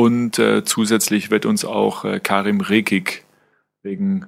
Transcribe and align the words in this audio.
Und 0.00 0.38
äh, 0.38 0.64
zusätzlich 0.64 1.30
wird 1.30 1.44
uns 1.44 1.62
auch 1.66 2.06
äh, 2.06 2.20
Karim 2.20 2.62
Rekik 2.62 3.26
wegen 3.82 4.24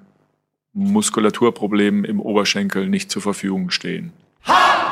Muskulaturproblemen 0.75 2.05
im 2.05 2.21
Oberschenkel 2.21 2.91
nicht 2.91 3.11
zur 3.11 3.23
Verfügung 3.23 3.71
stehen. 3.71 4.13
Ha! 4.47 4.83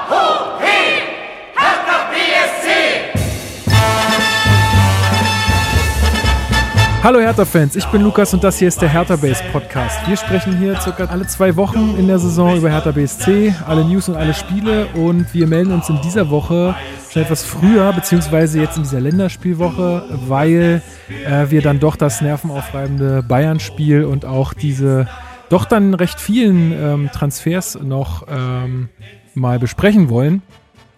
Hallo 7.03 7.19
Hertha-Fans, 7.19 7.77
ich 7.77 7.87
bin 7.87 8.03
Lukas 8.03 8.35
und 8.35 8.45
das 8.45 8.59
hier 8.59 8.69
ist 8.69 8.83
der 8.83 8.91
Hertha 8.91 9.17
Base 9.17 9.43
Podcast. 9.53 10.07
Wir 10.07 10.19
sprechen 10.19 10.59
hier 10.59 10.79
circa 10.83 11.07
alle 11.07 11.27
zwei 11.27 11.57
Wochen 11.57 11.95
in 11.99 12.07
der 12.09 12.19
Saison 12.19 12.59
über 12.59 12.69
Hertha 12.69 12.91
BSC, 12.91 13.55
alle 13.67 13.87
News 13.87 14.11
und 14.11 14.17
alle 14.17 14.35
Spiele 14.35 14.87
und 14.89 15.33
wir 15.33 15.47
melden 15.47 15.73
uns 15.73 15.89
in 15.89 15.99
dieser 16.03 16.29
Woche 16.29 16.75
schon 17.11 17.23
etwas 17.23 17.45
früher, 17.45 17.93
beziehungsweise 17.93 18.61
jetzt 18.61 18.77
in 18.77 18.85
dieser 18.85 19.01
Länderspielwoche, 19.01 20.05
weil 20.29 20.83
äh, 21.27 21.51
wir 21.51 21.61
dann 21.61 21.81
doch 21.81 21.97
das 21.97 22.21
nervenaufreibende 22.21 23.23
Bayern-Spiel 23.23 24.05
und 24.05 24.25
auch 24.25 24.55
diese 24.55 25.09
doch 25.49 25.65
dann 25.65 25.95
recht 25.95 26.21
vielen 26.21 26.73
ähm, 26.73 27.11
Transfers 27.13 27.79
noch 27.83 28.27
ähm, 28.31 28.89
mal 29.35 29.59
besprechen 29.59 30.09
wollen 30.09 30.43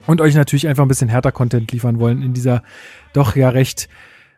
und 0.07 0.21
euch 0.21 0.35
natürlich 0.35 0.69
einfach 0.69 0.85
ein 0.85 0.89
bisschen 0.89 1.09
härter 1.09 1.33
Content 1.33 1.73
liefern 1.73 1.99
wollen 1.99 2.23
in 2.23 2.35
dieser 2.35 2.63
doch 3.15 3.35
ja 3.35 3.49
recht 3.49 3.89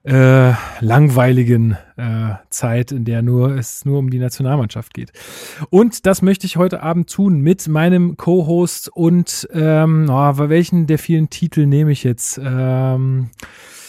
äh, 0.05 0.53
langweiligen 0.81 1.79
äh, 1.97 2.35
Zeit, 2.51 2.93
in 2.93 3.05
der 3.05 3.23
nur 3.23 3.57
es 3.57 3.85
nur 3.85 3.99
um 3.99 4.11
die 4.11 4.19
Nationalmannschaft 4.19 4.93
geht. 4.93 5.13
Und 5.71 6.07
das 6.07 6.21
möchte 6.23 6.47
ich 6.47 6.57
heute 6.57 6.83
Abend 6.83 7.11
tun 7.11 7.41
mit 7.41 7.67
meinem 7.69 8.17
Co-Host 8.17 8.89
und 8.89 9.49
ähm, 9.53 10.07
oh, 10.11 10.39
welchen 10.39 10.87
der 10.87 10.99
vielen 10.99 11.31
Titel 11.31 11.67
nehme 11.67 11.91
ich 11.91 12.05
jetzt? 12.05 12.39
Ähm, 12.43 13.31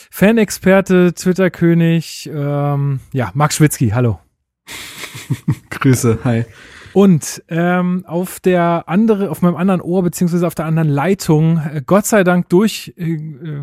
Fanexperte, 0.10 1.14
Twitter-König, 1.14 2.30
ähm, 2.34 3.02
ja, 3.12 3.32
Max 3.34 3.58
Schwitzky, 3.58 3.90
hallo. 3.90 4.20
Grüße, 5.70 6.20
hi. 6.24 6.46
Und 6.96 7.44
ähm, 7.50 8.06
auf 8.08 8.40
der 8.40 8.86
andere, 8.88 9.30
auf 9.30 9.42
meinem 9.42 9.58
anderen 9.58 9.82
Ohr 9.82 10.02
beziehungsweise 10.02 10.48
auf 10.48 10.56
der 10.56 10.64
anderen 10.64 10.88
Leitung, 10.88 11.58
äh, 11.58 11.82
Gott 11.86 12.06
sei 12.06 12.24
Dank 12.24 12.48
durch, 12.48 12.94
äh, 12.96 13.18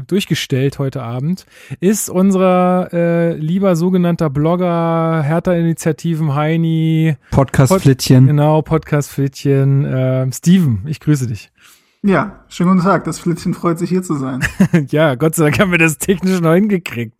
durchgestellt 0.06 0.78
heute 0.78 1.02
Abend, 1.02 1.46
ist 1.80 2.10
unser 2.10 2.92
äh, 2.92 3.34
lieber 3.34 3.74
sogenannter 3.74 4.28
Blogger, 4.28 5.22
Hertha-Initiativen 5.22 6.34
Heini. 6.34 7.16
Podcast-Flittchen. 7.30 8.24
Pod, 8.24 8.28
genau, 8.28 8.60
Podcast-Flittchen. 8.60 9.86
Äh, 9.86 10.30
Steven, 10.30 10.82
ich 10.84 11.00
grüße 11.00 11.26
dich. 11.26 11.50
Ja, 12.02 12.44
schönen 12.48 12.72
guten 12.72 12.82
Tag. 12.82 13.04
Das 13.04 13.18
Flittchen 13.18 13.54
freut 13.54 13.78
sich 13.78 13.88
hier 13.88 14.02
zu 14.02 14.16
sein. 14.16 14.40
ja, 14.90 15.14
Gott 15.14 15.36
sei 15.36 15.44
Dank 15.44 15.58
haben 15.58 15.70
wir 15.70 15.78
das 15.78 15.96
technisch 15.96 16.38
noch 16.42 16.52
hingekriegt. 16.52 17.18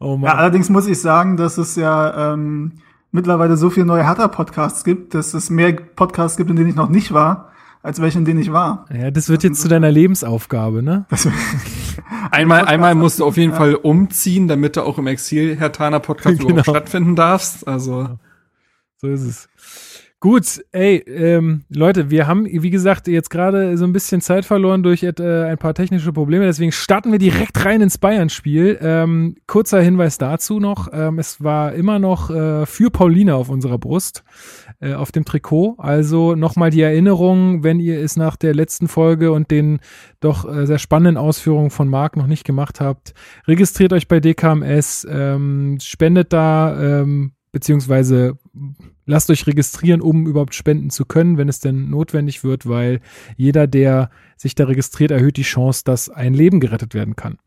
Oh 0.00 0.16
Mann. 0.16 0.32
Ja, 0.32 0.34
allerdings 0.34 0.68
muss 0.68 0.88
ich 0.88 0.98
sagen, 0.98 1.36
dass 1.36 1.58
es 1.58 1.76
ja 1.76 2.32
ähm, 2.32 2.72
mittlerweile 3.14 3.56
so 3.56 3.70
viele 3.70 3.86
neue 3.86 4.04
Hertha-Podcasts 4.04 4.82
gibt, 4.82 5.14
dass 5.14 5.34
es 5.34 5.48
mehr 5.48 5.72
Podcasts 5.72 6.36
gibt, 6.36 6.50
in 6.50 6.56
denen 6.56 6.68
ich 6.68 6.74
noch 6.74 6.88
nicht 6.88 7.12
war, 7.12 7.52
als 7.80 8.00
welche, 8.00 8.18
in 8.18 8.24
denen 8.24 8.40
ich 8.40 8.52
war. 8.52 8.86
Ja, 8.92 9.12
das 9.12 9.28
wird 9.28 9.44
jetzt 9.44 9.62
zu 9.62 9.68
deiner 9.68 9.92
Lebensaufgabe, 9.92 10.82
ne? 10.82 11.06
einmal, 12.32 12.64
einmal 12.64 12.96
musst 12.96 13.20
du 13.20 13.24
auf 13.24 13.36
jeden 13.36 13.52
ja. 13.52 13.56
Fall 13.56 13.76
umziehen, 13.76 14.48
damit 14.48 14.76
du 14.76 14.82
auch 14.82 14.98
im 14.98 15.06
Exil 15.06 15.56
Hertaner 15.56 16.00
Podcast 16.00 16.40
genau. 16.40 16.50
überhaupt 16.50 16.68
stattfinden 16.68 17.14
darfst. 17.14 17.68
Also. 17.68 18.18
So 18.96 19.08
ist 19.08 19.22
es. 19.22 19.48
Gut, 20.24 20.64
ey, 20.72 21.04
ähm, 21.06 21.64
Leute, 21.68 22.08
wir 22.08 22.26
haben, 22.26 22.46
wie 22.46 22.70
gesagt, 22.70 23.08
jetzt 23.08 23.28
gerade 23.28 23.76
so 23.76 23.84
ein 23.84 23.92
bisschen 23.92 24.22
Zeit 24.22 24.46
verloren 24.46 24.82
durch 24.82 25.02
äh, 25.02 25.12
ein 25.20 25.58
paar 25.58 25.74
technische 25.74 26.14
Probleme. 26.14 26.46
Deswegen 26.46 26.72
starten 26.72 27.12
wir 27.12 27.18
direkt 27.18 27.62
rein 27.62 27.82
ins 27.82 27.98
Bayern-Spiel. 27.98 28.78
Ähm, 28.80 29.36
kurzer 29.46 29.82
Hinweis 29.82 30.16
dazu 30.16 30.60
noch. 30.60 30.88
Ähm, 30.94 31.18
es 31.18 31.44
war 31.44 31.74
immer 31.74 31.98
noch 31.98 32.30
äh, 32.30 32.64
für 32.64 32.90
Pauline 32.90 33.34
auf 33.34 33.50
unserer 33.50 33.76
Brust, 33.76 34.24
äh, 34.80 34.94
auf 34.94 35.12
dem 35.12 35.26
Trikot. 35.26 35.74
Also 35.76 36.34
nochmal 36.34 36.70
die 36.70 36.80
Erinnerung, 36.80 37.62
wenn 37.62 37.78
ihr 37.78 38.00
es 38.00 38.16
nach 38.16 38.36
der 38.36 38.54
letzten 38.54 38.88
Folge 38.88 39.30
und 39.30 39.50
den 39.50 39.78
doch 40.20 40.50
äh, 40.50 40.66
sehr 40.66 40.78
spannenden 40.78 41.18
Ausführungen 41.18 41.68
von 41.68 41.86
Marc 41.86 42.16
noch 42.16 42.28
nicht 42.28 42.44
gemacht 42.44 42.80
habt, 42.80 43.12
registriert 43.46 43.92
euch 43.92 44.08
bei 44.08 44.20
DKMS, 44.20 45.06
ähm, 45.06 45.76
spendet 45.82 46.32
da, 46.32 47.02
ähm, 47.02 47.32
beziehungsweise 47.52 48.38
lasst 49.06 49.30
euch 49.30 49.46
registrieren, 49.46 50.00
um 50.00 50.26
überhaupt 50.26 50.54
spenden 50.54 50.90
zu 50.90 51.04
können, 51.04 51.38
wenn 51.38 51.48
es 51.48 51.60
denn 51.60 51.90
notwendig 51.90 52.44
wird, 52.44 52.68
weil 52.68 53.00
jeder, 53.36 53.66
der 53.66 54.10
sich 54.36 54.54
da 54.54 54.64
registriert, 54.64 55.10
erhöht 55.10 55.36
die 55.36 55.42
Chance, 55.42 55.82
dass 55.84 56.08
ein 56.08 56.34
Leben 56.34 56.60
gerettet 56.60 56.94
werden 56.94 57.16
kann. 57.16 57.38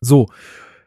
So, 0.00 0.28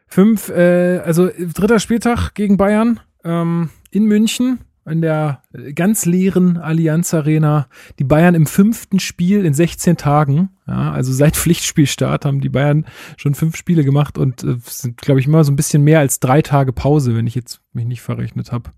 fünf, 0.06 0.48
äh, 0.50 0.98
also 1.04 1.28
dritter 1.54 1.80
Spieltag 1.80 2.34
gegen 2.34 2.56
Bayern 2.56 3.00
ähm, 3.24 3.70
in 3.90 4.04
München 4.04 4.60
in 4.88 5.02
der 5.02 5.42
ganz 5.74 6.06
leeren 6.06 6.56
Allianz 6.56 7.14
Arena. 7.14 7.68
Die 7.98 8.04
Bayern 8.04 8.34
im 8.34 8.46
fünften 8.46 9.00
Spiel 9.00 9.44
in 9.44 9.54
16 9.54 9.96
Tagen. 9.96 10.50
Ja, 10.66 10.92
also 10.92 11.12
seit 11.12 11.36
Pflichtspielstart 11.36 12.24
haben 12.24 12.40
die 12.40 12.48
Bayern 12.48 12.86
schon 13.16 13.34
fünf 13.34 13.56
Spiele 13.56 13.84
gemacht 13.84 14.18
und 14.18 14.42
äh, 14.44 14.56
sind, 14.64 14.98
glaube 14.98 15.20
ich, 15.20 15.26
immer 15.26 15.44
so 15.44 15.52
ein 15.52 15.56
bisschen 15.56 15.84
mehr 15.84 16.00
als 16.00 16.20
drei 16.20 16.42
Tage 16.42 16.72
Pause, 16.72 17.14
wenn 17.14 17.26
ich 17.26 17.34
jetzt 17.34 17.60
mich 17.72 17.86
nicht 17.86 18.00
verrechnet 18.00 18.52
habe. 18.52 18.70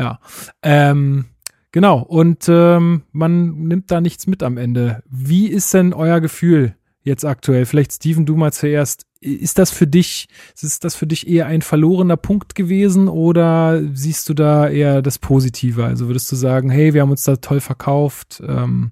Ja. 0.00 0.18
Ähm, 0.62 1.26
genau. 1.72 2.00
Und 2.00 2.46
ähm, 2.48 3.02
man 3.12 3.66
nimmt 3.66 3.90
da 3.90 4.00
nichts 4.00 4.26
mit 4.26 4.42
am 4.42 4.56
Ende. 4.56 5.02
Wie 5.08 5.46
ist 5.46 5.72
denn 5.74 5.92
euer 5.92 6.20
Gefühl 6.20 6.74
jetzt 7.02 7.24
aktuell? 7.24 7.66
Vielleicht 7.66 7.92
Steven, 7.92 8.24
du 8.24 8.36
mal 8.36 8.52
zuerst. 8.52 9.06
Ist 9.20 9.58
das 9.58 9.70
für 9.70 9.86
dich, 9.86 10.28
ist 10.58 10.82
das 10.82 10.94
für 10.94 11.06
dich 11.06 11.28
eher 11.28 11.46
ein 11.46 11.60
verlorener 11.60 12.16
Punkt 12.16 12.54
gewesen 12.54 13.06
oder 13.06 13.82
siehst 13.92 14.26
du 14.30 14.34
da 14.34 14.66
eher 14.66 15.02
das 15.02 15.18
Positive? 15.18 15.84
Also 15.84 16.06
würdest 16.06 16.32
du 16.32 16.36
sagen, 16.36 16.70
hey, 16.70 16.94
wir 16.94 17.02
haben 17.02 17.10
uns 17.10 17.24
da 17.24 17.36
toll 17.36 17.60
verkauft? 17.60 18.42
Ähm, 18.46 18.90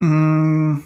mm, 0.00 0.80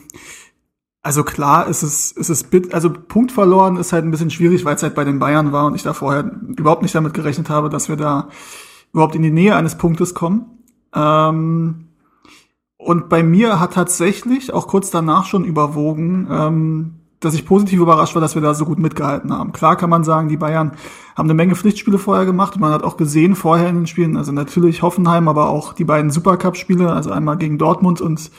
also 1.02 1.24
klar, 1.24 1.66
ist 1.66 1.82
es, 1.82 2.12
ist 2.12 2.28
es 2.28 2.44
bit, 2.44 2.74
also 2.74 2.90
Punkt 2.90 3.32
verloren 3.32 3.78
ist 3.78 3.92
halt 3.94 4.04
ein 4.04 4.10
bisschen 4.10 4.30
schwierig, 4.30 4.66
weil 4.66 4.76
es 4.76 4.82
halt 4.82 4.94
bei 4.94 5.04
den 5.04 5.18
Bayern 5.18 5.50
war 5.50 5.64
und 5.64 5.74
ich 5.74 5.82
da 5.82 5.94
vorher 5.94 6.30
überhaupt 6.58 6.82
nicht 6.82 6.94
damit 6.94 7.14
gerechnet 7.14 7.48
habe, 7.48 7.70
dass 7.70 7.88
wir 7.88 7.96
da 7.96 8.28
überhaupt 8.92 9.14
in 9.14 9.22
die 9.22 9.30
Nähe 9.30 9.56
eines 9.56 9.76
Punktes 9.76 10.14
kommen. 10.14 10.46
Ähm, 10.94 11.88
und 12.76 13.08
bei 13.08 13.22
mir 13.22 13.60
hat 13.60 13.74
tatsächlich 13.74 14.52
auch 14.52 14.66
kurz 14.66 14.90
danach 14.90 15.26
schon 15.26 15.44
überwogen, 15.44 16.26
ähm, 16.30 16.94
dass 17.20 17.34
ich 17.34 17.44
positiv 17.44 17.78
überrascht 17.80 18.14
war, 18.14 18.22
dass 18.22 18.34
wir 18.34 18.42
da 18.42 18.54
so 18.54 18.64
gut 18.64 18.78
mitgehalten 18.78 19.32
haben. 19.32 19.52
Klar 19.52 19.76
kann 19.76 19.90
man 19.90 20.04
sagen, 20.04 20.28
die 20.28 20.38
Bayern 20.38 20.72
haben 21.14 21.26
eine 21.26 21.34
Menge 21.34 21.54
Pflichtspiele 21.54 21.98
vorher 21.98 22.24
gemacht 22.24 22.54
und 22.54 22.62
man 22.62 22.72
hat 22.72 22.82
auch 22.82 22.96
gesehen 22.96 23.36
vorher 23.36 23.68
in 23.68 23.76
den 23.76 23.86
Spielen, 23.86 24.16
also 24.16 24.32
natürlich 24.32 24.80
Hoffenheim, 24.80 25.28
aber 25.28 25.50
auch 25.50 25.74
die 25.74 25.84
beiden 25.84 26.10
Supercup-Spiele, 26.10 26.90
also 26.90 27.10
einmal 27.10 27.36
gegen 27.36 27.58
Dortmund 27.58 28.00
und 28.00 28.30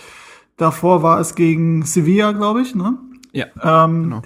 davor 0.57 1.03
war 1.03 1.19
es 1.19 1.35
gegen 1.35 1.83
Sevilla, 1.83 2.31
glaube 2.31 2.61
ich, 2.61 2.73
ne? 2.73 2.97
Ja. 3.31 3.45
Ähm, 3.61 4.03
genau. 4.03 4.21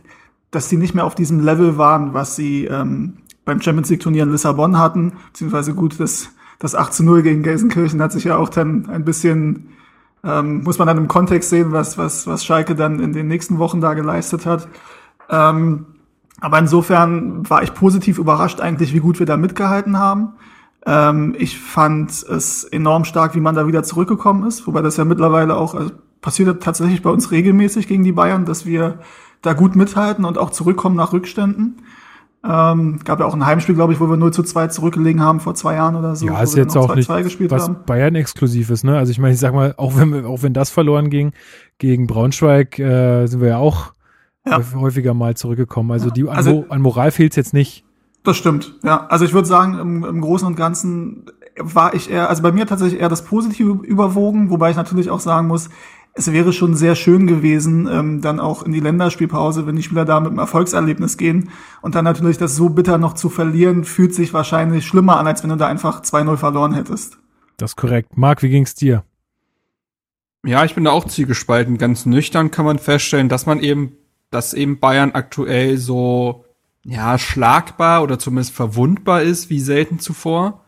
Dass 0.52 0.70
die 0.70 0.78
nicht 0.78 0.96
mehr 0.96 1.06
auf 1.06 1.16
diesem 1.16 1.42
Level 1.42 1.78
waren, 1.78 2.14
was 2.14 2.38
sie 2.38 2.64
ähm, 2.64 3.18
beim 3.46 3.62
Champions 3.62 3.90
League 3.90 4.02
Turnier 4.02 4.24
in 4.24 4.32
Lissabon 4.32 4.78
hatten, 4.78 5.14
beziehungsweise 5.32 5.74
gut, 5.74 6.00
das, 6.00 6.30
das 6.60 6.76
8 6.76 6.94
zu 6.94 7.04
0 7.04 7.22
gegen 7.22 7.44
Gelsenkirchen 7.44 8.02
hat 8.02 8.12
sich 8.12 8.26
ja 8.26 8.38
auch 8.38 8.50
dann 8.50 8.90
ein 8.90 9.06
bisschen, 9.06 9.70
ähm, 10.24 10.64
muss 10.64 10.80
man 10.80 10.88
dann 10.88 10.98
im 10.98 11.08
Kontext 11.08 11.50
sehen, 11.50 11.72
was, 11.72 11.98
was, 11.98 12.28
was 12.28 12.44
Schalke 12.44 12.76
dann 12.76 13.00
in 13.00 13.14
den 13.14 13.28
nächsten 13.28 13.60
Wochen 13.60 13.82
da 13.82 13.94
geleistet 13.94 14.46
hat. 14.46 14.68
Ähm, 15.30 15.86
aber 16.42 16.60
insofern 16.60 17.50
war 17.50 17.64
ich 17.64 17.74
positiv 17.74 18.18
überrascht 18.18 18.60
eigentlich, 18.60 18.94
wie 18.94 19.00
gut 19.00 19.20
wir 19.20 19.26
da 19.26 19.38
mitgehalten 19.38 19.98
haben. 19.98 20.34
Ähm, 20.86 21.36
ich 21.38 21.60
fand 21.60 22.12
es 22.12 22.64
enorm 22.64 23.06
stark, 23.06 23.36
wie 23.36 23.40
man 23.40 23.56
da 23.56 23.68
wieder 23.68 23.84
zurückgekommen 23.84 24.46
ist, 24.48 24.68
wobei 24.68 24.82
das 24.82 24.98
ja 24.98 25.06
mittlerweile 25.06 25.56
auch 25.56 25.76
also 25.76 25.92
passiert 26.22 26.62
tatsächlich 26.64 27.04
bei 27.04 27.10
uns 27.10 27.32
regelmäßig 27.32 27.88
gegen 27.88 28.04
die 28.04 28.12
Bayern, 28.12 28.46
dass 28.46 28.66
wir 28.66 29.00
da 29.42 29.54
gut 29.54 29.76
mithalten 29.76 30.26
und 30.26 30.38
auch 30.38 30.50
zurückkommen 30.50 30.96
nach 30.96 31.14
Rückständen. 31.14 31.78
Ähm, 32.48 33.00
gab 33.04 33.20
ja 33.20 33.26
auch 33.26 33.34
ein 33.34 33.46
Heimspiel, 33.46 33.74
glaube 33.74 33.94
ich, 33.94 34.00
wo 34.00 34.08
wir 34.08 34.18
0 34.18 34.32
zu 34.32 34.44
2 34.44 34.68
zurückgelegen 34.68 35.22
haben 35.22 35.40
vor 35.40 35.56
zwei 35.56 35.76
Jahren 35.76 35.96
oder 35.96 36.16
so. 36.16 36.28
Ja, 36.28 36.42
ist 36.42 36.56
jetzt 36.56 36.78
auch 36.78 36.94
2 36.94 37.02
-2 37.02 37.24
nicht 37.24 37.52
was 37.52 37.64
haben. 37.64 37.78
Bayern 37.86 38.14
exklusiv 38.16 38.70
ist, 38.70 38.84
ne? 38.84 38.98
Also 38.98 39.12
ich 39.12 39.20
meine, 39.20 39.34
ich 39.34 39.40
sag 39.40 39.54
mal, 39.54 39.74
auch 39.78 39.98
wenn 39.98 40.14
wir, 40.14 40.28
auch 40.28 40.44
wenn 40.44 40.54
das 40.54 40.70
verloren 40.70 41.10
ging 41.10 41.32
gegen 41.80 42.06
Braunschweig, 42.06 42.78
äh, 42.78 43.26
sind 43.26 43.42
wir 43.42 43.50
ja 43.50 43.58
auch 43.58 43.94
ja. 44.46 44.62
häufiger 44.76 45.14
mal 45.14 45.36
zurückgekommen. 45.36 45.92
Also 45.92 46.12
die 46.12 46.24
an, 46.24 46.36
also, 46.36 46.66
an 46.70 46.82
Moral 46.82 47.12
fehlt's 47.12 47.36
jetzt 47.36 47.54
nicht. 47.54 47.84
Das 48.24 48.38
stimmt, 48.38 48.76
ja. 48.84 49.08
Also 49.08 49.26
ich 49.26 49.34
würde 49.34 49.48
sagen, 49.48 49.80
im, 49.80 50.04
im 50.04 50.22
Großen 50.22 50.48
und 50.48 50.56
Ganzen 50.56 51.26
war 51.58 51.94
ich 51.94 52.10
eher, 52.10 52.30
also 52.30 52.44
bei 52.44 52.52
mir 52.52 52.66
tatsächlich 52.68 53.00
eher 53.00 53.10
das 53.10 53.24
Positive 53.24 53.80
überwogen, 53.84 54.50
wobei 54.50 54.72
ich 54.72 54.76
natürlich 54.76 55.10
auch 55.10 55.20
sagen 55.20 55.48
muss, 55.48 55.70
es 56.18 56.32
wäre 56.32 56.54
schon 56.54 56.76
sehr 56.76 56.96
schön 56.96 57.28
gewesen, 57.28 57.90
ähm, 57.92 58.22
dann 58.22 58.40
auch 58.40 58.64
in 58.64 58.72
die 58.72 58.80
Länderspielpause, 58.80 59.68
wenn 59.68 59.76
die 59.76 59.84
Spieler 59.84 60.06
da 60.06 60.22
mit 60.22 60.30
einem 60.30 60.40
Erfolgserlebnis 60.40 61.18
gehen. 61.18 61.50
Und 61.82 61.94
dann 61.94 62.06
natürlich 62.06 62.38
das 62.38 62.56
so 62.56 62.70
bitter 62.70 62.98
noch 62.98 63.14
zu 63.14 63.30
verlieren, 63.30 63.84
fühlt 63.84 64.16
sich 64.16 64.34
wahrscheinlich 64.34 64.86
schlimmer 64.86 65.18
an, 65.18 65.28
als 65.28 65.44
wenn 65.44 65.50
du 65.50 65.58
da 65.58 65.68
einfach 65.68 66.02
2-0 66.02 66.38
verloren 66.38 66.74
hättest. 66.74 67.18
Das 67.58 67.72
ist 67.72 67.76
korrekt. 67.76 68.18
Marc, 68.18 68.44
wie 68.44 68.50
ging's 68.50 68.76
dir? 68.76 69.04
Ja, 70.46 70.64
ich 70.64 70.74
bin 70.74 70.86
da 70.86 70.92
auch 70.92 71.06
zielgespalten. 71.06 71.78
Ganz 71.78 72.06
nüchtern 72.06 72.50
kann 72.50 72.66
man 72.66 72.80
feststellen, 72.80 73.28
dass 73.28 73.46
man 73.46 73.60
eben, 73.60 73.98
dass 74.32 74.54
eben 74.54 74.80
Bayern 74.80 75.12
aktuell 75.12 75.78
so 75.78 76.46
ja, 76.84 77.18
schlagbar 77.18 78.04
oder 78.04 78.20
zumindest 78.20 78.54
verwundbar 78.54 79.22
ist, 79.22 79.50
wie 79.50 79.60
selten 79.60 80.00
zuvor. 80.00 80.65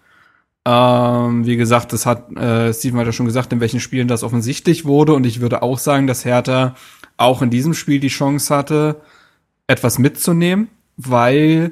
Ähm, 0.69 1.45
wie 1.45 1.55
gesagt, 1.55 1.93
das 1.93 2.05
hat 2.05 2.29
äh, 2.35 2.73
Steven 2.73 2.99
hat 2.99 3.05
ja 3.05 3.13
schon 3.13 3.25
gesagt, 3.25 3.53
in 3.53 3.61
welchen 3.61 3.79
Spielen 3.79 4.09
das 4.09 4.23
offensichtlich 4.23 4.83
wurde. 4.83 5.13
Und 5.13 5.25
ich 5.25 5.39
würde 5.39 5.61
auch 5.61 5.79
sagen, 5.79 6.07
dass 6.07 6.25
Hertha 6.25 6.75
auch 7.15 7.41
in 7.41 7.49
diesem 7.49 7.73
Spiel 7.73 8.01
die 8.01 8.09
Chance 8.09 8.53
hatte, 8.53 9.01
etwas 9.67 9.97
mitzunehmen, 9.97 10.67
weil 10.97 11.71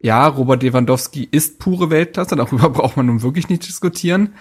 ja, 0.00 0.26
Robert 0.26 0.64
Lewandowski 0.64 1.28
ist 1.30 1.60
pure 1.60 1.90
Weltklasse, 1.90 2.34
darüber 2.34 2.68
braucht 2.70 2.96
man 2.96 3.06
nun 3.06 3.22
wirklich 3.22 3.48
nicht 3.48 3.66
diskutieren. 3.68 4.34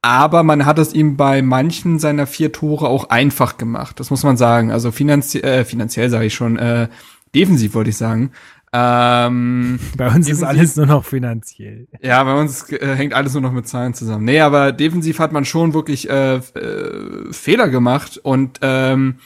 Aber 0.00 0.44
man 0.44 0.64
hat 0.64 0.78
es 0.78 0.92
ihm 0.92 1.16
bei 1.16 1.42
manchen 1.42 1.98
seiner 1.98 2.28
vier 2.28 2.52
Tore 2.52 2.88
auch 2.88 3.08
einfach 3.10 3.56
gemacht. 3.56 3.98
Das 3.98 4.10
muss 4.10 4.22
man 4.22 4.36
sagen. 4.36 4.70
Also 4.70 4.92
finanzie 4.92 5.42
äh, 5.42 5.64
finanziell 5.64 6.08
sage 6.08 6.26
ich 6.26 6.34
schon, 6.34 6.56
äh, 6.56 6.88
defensiv 7.34 7.74
wollte 7.74 7.90
ich 7.90 7.96
sagen. 7.96 8.30
Ähm, 8.76 9.78
bei 9.96 10.12
uns 10.12 10.28
ist 10.28 10.42
alles 10.42 10.74
nur 10.74 10.86
noch 10.86 11.04
finanziell. 11.04 11.86
Ja, 12.02 12.24
bei 12.24 12.34
uns 12.34 12.68
äh, 12.72 12.96
hängt 12.96 13.14
alles 13.14 13.32
nur 13.34 13.42
noch 13.42 13.52
mit 13.52 13.68
Zahlen 13.68 13.94
zusammen. 13.94 14.24
Nee, 14.24 14.40
aber 14.40 14.72
defensiv 14.72 15.20
hat 15.20 15.30
man 15.30 15.44
schon 15.44 15.74
wirklich 15.74 16.10
äh, 16.10 16.36
äh, 16.36 17.32
Fehler 17.32 17.68
gemacht 17.68 18.18
und 18.18 18.58
ähm, 18.62 19.20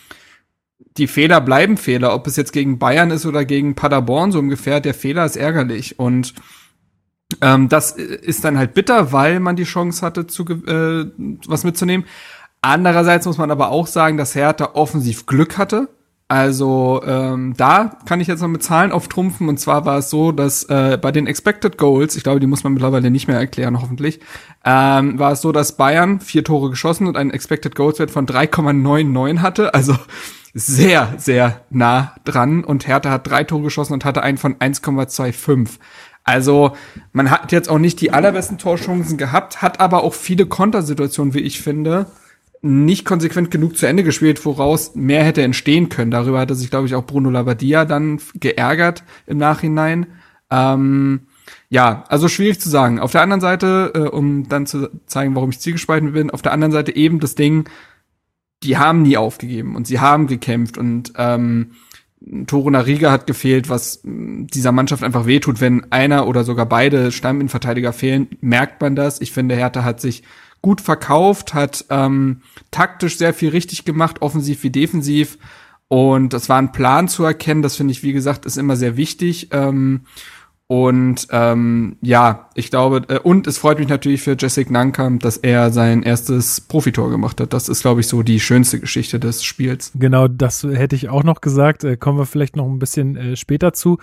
die 0.98 1.06
Fehler 1.06 1.40
bleiben 1.40 1.78
Fehler, 1.78 2.14
ob 2.14 2.26
es 2.26 2.36
jetzt 2.36 2.52
gegen 2.52 2.78
Bayern 2.78 3.10
ist 3.10 3.24
oder 3.24 3.46
gegen 3.46 3.74
Paderborn 3.74 4.32
so 4.32 4.38
ungefähr, 4.38 4.80
der 4.80 4.94
Fehler 4.94 5.24
ist 5.24 5.36
ärgerlich 5.36 5.98
und 5.98 6.34
ähm, 7.40 7.70
das 7.70 7.92
ist 7.92 8.44
dann 8.44 8.58
halt 8.58 8.74
bitter, 8.74 9.12
weil 9.12 9.40
man 9.40 9.56
die 9.56 9.64
Chance 9.64 10.04
hatte, 10.04 10.26
zu 10.26 10.44
äh, 10.44 11.10
was 11.46 11.64
mitzunehmen. 11.64 12.06
Andererseits 12.60 13.24
muss 13.24 13.38
man 13.38 13.50
aber 13.50 13.70
auch 13.70 13.86
sagen, 13.86 14.18
dass 14.18 14.34
Hertha 14.34 14.70
offensiv 14.74 15.24
Glück 15.24 15.56
hatte. 15.56 15.88
Also 16.30 17.00
ähm, 17.06 17.54
da 17.56 17.96
kann 18.04 18.20
ich 18.20 18.28
jetzt 18.28 18.42
noch 18.42 18.48
mit 18.48 18.62
Zahlen 18.62 18.92
auftrumpfen. 18.92 19.48
Und 19.48 19.58
zwar 19.58 19.86
war 19.86 19.96
es 19.96 20.10
so, 20.10 20.30
dass 20.30 20.64
äh, 20.64 20.98
bei 21.00 21.10
den 21.10 21.26
Expected 21.26 21.78
Goals, 21.78 22.16
ich 22.16 22.22
glaube, 22.22 22.38
die 22.38 22.46
muss 22.46 22.64
man 22.64 22.74
mittlerweile 22.74 23.10
nicht 23.10 23.28
mehr 23.28 23.38
erklären, 23.38 23.80
hoffentlich, 23.80 24.20
ähm, 24.62 25.18
war 25.18 25.32
es 25.32 25.40
so, 25.40 25.52
dass 25.52 25.78
Bayern 25.78 26.20
vier 26.20 26.44
Tore 26.44 26.68
geschossen 26.68 27.06
und 27.06 27.16
einen 27.16 27.30
Expected 27.30 27.74
Goals 27.74 27.98
Wert 27.98 28.10
von 28.10 28.26
3,99 28.26 29.38
hatte. 29.38 29.72
Also 29.72 29.96
sehr, 30.52 31.14
sehr 31.16 31.62
nah 31.70 32.14
dran. 32.26 32.62
Und 32.62 32.86
Hertha 32.86 33.10
hat 33.10 33.26
drei 33.26 33.44
Tore 33.44 33.62
geschossen 33.62 33.94
und 33.94 34.04
hatte 34.04 34.22
einen 34.22 34.36
von 34.36 34.56
1,25. 34.56 35.78
Also 36.24 36.72
man 37.12 37.30
hat 37.30 37.52
jetzt 37.52 37.70
auch 37.70 37.78
nicht 37.78 38.02
die 38.02 38.12
allerbesten 38.12 38.58
Torchancen 38.58 39.16
gehabt, 39.16 39.62
hat 39.62 39.80
aber 39.80 40.04
auch 40.04 40.12
viele 40.12 40.44
Kontersituationen, 40.44 41.32
wie 41.32 41.40
ich 41.40 41.62
finde, 41.62 42.04
nicht 42.60 43.04
konsequent 43.04 43.50
genug 43.50 43.76
zu 43.76 43.86
Ende 43.86 44.02
gespielt, 44.02 44.44
woraus 44.44 44.94
mehr 44.94 45.24
hätte 45.24 45.42
entstehen 45.42 45.88
können. 45.88 46.10
Darüber 46.10 46.40
hatte 46.40 46.54
sich, 46.54 46.70
glaube 46.70 46.86
ich, 46.86 46.94
auch 46.94 47.04
Bruno 47.04 47.30
Labbadia 47.30 47.84
dann 47.84 48.20
geärgert 48.34 49.04
im 49.26 49.38
Nachhinein. 49.38 50.06
Ähm, 50.50 51.20
ja, 51.68 52.04
also 52.08 52.28
schwierig 52.28 52.60
zu 52.60 52.68
sagen. 52.68 52.98
Auf 52.98 53.12
der 53.12 53.22
anderen 53.22 53.40
Seite, 53.40 53.92
äh, 53.94 53.98
um 54.00 54.48
dann 54.48 54.66
zu 54.66 54.90
zeigen, 55.06 55.34
warum 55.34 55.50
ich 55.50 55.60
zielgespalten 55.60 56.12
bin, 56.12 56.30
auf 56.30 56.42
der 56.42 56.52
anderen 56.52 56.72
Seite 56.72 56.96
eben 56.96 57.20
das 57.20 57.34
Ding, 57.34 57.68
die 58.62 58.76
haben 58.76 59.02
nie 59.02 59.16
aufgegeben 59.16 59.76
und 59.76 59.86
sie 59.86 60.00
haben 60.00 60.26
gekämpft 60.26 60.78
und 60.78 61.12
ähm, 61.16 61.72
Toro 62.46 62.68
Nariga 62.68 63.12
hat 63.12 63.28
gefehlt, 63.28 63.68
was 63.68 64.00
dieser 64.02 64.72
Mannschaft 64.72 65.04
einfach 65.04 65.26
wehtut, 65.26 65.60
wenn 65.60 65.92
einer 65.92 66.26
oder 66.26 66.42
sogar 66.42 66.66
beide 66.66 67.12
Stamminnenverteidiger 67.12 67.92
fehlen, 67.92 68.28
merkt 68.40 68.80
man 68.80 68.96
das. 68.96 69.20
Ich 69.20 69.30
finde, 69.30 69.54
Hertha 69.54 69.84
hat 69.84 70.00
sich 70.00 70.24
gut 70.62 70.80
verkauft, 70.80 71.54
hat 71.54 71.84
ähm, 71.90 72.42
taktisch 72.70 73.18
sehr 73.18 73.34
viel 73.34 73.50
richtig 73.50 73.84
gemacht, 73.84 74.22
offensiv 74.22 74.62
wie 74.62 74.70
defensiv. 74.70 75.38
Und 75.88 76.32
das 76.34 76.48
war 76.48 76.58
ein 76.58 76.72
Plan 76.72 77.08
zu 77.08 77.24
erkennen. 77.24 77.62
Das 77.62 77.76
finde 77.76 77.92
ich, 77.92 78.02
wie 78.02 78.12
gesagt, 78.12 78.44
ist 78.44 78.58
immer 78.58 78.76
sehr 78.76 78.96
wichtig. 78.96 79.48
Ähm, 79.52 80.02
und 80.70 81.28
ähm, 81.30 81.96
ja, 82.02 82.50
ich 82.54 82.68
glaube, 82.70 83.02
äh, 83.08 83.18
und 83.20 83.46
es 83.46 83.56
freut 83.56 83.78
mich 83.78 83.88
natürlich 83.88 84.20
für 84.20 84.36
Jessic 84.38 84.70
Nankam, 84.70 85.18
dass 85.18 85.38
er 85.38 85.70
sein 85.70 86.02
erstes 86.02 86.60
Profitor 86.60 87.08
gemacht 87.08 87.40
hat. 87.40 87.54
Das 87.54 87.70
ist, 87.70 87.80
glaube 87.80 88.00
ich, 88.00 88.06
so 88.06 88.22
die 88.22 88.38
schönste 88.38 88.78
Geschichte 88.78 89.18
des 89.18 89.42
Spiels. 89.42 89.92
Genau, 89.94 90.28
das 90.28 90.64
hätte 90.64 90.94
ich 90.94 91.08
auch 91.08 91.24
noch 91.24 91.40
gesagt. 91.40 91.84
Äh, 91.84 91.96
kommen 91.96 92.18
wir 92.18 92.26
vielleicht 92.26 92.54
noch 92.54 92.66
ein 92.66 92.78
bisschen 92.78 93.16
äh, 93.16 93.36
später 93.36 93.72
zu. 93.72 93.96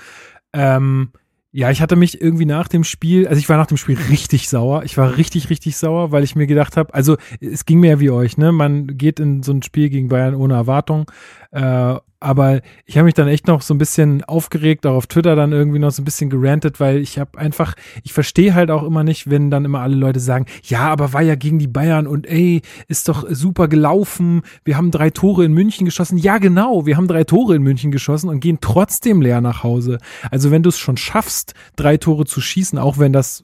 Ähm, 0.53 1.11
ja, 1.57 1.71
ich 1.71 1.81
hatte 1.81 1.95
mich 1.95 2.19
irgendwie 2.19 2.45
nach 2.45 2.67
dem 2.67 2.83
Spiel, 2.83 3.29
also 3.29 3.39
ich 3.39 3.47
war 3.47 3.55
nach 3.55 3.65
dem 3.65 3.77
Spiel 3.77 3.97
richtig 4.09 4.49
sauer. 4.49 4.83
Ich 4.83 4.97
war 4.97 5.15
richtig, 5.15 5.49
richtig 5.49 5.77
sauer, 5.77 6.11
weil 6.11 6.25
ich 6.25 6.35
mir 6.35 6.47
gedacht 6.47 6.75
habe, 6.75 6.93
also 6.93 7.15
es 7.39 7.63
ging 7.63 7.79
mir 7.79 7.91
ja 7.91 7.99
wie 8.01 8.09
euch, 8.09 8.37
ne? 8.37 8.51
Man 8.51 8.97
geht 8.97 9.21
in 9.21 9.41
so 9.41 9.53
ein 9.53 9.63
Spiel 9.63 9.87
gegen 9.87 10.09
Bayern 10.09 10.35
ohne 10.35 10.55
Erwartung. 10.55 11.09
Äh, 11.51 11.95
aber 12.19 12.61
ich 12.85 12.97
habe 12.97 13.05
mich 13.05 13.13
dann 13.13 13.27
echt 13.27 13.45
noch 13.45 13.61
so 13.61 13.73
ein 13.73 13.77
bisschen 13.77 14.23
aufgeregt, 14.23 14.87
auch 14.87 14.95
auf 14.95 15.05
Twitter 15.05 15.35
dann 15.35 15.51
irgendwie 15.51 15.77
noch 15.77 15.91
so 15.91 16.01
ein 16.01 16.05
bisschen 16.05 16.31
gerantet, 16.31 16.79
weil 16.79 16.97
ich 16.97 17.19
habe 17.19 17.37
einfach, 17.37 17.75
ich 18.03 18.13
verstehe 18.13 18.55
halt 18.55 18.71
auch 18.71 18.83
immer 18.83 19.03
nicht, 19.03 19.29
wenn 19.29 19.51
dann 19.51 19.63
immer 19.63 19.81
alle 19.81 19.95
Leute 19.95 20.19
sagen, 20.19 20.47
ja, 20.63 20.87
aber 20.87 21.13
war 21.13 21.21
ja 21.21 21.35
gegen 21.35 21.59
die 21.59 21.67
Bayern 21.67 22.07
und 22.07 22.25
ey, 22.25 22.63
ist 22.87 23.09
doch 23.09 23.25
super 23.29 23.67
gelaufen, 23.67 24.41
wir 24.63 24.75
haben 24.75 24.89
drei 24.89 25.11
Tore 25.11 25.45
in 25.45 25.53
München 25.53 25.85
geschossen. 25.85 26.17
Ja, 26.17 26.39
genau, 26.39 26.87
wir 26.87 26.97
haben 26.97 27.07
drei 27.07 27.25
Tore 27.25 27.55
in 27.55 27.61
München 27.61 27.91
geschossen 27.91 28.29
und 28.29 28.39
gehen 28.39 28.57
trotzdem 28.59 29.21
leer 29.21 29.41
nach 29.41 29.61
Hause. 29.61 29.99
Also 30.31 30.49
wenn 30.49 30.63
du 30.63 30.69
es 30.69 30.79
schon 30.79 30.97
schaffst, 30.97 31.53
drei 31.75 31.97
Tore 31.97 32.25
zu 32.25 32.41
schießen, 32.41 32.79
auch 32.79 32.97
wenn 32.97 33.13
das 33.13 33.43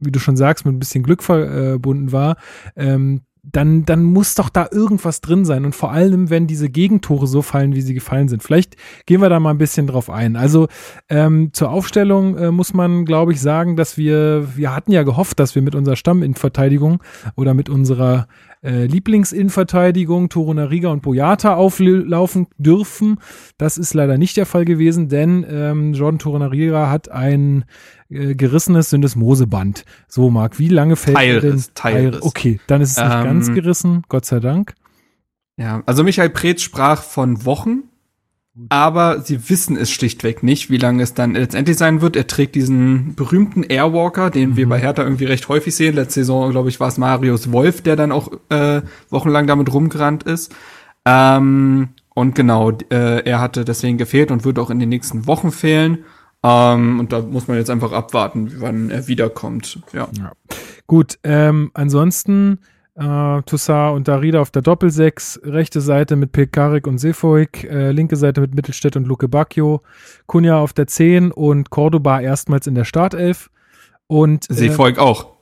wie 0.00 0.12
du 0.12 0.18
schon 0.18 0.36
sagst, 0.36 0.66
mit 0.66 0.74
ein 0.74 0.78
bisschen 0.78 1.02
Glück 1.02 1.22
verbunden 1.22 2.12
war, 2.12 2.36
ähm, 2.76 3.22
dann, 3.52 3.84
dann 3.84 4.02
muss 4.02 4.34
doch 4.34 4.48
da 4.48 4.68
irgendwas 4.70 5.20
drin 5.20 5.44
sein. 5.44 5.64
Und 5.64 5.74
vor 5.74 5.92
allem, 5.92 6.30
wenn 6.30 6.46
diese 6.46 6.70
Gegentore 6.70 7.26
so 7.26 7.42
fallen, 7.42 7.74
wie 7.74 7.82
sie 7.82 7.94
gefallen 7.94 8.28
sind. 8.28 8.42
Vielleicht 8.42 8.76
gehen 9.06 9.20
wir 9.20 9.28
da 9.28 9.40
mal 9.40 9.50
ein 9.50 9.58
bisschen 9.58 9.86
drauf 9.86 10.10
ein. 10.10 10.36
Also 10.36 10.68
ähm, 11.08 11.52
zur 11.52 11.70
Aufstellung 11.70 12.36
äh, 12.36 12.50
muss 12.50 12.74
man, 12.74 13.04
glaube 13.04 13.32
ich, 13.32 13.40
sagen, 13.40 13.76
dass 13.76 13.96
wir, 13.96 14.56
wir 14.56 14.74
hatten 14.74 14.92
ja 14.92 15.02
gehofft, 15.02 15.38
dass 15.38 15.54
wir 15.54 15.62
mit 15.62 15.74
unserer 15.74 15.96
Stamminverteidigung 15.96 17.02
oder 17.36 17.54
mit 17.54 17.68
unserer 17.68 18.26
äh, 18.64 18.86
Lieblingsinnenverteidigung 18.86 20.30
Torunariga 20.30 20.88
und 20.88 21.02
Boyata 21.02 21.54
auflaufen 21.54 22.46
dürfen. 22.56 23.18
Das 23.58 23.76
ist 23.78 23.94
leider 23.94 24.18
nicht 24.18 24.36
der 24.36 24.46
Fall 24.46 24.64
gewesen, 24.64 25.08
denn 25.08 25.46
ähm, 25.48 25.92
Jordan 25.92 26.18
Torunariga 26.18 26.90
hat 26.90 27.10
ein 27.10 27.64
äh, 28.08 28.34
gerissenes 28.34 28.90
Syndesmoseband. 28.90 29.84
So, 30.08 30.30
Marc, 30.30 30.58
wie 30.58 30.68
lange 30.68 30.96
fällt 30.96 31.16
Teilriss, 31.16 31.66
denn? 31.66 31.74
Teilriss. 31.74 32.22
Okay, 32.22 32.60
dann 32.66 32.80
ist 32.80 32.92
es 32.92 33.04
nicht 33.04 33.14
ähm, 33.14 33.24
ganz 33.24 33.52
gerissen, 33.52 34.02
Gott 34.08 34.24
sei 34.24 34.40
Dank. 34.40 34.74
Ja, 35.56 35.82
also 35.86 36.02
Michael 36.02 36.30
Preetz 36.30 36.62
sprach 36.62 37.02
von 37.02 37.44
Wochen 37.44 37.84
aber 38.68 39.20
sie 39.20 39.50
wissen 39.50 39.76
es 39.76 39.90
schlichtweg 39.90 40.44
nicht, 40.44 40.70
wie 40.70 40.76
lange 40.76 41.02
es 41.02 41.14
dann 41.14 41.34
letztendlich 41.34 41.76
sein 41.76 42.00
wird. 42.00 42.14
Er 42.14 42.28
trägt 42.28 42.54
diesen 42.54 43.14
berühmten 43.16 43.64
Airwalker, 43.64 44.30
den 44.30 44.50
mhm. 44.50 44.56
wir 44.56 44.68
bei 44.68 44.78
Hertha 44.78 45.02
irgendwie 45.02 45.24
recht 45.24 45.48
häufig 45.48 45.74
sehen. 45.74 45.96
Letzte 45.96 46.20
Saison, 46.20 46.50
glaube 46.52 46.68
ich, 46.68 46.78
war 46.78 46.88
es 46.88 46.98
Marius 46.98 47.50
Wolf, 47.50 47.82
der 47.82 47.96
dann 47.96 48.12
auch 48.12 48.30
äh, 48.50 48.82
wochenlang 49.10 49.48
damit 49.48 49.72
rumgerannt 49.72 50.22
ist. 50.22 50.54
Ähm, 51.04 51.88
und 52.14 52.36
genau, 52.36 52.70
äh, 52.70 53.24
er 53.24 53.40
hatte 53.40 53.64
deswegen 53.64 53.98
gefehlt 53.98 54.30
und 54.30 54.44
wird 54.44 54.60
auch 54.60 54.70
in 54.70 54.78
den 54.78 54.88
nächsten 54.88 55.26
Wochen 55.26 55.50
fehlen. 55.50 56.04
Ähm, 56.44 57.00
und 57.00 57.12
da 57.12 57.22
muss 57.22 57.48
man 57.48 57.56
jetzt 57.56 57.70
einfach 57.70 57.90
abwarten, 57.90 58.52
wann 58.60 58.90
er 58.90 59.08
wiederkommt. 59.08 59.80
Ja. 59.92 60.08
ja. 60.16 60.32
Gut, 60.86 61.18
ähm, 61.24 61.72
ansonsten 61.74 62.60
äh, 62.96 63.42
Toussaint 63.42 63.96
und 63.96 64.08
Darida 64.08 64.40
auf 64.40 64.50
der 64.50 64.62
Doppelsechs, 64.62 65.40
rechte 65.44 65.80
Seite 65.80 66.16
mit 66.16 66.32
Pekarik 66.32 66.86
und 66.86 66.98
Sefoik, 66.98 67.64
äh, 67.64 67.90
linke 67.90 68.16
Seite 68.16 68.40
mit 68.40 68.54
Mittelstädt 68.54 68.96
und 68.96 69.06
Luke 69.06 69.28
Bacchio, 69.28 69.82
Kunja 70.26 70.58
auf 70.58 70.72
der 70.72 70.86
10 70.86 71.32
und 71.32 71.70
Cordoba 71.70 72.20
erstmals 72.20 72.66
in 72.66 72.74
der 72.74 72.84
Startelf. 72.84 73.50
Und 74.06 74.48
äh, 74.50 74.54
Sefoik 74.54 74.98
auch. 74.98 75.34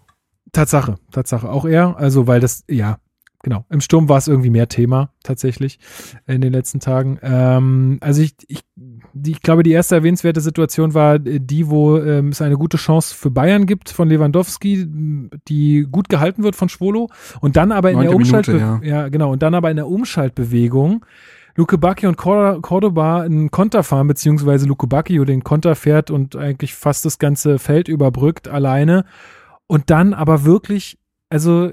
Tatsache, 0.53 0.97
Tatsache, 1.11 1.49
auch 1.49 1.65
er. 1.65 1.97
Also, 1.97 2.27
weil 2.27 2.41
das, 2.41 2.65
ja, 2.69 2.99
genau. 3.43 3.65
Im 3.71 3.81
Sturm 3.81 4.09
war 4.09 4.19
es 4.19 4.29
irgendwie 4.29 4.51
mehr 4.51 4.69
Thema, 4.69 5.11
tatsächlich, 5.23 5.79
in 6.27 6.41
den 6.41 6.53
letzten 6.53 6.81
Tagen. 6.81 7.19
Ähm, 7.23 7.99
also 8.01 8.23
ich, 8.23 8.35
ich 8.49 8.63
die, 9.15 9.33
ich 9.33 9.43
glaube, 9.43 9.63
die 9.63 9.73
erste 9.73 9.97
erwähnenswerte 9.97 10.41
Situation 10.41 10.95
war 10.95 11.15
äh, 11.15 11.41
die, 11.41 11.69
wo 11.69 11.99
ähm, 11.99 12.29
es 12.29 12.43
eine 12.43 12.57
gute 12.57 12.77
Chance 12.77 13.15
für 13.15 13.31
Bayern 13.31 13.67
gibt 13.67 13.91
von 13.91 14.09
Lewandowski, 14.09 14.87
die 15.49 15.87
gut 15.91 16.09
gehalten 16.09 16.43
wird 16.43 16.57
von 16.57 16.69
Schwolo 16.69 17.09
und 17.41 17.57
dann 17.57 17.73
aber 17.73 17.91
in 17.91 18.01
der 18.01 18.15
Umschaltbewegung, 18.15 18.83
ja. 18.83 19.03
ja. 19.03 19.09
genau, 19.09 19.33
und 19.33 19.43
dann 19.43 19.55
aber 19.55 19.71
in 19.71 19.77
der 19.77 19.89
Umschaltbewegung 19.89 21.05
Luke 21.55 21.77
Bacchio 21.77 22.09
und 22.09 22.17
Cordoba 22.17 23.23
einen 23.23 23.51
Konter 23.51 23.83
fahren, 23.83 24.07
beziehungsweise 24.07 24.67
Luke 24.67 24.87
Bacchio 24.87 25.25
den 25.25 25.45
Konter 25.45 25.75
fährt 25.75 26.11
und 26.11 26.35
eigentlich 26.35 26.75
fast 26.75 27.05
das 27.05 27.19
ganze 27.19 27.59
Feld 27.59 27.89
überbrückt 27.89 28.49
alleine 28.49 29.05
und 29.67 29.91
dann 29.91 30.15
aber 30.15 30.45
wirklich, 30.45 30.99
also 31.29 31.73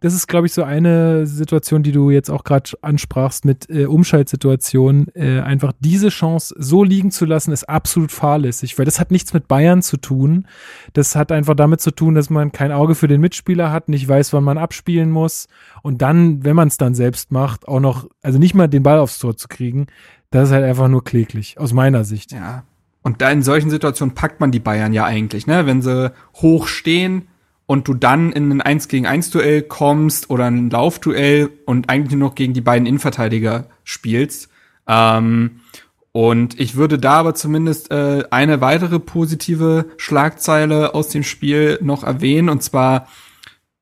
das 0.00 0.14
ist, 0.14 0.26
glaube 0.26 0.46
ich, 0.46 0.52
so 0.52 0.62
eine 0.62 1.26
Situation, 1.26 1.82
die 1.82 1.92
du 1.92 2.10
jetzt 2.10 2.30
auch 2.30 2.44
gerade 2.44 2.70
ansprachst 2.82 3.46
mit 3.46 3.68
äh, 3.70 3.86
Umschaltsituationen. 3.86 5.08
Äh, 5.14 5.40
einfach 5.40 5.72
diese 5.80 6.10
Chance 6.10 6.54
so 6.58 6.84
liegen 6.84 7.10
zu 7.10 7.24
lassen, 7.24 7.52
ist 7.52 7.68
absolut 7.68 8.12
fahrlässig, 8.12 8.78
weil 8.78 8.84
das 8.84 9.00
hat 9.00 9.10
nichts 9.10 9.32
mit 9.32 9.48
Bayern 9.48 9.82
zu 9.82 9.96
tun. 9.96 10.46
Das 10.92 11.16
hat 11.16 11.32
einfach 11.32 11.54
damit 11.54 11.80
zu 11.80 11.92
tun, 11.92 12.14
dass 12.14 12.28
man 12.28 12.52
kein 12.52 12.72
Auge 12.72 12.94
für 12.94 13.08
den 13.08 13.22
Mitspieler 13.22 13.72
hat, 13.72 13.88
nicht 13.88 14.06
weiß, 14.06 14.34
wann 14.34 14.44
man 14.44 14.58
abspielen 14.58 15.10
muss 15.10 15.48
und 15.82 16.02
dann, 16.02 16.44
wenn 16.44 16.56
man 16.56 16.68
es 16.68 16.76
dann 16.76 16.94
selbst 16.94 17.32
macht, 17.32 17.66
auch 17.66 17.80
noch, 17.80 18.06
also 18.22 18.38
nicht 18.38 18.54
mal 18.54 18.68
den 18.68 18.82
Ball 18.82 18.98
aufs 18.98 19.18
Tor 19.18 19.36
zu 19.36 19.48
kriegen, 19.48 19.86
das 20.30 20.48
ist 20.48 20.54
halt 20.54 20.64
einfach 20.64 20.88
nur 20.88 21.04
kläglich, 21.04 21.58
aus 21.58 21.72
meiner 21.72 22.04
Sicht. 22.04 22.32
Ja, 22.32 22.64
Und 23.02 23.22
da 23.22 23.30
in 23.30 23.42
solchen 23.42 23.70
Situationen 23.70 24.14
packt 24.14 24.40
man 24.40 24.50
die 24.50 24.60
Bayern 24.60 24.92
ja 24.92 25.04
eigentlich, 25.04 25.46
ne? 25.46 25.66
Wenn 25.66 25.80
sie 25.80 26.12
hoch 26.34 26.68
stehen 26.68 27.28
und 27.70 27.86
du 27.86 27.94
dann 27.94 28.32
in 28.32 28.50
ein 28.50 28.60
1 28.60 28.88
gegen 28.88 29.06
1 29.06 29.30
Duell 29.30 29.62
kommst 29.62 30.28
oder 30.28 30.46
ein 30.46 30.70
Laufduell 30.70 31.50
und 31.66 31.88
eigentlich 31.88 32.18
nur 32.18 32.30
noch 32.30 32.34
gegen 32.34 32.52
die 32.52 32.60
beiden 32.60 32.84
Innenverteidiger 32.84 33.68
spielst. 33.84 34.48
Ähm, 34.88 35.60
und 36.10 36.58
ich 36.58 36.74
würde 36.74 36.98
da 36.98 37.12
aber 37.12 37.36
zumindest 37.36 37.92
äh, 37.92 38.24
eine 38.32 38.60
weitere 38.60 38.98
positive 38.98 39.84
Schlagzeile 39.98 40.96
aus 40.96 41.10
dem 41.10 41.22
Spiel 41.22 41.78
noch 41.80 42.02
erwähnen, 42.02 42.48
und 42.48 42.60
zwar 42.64 43.06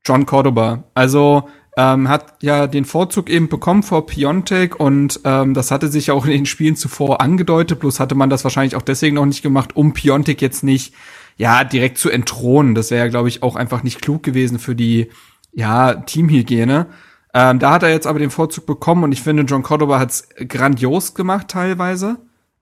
John 0.04 0.26
Cordoba. 0.26 0.84
Also 0.92 1.48
ähm, 1.78 2.10
hat 2.10 2.42
ja 2.42 2.66
den 2.66 2.84
Vorzug 2.84 3.30
eben 3.30 3.48
bekommen 3.48 3.82
vor 3.82 4.04
Piontek 4.04 4.78
und 4.78 5.20
ähm, 5.24 5.54
das 5.54 5.70
hatte 5.70 5.88
sich 5.88 6.08
ja 6.08 6.14
auch 6.14 6.26
in 6.26 6.32
den 6.32 6.44
Spielen 6.44 6.76
zuvor 6.76 7.22
angedeutet, 7.22 7.80
bloß 7.80 8.00
hatte 8.00 8.16
man 8.16 8.28
das 8.28 8.44
wahrscheinlich 8.44 8.76
auch 8.76 8.82
deswegen 8.82 9.14
noch 9.14 9.24
nicht 9.24 9.42
gemacht, 9.42 9.76
um 9.76 9.94
Piontek 9.94 10.42
jetzt 10.42 10.62
nicht 10.62 10.92
ja 11.38 11.64
direkt 11.64 11.96
zu 11.96 12.10
entthronen. 12.10 12.74
Das 12.74 12.90
wäre 12.90 13.06
ja, 13.06 13.10
glaube 13.10 13.28
ich, 13.28 13.42
auch 13.42 13.56
einfach 13.56 13.82
nicht 13.82 14.02
klug 14.02 14.22
gewesen 14.22 14.58
für 14.58 14.74
die 14.74 15.08
ja 15.52 15.94
Teamhygiene. 15.94 16.86
Ähm, 17.32 17.58
da 17.58 17.72
hat 17.72 17.82
er 17.82 17.90
jetzt 17.90 18.06
aber 18.06 18.18
den 18.18 18.30
Vorzug 18.30 18.66
bekommen 18.66 19.04
und 19.04 19.12
ich 19.12 19.22
finde, 19.22 19.44
John 19.44 19.62
Cordoba 19.62 19.98
hat's 19.98 20.28
grandios 20.48 21.14
gemacht 21.14 21.48
teilweise. 21.48 22.16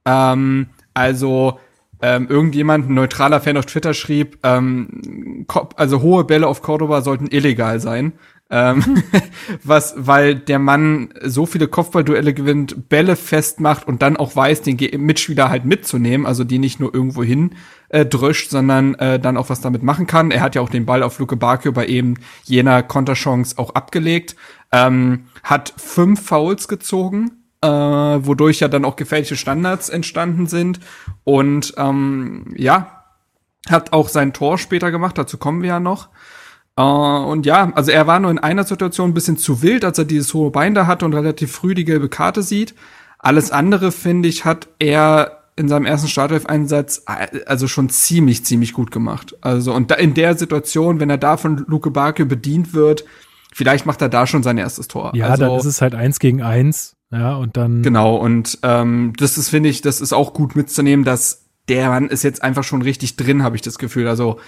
Ähm, 0.04 0.68
also 0.94 1.58
ähm, 2.02 2.28
irgendjemand, 2.28 2.90
ein 2.90 2.94
neutraler 2.94 3.40
Fan 3.40 3.56
auf 3.56 3.66
Twitter 3.66 3.94
schrieb, 3.94 4.38
ähm, 4.42 5.46
also 5.76 6.02
hohe 6.02 6.24
Bälle 6.24 6.46
auf 6.46 6.62
Cordoba 6.62 7.00
sollten 7.00 7.28
illegal 7.28 7.80
sein. 7.80 8.12
Ähm, 8.50 9.02
was, 9.64 9.94
weil 9.96 10.34
der 10.34 10.58
Mann 10.58 11.14
so 11.22 11.46
viele 11.46 11.68
Kopfballduelle 11.68 12.34
gewinnt, 12.34 12.88
Bälle 12.88 13.16
festmacht 13.16 13.88
und 13.88 14.02
dann 14.02 14.16
auch 14.16 14.36
weiß, 14.36 14.62
den 14.62 14.76
Mitspieler 15.00 15.48
halt 15.48 15.64
mitzunehmen, 15.64 16.26
also 16.26 16.44
die 16.44 16.58
nicht 16.58 16.78
nur 16.78 16.94
irgendwo 16.94 17.22
hin 17.22 17.52
äh, 17.88 18.04
dröscht, 18.04 18.50
sondern 18.50 18.94
äh, 18.96 19.18
dann 19.18 19.36
auch 19.36 19.50
was 19.50 19.60
damit 19.60 19.82
machen 19.82 20.06
kann. 20.06 20.30
Er 20.30 20.40
hat 20.40 20.54
ja 20.54 20.62
auch 20.62 20.68
den 20.68 20.86
Ball 20.86 21.02
auf 21.02 21.18
Luke 21.18 21.36
Bakio 21.36 21.72
bei 21.72 21.86
eben 21.86 22.14
jener 22.44 22.82
Konterchance 22.82 23.58
auch 23.58 23.74
abgelegt, 23.74 24.36
ähm, 24.72 25.26
hat 25.42 25.72
fünf 25.76 26.22
Fouls 26.24 26.68
gezogen, 26.68 27.32
äh, 27.60 27.68
wodurch 27.68 28.60
ja 28.60 28.68
dann 28.68 28.84
auch 28.84 28.96
gefährliche 28.96 29.36
Standards 29.36 29.88
entstanden 29.88 30.46
sind 30.46 30.80
und 31.24 31.74
ähm, 31.76 32.54
ja, 32.56 33.04
hat 33.68 33.92
auch 33.92 34.08
sein 34.08 34.32
Tor 34.32 34.58
später 34.58 34.90
gemacht, 34.90 35.18
dazu 35.18 35.38
kommen 35.38 35.62
wir 35.62 35.68
ja 35.68 35.80
noch. 35.80 36.08
Uh, 36.78 37.24
und 37.30 37.46
ja, 37.46 37.72
also 37.74 37.90
er 37.90 38.06
war 38.06 38.20
nur 38.20 38.30
in 38.30 38.38
einer 38.38 38.64
Situation 38.64 39.10
ein 39.10 39.14
bisschen 39.14 39.38
zu 39.38 39.62
wild, 39.62 39.82
als 39.82 39.96
er 39.96 40.04
dieses 40.04 40.34
hohe 40.34 40.50
Bein 40.50 40.74
da 40.74 40.86
hatte 40.86 41.06
und 41.06 41.14
relativ 41.14 41.50
früh 41.50 41.74
die 41.74 41.86
gelbe 41.86 42.10
Karte 42.10 42.42
sieht. 42.42 42.74
Alles 43.18 43.50
andere, 43.50 43.92
finde 43.92 44.28
ich, 44.28 44.44
hat 44.44 44.68
er 44.78 45.45
in 45.56 45.68
seinem 45.68 45.86
ersten 45.86 46.08
Startelf-Einsatz 46.08 47.04
also 47.46 47.66
schon 47.66 47.88
ziemlich, 47.88 48.44
ziemlich 48.44 48.74
gut 48.74 48.90
gemacht. 48.90 49.36
Also 49.40 49.72
und 49.72 49.90
da 49.90 49.94
in 49.94 50.14
der 50.14 50.36
Situation, 50.36 51.00
wenn 51.00 51.10
er 51.10 51.18
da 51.18 51.36
von 51.38 51.64
Luke 51.66 51.90
Barke 51.90 52.26
bedient 52.26 52.74
wird, 52.74 53.04
vielleicht 53.54 53.86
macht 53.86 54.02
er 54.02 54.10
da 54.10 54.26
schon 54.26 54.42
sein 54.42 54.58
erstes 54.58 54.86
Tor. 54.86 55.12
Ja, 55.14 55.28
also, 55.28 55.46
dann 55.46 55.58
ist 55.58 55.64
es 55.64 55.80
halt 55.80 55.94
eins 55.94 56.18
gegen 56.18 56.42
eins. 56.42 56.96
Ja, 57.10 57.36
und 57.36 57.56
dann. 57.56 57.82
Genau, 57.82 58.16
und 58.16 58.58
ähm, 58.62 59.14
das 59.16 59.38
ist, 59.38 59.48
finde 59.48 59.68
ich, 59.70 59.80
das 59.80 60.00
ist 60.00 60.12
auch 60.12 60.34
gut 60.34 60.56
mitzunehmen, 60.56 61.04
dass 61.04 61.46
der 61.68 61.88
Mann 61.88 62.08
ist 62.08 62.22
jetzt 62.22 62.42
einfach 62.42 62.64
schon 62.64 62.82
richtig 62.82 63.16
drin, 63.16 63.42
habe 63.42 63.56
ich 63.56 63.62
das 63.62 63.78
Gefühl. 63.78 64.08
Also 64.08 64.38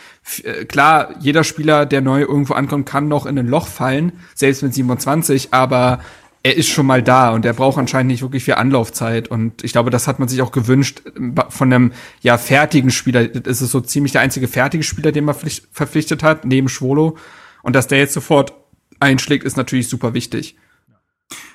äh, 0.44 0.64
klar, 0.66 1.14
jeder 1.20 1.42
Spieler, 1.42 1.86
der 1.86 2.00
neu 2.00 2.20
irgendwo 2.20 2.54
ankommt, 2.54 2.86
kann 2.86 3.08
noch 3.08 3.26
in 3.26 3.38
ein 3.38 3.48
Loch 3.48 3.66
fallen, 3.66 4.12
selbst 4.34 4.62
mit 4.62 4.74
27, 4.74 5.52
aber 5.52 6.00
er 6.42 6.56
ist 6.56 6.68
schon 6.68 6.86
mal 6.86 7.02
da 7.02 7.30
und 7.30 7.44
er 7.44 7.52
braucht 7.52 7.78
anscheinend 7.78 8.12
nicht 8.12 8.22
wirklich 8.22 8.44
viel 8.44 8.54
Anlaufzeit. 8.54 9.28
Und 9.28 9.64
ich 9.64 9.72
glaube, 9.72 9.90
das 9.90 10.06
hat 10.06 10.18
man 10.18 10.28
sich 10.28 10.40
auch 10.40 10.52
gewünscht 10.52 11.02
von 11.48 11.72
einem 11.72 11.92
ja 12.20 12.38
fertigen 12.38 12.90
Spieler. 12.90 13.26
Das 13.26 13.60
ist 13.60 13.70
so 13.70 13.80
ziemlich 13.80 14.12
der 14.12 14.20
einzige 14.20 14.48
fertige 14.48 14.84
Spieler, 14.84 15.12
den 15.12 15.24
man 15.24 15.34
verpflichtet 15.34 16.22
hat, 16.22 16.44
neben 16.44 16.68
Schwolo. 16.68 17.16
Und 17.62 17.74
dass 17.74 17.88
der 17.88 17.98
jetzt 17.98 18.14
sofort 18.14 18.54
einschlägt, 19.00 19.44
ist 19.44 19.56
natürlich 19.56 19.88
super 19.88 20.14
wichtig. 20.14 20.56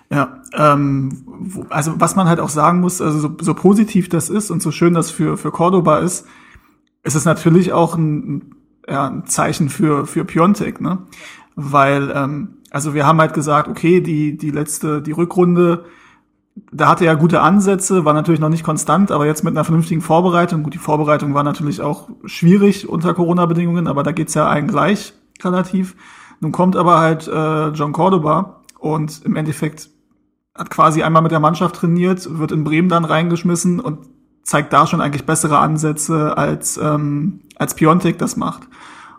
Ja, 0.10 0.42
ähm, 0.54 1.66
also 1.70 1.94
was 1.98 2.16
man 2.16 2.28
halt 2.28 2.40
auch 2.40 2.50
sagen 2.50 2.82
muss, 2.82 3.02
also 3.02 3.18
so, 3.20 3.36
so 3.40 3.54
positiv 3.54 4.10
das 4.10 4.30
ist 4.30 4.52
und 4.52 4.62
so 4.62 4.72
schön 4.72 4.94
das 4.94 5.10
für, 5.10 5.38
für 5.38 5.52
Cordoba 5.52 6.00
ist, 6.00 6.28
ist 7.04 7.16
es 7.16 7.26
natürlich 7.26 7.74
auch 7.74 7.96
ein, 7.96 8.54
ja, 8.88 9.08
ein 9.08 9.26
Zeichen 9.26 9.70
für, 9.70 10.06
für 10.06 10.26
Piontek, 10.26 10.82
ne? 10.82 11.00
Weil, 11.56 12.12
ähm, 12.16 12.58
also 12.74 12.96
wir 12.96 13.06
haben 13.06 13.22
halt 13.22 13.34
gesagt, 13.34 13.70
okay, 13.70 14.02
die, 14.02 14.36
die 14.36 14.50
letzte, 14.50 15.02
die 15.02 15.12
Rückrunde, 15.12 15.86
da 16.72 16.88
hatte 16.90 17.06
er 17.06 17.16
gute 17.16 17.42
Ansätze, 17.42 18.04
war 18.04 18.14
natürlich 18.14 18.42
noch 18.42 18.50
nicht 18.50 18.64
konstant, 18.64 19.12
aber 19.12 19.28
jetzt 19.28 19.44
mit 19.44 19.54
einer 19.54 19.64
vernünftigen 19.64 20.02
Vorbereitung, 20.02 20.64
gut, 20.64 20.74
die 20.74 20.80
Vorbereitung 20.80 21.36
war 21.36 21.44
natürlich 21.44 21.82
auch 21.82 22.10
schwierig 22.26 22.90
unter 22.90 23.14
Corona-Bedingungen, 23.14 23.88
aber 23.88 24.02
da 24.02 24.12
geht's 24.12 24.34
ja 24.34 24.48
allen 24.48 24.68
gleich 24.68 25.14
relativ. 25.44 25.96
Nun 26.40 26.52
kommt 26.52 26.76
aber 26.76 27.00
halt 27.00 27.28
äh, 27.28 27.68
John 27.70 27.94
Cordoba 27.94 28.62
und 28.80 29.22
im 29.24 29.36
Endeffekt 29.36 29.90
hat 30.56 30.72
quasi 30.72 31.04
einmal 31.04 31.22
mit 31.22 31.32
der 31.32 31.40
Mannschaft 31.40 31.76
trainiert, 31.76 32.40
wird 32.40 32.52
in 32.52 32.64
Bremen 32.64 32.90
dann 32.90 33.06
reingeschmissen 33.06 33.80
und 33.80 34.00
zeigt 34.42 34.74
da 34.74 34.88
schon 34.88 35.00
eigentlich 35.00 35.28
bessere 35.28 35.60
Ansätze, 35.60 36.38
als, 36.38 36.78
ähm, 36.78 37.42
als 37.56 37.76
Piontek 37.76 38.18
das 38.18 38.36
macht. 38.36 38.64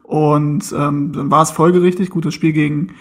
Und 0.02 0.72
ähm, 0.76 1.12
dann 1.12 1.30
war 1.30 1.42
es 1.42 1.52
folgerichtig, 1.52 2.10
gutes 2.10 2.34
Spiel 2.34 2.52
gegen, 2.52 2.94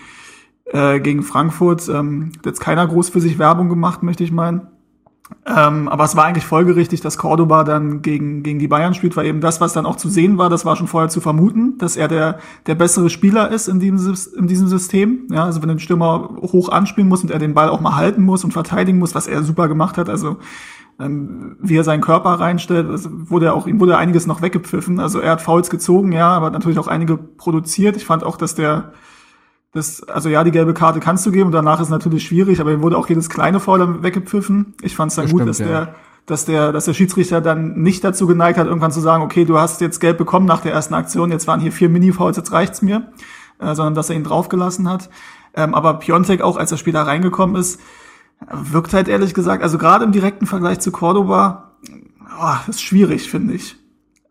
äh, 0.74 1.00
gegen 1.00 1.24
Frankfurt. 1.24 1.88
Ähm, 1.88 2.32
hat 2.38 2.46
jetzt 2.46 2.60
keiner 2.60 2.86
groß 2.86 3.10
für 3.10 3.22
sich 3.22 3.40
Werbung 3.40 3.70
gemacht, 3.70 4.04
möchte 4.04 4.24
ich 4.24 4.32
meinen. 4.32 4.68
Ähm, 5.46 5.88
aber 5.88 6.04
es 6.04 6.16
war 6.16 6.26
eigentlich 6.26 6.46
folgerichtig, 6.46 7.02
dass 7.02 7.18
Cordoba 7.18 7.64
dann 7.64 8.02
gegen, 8.02 8.44
gegen 8.44 8.60
die 8.60 8.68
Bayern 8.68 8.94
spielt, 8.94 9.16
weil 9.16 9.26
eben 9.26 9.40
das, 9.40 9.62
was 9.62 9.74
dann 9.74 9.86
auch 9.86 9.96
zu 9.96 10.10
sehen 10.10 10.38
war, 10.38 10.50
das 10.50 10.66
war 10.66 10.76
schon 10.76 10.88
vorher 10.88 11.10
zu 11.10 11.22
vermuten, 11.22 11.78
dass 11.78 11.96
er 11.96 12.08
der, 12.08 12.40
der 12.68 12.76
bessere 12.76 13.10
Spieler 13.10 13.50
ist 13.50 13.68
in 13.68 13.80
diesem, 13.80 14.16
in 14.38 14.48
diesem 14.48 14.68
System. 14.68 15.28
Ja, 15.32 15.46
also 15.46 15.62
wenn 15.62 15.70
ein 15.70 15.80
Stürmer 15.80 16.30
hoch 16.42 16.70
anspielen 16.70 17.08
muss 17.08 17.24
und 17.24 17.32
er 17.32 17.40
den 17.40 17.54
Ball 17.54 17.70
auch 17.70 17.80
mal 17.80 17.96
halten 17.96 18.24
muss 18.24 18.44
und 18.44 18.52
verteidigen 18.52 19.00
muss, 19.00 19.16
was 19.16 19.28
er 19.28 19.44
super 19.44 19.68
gemacht 19.68 19.98
hat, 19.98 20.10
also 20.10 20.38
ähm, 21.00 21.56
wie 21.62 21.78
er 21.78 21.84
seinen 21.84 22.02
Körper 22.02 22.32
reinstellt, 22.32 22.90
also 22.90 23.10
wurde 23.12 23.48
er 23.48 23.56
auch, 23.56 23.66
ihm 23.66 23.80
wurde 23.80 23.98
einiges 23.98 24.28
noch 24.28 24.42
weggepfiffen. 24.42 25.00
Also 25.00 25.20
er 25.20 25.32
hat 25.32 25.42
Fouls 25.42 25.70
gezogen, 25.70 26.12
ja, 26.12 26.30
aber 26.30 26.52
natürlich 26.52 26.80
auch 26.80 26.88
einige 26.88 27.18
produziert. 27.18 27.96
Ich 27.96 28.06
fand 28.06 28.24
auch, 28.24 28.38
dass 28.38 28.56
der 28.56 28.94
das, 29.74 30.04
also 30.04 30.30
ja, 30.30 30.44
die 30.44 30.52
gelbe 30.52 30.74
Karte 30.74 31.00
kannst 31.00 31.26
du 31.26 31.32
geben 31.32 31.48
und 31.48 31.52
danach 31.52 31.82
ist 31.82 31.90
natürlich 31.90 32.24
schwierig, 32.24 32.62
aber 32.62 32.72
ihm 32.72 32.84
wurde 32.84 32.98
auch 32.98 33.10
jedes 33.10 33.28
kleine 33.28 33.60
Foul 33.60 34.04
weggepfiffen. 34.04 34.76
Ich 34.82 34.96
fand 34.96 35.10
es 35.12 35.16
dann 35.16 35.26
das 35.26 35.32
gut, 35.32 35.42
stimmt, 35.42 35.50
dass 35.50 35.60
ja. 35.60 35.66
der, 35.66 35.96
dass 36.28 36.46
der, 36.46 36.72
dass 36.72 36.86
der 36.86 36.94
Schiedsrichter 36.94 37.42
dann 37.42 37.82
nicht 37.82 38.04
dazu 38.04 38.28
geneigt 38.28 38.60
hat, 38.60 38.68
irgendwann 38.68 38.92
zu 38.92 39.02
sagen, 39.02 39.24
okay, 39.24 39.46
du 39.46 39.58
hast 39.58 39.82
jetzt 39.82 40.00
gelb 40.00 40.20
bekommen 40.20 40.46
nach 40.46 40.62
der 40.62 40.74
ersten 40.74 40.94
Aktion, 40.94 41.32
jetzt 41.32 41.48
waren 41.48 41.60
hier 41.60 41.72
vier 41.72 41.90
Mini-Fouls, 41.90 42.38
jetzt 42.38 42.52
reicht's 42.52 42.84
mir, 42.84 43.12
äh, 43.60 43.74
sondern 43.74 43.96
dass 43.96 44.12
er 44.12 44.16
ihn 44.16 44.24
draufgelassen 44.24 44.88
hat. 44.88 45.10
Ähm, 45.56 45.74
aber 45.74 45.96
Piontek 45.96 46.42
auch, 46.42 46.58
als 46.58 46.72
er 46.72 46.78
später 46.78 47.02
reingekommen 47.02 47.56
ist, 47.56 47.80
wirkt 48.52 48.94
halt 48.94 49.08
ehrlich 49.08 49.34
gesagt, 49.34 49.64
also 49.64 49.80
gerade 49.80 50.06
im 50.06 50.12
direkten 50.12 50.46
Vergleich 50.46 50.82
zu 50.82 50.92
Cordoba, 50.92 51.72
oh, 52.40 52.70
ist 52.70 52.84
schwierig, 52.84 53.30
finde 53.30 53.56
ich. 53.56 53.76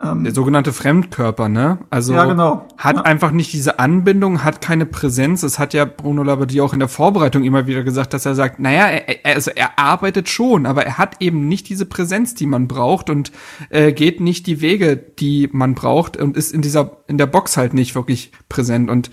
Ähm, 0.04 0.24
der 0.24 0.34
sogenannte 0.34 0.72
Fremdkörper, 0.72 1.48
ne? 1.48 1.78
Also 1.90 2.14
ja, 2.14 2.24
genau. 2.24 2.66
hat 2.76 2.96
ja. 2.96 3.02
einfach 3.02 3.30
nicht 3.30 3.52
diese 3.52 3.78
Anbindung, 3.78 4.42
hat 4.42 4.60
keine 4.60 4.84
Präsenz. 4.84 5.44
Es 5.44 5.60
hat 5.60 5.74
ja 5.74 5.84
Bruno 5.84 6.24
Labbadia 6.24 6.64
auch 6.64 6.72
in 6.72 6.80
der 6.80 6.88
Vorbereitung 6.88 7.44
immer 7.44 7.68
wieder 7.68 7.84
gesagt, 7.84 8.12
dass 8.12 8.26
er 8.26 8.34
sagt, 8.34 8.58
naja, 8.58 8.88
er, 8.88 9.24
er, 9.24 9.36
also 9.36 9.52
er 9.54 9.78
arbeitet 9.78 10.28
schon, 10.28 10.66
aber 10.66 10.84
er 10.84 10.98
hat 10.98 11.16
eben 11.20 11.46
nicht 11.46 11.68
diese 11.68 11.86
Präsenz, 11.86 12.34
die 12.34 12.46
man 12.46 12.66
braucht 12.66 13.10
und 13.10 13.30
äh, 13.70 13.92
geht 13.92 14.20
nicht 14.20 14.48
die 14.48 14.60
Wege, 14.60 14.96
die 14.96 15.48
man 15.52 15.74
braucht 15.74 16.16
und 16.16 16.36
ist 16.36 16.52
in 16.52 16.62
dieser 16.62 16.98
in 17.06 17.16
der 17.16 17.26
Box 17.26 17.56
halt 17.56 17.72
nicht 17.72 17.94
wirklich 17.94 18.32
präsent 18.48 18.90
und 18.90 19.10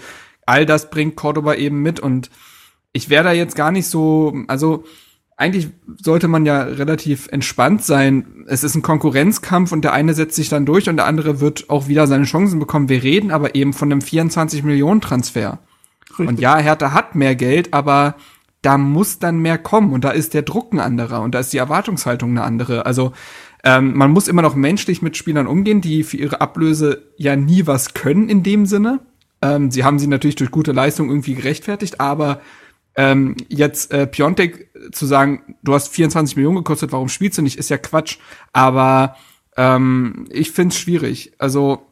all 0.47 0.65
das 0.65 0.89
bringt 0.89 1.15
Cordoba 1.15 1.53
eben 1.53 1.83
mit 1.83 1.99
und 1.99 2.31
ich 2.93 3.09
wäre 3.09 3.25
da 3.25 3.31
jetzt 3.31 3.55
gar 3.55 3.71
nicht 3.71 3.87
so, 3.87 4.33
also 4.47 4.85
eigentlich 5.39 5.69
sollte 6.03 6.27
man 6.27 6.45
ja 6.45 6.63
relativ 6.63 7.29
entspannt 7.31 7.81
sein. 7.81 8.45
Es 8.47 8.65
ist 8.65 8.75
ein 8.75 8.81
Konkurrenzkampf 8.81 9.71
und 9.71 9.83
der 9.83 9.93
eine 9.93 10.13
setzt 10.13 10.35
sich 10.35 10.49
dann 10.49 10.65
durch 10.65 10.89
und 10.89 10.97
der 10.97 11.05
andere 11.05 11.39
wird 11.39 11.69
auch 11.69 11.87
wieder 11.87 12.07
seine 12.07 12.25
Chancen 12.25 12.59
bekommen. 12.59 12.89
Wir 12.89 13.01
reden 13.01 13.31
aber 13.31 13.55
eben 13.55 13.71
von 13.71 13.89
einem 13.89 14.01
24 14.01 14.63
Millionen 14.63 14.99
Transfer. 14.99 15.59
Richtig. 16.09 16.27
Und 16.27 16.41
ja, 16.41 16.57
Hertha 16.57 16.91
hat 16.91 17.15
mehr 17.15 17.35
Geld, 17.35 17.73
aber 17.73 18.15
da 18.61 18.77
muss 18.77 19.19
dann 19.19 19.39
mehr 19.39 19.57
kommen 19.57 19.93
und 19.93 20.03
da 20.03 20.09
ist 20.09 20.33
der 20.33 20.41
Druck 20.41 20.73
ein 20.73 20.79
anderer 20.81 21.21
und 21.21 21.33
da 21.33 21.39
ist 21.39 21.53
die 21.53 21.57
Erwartungshaltung 21.57 22.31
eine 22.31 22.43
andere. 22.43 22.85
Also 22.85 23.13
ähm, 23.63 23.95
man 23.95 24.11
muss 24.11 24.27
immer 24.27 24.41
noch 24.41 24.55
menschlich 24.55 25.01
mit 25.01 25.15
Spielern 25.15 25.47
umgehen, 25.47 25.79
die 25.79 26.03
für 26.03 26.17
ihre 26.17 26.41
Ablöse 26.41 27.03
ja 27.15 27.37
nie 27.37 27.65
was 27.65 27.93
können 27.93 28.27
in 28.27 28.43
dem 28.43 28.65
Sinne. 28.65 28.99
Ähm, 29.41 29.71
sie 29.71 29.85
haben 29.85 29.99
sie 29.99 30.07
natürlich 30.07 30.35
durch 30.35 30.51
gute 30.51 30.73
Leistung 30.73 31.07
irgendwie 31.07 31.35
gerechtfertigt, 31.35 32.01
aber 32.01 32.41
ähm, 32.95 33.35
jetzt 33.47 33.91
äh, 33.91 34.07
Piontek 34.07 34.69
zu 34.91 35.05
sagen, 35.05 35.55
du 35.63 35.73
hast 35.73 35.89
24 35.89 36.35
Millionen 36.35 36.57
gekostet, 36.57 36.91
warum 36.91 37.09
spielst 37.09 37.37
du 37.37 37.41
nicht, 37.41 37.57
ist 37.57 37.69
ja 37.69 37.77
Quatsch. 37.77 38.17
Aber 38.53 39.15
ähm, 39.57 40.25
ich 40.29 40.51
find's 40.51 40.77
schwierig. 40.77 41.33
Also 41.37 41.85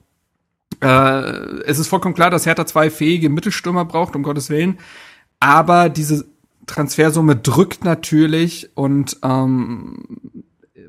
äh, 0.81 0.87
es 0.87 1.79
ist 1.79 1.87
vollkommen 1.87 2.15
klar, 2.15 2.29
dass 2.29 2.45
Hertha 2.45 2.65
zwei 2.65 2.89
fähige 2.89 3.29
Mittelstürmer 3.29 3.85
braucht, 3.85 4.15
um 4.15 4.23
Gottes 4.23 4.49
Willen. 4.49 4.79
Aber 5.39 5.89
diese 5.89 6.25
Transfersumme 6.65 7.35
drückt 7.35 7.83
natürlich 7.83 8.69
und 8.75 9.17
ähm, 9.23 10.03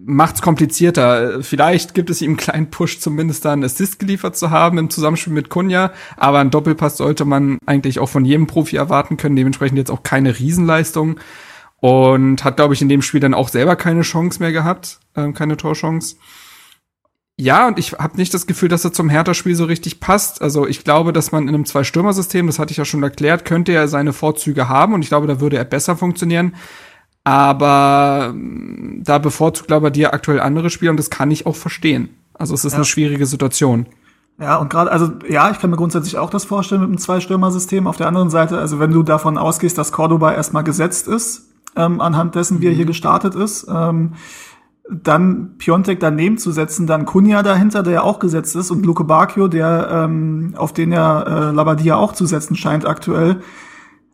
macht's 0.08 0.42
komplizierter. 0.42 1.42
Vielleicht 1.42 1.94
gibt 1.94 2.08
es 2.10 2.22
ihm 2.22 2.30
einen 2.30 2.36
kleinen 2.38 2.70
Push, 2.70 2.98
zumindest 2.98 3.44
da 3.44 3.52
einen 3.52 3.62
Assist 3.62 3.98
geliefert 3.98 4.36
zu 4.36 4.50
haben 4.50 4.78
im 4.78 4.90
Zusammenspiel 4.90 5.32
mit 5.32 5.50
Kunja, 5.50 5.92
aber 6.16 6.38
ein 6.38 6.50
Doppelpass 6.50 6.96
sollte 6.96 7.24
man 7.24 7.58
eigentlich 7.66 7.98
auch 7.98 8.08
von 8.08 8.24
jedem 8.24 8.46
Profi 8.46 8.76
erwarten 8.76 9.18
können, 9.18 9.36
dementsprechend 9.36 9.78
jetzt 9.78 9.90
auch 9.90 10.02
keine 10.02 10.38
Riesenleistung 10.38 11.20
und 11.76 12.42
hat, 12.42 12.56
glaube 12.56 12.74
ich, 12.74 12.82
in 12.82 12.88
dem 12.88 13.02
Spiel 13.02 13.20
dann 13.20 13.34
auch 13.34 13.48
selber 13.48 13.76
keine 13.76 14.00
Chance 14.00 14.40
mehr 14.40 14.50
gehabt, 14.50 14.98
ähm, 15.14 15.34
keine 15.34 15.56
Torchance. 15.56 16.16
Ja, 17.36 17.68
und 17.68 17.78
ich 17.78 17.92
habe 17.92 18.16
nicht 18.16 18.34
das 18.34 18.48
Gefühl, 18.48 18.68
dass 18.68 18.84
er 18.84 18.92
zum 18.92 19.10
Hertha-Spiel 19.10 19.54
so 19.54 19.64
richtig 19.64 20.00
passt. 20.00 20.42
Also 20.42 20.66
ich 20.66 20.82
glaube, 20.82 21.12
dass 21.12 21.30
man 21.30 21.44
in 21.44 21.50
einem 21.50 21.66
Zwei-Stürmer-System, 21.66 22.48
das 22.48 22.58
hatte 22.58 22.72
ich 22.72 22.78
ja 22.78 22.84
schon 22.84 23.02
erklärt, 23.02 23.44
könnte 23.44 23.72
er 23.72 23.86
seine 23.86 24.12
Vorzüge 24.12 24.68
haben 24.68 24.94
und 24.94 25.02
ich 25.02 25.08
glaube, 25.08 25.28
da 25.28 25.38
würde 25.38 25.56
er 25.56 25.64
besser 25.64 25.96
funktionieren. 25.96 26.56
Aber 27.24 28.30
ähm, 28.30 29.02
da 29.04 29.18
bevorzugt 29.18 29.70
aber 29.72 29.90
dir 29.90 30.14
aktuell 30.14 30.40
andere 30.40 30.70
Spieler 30.70 30.92
und 30.92 30.96
das 30.96 31.10
kann 31.10 31.30
ich 31.30 31.46
auch 31.46 31.56
verstehen. 31.56 32.10
Also 32.34 32.54
es 32.54 32.64
ist 32.64 32.72
ja. 32.72 32.78
eine 32.78 32.84
schwierige 32.84 33.26
Situation. 33.26 33.86
Ja, 34.40 34.56
und 34.56 34.70
gerade, 34.70 34.90
also 34.90 35.10
ja, 35.28 35.50
ich 35.50 35.58
kann 35.58 35.70
mir 35.70 35.76
grundsätzlich 35.76 36.16
auch 36.16 36.30
das 36.30 36.44
vorstellen 36.44 36.80
mit 36.82 36.88
einem 36.90 36.98
Zwei-Stürmer-System. 36.98 37.88
Auf 37.88 37.96
der 37.96 38.06
anderen 38.06 38.30
Seite, 38.30 38.58
also 38.58 38.78
wenn 38.78 38.92
du 38.92 39.02
davon 39.02 39.36
ausgehst, 39.36 39.76
dass 39.76 39.90
Cordoba 39.90 40.32
erstmal 40.32 40.62
gesetzt 40.62 41.08
ist, 41.08 41.48
ähm, 41.76 42.00
anhand 42.00 42.36
dessen, 42.36 42.60
wie 42.60 42.66
er 42.66 42.72
hier 42.72 42.84
mhm. 42.84 42.88
gestartet 42.88 43.34
ist, 43.34 43.66
ähm, 43.68 44.14
dann 44.90 45.58
Piontek 45.58 46.00
daneben 46.00 46.38
zu 46.38 46.50
setzen, 46.50 46.86
dann 46.86 47.04
Kunja 47.04 47.42
dahinter, 47.42 47.82
der 47.82 47.92
ja 47.92 48.02
auch 48.02 48.20
gesetzt 48.20 48.56
ist, 48.56 48.70
und 48.70 48.86
Luke 48.86 49.04
Bacchio, 49.04 49.48
der 49.48 49.88
ähm, 49.90 50.54
auf 50.56 50.72
den 50.72 50.92
ja 50.92 51.22
äh, 51.22 51.50
Labadia 51.50 51.96
auch 51.96 52.12
zu 52.12 52.24
setzen 52.24 52.56
scheint 52.56 52.86
aktuell. 52.86 53.40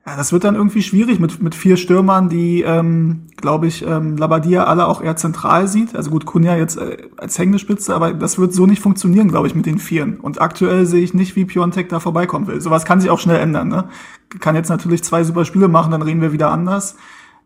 Ja, 0.07 0.17
das 0.17 0.33
wird 0.33 0.45
dann 0.45 0.55
irgendwie 0.55 0.83
schwierig 0.83 1.19
mit, 1.19 1.43
mit 1.43 1.55
vier 1.55 1.79
Stürmern, 1.79 2.29
die, 2.29 2.61
ähm, 2.61 3.23
glaube 3.37 3.67
ich, 3.67 3.87
ähm, 3.87 4.19
Labadia 4.19 4.65
alle 4.65 4.87
auch 4.87 5.01
eher 5.01 5.17
zentral 5.17 5.67
sieht. 5.67 5.97
Also 5.97 6.11
gut, 6.11 6.27
Kunja 6.27 6.57
jetzt 6.57 6.77
äh, 6.77 7.09
als 7.17 7.39
hängende 7.39 7.59
Spitze, 7.59 7.95
aber 7.95 8.13
das 8.13 8.39
wird 8.39 8.53
so 8.53 8.67
nicht 8.67 8.83
funktionieren, 8.83 9.29
glaube 9.29 9.47
ich, 9.47 9.55
mit 9.55 9.65
den 9.65 9.79
Vieren. 9.79 10.21
Und 10.21 10.43
aktuell 10.43 10.85
sehe 10.85 11.03
ich 11.03 11.15
nicht, 11.15 11.37
wie 11.37 11.47
Piontek 11.47 11.89
da 11.89 12.01
vorbeikommen 12.01 12.47
will. 12.49 12.61
Sowas 12.61 12.85
kann 12.85 13.01
sich 13.01 13.09
auch 13.09 13.19
schnell 13.19 13.41
ändern. 13.41 13.69
Ne? 13.69 13.85
Kann 14.41 14.55
jetzt 14.55 14.69
natürlich 14.69 15.03
zwei 15.03 15.25
super 15.25 15.47
Spiele 15.47 15.69
machen, 15.69 15.93
dann 15.93 16.03
reden 16.03 16.21
wir 16.21 16.33
wieder 16.33 16.51
anders. 16.51 16.97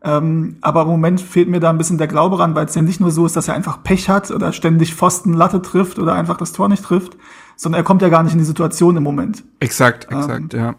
Ähm, 0.03 0.57
aber 0.61 0.83
im 0.83 0.88
Moment 0.88 1.21
fehlt 1.21 1.49
mir 1.49 1.61
da 1.61 1.71
ein 1.71 1.79
bisschen 1.79 1.99
der 1.99 2.07
Glaube 2.09 2.41
ran, 2.41 2.57
weil 2.57 2.67
es 2.67 2.75
ja 2.75 2.83
nicht 2.83 3.00
nur 3.00 3.12
so 3.12 3.25
ist, 3.25 3.37
dass 3.37 3.47
er 3.47 3.55
einfach 3.55 3.85
Pech 3.85 4.09
hat 4.09 4.33
oder 4.33 4.53
ständig 4.53 4.95
Pfosten 4.95 5.33
Latte 5.33 5.62
trifft 5.62 6.00
oder 6.00 6.15
einfach 6.15 6.37
das 6.37 6.53
Tor 6.53 6.69
nicht 6.69 6.85
trifft, 6.85 7.17
sondern 7.57 7.81
er 7.81 7.85
kommt 7.85 8.03
ja 8.03 8.09
gar 8.09 8.25
nicht 8.25 8.33
in 8.33 8.38
die 8.38 8.45
Situation 8.45 8.97
im 8.97 9.03
Moment. 9.05 9.45
Exakt, 9.61 10.07
exakt, 10.11 10.55
ähm, 10.55 10.61
ja. 10.61 10.75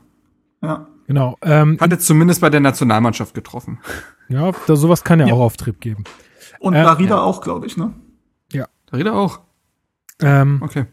Ja. 0.62 0.88
Genau. 1.10 1.40
Ähm, 1.42 1.80
hat 1.82 1.90
jetzt 1.90 2.06
zumindest 2.06 2.40
bei 2.40 2.52
der 2.52 2.60
Nationalmannschaft 2.60 3.34
getroffen. 3.34 3.80
Ja, 4.28 4.52
da, 4.68 4.76
sowas 4.76 5.04
kann 5.04 5.20
ja, 5.20 5.26
ja. 5.26 5.34
auch 5.34 5.40
Auftrieb 5.40 5.82
geben. 5.82 6.04
Und 6.60 6.76
äh, 6.76 6.84
Darida 6.84 7.16
ja. 7.16 7.22
auch, 7.24 7.42
glaube 7.42 7.66
ich, 7.66 7.78
ne? 7.78 7.96
Ja. 8.54 8.68
Darida 8.86 9.14
auch. 9.14 9.40
Ähm, 10.22 10.62
okay. 10.62 10.86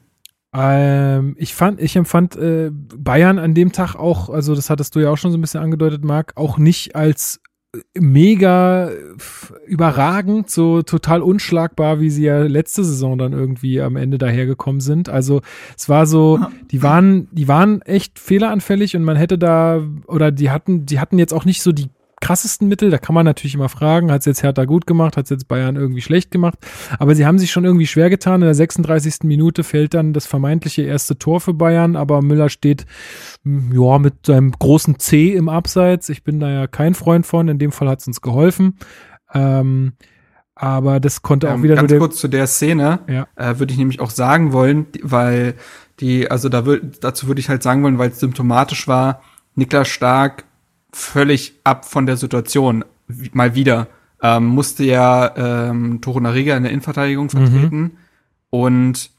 Ähm, 0.55 1.37
ich 1.39 1.55
fand, 1.55 1.83
ich 1.83 1.97
empfand 1.97 2.35
äh, 2.35 2.71
Bayern 2.73 3.39
an 3.39 3.53
dem 3.53 3.73
Tag 3.73 3.95
auch, 3.95 4.31
also 4.31 4.55
das 4.55 4.71
hattest 4.71 4.95
du 4.95 5.01
ja 5.01 5.11
auch 5.11 5.19
schon 5.19 5.33
so 5.33 5.37
ein 5.37 5.43
bisschen 5.43 5.61
angedeutet, 5.63 6.03
Marc, 6.03 6.33
auch 6.37 6.57
nicht 6.57 6.97
als 6.97 7.43
mega 7.95 8.91
überragend, 9.67 10.51
so 10.51 10.83
total 10.83 11.23
unschlagbar, 11.23 12.01
wie 12.01 12.11
sie 12.11 12.25
ja 12.25 12.43
letzte 12.43 12.85
Saison 12.85 13.19
dann 13.19 13.33
irgendwie 13.33 13.81
am 13.81 13.97
Ende 13.97 14.19
dahergekommen 14.19 14.81
sind. 14.81 15.09
Also 15.09 15.43
es 15.77 15.89
war 15.89 16.07
so, 16.07 16.41
die 16.71 16.83
waren, 16.83 17.29
die 17.33 17.49
waren 17.49 17.83
echt 17.83 18.19
fehleranfällig 18.19 18.97
und 18.97 19.05
man 19.05 19.17
hätte 19.17 19.39
da, 19.39 19.83
oder 20.07 20.31
die 20.31 20.51
hatten, 20.51 20.87
die 20.87 21.01
hatten 21.01 21.19
jetzt 21.19 21.33
auch 21.35 21.45
nicht 21.45 21.63
so 21.63 21.73
die 21.73 21.89
krassesten 22.21 22.69
Mittel. 22.69 22.91
Da 22.91 22.99
kann 22.99 23.15
man 23.15 23.25
natürlich 23.25 23.55
immer 23.55 23.69
fragen, 23.69 24.11
hat 24.11 24.21
es 24.21 24.27
jetzt 24.27 24.43
Hertha 24.43 24.65
gut 24.65 24.87
gemacht, 24.87 25.17
hat 25.17 25.25
es 25.25 25.31
jetzt 25.31 25.49
Bayern 25.49 25.77
irgendwie 25.77 26.01
schlecht 26.01 26.31
gemacht. 26.31 26.59
Aber 26.99 27.15
sie 27.15 27.27
haben 27.27 27.39
sich 27.39 27.51
schon 27.51 27.65
irgendwie 27.65 27.87
schwer 27.87 28.11
getan. 28.11 28.43
In 28.43 28.47
der 28.47 28.55
36. 28.55 29.25
Minute 29.25 29.65
fällt 29.65 29.95
dann 29.95 30.13
das 30.13 30.27
vermeintliche 30.27 30.83
erste 30.83 31.19
Tor 31.19 31.41
für 31.41 31.55
Bayern, 31.55 31.97
aber 31.97 32.23
Müller 32.23 32.49
steht 32.49 32.87
hm, 33.45 33.73
ja 33.73 33.99
mit 33.99 34.27
seinem 34.27 34.53
großen 34.53 34.99
C 34.99 35.35
im 35.35 35.49
Abseits. 35.49 36.09
Ich 36.09 36.25
bin 36.25 36.41
da 36.41 36.51
ja 36.51 36.67
kein 36.67 36.95
Freund 36.95 37.27
von. 37.27 37.49
In 37.49 37.59
dem 37.59 37.73
Fall 37.73 37.89
hat 37.89 38.01
es 38.01 38.07
uns 38.07 38.21
geholfen. 38.21 38.79
Ähm, 39.35 39.93
aber 40.55 41.01
das 41.01 41.21
konnte 41.21 41.51
auch 41.51 41.57
ähm, 41.57 41.63
wieder 41.63 41.75
ganz 41.75 41.91
nur 41.91 42.01
kurz 42.01 42.17
zu 42.17 42.29
der 42.29 42.47
Szene 42.47 43.01
ja. 43.09 43.27
äh, 43.37 43.59
würde 43.59 43.73
ich 43.73 43.79
nämlich 43.79 44.01
auch 44.01 44.09
sagen 44.09 44.55
wollen, 44.55 44.87
weil 45.03 45.55
die 46.01 46.31
also 46.31 46.49
da 46.49 46.65
würd, 46.65 47.05
dazu 47.05 47.27
würde 47.27 47.41
ich 47.41 47.51
halt 47.51 47.63
sagen 47.63 47.83
wollen, 47.83 47.99
weil 47.99 48.11
es 48.11 48.21
symptomatisch 48.21 48.89
war. 48.89 49.23
Niklas 49.55 49.89
Stark 49.89 50.45
völlig 50.97 51.61
ab 51.63 51.85
von 51.85 52.07
der 52.07 52.17
Situation. 52.17 52.85
Mal 53.33 53.55
wieder. 53.55 53.89
Ähm, 54.23 54.47
musste 54.47 54.83
ja 54.85 55.69
ähm, 55.69 56.01
Torunariga 56.01 56.57
in 56.57 56.63
der 56.63 56.73
Innenverteidigung 56.73 57.29
vertreten. 57.29 57.81
Mhm. 57.81 57.97
Und 58.49 59.11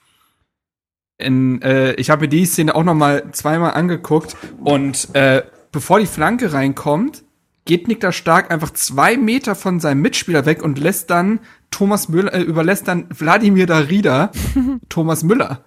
in, 1.19 1.61
äh, 1.61 1.93
ich 1.93 2.09
habe 2.09 2.21
mir 2.21 2.27
die 2.29 2.45
Szene 2.45 2.75
auch 2.75 2.83
noch 2.83 2.95
mal 2.95 3.31
zweimal 3.31 3.73
angeguckt. 3.73 4.35
Und 4.63 5.09
äh, 5.13 5.43
bevor 5.71 5.99
die 5.99 6.07
Flanke 6.07 6.51
reinkommt, 6.51 7.23
geht 7.65 7.87
Niklas 7.87 8.15
Stark 8.15 8.49
einfach 8.49 8.71
zwei 8.71 9.17
Meter 9.17 9.53
von 9.53 9.79
seinem 9.79 10.01
Mitspieler 10.01 10.45
weg 10.45 10.63
und 10.63 10.79
lässt 10.79 11.11
dann 11.11 11.39
Thomas 11.69 12.09
Müller, 12.09 12.33
äh, 12.33 12.41
überlässt 12.41 12.87
dann 12.87 13.05
Wladimir 13.09 13.67
Darida 13.67 14.31
Thomas 14.89 15.23
Müller. 15.23 15.63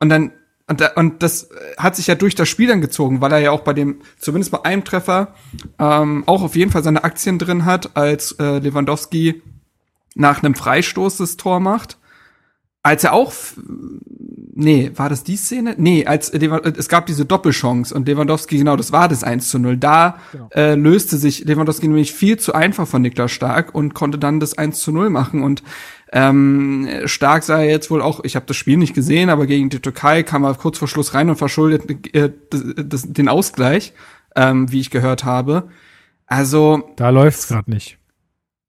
Und 0.00 0.08
dann 0.08 0.32
und, 0.70 0.96
und 0.96 1.22
das 1.22 1.48
hat 1.76 1.96
sich 1.96 2.06
ja 2.06 2.14
durch 2.14 2.36
das 2.36 2.48
Spiel 2.48 2.68
dann 2.68 2.80
gezogen, 2.80 3.20
weil 3.20 3.32
er 3.32 3.38
ja 3.38 3.50
auch 3.50 3.62
bei 3.62 3.72
dem, 3.72 3.96
zumindest 4.18 4.52
bei 4.52 4.64
einem 4.64 4.84
Treffer, 4.84 5.34
ähm, 5.80 6.22
auch 6.26 6.42
auf 6.42 6.54
jeden 6.54 6.70
Fall 6.70 6.84
seine 6.84 7.02
Aktien 7.02 7.40
drin 7.40 7.64
hat, 7.64 7.96
als 7.96 8.32
äh, 8.38 8.60
Lewandowski 8.60 9.42
nach 10.14 10.42
einem 10.42 10.54
Freistoß 10.54 11.16
das 11.16 11.36
Tor 11.36 11.58
macht. 11.58 11.98
Als 12.84 13.02
er 13.02 13.12
auch, 13.14 13.32
nee, 14.54 14.92
war 14.94 15.08
das 15.08 15.24
die 15.24 15.36
Szene? 15.36 15.74
Nee, 15.76 16.06
als 16.06 16.30
es 16.30 16.88
gab 16.88 17.06
diese 17.06 17.24
Doppelchance 17.24 17.92
und 17.92 18.06
Lewandowski, 18.06 18.56
genau, 18.56 18.76
das 18.76 18.92
war 18.92 19.08
das 19.08 19.24
1 19.24 19.48
zu 19.48 19.58
0. 19.58 19.76
Da 19.76 20.18
genau. 20.30 20.48
äh, 20.54 20.76
löste 20.76 21.16
sich 21.16 21.44
Lewandowski 21.44 21.88
nämlich 21.88 22.12
viel 22.12 22.38
zu 22.38 22.54
einfach 22.54 22.86
von 22.86 23.02
Niklas 23.02 23.32
Stark 23.32 23.74
und 23.74 23.94
konnte 23.94 24.18
dann 24.18 24.38
das 24.38 24.56
1 24.56 24.80
zu 24.80 24.92
0 24.92 25.10
machen 25.10 25.42
und 25.42 25.64
ähm, 26.12 26.88
Stark 27.04 27.44
sei 27.44 27.68
jetzt 27.68 27.90
wohl 27.90 28.02
auch, 28.02 28.24
ich 28.24 28.34
habe 28.34 28.46
das 28.46 28.56
Spiel 28.56 28.76
nicht 28.76 28.94
gesehen, 28.94 29.30
aber 29.30 29.46
gegen 29.46 29.70
die 29.70 29.78
Türkei 29.78 30.22
kam 30.22 30.44
er 30.44 30.54
kurz 30.54 30.78
vor 30.78 30.88
Schluss 30.88 31.14
rein 31.14 31.30
und 31.30 31.36
verschuldet 31.36 32.14
äh, 32.14 32.30
das, 32.50 32.64
das, 32.76 33.12
den 33.12 33.28
Ausgleich, 33.28 33.92
ähm, 34.34 34.70
wie 34.72 34.80
ich 34.80 34.90
gehört 34.90 35.24
habe. 35.24 35.68
Also 36.26 36.90
da 36.96 37.10
läuft's 37.10 37.48
gerade 37.48 37.70
nicht. 37.70 37.98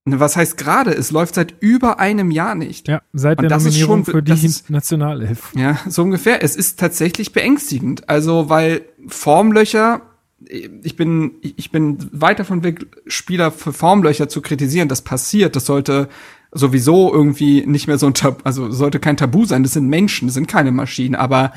Ne, 0.05 0.19
was 0.19 0.35
heißt 0.35 0.57
gerade? 0.57 0.91
Es 0.91 1.11
läuft 1.11 1.35
seit 1.35 1.55
über 1.59 1.99
einem 1.99 2.31
Jahr 2.31 2.55
nicht. 2.55 2.87
Ja, 2.87 3.01
seit 3.13 3.37
und 3.37 3.43
der 3.43 3.49
das 3.49 3.63
Nominierung 3.63 4.01
ist 4.01 4.05
schon, 4.07 4.13
für 4.13 4.23
die 4.23 4.45
ist, 4.45 4.69
Nationalelf. 4.69 5.51
Ja, 5.55 5.79
so 5.87 6.01
ungefähr. 6.01 6.43
Es 6.43 6.55
ist 6.55 6.79
tatsächlich 6.79 7.33
beängstigend. 7.33 8.09
Also, 8.09 8.49
weil 8.49 8.81
Formlöcher, 9.07 10.01
ich 10.47 10.95
bin, 10.95 11.35
ich 11.41 11.71
bin 11.71 11.97
weit 12.11 12.39
davon 12.39 12.63
weg, 12.63 12.87
Spieler 13.05 13.51
für 13.51 13.73
Formlöcher 13.73 14.27
zu 14.27 14.41
kritisieren. 14.41 14.89
Das 14.89 15.03
passiert. 15.03 15.55
Das 15.55 15.67
sollte 15.67 16.09
sowieso 16.51 17.13
irgendwie 17.13 17.65
nicht 17.65 17.87
mehr 17.87 17.97
so 17.97 18.07
ein 18.07 18.13
Tabu, 18.13 18.41
also 18.43 18.71
sollte 18.71 18.99
kein 18.99 19.17
Tabu 19.17 19.45
sein. 19.45 19.63
Das 19.63 19.73
sind 19.73 19.87
Menschen, 19.87 20.27
das 20.27 20.35
sind 20.35 20.47
keine 20.47 20.71
Maschinen. 20.71 21.15
Aber 21.15 21.53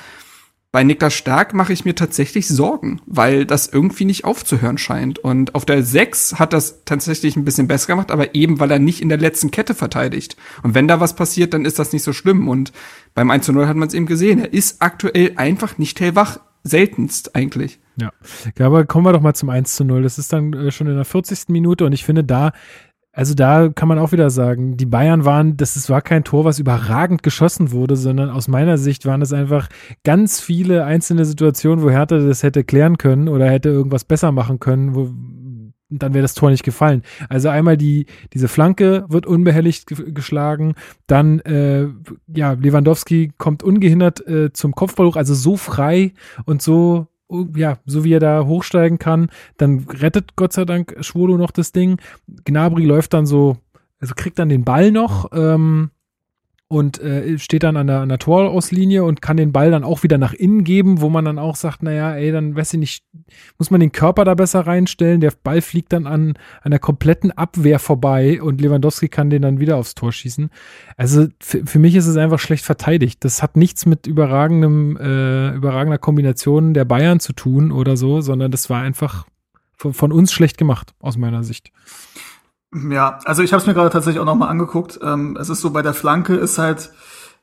bei 0.74 0.82
Niklas 0.82 1.14
Stark 1.14 1.54
mache 1.54 1.72
ich 1.72 1.84
mir 1.84 1.94
tatsächlich 1.94 2.48
Sorgen, 2.48 3.00
weil 3.06 3.46
das 3.46 3.68
irgendwie 3.68 4.04
nicht 4.04 4.24
aufzuhören 4.24 4.76
scheint. 4.76 5.20
Und 5.20 5.54
auf 5.54 5.64
der 5.64 5.84
6 5.84 6.40
hat 6.40 6.52
das 6.52 6.84
tatsächlich 6.84 7.36
ein 7.36 7.44
bisschen 7.44 7.68
besser 7.68 7.86
gemacht, 7.86 8.10
aber 8.10 8.34
eben, 8.34 8.58
weil 8.58 8.72
er 8.72 8.80
nicht 8.80 9.00
in 9.00 9.08
der 9.08 9.18
letzten 9.18 9.52
Kette 9.52 9.74
verteidigt. 9.74 10.36
Und 10.64 10.74
wenn 10.74 10.88
da 10.88 10.98
was 10.98 11.14
passiert, 11.14 11.54
dann 11.54 11.64
ist 11.64 11.78
das 11.78 11.92
nicht 11.92 12.02
so 12.02 12.12
schlimm. 12.12 12.48
Und 12.48 12.72
beim 13.14 13.30
1 13.30 13.46
zu 13.46 13.52
0 13.52 13.68
hat 13.68 13.76
man 13.76 13.86
es 13.86 13.94
eben 13.94 14.06
gesehen. 14.06 14.40
Er 14.40 14.52
ist 14.52 14.82
aktuell 14.82 15.34
einfach 15.36 15.78
nicht 15.78 16.00
hellwach. 16.00 16.40
Seltenst 16.64 17.36
eigentlich. 17.36 17.78
Ja. 18.00 18.10
ja, 18.58 18.66
aber 18.66 18.84
kommen 18.84 19.06
wir 19.06 19.12
doch 19.12 19.20
mal 19.20 19.34
zum 19.34 19.50
1 19.50 19.76
zu 19.76 19.84
0. 19.84 20.02
Das 20.02 20.18
ist 20.18 20.32
dann 20.32 20.54
äh, 20.54 20.70
schon 20.72 20.86
in 20.86 20.96
der 20.96 21.04
40. 21.04 21.50
Minute 21.50 21.84
und 21.84 21.92
ich 21.92 22.04
finde, 22.04 22.24
da 22.24 22.52
also 23.14 23.34
da 23.34 23.68
kann 23.68 23.86
man 23.88 23.98
auch 24.00 24.10
wieder 24.10 24.28
sagen, 24.28 24.76
die 24.76 24.86
Bayern 24.86 25.24
waren, 25.24 25.56
das 25.56 25.88
war 25.88 26.02
kein 26.02 26.24
Tor, 26.24 26.44
was 26.44 26.58
überragend 26.58 27.22
geschossen 27.22 27.70
wurde, 27.70 27.94
sondern 27.96 28.28
aus 28.28 28.48
meiner 28.48 28.76
Sicht 28.76 29.06
waren 29.06 29.22
es 29.22 29.32
einfach 29.32 29.68
ganz 30.02 30.40
viele 30.40 30.84
einzelne 30.84 31.24
Situationen, 31.24 31.84
wo 31.84 31.90
Hertha 31.90 32.18
das 32.18 32.42
hätte 32.42 32.64
klären 32.64 32.98
können 32.98 33.28
oder 33.28 33.48
hätte 33.48 33.68
irgendwas 33.68 34.04
besser 34.04 34.32
machen 34.32 34.58
können, 34.58 34.96
wo 34.96 35.10
dann 35.90 36.12
wäre 36.12 36.22
das 36.22 36.34
Tor 36.34 36.50
nicht 36.50 36.64
gefallen. 36.64 37.02
Also 37.28 37.50
einmal 37.50 37.76
die 37.76 38.06
diese 38.32 38.48
Flanke 38.48 39.04
wird 39.08 39.26
unbehelligt 39.26 39.86
geschlagen, 40.12 40.74
dann 41.06 41.38
äh, 41.40 41.86
ja 42.34 42.52
Lewandowski 42.52 43.30
kommt 43.38 43.62
ungehindert 43.62 44.26
äh, 44.26 44.52
zum 44.52 44.74
Kopfball 44.74 45.06
hoch, 45.06 45.16
also 45.16 45.34
so 45.34 45.56
frei 45.56 46.14
und 46.46 46.62
so 46.62 47.06
ja, 47.56 47.78
so 47.86 48.04
wie 48.04 48.12
er 48.12 48.20
da 48.20 48.46
hochsteigen 48.46 48.98
kann, 48.98 49.28
dann 49.56 49.86
rettet 49.88 50.36
Gott 50.36 50.52
sei 50.52 50.64
Dank 50.64 50.96
Schwolo 51.00 51.36
noch 51.36 51.50
das 51.50 51.72
Ding. 51.72 52.00
Gnabry 52.44 52.84
läuft 52.84 53.14
dann 53.14 53.26
so, 53.26 53.56
also 54.00 54.14
kriegt 54.14 54.38
dann 54.38 54.48
den 54.48 54.64
Ball 54.64 54.90
noch, 54.90 55.30
ähm, 55.32 55.90
und 56.68 56.98
äh, 57.00 57.38
steht 57.38 57.62
dann 57.62 57.76
an 57.76 57.86
der, 57.86 58.00
an 58.00 58.08
der 58.08 58.18
Torauslinie 58.18 59.04
und 59.04 59.20
kann 59.20 59.36
den 59.36 59.52
Ball 59.52 59.70
dann 59.70 59.84
auch 59.84 60.02
wieder 60.02 60.18
nach 60.18 60.32
innen 60.32 60.64
geben, 60.64 61.00
wo 61.00 61.10
man 61.10 61.24
dann 61.24 61.38
auch 61.38 61.56
sagt, 61.56 61.82
naja, 61.82 62.14
ey, 62.14 62.32
dann 62.32 62.56
weiß 62.56 62.74
ich 62.74 62.80
nicht, 62.80 63.04
muss 63.58 63.70
man 63.70 63.80
den 63.80 63.92
Körper 63.92 64.24
da 64.24 64.34
besser 64.34 64.66
reinstellen, 64.66 65.20
der 65.20 65.32
Ball 65.42 65.60
fliegt 65.60 65.92
dann 65.92 66.06
an 66.06 66.34
einer 66.62 66.78
kompletten 66.78 67.32
Abwehr 67.32 67.78
vorbei 67.78 68.42
und 68.42 68.60
Lewandowski 68.60 69.08
kann 69.08 69.30
den 69.30 69.42
dann 69.42 69.60
wieder 69.60 69.76
aufs 69.76 69.94
Tor 69.94 70.10
schießen. 70.10 70.50
Also 70.96 71.26
für 71.40 71.78
mich 71.78 71.94
ist 71.94 72.06
es 72.06 72.16
einfach 72.16 72.38
schlecht 72.38 72.64
verteidigt. 72.64 73.24
Das 73.24 73.42
hat 73.42 73.56
nichts 73.56 73.84
mit 73.84 74.06
überragendem, 74.06 74.96
äh, 74.96 75.54
überragender 75.54 75.98
Kombination 75.98 76.72
der 76.72 76.86
Bayern 76.86 77.20
zu 77.20 77.34
tun 77.34 77.72
oder 77.72 77.96
so, 77.96 78.20
sondern 78.22 78.50
das 78.50 78.70
war 78.70 78.80
einfach 78.80 79.26
von, 79.76 79.92
von 79.92 80.12
uns 80.12 80.32
schlecht 80.32 80.56
gemacht, 80.56 80.94
aus 80.98 81.18
meiner 81.18 81.44
Sicht. 81.44 81.72
Ja, 82.90 83.18
also 83.24 83.42
ich 83.42 83.52
habe 83.52 83.60
es 83.60 83.66
mir 83.66 83.74
gerade 83.74 83.90
tatsächlich 83.90 84.20
auch 84.20 84.26
nochmal 84.26 84.48
angeguckt. 84.48 84.98
Ähm, 85.02 85.36
es 85.40 85.48
ist 85.48 85.60
so, 85.60 85.70
bei 85.70 85.82
der 85.82 85.94
Flanke 85.94 86.34
ist 86.34 86.58
halt, 86.58 86.90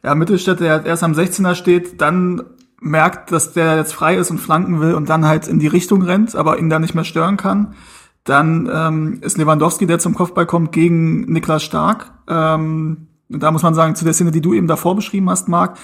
ja, 0.03 0.13
Mittelstädt, 0.13 0.59
der 0.59 0.85
erst 0.85 1.03
am 1.03 1.13
16er 1.13 1.55
steht, 1.55 2.01
dann 2.01 2.43
merkt, 2.81 3.31
dass 3.31 3.53
der 3.53 3.77
jetzt 3.77 3.93
frei 3.93 4.17
ist 4.17 4.31
und 4.31 4.39
flanken 4.39 4.81
will 4.81 4.95
und 4.95 5.07
dann 5.07 5.25
halt 5.25 5.47
in 5.47 5.59
die 5.59 5.67
Richtung 5.67 6.01
rennt, 6.01 6.35
aber 6.35 6.59
ihn 6.59 6.69
da 6.69 6.79
nicht 6.79 6.95
mehr 6.95 7.03
stören 7.03 7.37
kann. 7.37 7.75
Dann 8.23 8.69
ähm, 8.71 9.19
ist 9.21 9.37
Lewandowski, 9.37 9.85
der 9.87 9.99
zum 9.99 10.15
Kopfball 10.15 10.45
kommt, 10.45 10.71
gegen 10.71 11.31
Niklas 11.31 11.63
Stark. 11.63 12.11
Ähm, 12.27 13.07
da 13.29 13.51
muss 13.51 13.63
man 13.63 13.73
sagen, 13.73 13.95
zu 13.95 14.03
der 14.03 14.13
Szene, 14.13 14.31
die 14.31 14.41
du 14.41 14.53
eben 14.53 14.67
davor 14.67 14.95
beschrieben 14.95 15.29
hast, 15.29 15.47
Marc, 15.47 15.77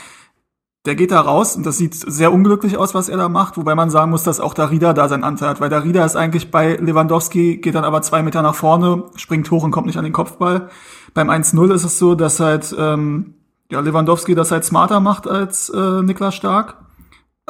der 0.88 0.96
geht 0.96 1.12
da 1.12 1.20
raus 1.20 1.58
und 1.58 1.66
das 1.66 1.78
sieht 1.78 1.94
sehr 1.96 2.32
unglücklich 2.32 2.78
aus, 2.78 2.96
was 2.96 3.10
er 3.10 3.18
da 3.18 3.28
macht, 3.28 3.58
wobei 3.58 3.76
man 3.76 3.90
sagen 3.90 4.10
muss, 4.10 4.24
dass 4.24 4.40
auch 4.40 4.54
Darida 4.54 4.94
da 4.94 5.10
seinen 5.10 5.26
Anteil 5.26 5.50
hat, 5.50 5.60
weil 5.60 5.70
Darida 5.70 6.06
ist 6.06 6.16
eigentlich 6.16 6.50
bei 6.50 6.78
Lewandowski, 6.78 7.58
geht 7.58 7.76
dann 7.76 7.84
aber 7.84 8.02
zwei 8.02 8.24
Meter 8.24 8.42
nach 8.42 8.56
vorne, 8.56 9.04
springt 9.18 9.52
hoch 9.52 9.64
und 9.64 9.72
kommt 9.72 9.88
nicht 9.88 9.98
an 9.98 10.06
den 10.06 10.14
Kopfball. 10.14 10.70
Beim 11.14 11.30
1-0 11.30 11.74
ist 11.74 11.84
es 11.84 12.00
so, 12.00 12.16
dass 12.16 12.40
halt 12.40 12.74
ähm, 12.80 13.34
ja, 13.70 13.82
Lewandowski 13.82 14.34
das 14.34 14.50
halt 14.50 14.64
smarter 14.64 15.02
macht 15.02 15.28
als 15.28 15.68
äh, 15.70 16.02
Niklas 16.02 16.36
Stark. 16.36 16.78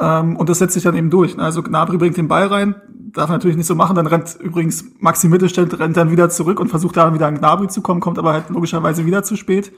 Ähm, 0.00 0.34
und 0.34 0.48
das 0.48 0.58
setzt 0.58 0.74
sich 0.74 0.82
dann 0.82 0.96
eben 0.96 1.10
durch. 1.10 1.38
Also 1.38 1.62
Gnabry 1.62 1.96
bringt 1.96 2.16
den 2.16 2.26
Ball 2.26 2.48
rein, 2.48 2.74
darf 3.12 3.30
natürlich 3.30 3.56
nicht 3.56 3.66
so 3.66 3.76
machen, 3.76 3.94
dann 3.94 4.08
rennt 4.08 4.36
übrigens 4.40 4.84
Maxi 4.98 5.28
Mittelstädt 5.28 5.78
rennt 5.78 5.96
dann 5.96 6.10
wieder 6.10 6.28
zurück 6.28 6.58
und 6.58 6.70
versucht 6.70 6.96
da 6.96 7.14
wieder 7.14 7.28
an 7.28 7.38
Gnabry 7.38 7.68
zu 7.68 7.82
kommen, 7.82 8.00
kommt 8.00 8.18
aber 8.18 8.32
halt 8.32 8.50
logischerweise 8.50 9.06
wieder 9.06 9.22
zu 9.22 9.36
spät. 9.36 9.72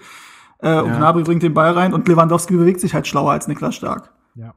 Äh, 0.63 0.81
und 0.81 0.97
Gnabry 0.97 1.23
bringt 1.23 1.43
den 1.43 1.55
Ball 1.55 1.73
rein 1.73 1.93
und 1.93 2.07
Lewandowski 2.07 2.57
bewegt 2.57 2.81
sich 2.81 2.95
halt 2.95 3.07
schlauer 3.07 3.33
als 3.33 3.49
Niklas 3.49 3.75
Stark. 3.75 4.11
Ja. 4.35 4.55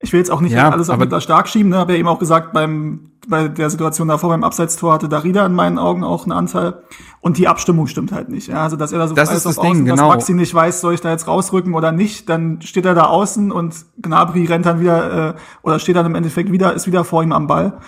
Ich 0.00 0.12
will 0.12 0.20
jetzt 0.20 0.30
auch 0.30 0.40
nicht 0.40 0.52
ja, 0.52 0.70
alles 0.70 0.90
auf 0.90 0.98
Niklas 0.98 1.22
Stark 1.22 1.48
schieben, 1.48 1.70
ne? 1.70 1.78
habe 1.78 1.92
ja 1.92 1.98
eben 1.98 2.08
auch 2.08 2.18
gesagt, 2.18 2.52
beim, 2.52 3.12
bei 3.28 3.48
der 3.48 3.70
Situation 3.70 4.08
davor 4.08 4.30
beim 4.30 4.44
Abseitstor 4.44 4.92
hatte 4.92 5.08
Darida 5.08 5.46
in 5.46 5.54
meinen 5.54 5.78
Augen 5.78 6.04
auch 6.04 6.24
einen 6.24 6.32
Anteil. 6.32 6.82
Und 7.20 7.38
die 7.38 7.48
Abstimmung 7.48 7.86
stimmt 7.86 8.12
halt 8.12 8.28
nicht. 8.28 8.48
Ja? 8.48 8.62
Also, 8.62 8.76
dass 8.76 8.92
er 8.92 8.98
da 8.98 9.08
so 9.08 9.14
das 9.14 9.32
ist 9.32 9.46
das 9.46 9.56
Ding, 9.56 9.70
außen, 9.70 9.84
genau. 9.84 10.08
dass 10.08 10.16
Maxi 10.16 10.34
nicht 10.34 10.54
weiß, 10.54 10.80
soll 10.80 10.94
ich 10.94 11.00
da 11.00 11.10
jetzt 11.10 11.26
rausrücken 11.26 11.74
oder 11.74 11.92
nicht, 11.92 12.28
dann 12.28 12.60
steht 12.62 12.84
er 12.84 12.94
da 12.94 13.04
außen 13.04 13.50
und 13.52 13.86
Gnabry 14.00 14.44
rennt 14.44 14.66
dann 14.66 14.80
wieder, 14.80 15.30
äh, 15.30 15.34
oder 15.62 15.78
steht 15.78 15.96
dann 15.96 16.06
im 16.06 16.14
Endeffekt 16.14 16.52
wieder, 16.52 16.74
ist 16.74 16.86
wieder 16.86 17.04
vor 17.04 17.22
ihm 17.22 17.32
am 17.32 17.46
Ball, 17.46 17.78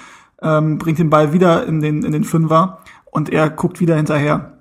ähm, 0.40 0.78
bringt 0.78 0.98
den 0.98 1.10
Ball 1.10 1.32
wieder 1.32 1.66
in 1.66 1.80
den, 1.80 2.04
in 2.04 2.12
den 2.12 2.24
Fünfer 2.24 2.78
und 3.10 3.30
er 3.30 3.50
guckt 3.50 3.80
wieder 3.80 3.96
hinterher. 3.96 4.57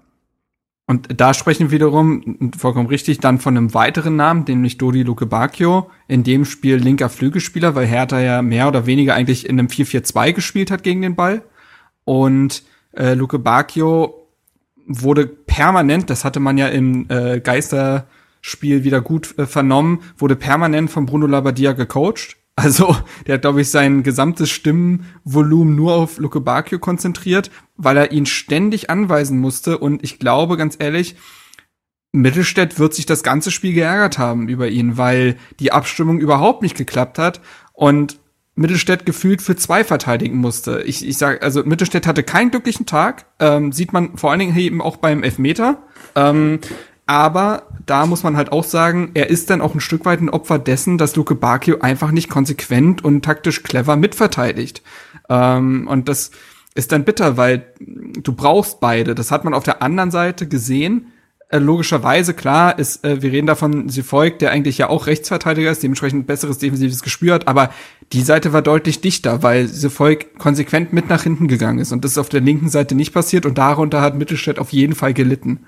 Und 0.90 1.20
da 1.20 1.34
sprechen 1.34 1.70
wiederum, 1.70 2.52
vollkommen 2.58 2.88
richtig, 2.88 3.20
dann 3.20 3.40
von 3.40 3.58
einem 3.58 3.74
weiteren 3.74 4.16
Namen, 4.16 4.46
nämlich 4.48 4.78
Dodi 4.78 5.04
Luke 5.04 5.26
Bacchio, 5.26 5.92
in 6.08 6.24
dem 6.24 6.46
Spiel 6.46 6.78
linker 6.78 7.10
Flügelspieler, 7.10 7.76
weil 7.76 7.86
Hertha 7.86 8.22
ja 8.22 8.42
mehr 8.42 8.70
oder 8.70 8.86
weniger 8.86 9.14
eigentlich 9.14 9.50
in 9.50 9.60
einem 9.60 9.68
4-4-2 9.68 10.32
gespielt 10.32 10.72
hat 10.72 10.84
gegen 10.84 11.02
den 11.02 11.18
Ball. 11.18 11.44
Und 12.06 12.64
äh, 12.94 13.16
Luke 13.16 13.38
Bacchio 13.38 14.30
wurde 14.86 15.28
permanent, 15.28 16.10
das 16.10 16.24
hatte 16.24 16.40
man 16.40 16.58
ja 16.58 16.70
im 16.70 17.08
äh, 17.10 17.42
Geisterspiel 17.42 18.86
wieder 18.86 19.02
gut 19.02 19.38
äh, 19.38 19.46
vernommen, 19.46 20.00
wurde 20.18 20.38
permanent 20.38 20.90
von 20.90 21.06
Bruno 21.06 21.28
Labbadia 21.28 21.74
gecoacht. 21.74 22.37
Also, 22.60 22.98
der 23.28 23.36
hat, 23.36 23.42
glaube 23.42 23.62
ich, 23.62 23.70
sein 23.70 24.02
gesamtes 24.02 24.50
Stimmenvolumen 24.50 25.76
nur 25.76 25.94
auf 25.94 26.18
Luke 26.18 26.42
Bacchio 26.42 26.80
konzentriert, 26.80 27.52
weil 27.76 27.98
er 27.98 28.12
ihn 28.12 28.26
ständig 28.26 28.90
anweisen 28.90 29.38
musste. 29.38 29.78
Und 29.78 30.04
ich 30.04 30.18
glaube, 30.18 30.58
ganz 30.58 30.76
ehrlich, 30.80 31.16
Mittelstädt 32.14 32.80
wird 32.80 32.96
sich 32.96 33.06
das 33.06 33.22
ganze 33.22 33.52
Spiel 33.52 33.74
geärgert 33.74 34.18
haben 34.18 34.50
über 34.50 34.70
ihn, 34.70 34.98
weil 34.98 35.38
die 35.60 35.72
Abstimmung 35.72 36.20
überhaupt 36.20 36.64
nicht 36.64 36.76
geklappt 36.76 37.20
hat 37.20 37.42
und 37.74 38.20
Mittelstädt 38.56 39.06
gefühlt 39.06 39.44
für 39.44 39.56
zwei 39.56 39.84
verteidigen 39.84 40.38
musste. 40.38 40.82
Ich, 40.82 41.08
ich 41.08 41.20
sag, 41.20 41.44
also 41.44 41.64
Mittelstädt 41.64 42.08
hatte 42.08 42.24
keinen 42.24 42.50
glücklichen 42.50 42.88
Tag, 42.88 43.28
ähm, 43.40 43.72
sieht 43.72 43.94
man 43.94 44.18
vor 44.18 44.32
allen 44.32 44.40
Dingen 44.40 44.58
eben 44.58 44.82
auch 44.82 44.98
beim 44.98 45.22
Elfmeter. 45.22 45.84
Ähm, 46.16 46.60
aber 47.08 47.64
da 47.86 48.06
muss 48.06 48.24
man 48.24 48.36
halt 48.36 48.52
auch 48.52 48.66
sagen, 48.66 49.12
er 49.14 49.30
ist 49.30 49.50
dann 49.50 49.62
auch 49.62 49.74
ein 49.74 49.80
Stück 49.80 50.04
weit 50.06 50.22
ein 50.22 50.30
Opfer 50.30 50.60
dessen, 50.60 50.98
dass 50.98 51.16
Luke 51.16 51.36
Bacchio 51.36 51.80
einfach 51.80 52.12
nicht 52.12 52.30
konsequent 52.30 53.04
und 53.04 53.24
taktisch 53.24 53.64
clever 53.64 53.96
mitverteidigt. 53.96 54.84
Ähm, 55.30 55.88
und 55.88 56.10
das 56.10 56.32
ist 56.76 56.92
dann 56.92 57.06
bitter, 57.06 57.38
weil 57.38 57.66
du 57.80 58.34
brauchst 58.34 58.82
beide. 58.82 59.16
Das 59.16 59.32
hat 59.32 59.46
man 59.46 59.54
auf 59.54 59.64
der 59.64 59.82
anderen 59.82 60.12
Seite 60.12 60.50
gesehen. 60.50 61.08
Äh, 61.48 61.60
logischerweise, 61.60 62.34
klar, 62.34 62.78
ist, 62.78 63.06
äh, 63.06 63.22
wir 63.22 63.32
reden 63.32 63.48
davon, 63.48 63.88
sie 63.88 64.04
folgt, 64.04 64.42
der 64.42 64.52
eigentlich 64.52 64.78
ja 64.78 64.90
auch 64.90 65.08
Rechtsverteidiger 65.08 65.72
ist, 65.72 65.82
dementsprechend 65.82 66.28
besseres 66.28 66.58
defensives 66.58 67.04
Gespür 67.04 67.36
hat, 67.36 67.48
aber 67.48 67.70
die 68.12 68.22
Seite 68.22 68.52
war 68.52 68.62
deutlich 68.62 69.00
dichter, 69.00 69.44
weil 69.44 69.68
sie 69.68 69.90
folgt 69.90 70.38
konsequent 70.40 70.92
mit 70.92 71.08
nach 71.08 71.24
hinten 71.24 71.48
gegangen 71.48 71.80
ist. 71.80 71.94
Und 71.94 72.04
das 72.04 72.12
ist 72.12 72.18
auf 72.18 72.28
der 72.28 72.42
linken 72.42 72.68
Seite 72.68 72.96
nicht 72.96 73.14
passiert 73.14 73.46
und 73.46 73.58
darunter 73.58 74.02
hat 74.02 74.18
Mittelstädt 74.18 74.60
auf 74.60 74.74
jeden 74.74 74.94
Fall 74.94 75.14
gelitten. 75.14 75.62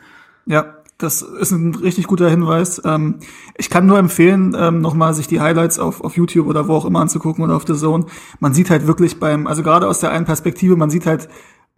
Ja, 0.46 0.79
das 1.00 1.22
ist 1.22 1.52
ein 1.52 1.74
richtig 1.76 2.08
guter 2.08 2.30
Hinweis. 2.30 2.82
Ähm, 2.84 3.16
ich 3.58 3.70
kann 3.70 3.86
nur 3.86 3.98
empfehlen, 3.98 4.56
ähm, 4.60 4.82
nochmal 4.82 5.14
sich 5.14 5.28
die 5.28 5.40
Highlights 5.40 5.80
auf, 5.80 6.02
auf 6.02 6.18
YouTube 6.18 6.46
oder 6.46 6.68
wo 6.68 6.74
auch 6.74 6.86
immer 6.86 7.00
anzugucken 7.00 7.44
oder 7.44 7.56
auf 7.56 7.66
The 7.66 7.74
Zone. 7.74 8.06
Man 8.40 8.54
sieht 8.54 8.70
halt 8.70 8.86
wirklich 8.86 9.18
beim, 9.18 9.48
also 9.48 9.64
gerade 9.64 9.88
aus 9.88 10.02
der 10.02 10.12
einen 10.12 10.26
Perspektive, 10.26 10.76
man 10.76 10.90
sieht 10.90 11.06
halt 11.06 11.30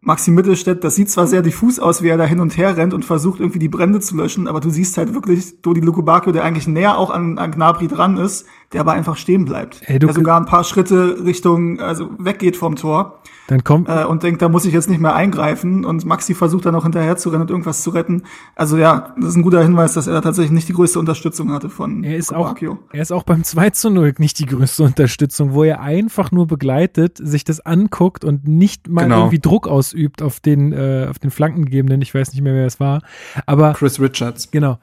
Maxi 0.04 0.32
Mittelstädt, 0.32 0.84
das 0.84 0.96
sieht 0.96 1.12
zwar 1.12 1.28
sehr 1.28 1.44
diffus 1.44 1.78
aus, 1.78 2.02
wie 2.02 2.08
er 2.08 2.18
da 2.18 2.24
hin 2.24 2.40
und 2.40 2.58
her 2.58 2.76
rennt 2.76 2.96
und 2.96 3.06
versucht 3.06 3.40
irgendwie 3.40 3.60
die 3.60 3.70
Brände 3.70 4.00
zu 4.00 4.18
löschen, 4.18 4.48
aber 4.48 4.60
du 4.60 4.72
siehst 4.72 4.98
halt 4.98 5.14
wirklich 5.14 5.62
Dodi 5.62 5.82
Lukubakio, 5.82 6.32
der 6.32 6.44
eigentlich 6.44 6.68
näher 6.68 6.98
auch 6.98 7.12
an, 7.12 7.38
an 7.38 7.52
Gnabry 7.52 7.88
dran 7.88 8.18
ist, 8.18 8.48
der 8.74 8.82
aber 8.82 8.94
einfach 8.94 9.18
stehen 9.18 9.46
bleibt. 9.46 9.82
Ey, 9.86 10.00
der 10.00 10.14
sogar 10.14 10.40
ein 10.40 10.46
paar 10.46 10.64
Schritte 10.64 11.24
Richtung, 11.26 11.80
also 11.80 12.10
weggeht 12.18 12.56
vom 12.56 12.76
Tor. 12.76 13.20
Dann 13.48 13.66
kommt 13.66 13.90
äh, 13.90 14.06
und 14.06 14.24
denkt, 14.24 14.42
da 14.42 14.48
muss 14.48 14.64
ich 14.64 14.74
jetzt 14.74 14.90
nicht 14.90 15.02
mehr 15.02 15.14
eingreifen 15.14 15.84
und 15.84 16.06
Maxi 16.06 16.34
versucht 16.34 16.66
dann 16.66 16.76
auch 16.76 16.84
hinterher 16.84 17.18
zu 17.18 17.30
rennen 17.30 17.42
und 17.42 17.50
irgendwas 17.50 17.84
zu 17.84 17.90
retten. 17.90 18.24
Also 18.56 18.78
ja, 18.78 19.14
das 19.18 19.32
ist 19.32 19.36
ein 19.36 19.42
guter 19.42 19.62
Hinweis, 19.62 19.94
dass 19.94 20.08
er 20.08 20.14
da 20.14 20.22
tatsächlich 20.22 20.52
nicht 20.52 20.70
die 20.70 20.74
größte 20.74 21.00
Unterstützung 21.00 21.52
hatte 21.52 21.70
von 21.70 22.04
er 22.06 22.16
ist 22.16 22.34
auch 22.34 22.56
Er 22.94 23.02
ist 23.02 23.12
auch 23.12 23.24
beim 23.24 23.44
2 23.44 23.72
zu 23.72 23.90
0 23.90 24.14
nicht 24.20 24.40
die 24.40 24.46
größte 24.46 24.84
Unterstützung, 24.84 25.54
wo 25.54 25.66
er 25.66 25.82
einfach 25.82 26.32
nur 26.32 26.48
begleitet, 26.48 27.18
sich 27.22 27.44
das 27.44 27.60
anguckt 27.60 28.24
und 28.24 28.48
nicht 28.48 28.88
mal 28.88 29.04
genau. 29.04 29.20
irgendwie 29.20 29.40
Druck 29.40 29.68
ausübt 29.68 30.22
auf 30.22 30.40
den 30.40 30.72
äh, 30.72 31.08
auf 31.10 31.20
den 31.20 31.32
Flankengebenden, 31.32 32.02
ich 32.02 32.14
weiß 32.14 32.32
nicht 32.32 32.42
mehr, 32.42 32.54
wer 32.54 32.66
es 32.66 32.80
war, 32.80 33.02
aber 33.46 33.74
Chris 33.74 34.00
Richards. 34.00 34.50
Genau. 34.52 34.78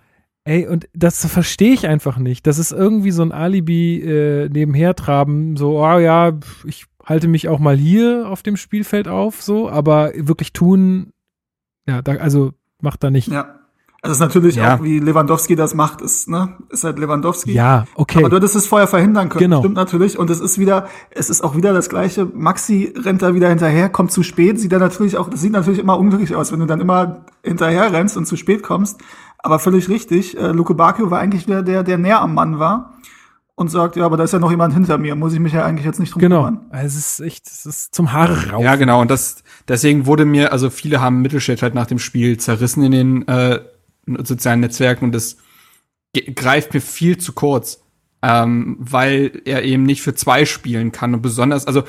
Ey, 0.49 0.67
und 0.67 0.89
das 0.95 1.27
verstehe 1.27 1.75
ich 1.75 1.87
einfach 1.87 2.17
nicht. 2.17 2.47
Das 2.47 2.59
ist 2.59 2.73
irgendwie 2.73 3.11
so 3.11 3.21
ein 3.21 3.33
Alibi 3.33 4.01
äh, 4.01 4.49
nebenher 4.49 4.95
traben, 4.95 5.59
so, 5.59 5.79
oh 5.79 5.99
ja, 5.99 6.39
ich 6.65 6.87
halte 7.05 7.29
mich 7.29 7.49
auch 7.49 7.59
mal 7.59 7.77
hier 7.77 8.27
auf 8.27 8.43
dem 8.43 8.57
Spielfeld 8.57 9.09
auf, 9.09 9.43
so, 9.43 9.69
aber 9.69 10.13
wirklich 10.17 10.55
tun, 10.55 11.13
ja, 11.87 12.01
da, 12.01 12.13
also 12.13 12.53
macht 12.81 13.05
da 13.05 13.11
nicht. 13.11 13.29
Ja. 13.29 13.57
Also 14.01 14.13
ist 14.13 14.21
natürlich 14.21 14.55
ja. 14.55 14.77
auch, 14.77 14.83
wie 14.83 15.01
Lewandowski 15.01 15.57
das 15.57 15.75
macht, 15.75 16.01
ist, 16.01 16.29
ne, 16.29 16.57
ist 16.71 16.85
halt 16.85 16.99
Lewandowski. 16.99 17.53
Ja, 17.53 17.85
okay. 17.97 18.21
Aber 18.21 18.31
du 18.31 18.37
hättest 18.37 18.55
es 18.55 18.67
vorher 18.67 18.87
verhindern 18.87 19.29
können. 19.29 19.51
Genau. 19.51 19.59
Stimmt 19.59 19.75
natürlich. 19.75 20.19
Und 20.19 20.31
es 20.31 20.39
ist 20.39 20.59
wieder, 20.59 20.87
es 21.11 21.31
ist 21.31 21.43
auch 21.43 21.57
wieder 21.57 21.73
das 21.73 21.89
Gleiche. 21.89 22.25
Maxi 22.25 22.95
rennt 22.97 23.23
da 23.23 23.35
wieder 23.35 23.49
hinterher, 23.49 23.89
kommt 23.89 24.13
zu 24.13 24.23
spät, 24.23 24.61
sieht 24.61 24.71
dann 24.71 24.81
natürlich 24.81 25.17
auch, 25.17 25.29
das 25.29 25.41
sieht 25.41 25.51
natürlich 25.51 25.81
immer 25.81 25.99
unglücklich 25.99 26.37
aus, 26.37 26.53
wenn 26.53 26.61
du 26.61 26.67
dann 26.67 26.81
immer 26.81 27.25
hinterher 27.43 27.93
rennst 27.93 28.17
und 28.17 28.27
zu 28.27 28.37
spät 28.37 28.63
kommst. 28.63 29.01
Aber 29.39 29.59
völlig 29.59 29.89
richtig. 29.89 30.37
Äh, 30.37 30.49
Luke 30.49 30.75
Bakio 30.75 31.11
war 31.11 31.21
eigentlich 31.21 31.47
der, 31.47 31.63
der, 31.63 31.83
der 31.83 31.99
näher 31.99 32.21
am 32.21 32.35
Mann 32.35 32.59
war 32.59 32.95
und 33.59 33.69
sagt, 33.69 33.97
ja, 33.97 34.05
aber 34.05 34.17
da 34.17 34.25
ist 34.25 34.33
ja 34.33 34.39
noch 34.39 34.53
jemand 34.53 34.73
hinter 34.73 34.99
mir, 34.99 35.17
muss 35.17 35.33
ich 35.33 35.41
mich 35.41 35.53
ja 35.53 35.65
eigentlich 35.65 35.85
jetzt 35.85 35.99
nicht 35.99 36.15
drum 36.15 36.21
genau. 36.21 36.45
kümmern. 36.45 36.67
Genau, 36.71 36.85
es 36.85 36.95
ist 36.95 37.21
echt, 37.21 37.47
es 37.49 37.67
ist 37.67 37.95
zum 37.95 38.13
Haare 38.13 38.51
raus. 38.51 38.63
Ja, 38.63 38.77
genau, 38.77 39.01
und 39.01 39.11
das, 39.11 39.43
deswegen 39.67 40.07
wurde 40.07 40.25
mir, 40.25 40.53
also 40.53 40.71
viele 40.71 41.01
haben 41.01 41.23
Mittelstädt 41.23 41.63
halt 41.63 41.75
nach 41.75 41.87
dem 41.87 41.99
Spiel 41.99 42.39
zerrissen 42.39 42.85
in 42.85 42.93
den 42.93 43.29
äh, 43.29 43.61
sozialen 44.23 44.61
Netzwerken 44.61 45.07
und 45.07 45.13
das 45.13 45.39
greift 46.37 46.73
mir 46.73 46.81
viel 46.81 47.19
zu 47.19 47.33
kurz, 47.33 47.83
ähm, 48.23 48.77
weil 48.79 49.43
er 49.45 49.65
eben 49.65 49.83
nicht 49.83 50.03
für 50.03 50.15
zwei 50.15 50.45
spielen 50.45 50.93
kann 50.93 51.15
und 51.15 51.23
besonders, 51.23 51.67
also 51.67 51.83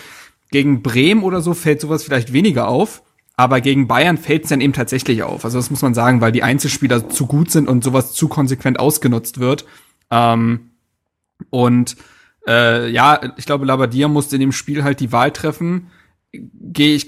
gegen 0.49 0.81
Bremen 0.81 1.21
oder 1.21 1.41
so 1.41 1.53
fällt 1.53 1.81
sowas 1.81 2.03
vielleicht 2.03 2.33
weniger 2.33 2.67
auf, 2.67 3.03
aber 3.39 3.61
gegen 3.61 3.87
Bayern 3.87 4.17
fällt 4.17 4.43
es 4.43 4.49
dann 4.49 4.59
eben 4.59 4.73
tatsächlich 4.73 5.23
auf. 5.23 5.45
Also 5.45 5.57
das 5.59 5.71
muss 5.71 5.81
man 5.81 5.93
sagen, 5.93 6.19
weil 6.19 6.33
die 6.33 6.43
Einzelspieler 6.43 7.07
zu 7.07 7.25
gut 7.25 7.51
sind 7.51 7.69
und 7.69 7.85
sowas 7.85 8.11
zu 8.11 8.27
konsequent 8.27 8.81
ausgenutzt 8.81 9.39
wird. 9.39 9.65
Ähm, 10.11 10.71
und 11.49 11.95
äh, 12.45 12.89
ja, 12.91 13.33
ich 13.37 13.45
glaube, 13.45 13.65
Labadia 13.65 14.09
musste 14.09 14.35
in 14.35 14.41
dem 14.41 14.51
Spiel 14.51 14.83
halt 14.83 14.99
die 14.99 15.13
Wahl 15.13 15.31
treffen. 15.31 15.87
gehe 16.33 16.93
ich 16.93 17.07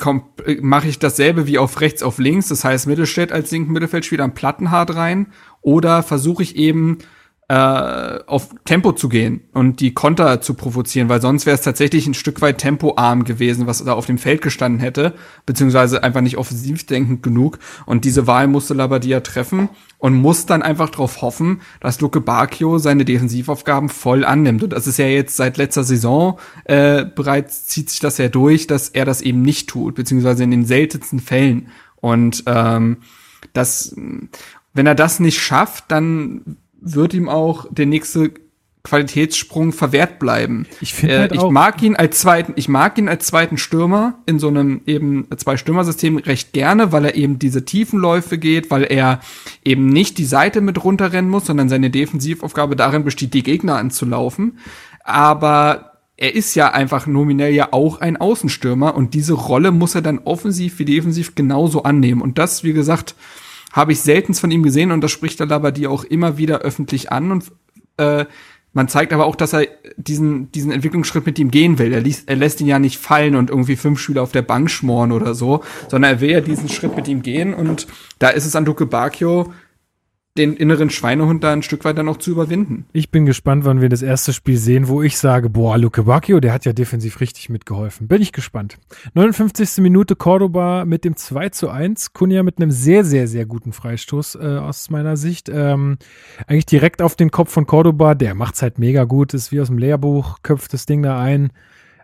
mache 0.61 0.87
ich 0.87 0.99
dasselbe 0.99 1.47
wie 1.47 1.57
auf 1.57 1.81
rechts 1.81 2.01
auf 2.01 2.17
links, 2.17 2.47
das 2.47 2.63
heißt 2.63 2.87
Mittelstädt 2.87 3.33
als 3.33 3.51
linken 3.51 3.73
Mittelfeldspieler 3.73 4.23
am 4.23 4.33
Plattenhard 4.33 4.95
rein 4.95 5.33
oder 5.59 6.01
versuche 6.01 6.43
ich 6.43 6.55
eben 6.55 6.99
äh, 7.51 8.23
auf 8.27 8.47
Tempo 8.63 8.93
zu 8.93 9.09
gehen 9.09 9.41
und 9.51 9.81
die 9.81 9.93
Konter 9.93 10.39
zu 10.39 10.53
provozieren, 10.53 11.09
weil 11.09 11.19
sonst 11.19 11.45
wäre 11.45 11.55
es 11.55 11.61
tatsächlich 11.61 12.07
ein 12.07 12.13
Stück 12.13 12.41
weit 12.41 12.59
tempoarm 12.59 13.25
gewesen, 13.25 13.67
was 13.67 13.83
da 13.83 13.91
auf 13.91 14.05
dem 14.05 14.17
Feld 14.17 14.41
gestanden 14.41 14.79
hätte, 14.79 15.15
beziehungsweise 15.45 16.01
einfach 16.01 16.21
nicht 16.21 16.37
offensiv 16.37 16.85
denkend 16.85 17.23
genug. 17.23 17.59
Und 17.85 18.05
diese 18.05 18.25
Wahl 18.25 18.47
musste 18.47 18.73
Labadia 18.73 19.19
treffen 19.19 19.67
und 19.97 20.13
muss 20.13 20.45
dann 20.45 20.61
einfach 20.61 20.91
darauf 20.91 21.21
hoffen, 21.21 21.59
dass 21.81 21.99
Luke 21.99 22.21
Bacchio 22.21 22.77
seine 22.77 23.03
Defensivaufgaben 23.03 23.89
voll 23.89 24.23
annimmt. 24.23 24.63
Und 24.63 24.71
das 24.71 24.87
ist 24.87 24.97
ja 24.97 25.07
jetzt 25.07 25.35
seit 25.35 25.57
letzter 25.57 25.83
Saison 25.83 26.39
äh, 26.63 27.03
bereits 27.03 27.65
zieht 27.65 27.89
sich 27.89 27.99
das 27.99 28.17
ja 28.17 28.29
durch, 28.29 28.65
dass 28.65 28.87
er 28.87 29.03
das 29.03 29.21
eben 29.21 29.41
nicht 29.41 29.67
tut, 29.67 29.95
beziehungsweise 29.95 30.45
in 30.45 30.51
den 30.51 30.63
seltensten 30.63 31.19
Fällen. 31.19 31.67
Und 31.97 32.45
ähm, 32.45 32.99
das, 33.51 33.93
wenn 34.73 34.87
er 34.87 34.95
das 34.95 35.19
nicht 35.19 35.41
schafft, 35.41 35.85
dann 35.89 36.57
wird 36.81 37.13
ihm 37.13 37.29
auch 37.29 37.65
der 37.71 37.85
nächste 37.85 38.33
Qualitätssprung 38.83 39.73
verwehrt 39.73 40.17
bleiben. 40.17 40.65
Ich 40.81 40.93
finde 40.93 41.19
halt 41.19 41.31
äh, 41.33 41.35
ich 41.35 41.43
mag 41.43 41.81
ihn 41.83 41.95
als 41.95 42.19
zweiten, 42.19 42.53
ich 42.55 42.67
mag 42.67 42.97
ihn 42.97 43.07
als 43.07 43.27
zweiten 43.27 43.57
Stürmer 43.57 44.15
in 44.25 44.39
so 44.39 44.47
einem 44.47 44.81
eben 44.87 45.27
zwei 45.37 45.55
Stürmer-System 45.55 46.17
recht 46.17 46.51
gerne, 46.51 46.91
weil 46.91 47.05
er 47.05 47.15
eben 47.15 47.37
diese 47.37 47.63
tiefen 47.63 47.99
Läufe 47.99 48.39
geht, 48.39 48.71
weil 48.71 48.83
er 48.83 49.19
eben 49.63 49.87
nicht 49.87 50.17
die 50.17 50.25
Seite 50.25 50.61
mit 50.61 50.83
runterrennen 50.83 51.29
muss, 51.29 51.45
sondern 51.45 51.69
seine 51.69 51.91
Defensivaufgabe 51.91 52.75
darin 52.75 53.03
besteht, 53.03 53.35
die 53.35 53.43
Gegner 53.43 53.77
anzulaufen. 53.77 54.57
Aber 55.03 55.91
er 56.17 56.33
ist 56.33 56.55
ja 56.55 56.71
einfach 56.71 57.05
nominell 57.05 57.53
ja 57.53 57.69
auch 57.71 58.01
ein 58.01 58.17
Außenstürmer 58.17 58.95
und 58.95 59.13
diese 59.13 59.33
Rolle 59.33 59.71
muss 59.71 59.93
er 59.93 60.01
dann 60.01 60.19
offensiv 60.19 60.79
wie 60.79 60.85
defensiv 60.85 61.35
genauso 61.35 61.83
annehmen. 61.83 62.21
Und 62.21 62.39
das, 62.39 62.63
wie 62.63 62.73
gesagt, 62.73 63.15
habe 63.73 63.91
ich 63.91 64.01
selten 64.01 64.33
von 64.33 64.51
ihm 64.51 64.63
gesehen 64.63 64.91
und 64.91 65.01
das 65.01 65.11
spricht 65.11 65.39
er 65.39 65.51
aber 65.51 65.71
die 65.71 65.87
auch 65.87 66.03
immer 66.03 66.37
wieder 66.37 66.59
öffentlich 66.59 67.11
an 67.11 67.31
und 67.31 67.51
äh, 67.97 68.25
man 68.73 68.87
zeigt 68.87 69.11
aber 69.11 69.25
auch, 69.25 69.35
dass 69.35 69.53
er 69.53 69.67
diesen, 69.97 70.49
diesen 70.53 70.71
Entwicklungsschritt 70.71 71.25
mit 71.25 71.37
ihm 71.37 71.51
gehen 71.51 71.77
will. 71.77 71.91
Er, 71.91 71.99
liest, 71.99 72.29
er 72.29 72.37
lässt 72.37 72.61
ihn 72.61 72.67
ja 72.67 72.79
nicht 72.79 72.97
fallen 72.97 73.35
und 73.35 73.49
irgendwie 73.49 73.75
fünf 73.75 73.99
Spieler 73.99 74.23
auf 74.23 74.31
der 74.31 74.43
Bank 74.43 74.71
schmoren 74.71 75.11
oder 75.11 75.35
so, 75.35 75.61
sondern 75.89 76.13
er 76.13 76.21
will 76.21 76.31
ja 76.31 76.41
diesen 76.41 76.69
Schritt 76.69 76.95
mit 76.95 77.07
ihm 77.09 77.21
gehen 77.21 77.53
und 77.53 77.87
da 78.19 78.29
ist 78.29 78.45
es 78.45 78.55
an 78.55 78.63
Duke 78.63 78.85
Bakio 78.85 79.51
den 80.37 80.53
inneren 80.53 80.89
Schweinehund 80.89 81.43
da 81.43 81.51
ein 81.51 81.61
Stück 81.61 81.83
weit 81.83 81.97
dann 81.97 82.07
auch 82.07 82.17
zu 82.17 82.31
überwinden. 82.31 82.85
Ich 82.93 83.11
bin 83.11 83.25
gespannt, 83.25 83.65
wann 83.65 83.81
wir 83.81 83.89
das 83.89 84.01
erste 84.01 84.31
Spiel 84.31 84.57
sehen, 84.57 84.87
wo 84.87 85.01
ich 85.01 85.17
sage, 85.17 85.49
boah, 85.49 85.77
Luke 85.77 86.03
Bacchio, 86.03 86.39
der 86.39 86.53
hat 86.53 86.63
ja 86.63 86.71
defensiv 86.71 87.19
richtig 87.19 87.49
mitgeholfen. 87.49 88.07
Bin 88.07 88.21
ich 88.21 88.31
gespannt. 88.31 88.77
59. 89.13 89.77
Minute 89.79 90.15
Cordoba 90.15 90.85
mit 90.85 91.03
dem 91.03 91.17
2 91.17 91.49
zu 91.49 91.69
1. 91.69 92.13
Kunja 92.13 92.43
mit 92.43 92.59
einem 92.59 92.71
sehr, 92.71 93.03
sehr, 93.03 93.27
sehr 93.27 93.45
guten 93.45 93.73
Freistoß 93.73 94.35
äh, 94.35 94.57
aus 94.57 94.89
meiner 94.89 95.17
Sicht. 95.17 95.49
Ähm, 95.49 95.97
eigentlich 96.47 96.65
direkt 96.65 97.01
auf 97.01 97.15
den 97.17 97.31
Kopf 97.31 97.51
von 97.51 97.67
Cordoba. 97.67 98.15
Der 98.15 98.33
macht's 98.33 98.61
halt 98.61 98.79
mega 98.79 99.03
gut. 99.03 99.33
Ist 99.33 99.51
wie 99.51 99.59
aus 99.59 99.67
dem 99.67 99.77
Lehrbuch, 99.77 100.37
köpft 100.43 100.73
das 100.73 100.85
Ding 100.85 101.03
da 101.03 101.19
ein. 101.19 101.51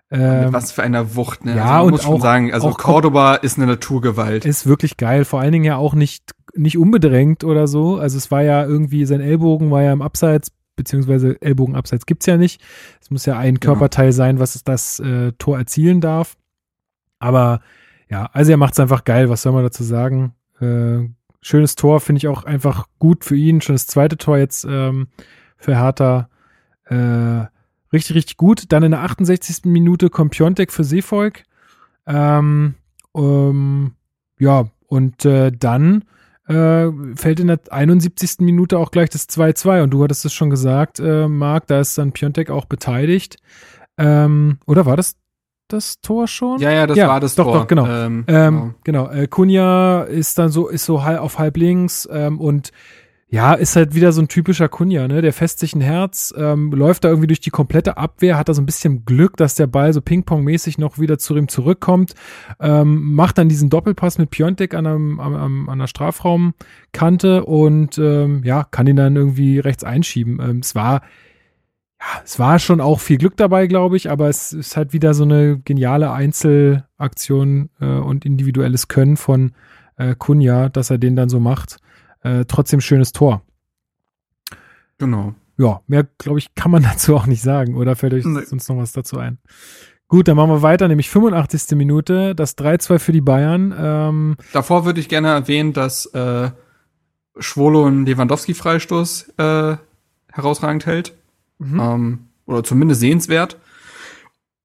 Ähm, 0.10 0.54
was 0.54 0.72
für 0.72 0.84
eine 0.84 1.16
Wucht, 1.16 1.46
ne? 1.46 1.56
Ja, 1.56 1.78
also 1.78 1.86
und 1.86 1.92
muss 1.92 2.04
schon 2.04 2.14
auch, 2.16 2.22
sagen, 2.22 2.54
also 2.54 2.70
auch 2.70 2.78
Cordoba 2.78 3.36
ist 3.36 3.58
eine 3.58 3.68
Naturgewalt. 3.68 4.46
Ist 4.46 4.66
wirklich 4.66 4.98
geil. 4.98 5.26
Vor 5.26 5.42
allen 5.42 5.52
Dingen 5.52 5.66
ja 5.66 5.76
auch 5.78 5.94
nicht 5.94 6.32
nicht 6.58 6.78
unbedrängt 6.78 7.44
oder 7.44 7.68
so. 7.68 7.98
Also 7.98 8.18
es 8.18 8.32
war 8.32 8.44
ja 8.44 8.66
irgendwie, 8.66 9.06
sein 9.06 9.22
Ellbogen 9.22 9.72
war 9.72 9.84
ja 9.84 9.94
im 9.94 10.02
Abseits, 10.02 10.52
beziehungsweise 10.76 11.42
Ellbogenabseits 11.42 12.06
gibt's 12.06 12.26
ja 12.26 12.38
nicht. 12.38 12.62
Es 13.02 13.10
muss 13.10 13.26
ja 13.26 13.38
ein 13.38 13.60
Körperteil 13.60 14.12
sein, 14.12 14.40
was 14.40 14.62
das 14.64 15.00
äh, 15.00 15.32
Tor 15.34 15.58
erzielen 15.58 16.02
darf. 16.02 16.38
Aber 17.20 17.62
ja, 18.10 18.30
also 18.32 18.52
er 18.52 18.58
macht's 18.58 18.80
einfach 18.80 19.04
geil, 19.04 19.30
was 19.30 19.42
soll 19.42 19.54
man 19.54 19.64
dazu 19.64 19.84
sagen? 19.84 20.34
Äh, 20.62 21.10
schönes 21.42 21.76
Tor, 21.76 22.00
finde 22.00 22.18
ich 22.18 22.28
auch 22.28 22.44
einfach 22.44 22.88
gut 23.00 23.26
für 23.26 23.36
ihn. 23.36 23.62
Schönes 23.62 23.88
zweite 23.88 24.18
Tor 24.18 24.38
jetzt 24.38 24.66
ähm, 24.70 25.08
für 25.58 25.76
Hertha. 25.76 26.30
Äh, 26.86 27.48
richtig, 27.92 28.16
richtig 28.16 28.38
gut. 28.38 28.72
Dann 28.72 28.84
in 28.84 28.92
der 28.92 29.04
68. 29.04 29.66
Minute 29.66 30.10
kommt 30.10 30.32
Piontek 30.32 30.72
für 30.72 30.84
Seevolk. 30.84 31.44
Ähm, 32.06 32.76
ähm, 33.16 33.94
ja, 34.40 34.70
und 34.88 35.26
äh, 35.26 35.52
dann 35.52 36.06
äh, 36.48 36.88
fällt 37.16 37.40
in 37.40 37.48
der 37.48 37.60
71. 37.70 38.40
Minute 38.40 38.78
auch 38.78 38.92
gleich 38.92 39.10
das 39.10 39.28
2-2. 39.30 39.84
Und 39.84 39.92
du 39.92 40.04
hattest 40.04 40.26
es 40.26 40.34
schon 40.34 40.50
gesagt, 40.50 41.00
äh, 41.00 41.28
Marc, 41.28 41.68
da 41.68 41.80
ist 41.80 41.98
dann 41.98 42.12
Piontek 42.12 42.50
auch 42.50 42.66
beteiligt. 42.66 43.38
Ähm, 43.98 44.60
oder 44.66 44.86
war 44.86 44.98
das 44.98 45.16
das 45.68 46.00
Tor 46.00 46.28
schon? 46.28 46.60
Ja, 46.60 46.72
ja, 46.72 46.88
das 46.88 46.98
ja, 46.98 47.08
war 47.08 47.20
das 47.20 47.36
doch, 47.36 47.46
Tor. 47.46 47.54
Doch, 47.54 47.68
genau. 47.68 47.86
Ähm, 47.88 48.24
ähm, 48.28 48.76
genau. 48.84 49.06
genau. 49.08 49.12
Äh, 49.12 49.28
Kunja 49.28 50.04
ist 50.04 50.38
dann 50.38 50.50
so, 50.50 50.68
ist 50.68 50.86
so 50.86 51.04
halb 51.04 51.20
auf 51.20 51.40
halb 51.40 51.58
links 51.58 52.08
ähm, 52.12 52.40
und 52.40 52.72
ja, 53.30 53.54
ist 53.54 53.76
halt 53.76 53.94
wieder 53.94 54.14
so 54.14 54.22
ein 54.22 54.30
typischer 54.30 54.70
Kunja, 54.70 55.06
ne? 55.10 55.22
Der 55.22 55.34
fässt 55.34 55.60
sich 55.60 55.76
ein 55.76 55.82
Herz, 55.82 56.34
ähm, 56.38 56.72
läuft 56.72 57.04
da 57.04 57.10
irgendwie 57.10 57.28
durch 57.28 57.42
die 57.42 57.50
komplette 57.50 57.98
Abwehr, 57.98 58.38
hat 58.38 58.48
da 58.48 58.54
so 58.54 58.62
ein 58.62 58.66
bisschen 58.66 59.04
Glück, 59.04 59.36
dass 59.36 59.56
der 59.56 59.68
Ball 59.68 59.92
so 59.92 60.00
Ping-Pong-mäßig 60.00 60.78
noch 60.78 60.98
wieder 60.98 61.18
zu 61.18 61.36
ihm 61.36 61.50
zurückkommt, 61.50 62.14
ähm, 62.62 63.14
macht 63.14 63.38
dann 63.38 63.50
diesen 63.50 63.70
Doppelpass 63.70 64.18
mit 64.18 64.30
Piontek 64.30 64.74
an, 64.74 64.88
einem, 64.88 65.20
an, 65.20 65.68
an 65.68 65.80
der 65.80 65.88
Strafraumkante 65.88 67.44
und 67.44 67.98
ähm, 67.98 68.44
ja, 68.46 68.64
kann 68.64 68.88
ihn 68.88 68.96
dann 68.96 69.18
irgendwie 69.18 69.60
rechts 69.60 69.84
einschieben. 69.84 70.40
Ähm, 70.42 70.60
es 70.60 70.74
war, 70.74 71.02
ja, 72.00 72.22
es 72.24 72.40
war 72.40 72.60
schon 72.60 72.80
auch 72.80 73.02
viel 73.02 73.18
Glück 73.18 73.36
dabei, 73.36 73.68
glaube 73.68 73.98
ich, 73.98 74.10
aber 74.10 74.30
es 74.30 74.54
ist 74.54 74.78
halt 74.78 74.94
wieder 74.94 75.14
so 75.14 75.24
eine 75.24 75.60
geniale 75.60 76.14
Einzelaktion 76.14 77.72
äh, 77.82 77.88
und 77.88 78.24
individuelles 78.24 78.88
Können 78.88 79.18
von 79.18 79.52
äh, 79.98 80.16
Kunja, 80.18 80.70
dass 80.70 80.92
er 80.92 80.98
den 80.98 81.18
dann 81.18 81.28
so 81.28 81.42
macht. 81.42 81.80
Äh, 82.28 82.46
trotzdem 82.46 82.82
schönes 82.82 83.12
Tor. 83.12 83.42
Genau. 84.98 85.36
Ja, 85.58 85.82
mehr, 85.88 86.08
glaube 86.18 86.40
ich, 86.40 86.54
kann 86.56 86.72
man 86.72 86.84
dazu 86.92 87.16
auch 87.16 87.26
nicht 87.26 87.42
sagen. 87.42 87.76
Oder 87.76 87.96
fällt 87.96 88.14
euch 88.14 88.26
nee. 88.26 88.42
sonst 88.46 88.70
noch 88.70 88.78
was 88.78 88.92
dazu 88.92 89.18
ein? 89.18 89.38
Gut, 90.08 90.28
dann 90.28 90.38
machen 90.38 90.52
wir 90.52 90.62
weiter, 90.62 90.88
nämlich 90.88 91.10
85. 91.10 91.76
Minute, 91.78 92.34
das 92.34 92.58
3-2 92.58 93.00
für 93.00 93.12
die 93.12 93.22
Bayern. 93.22 93.76
Ähm, 93.78 94.38
Davor 94.54 94.86
würde 94.86 95.02
ich 95.02 95.10
gerne 95.10 95.28
erwähnen, 95.30 95.74
dass 95.74 96.06
äh, 96.08 96.52
Schwolo 97.38 97.86
einen 97.86 98.06
Lewandowski-Freistoß 98.06 99.34
äh, 99.38 99.78
herausragend 100.32 100.86
hält. 100.86 101.14
Mhm. 101.60 101.80
Ähm, 101.80 102.20
oder 102.46 102.64
zumindest 102.64 103.02
sehenswert. 103.02 103.58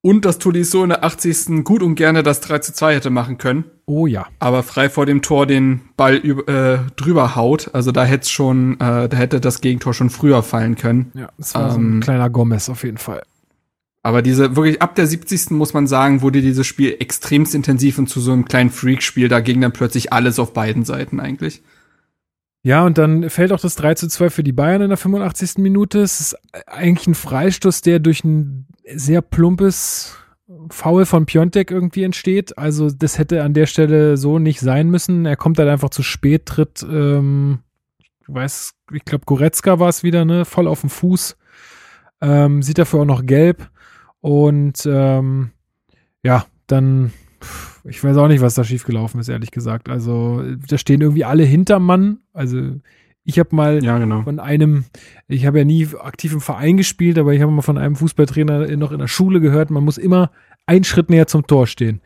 Und 0.05 0.25
dass 0.25 0.39
Tolisso 0.39 0.83
in 0.83 0.89
der 0.89 1.05
80. 1.05 1.63
gut 1.63 1.81
und 1.81 1.95
gerne 1.95 2.25
das 2.25 2.41
3 2.41 2.59
zu 2.59 2.75
2 2.75 2.97
hätte 2.97 3.11
machen 3.11 3.39
können. 3.39 3.65
Oh 3.87 4.09
ja. 4.09 4.27
Aber 4.41 4.65
frei 4.65 4.91
vor 4.91 5.07
dem 5.07 5.23
Tor 5.23 5.47
den 5.47 5.81
Ball 5.97 6.17
äh, 6.17 6.79
drüber 6.97 7.37
haut. 7.37 7.71
Also 7.73 7.93
da 7.93 8.05
hätte 8.05 8.29
schon, 8.29 8.75
äh, 8.81 9.09
da 9.09 9.17
hätte 9.17 9.41
das 9.41 9.61
Gegentor 9.61 9.95
schon 9.95 10.11
früher 10.11 10.43
fallen 10.43 10.75
können. 10.75 11.13
Ja, 11.15 11.29
das 11.39 11.55
war 11.55 11.67
ähm, 11.67 11.71
so 11.71 11.79
ein 11.79 11.85
ähm, 11.85 12.01
kleiner 12.01 12.31
Gomez 12.31 12.69
auf 12.69 12.83
jeden 12.83 12.99
Fall. 12.99 13.23
Aber 14.03 14.23
diese, 14.23 14.57
wirklich 14.57 14.83
ab 14.83 14.97
der 14.97 15.07
70. 15.07 15.53
muss 15.53 15.73
man 15.73 15.87
sagen, 15.87 16.23
wurde 16.23 16.43
dieses 16.43 16.67
Spiel 16.67 16.97
extremst 16.99 17.55
intensiv 17.55 17.99
und 17.99 18.09
zu 18.09 18.21
so 18.21 18.33
einem 18.33 18.45
kleinen 18.45 18.71
Freak-Spiel. 18.71 19.29
Da 19.29 19.39
ging 19.39 19.61
dann 19.61 19.73
plötzlich 19.73 20.13
alles 20.13 20.41
auf 20.41 20.53
beiden 20.53 20.85
Seiten 20.85 21.21
eigentlich. 21.21 21.63
Ja, 22.65 22.87
und 22.87 22.97
dann 22.97 23.29
fällt 23.29 23.53
auch 23.53 23.61
das 23.61 23.75
3 23.75 23.95
zu 23.95 24.09
2 24.09 24.31
für 24.31 24.45
die 24.45 24.53
Bayern 24.53 24.83
in 24.83 24.89
der 24.89 24.97
85. 24.97 25.59
Minute. 25.59 26.01
Es 26.01 26.21
ist 26.21 26.37
eigentlich 26.67 27.09
ein 27.09 27.15
Freistoß, 27.15 27.83
der 27.83 27.99
durch 27.99 28.23
ein 28.23 28.67
sehr 28.95 29.21
plumpes 29.21 30.17
Foul 30.71 31.07
von 31.07 31.27
Piontek 31.27 31.71
irgendwie 31.71 32.05
entsteht. 32.05 32.57
Also 32.59 32.91
das 32.91 33.19
hätte 33.19 33.43
an 33.43 33.55
der 33.55 33.67
Stelle 33.67 34.17
so 34.17 34.39
nicht 34.39 34.61
sein 34.61 34.91
müssen. 34.91 35.27
Er 35.27 35.37
kommt 35.37 35.59
halt 35.59 35.69
einfach 35.69 35.91
zu 35.91 36.03
spät, 36.03 36.47
tritt, 36.47 36.85
ähm, 36.89 37.61
ich 38.21 38.33
weiß, 38.33 38.75
ich 38.93 39.05
glaube 39.05 39.25
Goretzka 39.25 39.81
war 39.81 39.89
es 39.89 40.03
wieder, 40.03 40.25
ne, 40.25 40.45
voll 40.45 40.69
auf 40.69 40.83
dem 40.83 40.91
Fuß. 40.91 41.37
Ähm, 42.21 42.63
sieht 42.63 42.79
dafür 42.79 43.01
auch 43.01 43.07
noch 43.07 43.27
gelb. 43.27 43.69
Und 44.21 44.87
ähm, 44.87 45.51
ja, 46.23 46.47
dann, 46.69 47.13
ich 47.85 48.03
weiß 48.03 48.17
auch 48.17 48.29
nicht, 48.29 48.41
was 48.41 48.55
da 48.55 48.65
schiefgelaufen 48.65 49.21
ist, 49.21 49.29
ehrlich 49.29 49.51
gesagt. 49.51 49.89
Also 49.89 50.43
da 50.69 50.79
stehen 50.79 51.01
irgendwie 51.01 51.25
alle 51.25 51.45
hinterm 51.45 51.85
Mann. 51.85 52.19
Also 52.33 52.77
ich 53.25 53.39
habe 53.39 53.55
mal 53.55 53.85
ja, 53.85 53.99
genau. 53.99 54.23
von 54.23 54.41
einem, 54.41 54.85
ich 55.29 55.47
habe 55.47 55.59
ja 55.59 55.65
nie 55.65 55.89
aktiv 55.99 56.33
im 56.33 56.41
Verein 56.41 56.77
gespielt, 56.77 57.19
aber 57.19 57.33
ich 57.33 57.41
habe 57.41 57.53
mal 57.53 57.63
von 57.63 57.79
einem 57.79 57.97
Fußballtrainer 57.97 58.77
noch 58.77 58.93
in 58.93 58.99
der 58.99 59.09
Schule 59.09 59.41
gehört, 59.41 59.71
man 59.71 59.85
muss 59.85 59.99
immer 59.99 60.31
einen 60.67 60.85
Schritt 60.85 61.11
näher 61.11 61.27
zum 61.27 61.47
Tor 61.47 61.67
stehen. 61.67 62.01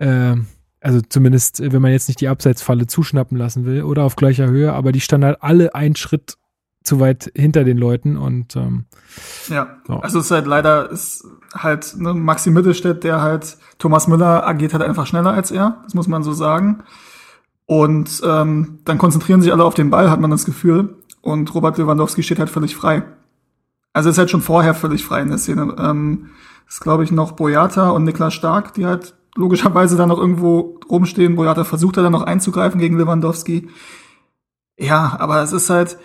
Ähm, 0.00 0.46
also 0.80 1.00
zumindest, 1.00 1.60
wenn 1.60 1.82
man 1.82 1.92
jetzt 1.92 2.08
nicht 2.08 2.20
die 2.20 2.28
Abseitsfalle 2.28 2.86
zuschnappen 2.86 3.36
lassen 3.36 3.64
will 3.64 3.82
oder 3.82 4.04
auf 4.04 4.16
gleicher 4.16 4.46
Höhe, 4.46 4.72
aber 4.72 4.92
die 4.92 5.00
standen 5.00 5.26
halt 5.26 5.42
alle 5.42 5.74
einen 5.74 5.96
Schritt 5.96 6.36
zu 6.86 7.00
weit 7.00 7.30
hinter 7.34 7.64
den 7.64 7.78
Leuten 7.78 8.16
und 8.16 8.54
ähm, 8.54 8.84
ja, 9.48 9.76
so. 9.86 9.94
also 9.94 10.20
es 10.20 10.26
ist 10.26 10.30
halt 10.30 10.46
leider 10.46 10.90
ist 10.90 11.26
halt 11.52 11.96
ne, 11.98 12.14
Maxi 12.14 12.50
Mittelstädt, 12.50 13.02
der 13.02 13.22
halt 13.22 13.58
Thomas 13.78 14.06
Müller 14.06 14.46
agiert 14.46 14.72
halt 14.72 14.84
einfach 14.84 15.06
schneller 15.06 15.32
als 15.32 15.50
er, 15.50 15.82
das 15.84 15.94
muss 15.94 16.06
man 16.06 16.22
so 16.22 16.32
sagen. 16.32 16.84
Und 17.66 18.22
ähm, 18.24 18.78
dann 18.84 18.98
konzentrieren 18.98 19.42
sich 19.42 19.52
alle 19.52 19.64
auf 19.64 19.74
den 19.74 19.90
Ball, 19.90 20.08
hat 20.08 20.20
man 20.20 20.30
das 20.30 20.44
Gefühl. 20.44 20.94
Und 21.20 21.52
Robert 21.52 21.76
Lewandowski 21.76 22.22
steht 22.22 22.38
halt 22.38 22.50
völlig 22.50 22.76
frei. 22.76 23.02
Also 23.92 24.08
ist 24.08 24.18
halt 24.18 24.30
schon 24.30 24.42
vorher 24.42 24.72
völlig 24.72 25.04
frei 25.04 25.22
in 25.22 25.30
der 25.30 25.38
Szene. 25.38 25.74
Ähm, 25.76 26.30
ist, 26.68 26.80
glaube 26.80 27.02
ich, 27.02 27.10
noch 27.10 27.32
Boyata 27.32 27.90
und 27.90 28.04
Niklas 28.04 28.34
Stark, 28.34 28.74
die 28.74 28.86
halt 28.86 29.14
logischerweise 29.34 29.96
dann 29.96 30.10
noch 30.10 30.18
irgendwo 30.18 30.78
rumstehen. 30.88 31.34
Boyata 31.34 31.64
versucht 31.64 31.96
er 31.96 32.04
dann 32.04 32.12
noch 32.12 32.22
einzugreifen 32.22 32.78
gegen 32.78 32.96
Lewandowski. 32.96 33.68
Ja, 34.78 35.16
aber 35.18 35.42
es 35.42 35.52
ist 35.52 35.68
halt, 35.68 35.98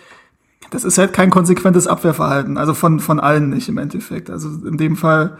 das 0.72 0.84
ist 0.84 0.98
halt 0.98 1.12
kein 1.12 1.30
konsequentes 1.30 1.86
Abwehrverhalten. 1.86 2.56
Also 2.56 2.72
von, 2.74 2.98
von 2.98 3.20
allen 3.20 3.50
nicht 3.50 3.68
im 3.68 3.78
Endeffekt. 3.78 4.30
Also 4.30 4.48
in 4.66 4.78
dem 4.78 4.96
Fall 4.96 5.36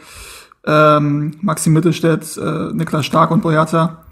ähm, 0.66 1.32
Maxi 1.40 1.70
Mittelstädt, 1.70 2.36
äh, 2.36 2.72
Niklas 2.72 3.06
Stark 3.06 3.30
und 3.30 3.42
Boyata. 3.42 4.04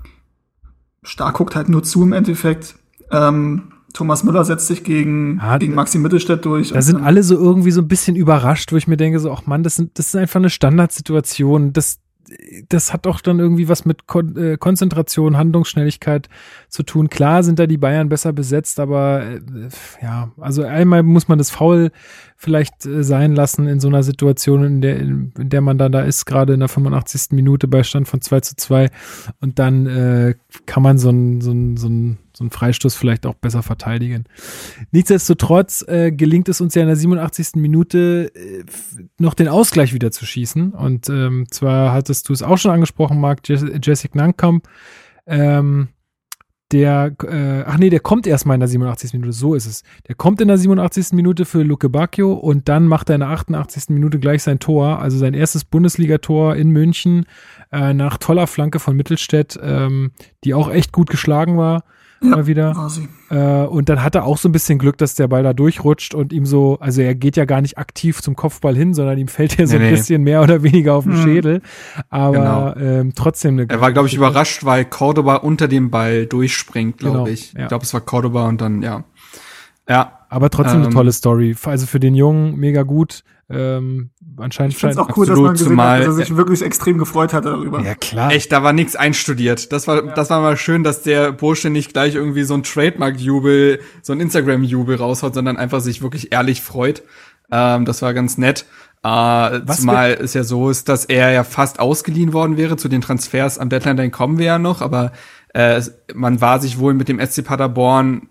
Stark 1.03 1.37
guckt 1.37 1.55
halt 1.55 1.69
nur 1.69 1.83
zu 1.83 2.03
im 2.03 2.13
Endeffekt. 2.13 2.75
Ähm, 3.11 3.73
Thomas 3.93 4.25
Müller 4.25 4.45
setzt 4.45 4.67
sich 4.67 4.83
gegen, 4.83 5.39
Ja, 5.39 5.59
gegen 5.59 5.75
Maxi 5.75 5.99
Mittelstädt 5.99 6.45
durch. 6.45 6.73
Da 6.73 6.81
sind 6.81 7.03
alle 7.03 7.23
so 7.23 7.35
irgendwie 7.35 7.73
so 7.73 7.83
ein 7.83 7.89
bisschen 7.89 8.17
überrascht, 8.17 8.73
wo 8.73 8.77
ich 8.77 8.87
mir 8.87 8.97
denke, 8.97 9.19
so, 9.21 9.31
ach 9.31 9.47
Mann, 9.47 9.63
das, 9.63 9.77
sind, 9.77 9.99
das 9.99 10.07
ist 10.07 10.17
einfach 10.17 10.41
eine 10.41 10.51
Standardsituation. 10.51 11.73
Das, 11.73 11.99
das 12.69 12.93
hat 12.93 13.07
doch 13.07 13.21
dann 13.21 13.39
irgendwie 13.39 13.69
was 13.69 13.85
mit 13.85 14.07
Kon 14.07 14.37
äh, 14.37 14.57
Konzentration, 14.57 15.37
Handlungsschnelligkeit 15.37 16.29
zu 16.69 16.83
tun. 16.83 17.09
Klar 17.09 17.43
sind 17.43 17.59
da 17.59 17.67
die 17.67 17.77
Bayern 17.77 18.09
besser 18.09 18.33
besetzt, 18.33 18.79
aber 18.79 19.23
äh, 19.25 19.41
ja, 20.03 20.31
also 20.39 20.63
einmal 20.63 21.03
muss 21.03 21.29
man 21.29 21.39
das 21.39 21.51
Foul 21.51 21.91
vielleicht 22.37 22.87
äh, 22.87 23.03
sein 23.03 23.35
lassen 23.35 23.67
in 23.67 23.81
so 23.81 23.89
einer 23.89 24.03
Situation, 24.03 24.65
in 24.65 24.81
der, 24.81 24.99
in, 24.99 25.33
in 25.39 25.49
der 25.49 25.61
man 25.61 25.79
dann 25.79 25.93
da 25.93 26.03
ist, 26.03 26.25
gerade 26.25 26.55
in 26.55 26.61
der 26.61 26.69
85. 26.69 27.33
Minute 27.33 27.69
bei 27.69 27.83
Stand 27.83 28.09
von 28.09 28.21
2 28.21 28.41
zu 28.41 28.57
2 28.57 28.91
und 29.41 29.59
dann 29.59 29.87
äh, 29.87 30.35
kann 30.67 30.83
man 30.83 30.99
so 30.99 31.11
ein, 31.11 31.41
so 31.41 31.53
ein, 31.53 31.77
so 31.77 31.89
ein 31.89 32.19
so 32.41 32.45
einen 32.45 32.51
Freistoß 32.51 32.95
vielleicht 32.95 33.27
auch 33.27 33.35
besser 33.35 33.63
verteidigen. 33.63 34.25
Nichtsdestotrotz 34.93 35.85
äh, 35.87 36.11
gelingt 36.11 36.49
es 36.49 36.63
uns 36.63 36.75
ja 36.75 36.81
in 36.81 36.89
der 36.89 36.97
87. 36.97 37.57
Minute 37.57 38.33
äh, 38.35 38.65
noch 39.19 39.35
den 39.35 39.47
Ausgleich 39.47 39.93
wieder 39.93 40.11
zu 40.11 40.25
schießen. 40.25 40.73
Und 40.73 41.11
ähm, 41.11 41.45
zwar 41.51 41.93
hattest 41.93 42.29
du 42.29 42.33
es 42.33 42.43
auch 42.43 42.57
schon 42.57 42.71
angesprochen, 42.71 43.21
Marc, 43.21 43.41
Jessic 43.47 44.15
Nankamp. 44.15 44.67
Ähm, 45.27 45.89
der, 46.73 47.15
äh, 47.25 47.65
ach 47.67 47.77
nee, 47.77 47.91
der 47.91 48.01
kommt 48.01 48.27
erstmal 48.27 48.55
in 48.55 48.61
der 48.61 48.69
87. 48.69 49.13
Minute, 49.13 49.33
so 49.33 49.55
ist 49.55 49.67
es. 49.67 49.83
Der 50.09 50.15
kommt 50.15 50.41
in 50.41 50.49
der 50.49 50.57
87. 50.57 51.13
Minute 51.13 51.45
für 51.45 51.63
Luke 51.63 51.91
Bacchio 51.91 52.33
und 52.33 52.71
dann 52.71 52.87
macht 52.87 53.11
er 53.11 53.17
in 53.17 53.21
der 53.21 53.31
88. 53.31 53.91
Minute 53.91 54.19
gleich 54.19 54.43
sein 54.43 54.61
Tor, 54.61 55.01
also 55.01 55.19
sein 55.19 55.35
erstes 55.35 55.65
Bundesligator 55.65 56.57
in 56.57 56.71
München, 56.71 57.27
äh, 57.71 57.93
nach 57.93 58.17
toller 58.17 58.47
Flanke 58.47 58.79
von 58.79 58.97
Mittelstädt, 58.97 59.59
ähm, 59.63 60.13
die 60.45 60.55
auch 60.55 60.71
echt 60.71 60.93
gut 60.93 61.11
geschlagen 61.11 61.59
war 61.59 61.85
Ja, 62.23 62.29
mal 62.29 62.47
wieder. 62.47 62.77
war 62.77 62.91
sie. 62.91 63.09
Äh, 63.31 63.65
und 63.67 63.89
dann 63.89 64.03
hat 64.03 64.15
er 64.15 64.25
auch 64.25 64.37
so 64.37 64.49
ein 64.49 64.53
bisschen 64.53 64.79
Glück, 64.79 64.99
dass 64.99 65.15
der 65.15 65.27
Ball 65.29 65.43
da 65.43 65.53
durchrutscht 65.55 66.15
und 66.15 66.33
ihm 66.33 66.45
so, 66.45 66.79
also 66.81 67.01
er 67.01 67.15
geht 67.15 67.37
ja 67.37 67.47
gar 67.47 67.61
nicht 67.63 67.79
aktiv 67.79 68.21
zum 68.21 68.37
Kopfball 68.37 68.77
hin, 68.77 68.93
sondern 68.93 69.17
ihm 69.19 69.29
fällt 69.29 69.57
ja 69.57 69.67
so 69.67 69.77
Nee, 69.77 69.85
ein 69.85 69.91
nee. 69.91 69.97
bisschen 69.97 70.23
mehr 70.23 70.43
oder 70.43 70.63
weniger 70.63 70.95
auf 70.95 71.05
den 71.05 71.15
Mhm. 71.19 71.23
Schädel. 71.23 71.63
Aber 72.11 72.77
ähm, 72.79 73.13
trotzdem 73.15 73.55
eine 73.59 73.71
Er 73.71 73.81
war, 73.81 73.93
glaube 73.93 74.09
ich, 74.09 74.15
überrascht, 74.15 74.65
weil 74.65 74.85
Cordoba 74.85 75.37
unter 75.37 75.67
dem 75.69 75.91
Ball 75.91 76.27
durchspringt, 76.27 76.99
glaube 76.99 77.19
Genau, 77.19 77.27
ich. 77.29 77.53
ja. 77.55 77.63
Ich 77.63 77.69
glaube, 77.69 77.85
es 77.85 77.95
war 77.95 78.01
Cordoba 78.03 78.49
und 78.49 78.61
dann, 78.61 78.83
ja. 78.83 79.05
Ja, 79.89 80.19
Aber 80.29 80.51
trotzdem 80.51 80.79
eine 80.79 80.87
Ähm, 80.87 80.93
tolle 80.93 81.13
Story. 81.13 81.57
Also 81.65 81.87
für 81.87 81.99
den 82.01 82.15
Jungen 82.15 82.57
mega 82.57 82.83
gut. 82.83 83.25
Ähm, 83.53 84.11
anscheinend 84.37 84.75
Ich 84.75 84.79
scheint- 84.79 84.97
auch 84.99 85.17
cool, 85.17 85.27
dass 85.27 85.39
man 85.39 85.53
gesehen 85.53 85.69
zumal- 85.69 86.01
hat, 86.01 86.07
dass 86.07 86.19
er 86.19 86.25
sich 86.27 86.37
wirklich 86.37 86.63
extrem 86.63 86.99
gefreut 86.99 87.33
hat 87.33 87.45
darüber. 87.47 87.81
Ja, 87.83 87.95
klar. 87.97 88.31
echt, 88.31 88.53
da 88.53 88.63
war 88.63 88.73
nichts 88.73 88.95
einstudiert. 88.97 89.73
Das 89.73 89.89
war, 89.89 90.03
das 90.03 90.31
war 90.31 90.41
mal 90.41 90.57
schön, 90.57 90.85
dass 90.85 91.03
der 91.03 91.33
Bursche 91.33 91.69
nicht 91.69 91.93
gleich 91.93 92.15
irgendwie 92.15 92.45
so 92.45 92.55
ein 92.55 92.63
Trademark-Jubel, 92.63 93.81
so 94.03 94.13
ein 94.13 94.21
Instagram-Jubel 94.21 94.97
raushaut, 94.97 95.35
sondern 95.35 95.57
einfach 95.57 95.81
sich 95.81 96.01
wirklich 96.03 96.33
ehrlich 96.33 96.61
freut. 96.63 97.03
Ähm, 97.51 97.85
das 97.85 98.03
war 98.03 98.15
ganz 98.15 98.39
nett. 98.39 98.67
Äh, 99.03 99.09
Was 99.09 99.81
zumal 99.81 100.11
es 100.13 100.35
ja 100.35 100.45
so 100.45 100.71
ist, 100.71 100.89
dass 100.89 101.07
er 101.07 101.33
ja 101.33 101.43
fast 101.43 101.81
ausgeliehen 101.81 102.33
worden 102.33 102.57
wäre. 102.57 102.77
Zu 102.77 102.89
den 102.89 103.01
Transfers 103.01 103.59
am 103.59 103.69
Deadline 103.69 103.97
Day 103.97 104.11
kommen 104.11 104.39
wir 104.39 104.47
ja 104.47 104.59
noch, 104.59 104.81
aber 104.83 105.13
äh, 105.55 105.81
man 106.15 106.41
war 106.41 106.61
sich 106.61 106.79
wohl 106.79 106.95
mit 106.95 107.09
dem 107.09 107.19
SC 107.19 107.43
Paderborn 107.43 108.29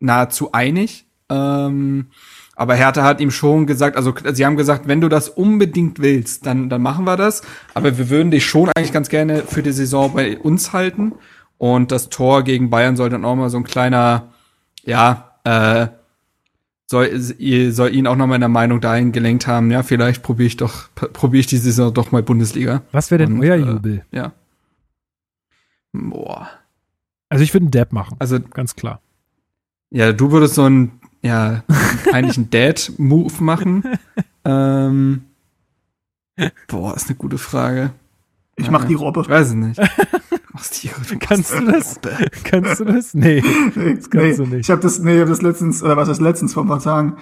nahezu 0.00 0.52
einig. 0.52 1.06
Ähm, 1.28 2.06
aber 2.54 2.74
Hertha 2.74 3.02
hat 3.02 3.20
ihm 3.20 3.30
schon 3.30 3.66
gesagt, 3.66 3.96
also 3.96 4.14
sie 4.32 4.44
haben 4.44 4.56
gesagt, 4.56 4.86
wenn 4.86 5.00
du 5.00 5.08
das 5.08 5.28
unbedingt 5.28 6.00
willst, 6.00 6.46
dann, 6.46 6.68
dann 6.68 6.82
machen 6.82 7.04
wir 7.04 7.16
das. 7.16 7.42
Aber 7.74 7.96
wir 7.96 8.10
würden 8.10 8.30
dich 8.30 8.44
schon 8.44 8.70
eigentlich 8.76 8.92
ganz 8.92 9.08
gerne 9.08 9.42
für 9.42 9.62
die 9.62 9.72
Saison 9.72 10.12
bei 10.12 10.38
uns 10.38 10.72
halten. 10.72 11.12
Und 11.58 11.92
das 11.92 12.08
Tor 12.08 12.42
gegen 12.42 12.70
Bayern 12.70 12.96
soll 12.96 13.08
dann 13.08 13.24
auch 13.24 13.36
mal 13.36 13.48
so 13.48 13.56
ein 13.56 13.64
kleiner, 13.64 14.32
ja, 14.84 15.32
äh, 15.44 15.86
soll, 16.86 17.18
soll 17.18 17.94
ihn 17.94 18.06
auch 18.06 18.16
noch 18.16 18.26
mal 18.26 18.34
in 18.34 18.42
der 18.42 18.48
Meinung 18.48 18.80
dahin 18.80 19.12
gelenkt 19.12 19.46
haben, 19.46 19.70
ja, 19.70 19.82
vielleicht 19.82 20.22
probiere 20.22 20.48
ich 20.48 20.56
doch, 20.58 20.88
probiere 20.94 21.40
ich 21.40 21.46
die 21.46 21.56
Saison 21.56 21.94
doch 21.94 22.12
mal 22.12 22.22
Bundesliga. 22.22 22.82
Was 22.92 23.10
wäre 23.10 23.24
denn 23.24 23.34
Und, 23.34 23.40
euer 23.40 23.56
äh, 23.56 23.60
Jubel? 23.60 24.04
Ja. 24.12 24.32
Boah. 25.92 26.48
Also 27.28 27.44
ich 27.44 27.54
würde 27.54 27.64
einen 27.64 27.70
Dab 27.70 27.92
machen, 27.92 28.16
Also 28.18 28.40
ganz 28.40 28.76
klar. 28.76 29.00
Ja, 29.90 30.12
du 30.12 30.32
würdest 30.32 30.54
so 30.54 30.64
einen, 30.64 31.00
ja, 31.22 31.62
eigentlich 32.12 32.36
einen 32.36 32.50
Dad-Move 32.50 33.42
machen. 33.42 33.84
ähm, 34.44 35.22
boah, 36.68 36.94
ist 36.94 37.08
eine 37.08 37.16
gute 37.16 37.38
Frage. 37.38 37.92
Ich 38.56 38.70
mach 38.70 38.84
die 38.84 38.94
Robbe. 38.94 39.22
Ich 39.22 39.28
weiß 39.28 39.48
es 39.48 39.54
nicht. 39.54 39.80
Machst 40.52 40.82
die, 40.82 40.90
du 41.08 41.18
Kannst 41.18 41.54
du 41.54 41.64
das? 41.64 41.96
Robbe. 41.96 42.30
Kannst 42.44 42.80
du 42.80 42.84
das? 42.84 43.14
Nee. 43.14 43.42
Nee, 43.74 43.94
kannst 43.94 44.12
nee, 44.12 44.34
du 44.36 44.46
nicht. 44.46 44.60
Ich 44.60 44.70
habe 44.70 44.82
das, 44.82 44.98
nee, 44.98 45.14
ich 45.14 45.20
hab 45.20 45.28
das 45.28 45.40
letztens, 45.40 45.82
oder 45.82 45.96
was 45.96 46.08
heißt 46.10 46.20
letztens 46.20 46.52
vor 46.52 46.64
ein 46.64 46.68
paar 46.68 46.80
Tagen. 46.82 47.16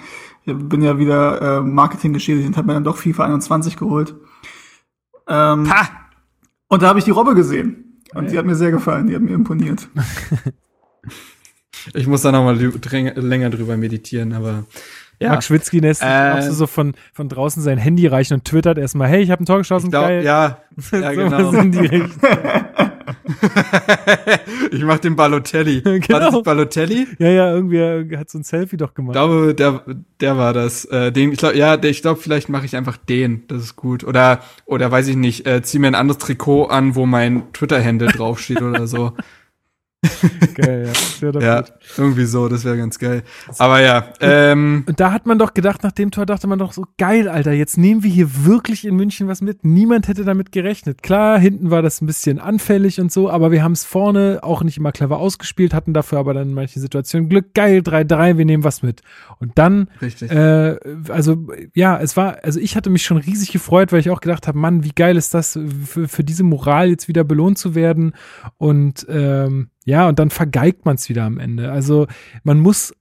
Ich 0.45 0.57
bin 0.57 0.83
ja 0.83 0.99
wieder 0.99 1.59
äh, 1.59 1.61
Marketing 1.61 2.13
geschädigt 2.13 2.49
und 2.49 2.57
habe 2.57 2.67
mir 2.67 2.75
dann 2.75 2.83
doch 2.85 2.97
FIFA 2.97 3.27
21 3.27 3.77
geholt. 3.77 4.17
Ähm, 5.29 5.71
Ha! 5.71 5.89
und 6.69 6.83
da 6.83 6.89
habe 6.89 6.99
ich 6.99 7.05
die 7.05 7.13
Robbe 7.13 7.35
gesehen. 7.37 8.01
Und 8.15 8.33
die 8.33 8.39
hat 8.39 8.47
mir 8.47 8.57
sehr 8.57 8.73
gefallen, 8.73 9.07
die 9.07 9.15
hat 9.15 9.23
mir 9.23 9.35
imponiert. 9.35 9.89
Ich 11.95 12.07
muss 12.07 12.23
da 12.23 12.33
noch 12.33 12.45
mal 12.45 12.57
lü- 12.57 12.79
dräng- 12.81 13.19
länger 13.21 13.51
drüber 13.51 13.77
meditieren, 13.77 14.33
aber 14.33 14.64
ja. 15.19 15.29
Mark 15.31 15.43
Schwitzky 15.45 15.81
lässt 15.81 16.03
Äh, 16.03 16.51
so, 16.51 16.66
von, 16.66 16.95
von 17.12 17.29
draußen 17.29 17.62
sein 17.62 17.77
Handy 17.79 18.07
reichen 18.07 18.35
und 18.35 18.45
twittert 18.47 18.79
erstmal, 18.79 19.09
hey, 19.09 19.23
ich 19.23 19.31
habe 19.31 19.43
ein 19.43 19.47
Tor 19.47 19.59
geschossen, 19.59 19.87
Ich 19.87 19.90
glaub, 19.93 20.05
geil. 20.07 20.25
ja, 20.25 20.59
ja, 20.93 21.12
so 21.12 21.51
genau. 21.51 21.53
ich 24.71 24.83
mach 24.85 24.99
den 24.99 25.16
Balotelli. 25.16 25.85
War 25.85 25.99
Genau. 25.99 26.19
das 26.21 26.33
nicht 26.35 26.45
Balotelli? 26.45 27.07
Ja, 27.19 27.29
ja, 27.29 27.55
irgendwie 27.55 28.16
hat 28.16 28.31
so 28.31 28.38
ein 28.38 28.45
Selfie 28.45 28.77
doch 28.77 28.90
Ich 28.90 28.95
gemacht. 28.95 29.12
glaube, 29.12 29.55
der, 29.55 29.83
der 30.21 30.37
war 30.37 30.53
das. 30.53 30.85
Äh, 30.87 31.12
den, 31.12 31.33
ich 31.33 31.38
glaub, 31.38 31.55
ja, 31.55 31.77
der, 31.77 31.90
ich 31.90 32.03
glaube, 32.03 32.21
vielleicht 32.21 32.49
mache 32.49 32.66
ich 32.66 32.77
einfach 32.77 32.97
den. 32.97 33.45
Das 33.49 33.62
ist 33.62 33.77
gut. 33.77 34.05
Oder, 34.05 34.40
oder 34.66 34.90
weiß 34.90 35.09
ich 35.09 35.16
nicht, 35.16 35.47
äh, 35.47 35.62
zieh 35.62 35.79
mir 35.79 35.88
ein 35.88 35.95
anderes 35.95 36.19
Trikot 36.19 36.66
an, 36.66 36.95
wo 36.95 37.07
mein 37.07 37.53
Twitter-Handle 37.53 38.09
draufsteht 38.09 38.62
oder 38.62 38.87
so. 38.87 39.12
Geil, 40.55 40.91
ja. 41.21 41.31
Doch 41.31 41.43
Ja, 41.43 41.65
irgendwie 41.99 42.25
so, 42.25 42.49
das 42.49 42.65
wäre 42.65 42.79
ganz 42.79 42.99
geil. 42.99 43.23
Aber 43.59 43.83
ja, 43.83 44.15
ähm, 44.21 44.85
Und 44.87 44.99
da 44.99 45.13
hat 45.13 45.27
man 45.27 45.39
doch 45.39 45.53
gedacht, 45.53 45.83
nach 45.83 45.93
dem 45.93 46.11
Tor 46.11 46.25
dachte 46.25 46.47
man 46.47 46.59
doch 46.59 46.73
so, 46.73 46.87
geil, 46.97 47.29
Alter, 47.29 47.53
jetzt 47.53 47.77
nehmen 47.77 48.03
wir 48.03 48.11
hier 48.11 48.47
wirklich 48.47 48.87
in 48.87 48.97
München 48.97 49.29
was 49.29 49.43
mit. 49.43 49.63
Niemand 49.63 50.09
hätte 50.09 50.25
damit 50.25 50.53
gerechnet. 50.53 51.03
Klar, 51.03 51.39
hinten 51.39 51.71
war 51.71 51.83
das 51.83 52.01
ein 52.01 52.07
bisschen 52.07 52.39
anfällig 52.39 52.99
und 52.99 53.13
so, 53.13 53.29
aber 53.31 53.51
wir 53.51 53.63
haben 53.63 53.73
es 53.73 53.85
vorne 53.85 54.39
auch 54.43 54.63
nicht 54.63 54.79
immer 54.79 54.93
clever 54.93 55.19
ausgespielt, 55.19 55.75
hatten 55.75 55.93
dafür 55.93 56.19
aber 56.19 56.33
dann 56.33 56.49
in 56.49 56.55
manchen 56.55 56.81
Situationen 56.81 57.29
Glück. 57.29 57.53
Geil, 57.53 57.81
3-3, 57.81 58.39
wir 58.39 58.47
nehmen 58.47 58.65
was 58.65 58.83
mit. 58.83 59.03
Und 59.39 59.59
dann 59.59 59.91
richtig. 60.01 60.31
Äh, 60.31 60.79
also 61.11 61.47
ja, 61.75 61.99
es 62.01 62.17
war, 62.17 62.39
also 62.43 62.59
ich 62.59 62.75
hatte 62.75 62.89
mich 62.89 63.05
schon 63.05 63.19
riesig 63.19 63.53
gefreut, 63.53 63.93
weil 63.93 64.01
ich 64.01 64.09
auch 64.09 64.23
gedacht 64.23 64.49
habe, 64.49 64.57
Mann, 64.57 64.83
wie 64.83 64.93
geil 64.93 65.19
ist 65.19 65.35
das, 65.35 65.59
für, 65.85 66.09
für 66.09 66.25
diese 66.25 66.43
Moral 66.43 66.89
jetzt 66.89 67.07
wieder 67.07 67.25
belohnt 67.25 67.59
zu 67.59 67.75
werden. 67.75 68.15
Und 68.57 69.07
ähm, 69.11 69.69
ja, 69.85 70.09
und 70.09 70.19
dann 70.19 70.31
vergeigt 70.31 70.85
man 70.85 70.97
es 70.97 71.09
wieder 71.09 71.25
am 71.25 71.38
Ende. 71.38 71.71
Also 71.73 72.07
man 72.43 72.61
muss 72.61 72.95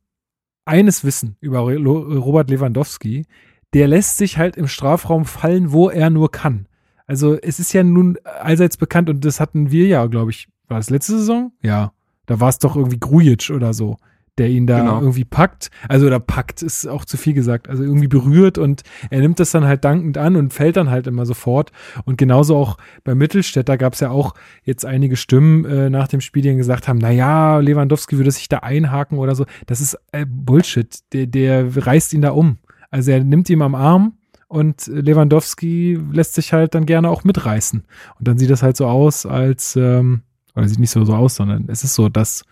eines 0.65 1.04
wissen 1.04 1.36
über 1.39 1.60
Ro- 1.60 2.20
Robert 2.20 2.50
Lewandowski, 2.50 3.26
der 3.74 3.88
lässt 3.88 4.18
sich 4.18 4.38
halt 4.38 4.56
im 4.58 4.68
Strafraum 4.68 5.26
fallen, 5.26 5.72
wo 5.72 5.89
er 5.89 6.10
nur 6.10 6.32
kann. 6.32 6.68
Also 7.06 7.38
es 7.39 7.60
ist 7.60 7.74
ja 7.74 7.84
nun 7.84 8.18
allseits 8.24 8.78
bekannt 8.78 9.10
und 9.10 9.26
das 9.26 9.39
hatten 9.39 9.72
wir 9.72 9.88
ja, 9.88 10.06
glaube 10.06 10.32
ich, 10.32 10.48
war 10.68 10.78
das 10.78 10.89
letzte 10.92 11.18
Saison? 11.18 11.52
Ja, 11.63 11.92
da 12.28 12.39
war 12.39 12.50
es 12.50 12.60
doch 12.60 12.76
irgendwie 12.76 13.00
Grujic 13.00 13.50
oder 13.50 13.74
so, 13.74 13.98
der 14.39 14.49
ihn 14.49 14.65
da 14.65 14.80
Genau. 14.80 14.99
irgendwie 15.02 15.25
packt. 15.25 15.69
Also 15.88 16.08
oder 16.08 16.19
packt 16.19 16.62
ist 16.63 16.88
auch 16.88 17.06
zu 17.06 17.17
viel 17.17 17.34
gesagt. 17.34 17.69
Also 17.69 17.84
irgendwie 17.84 18.08
berührt 18.08 18.58
und 18.58 18.82
er 19.10 19.19
nimmt 19.19 19.39
das 19.39 19.52
dann 19.52 19.65
halt 19.65 19.86
dankend 19.86 20.17
an 20.17 20.36
und 20.36 20.54
fällt 20.54 20.78
dann 20.78 20.89
halt 20.89 21.06
immer 21.08 21.25
sofort. 21.25 21.71
Und 22.06 22.17
genauso 22.17 22.56
auch 22.56 22.78
bei 23.04 23.13
Mittelstädt, 23.13 23.69
da 23.69 23.75
gab 23.75 23.93
es 23.93 23.99
ja 23.99 24.10
auch 24.10 24.34
jetzt 24.63 24.86
einige 24.86 25.15
Stimmen 25.17 25.65
äh, 25.65 25.89
nach 25.89 26.08
dem 26.08 26.21
Spiel, 26.21 26.41
die 26.41 26.56
gesagt 26.56 26.88
haben, 26.88 26.99
na 26.99 27.12
ja, 27.12 27.60
Lewandowski 27.60 28.17
würde 28.17 28.32
sich 28.32 28.49
da 28.49 28.60
einhaken 28.60 29.18
oder 29.20 29.36
so. 29.36 29.45
Das 29.68 29.82
ist 29.82 29.97
äh, 30.11 30.26
Bullshit. 30.28 30.99
Der, 31.14 31.28
der 31.28 31.86
reißt 31.86 32.14
ihn 32.14 32.22
da 32.22 32.32
um. 32.32 32.57
Also 32.89 33.11
er 33.11 33.24
nimmt 33.24 33.49
ihn 33.49 33.61
am 33.61 33.76
Arm 33.76 34.14
und 34.47 34.88
Lewandowski 34.88 35.99
lässt 36.11 36.34
sich 36.34 36.53
halt 36.53 36.74
dann 36.74 36.86
gerne 36.86 37.09
auch 37.09 37.24
mitreißen. 37.24 37.84
Und 38.18 38.28
dann 38.28 38.38
sieht 38.38 38.49
das 38.49 38.64
halt 38.64 38.78
so 38.78 38.88
aus, 38.88 39.26
als, 39.26 39.76
ähm, 39.76 40.22
oder 40.60 40.68
sieht 40.68 40.80
nicht 40.80 40.91
so, 40.91 41.03
so 41.05 41.14
aus, 41.16 41.36
sondern 41.36 41.66
es 41.68 41.84
ist 41.84 41.95
so, 41.95 42.10
dass 42.10 42.43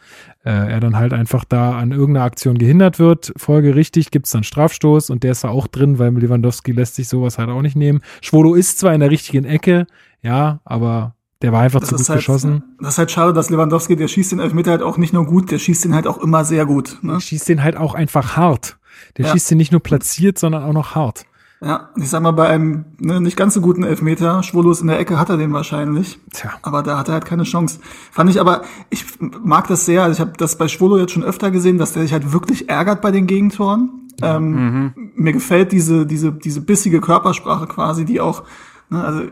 äh, 0.44 0.50
er 0.50 0.80
dann 0.80 0.96
halt 0.98 1.14
einfach 1.14 1.44
da 1.46 1.78
an 1.78 1.92
irgendeiner 1.92 2.26
Aktion 2.26 2.58
gehindert 2.58 2.98
wird. 3.00 3.34
Folgerichtig 3.38 4.12
gibt's 4.12 4.32
dann 4.32 4.44
Strafstoß 4.44 5.10
und 5.10 5.24
der 5.24 5.34
ist 5.34 5.44
da 5.44 5.50
auch 5.50 5.68
drin, 5.68 6.00
weil 6.00 6.12
Lewandowski 6.18 6.72
lässt 6.72 6.96
sich 6.96 7.08
sowas 7.08 7.38
halt 7.38 7.50
auch 7.50 7.62
nicht 7.62 7.76
nehmen. 7.76 8.02
Schwolo 8.22 8.56
ist 8.56 8.80
zwar 8.80 8.94
in 8.94 9.00
der 9.02 9.12
richtigen 9.12 9.46
Ecke, 9.46 9.86
ja, 10.22 10.60
aber 10.66 11.14
Der 11.44 11.52
war 11.52 11.62
einfach 11.62 11.82
Das 11.82 11.90
zu 11.90 11.96
gut 11.98 12.10
halt, 12.10 12.18
geschossen. 12.20 12.64
Das 12.82 12.94
ist 12.94 12.98
halt 12.98 13.12
schade, 13.12 13.32
dass 13.34 13.52
Lewandowski, 13.52 13.96
der 13.96 14.08
schießt 14.08 14.32
den 14.32 14.40
Elfmeter 14.40 14.72
halt 14.72 14.82
auch 14.82 14.98
nicht 14.98 15.14
nur 15.14 15.26
gut, 15.28 15.52
der 15.52 15.60
schießt 15.60 15.86
den 15.86 15.94
halt 15.94 16.08
auch 16.08 16.18
immer 16.18 16.44
sehr 16.44 16.66
gut. 16.66 16.98
Ne? 17.04 17.14
Der 17.14 17.20
schießt 17.20 17.48
den 17.50 17.62
halt 17.62 17.78
auch 17.78 17.94
einfach 17.94 18.36
hart. 18.36 18.78
Der 19.18 19.26
Ja. 19.26 19.32
schießt 19.34 19.52
den 19.52 19.60
nicht 19.60 19.72
nur 19.72 19.82
platziert, 19.84 20.40
sondern 20.40 20.64
auch 20.64 20.74
noch 20.74 20.96
hart. 20.96 21.26
Ja, 21.60 21.90
ich 21.96 22.10
sag 22.10 22.22
mal, 22.22 22.32
bei 22.32 22.48
einem 22.48 22.86
ne, 23.00 23.20
nicht 23.20 23.36
ganz 23.36 23.56
so 23.56 23.62
guten 23.62 23.84
Elfmeter, 23.84 24.44
Schwurlos 24.44 24.82
in 24.82 24.88
der 24.88 25.00
Ecke 25.00 25.20
hat 25.20 25.30
er 25.30 25.38
den 25.38 25.54
wahrscheinlich. 25.54 26.20
Tja. 26.32 26.52
Aber 26.62 26.84
da 26.84 27.00
hat 27.00 27.08
er 27.08 27.16
halt 27.16 27.26
keine 27.26 27.44
Chance. 27.44 27.80
Fand 28.12 28.30
ich 28.30 28.40
aber, 28.40 28.62
ich 28.92 29.06
mag 29.20 29.68
das 29.68 29.86
sehr. 29.86 30.04
Also 30.04 30.14
ich 30.14 30.20
habe 30.20 30.38
das 30.38 30.58
bei 30.58 30.68
Schwolo 30.68 31.00
jetzt 31.00 31.14
schon 31.14 31.24
öfter 31.24 31.50
gesehen, 31.50 31.80
dass 31.80 31.94
der 31.94 32.04
sich 32.04 32.14
halt 32.14 32.32
wirklich 32.32 32.70
ärgert 32.70 33.02
bei 33.02 33.10
den 33.10 33.26
Gegentoren. 33.26 33.90
Ähm, 34.22 34.94
Mir 35.16 35.34
gefällt 35.34 35.72
diese, 35.72 36.06
diese, 36.06 36.32
diese 36.32 36.62
bissige 36.62 37.02
Körpersprache 37.02 37.66
quasi, 37.68 38.06
die 38.06 38.22
auch, 38.22 38.44
ne, 38.90 39.04
also 39.04 39.24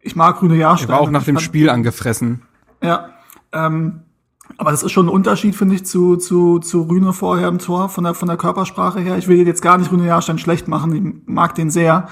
ich 0.00 0.14
mag 0.14 0.38
Grüne 0.38 0.56
Jahrstein. 0.56 0.90
Er 0.90 0.94
war 0.94 1.00
auch 1.00 1.10
nach 1.10 1.24
dem 1.24 1.38
Spiel 1.38 1.68
angefressen. 1.68 2.42
Ja. 2.80 3.10
Ähm, 3.52 4.00
aber 4.58 4.70
das 4.70 4.82
ist 4.82 4.92
schon 4.92 5.06
ein 5.06 5.10
Unterschied, 5.10 5.54
finde 5.54 5.74
ich, 5.74 5.84
zu, 5.84 6.16
zu, 6.16 6.58
zu 6.58 6.82
Rühne 6.82 7.12
vorher 7.12 7.48
im 7.48 7.58
Tor, 7.58 7.88
von 7.88 8.04
der, 8.04 8.14
von 8.14 8.28
der 8.28 8.36
Körpersprache 8.36 9.00
her. 9.00 9.18
Ich 9.18 9.28
will 9.28 9.46
jetzt 9.46 9.62
gar 9.62 9.78
nicht 9.78 9.90
Rühne 9.92 10.06
Jahrstein 10.06 10.38
schlecht 10.38 10.68
machen, 10.68 10.94
ich 10.94 11.28
mag 11.28 11.54
den 11.54 11.70
sehr. 11.70 12.08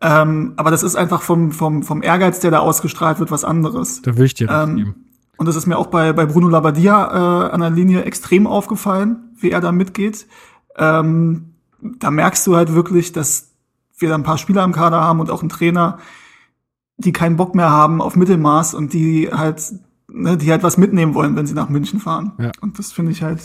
Ähm, 0.00 0.52
aber 0.56 0.70
das 0.70 0.82
ist 0.82 0.96
einfach 0.96 1.22
vom, 1.22 1.50
vom, 1.50 1.82
vom 1.82 2.02
Ehrgeiz, 2.02 2.40
der 2.40 2.52
da 2.52 2.60
ausgestrahlt 2.60 3.18
wird, 3.18 3.30
was 3.30 3.44
anderes. 3.44 4.02
Da 4.02 4.16
will 4.16 4.26
ich 4.26 4.34
dir 4.34 4.48
Ähm, 4.48 4.76
geben. 4.76 4.94
Und 5.38 5.46
das 5.46 5.56
ist 5.56 5.66
mir 5.66 5.78
auch 5.78 5.86
bei, 5.86 6.12
bei 6.12 6.26
Bruno 6.26 6.48
Labbadia 6.48 7.46
äh, 7.46 7.50
an 7.50 7.60
der 7.60 7.70
Linie 7.70 8.02
extrem 8.02 8.46
aufgefallen, 8.46 9.32
wie 9.38 9.50
er 9.50 9.60
da 9.60 9.72
mitgeht. 9.72 10.26
Ähm, 10.76 11.54
da 11.80 12.10
merkst 12.10 12.46
du 12.46 12.56
halt 12.56 12.74
wirklich, 12.74 13.12
dass 13.12 13.52
wir 13.98 14.08
da 14.08 14.16
ein 14.16 14.24
paar 14.24 14.38
Spieler 14.38 14.64
im 14.64 14.72
Kader 14.72 15.00
haben 15.00 15.20
und 15.20 15.30
auch 15.30 15.40
einen 15.40 15.48
Trainer, 15.48 15.98
die 16.96 17.12
keinen 17.12 17.36
Bock 17.36 17.54
mehr 17.54 17.70
haben 17.70 18.00
auf 18.00 18.16
Mittelmaß 18.16 18.74
und 18.74 18.92
die 18.92 19.30
halt, 19.32 19.62
ne, 20.18 20.36
die 20.36 20.50
halt 20.50 20.62
was 20.62 20.76
mitnehmen 20.76 21.14
wollen, 21.14 21.36
wenn 21.36 21.46
sie 21.46 21.54
nach 21.54 21.68
München 21.68 22.00
fahren. 22.00 22.32
Ja. 22.38 22.52
Und 22.60 22.78
das 22.78 22.92
finde 22.92 23.12
ich 23.12 23.22
halt 23.22 23.40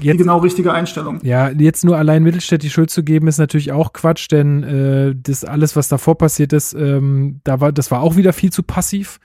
die 0.00 0.06
Jetzt, 0.06 0.18
genau 0.18 0.38
richtige 0.38 0.72
Einstellung. 0.72 1.20
ja, 1.22 1.48
jetzt 1.48 1.84
nur 1.84 1.96
allein 1.96 2.22
Mittelstädt 2.22 2.62
die 2.62 2.70
Schuld 2.70 2.90
zu 2.90 3.02
geben, 3.02 3.28
ist 3.28 3.38
natürlich 3.38 3.72
auch 3.72 3.92
Quatsch, 3.92 4.30
denn 4.30 4.62
äh, 4.62 5.14
das 5.16 5.44
alles, 5.44 5.76
was 5.76 5.88
davor 5.88 6.18
passiert 6.18 6.52
ist, 6.52 6.74
ähm, 6.74 7.40
da 7.44 7.60
war, 7.60 7.72
das 7.72 7.90
war 7.90 8.02
auch 8.02 8.16
wieder 8.16 8.32
viel 8.32 8.52
zu 8.52 8.62
passiv. 8.62 9.18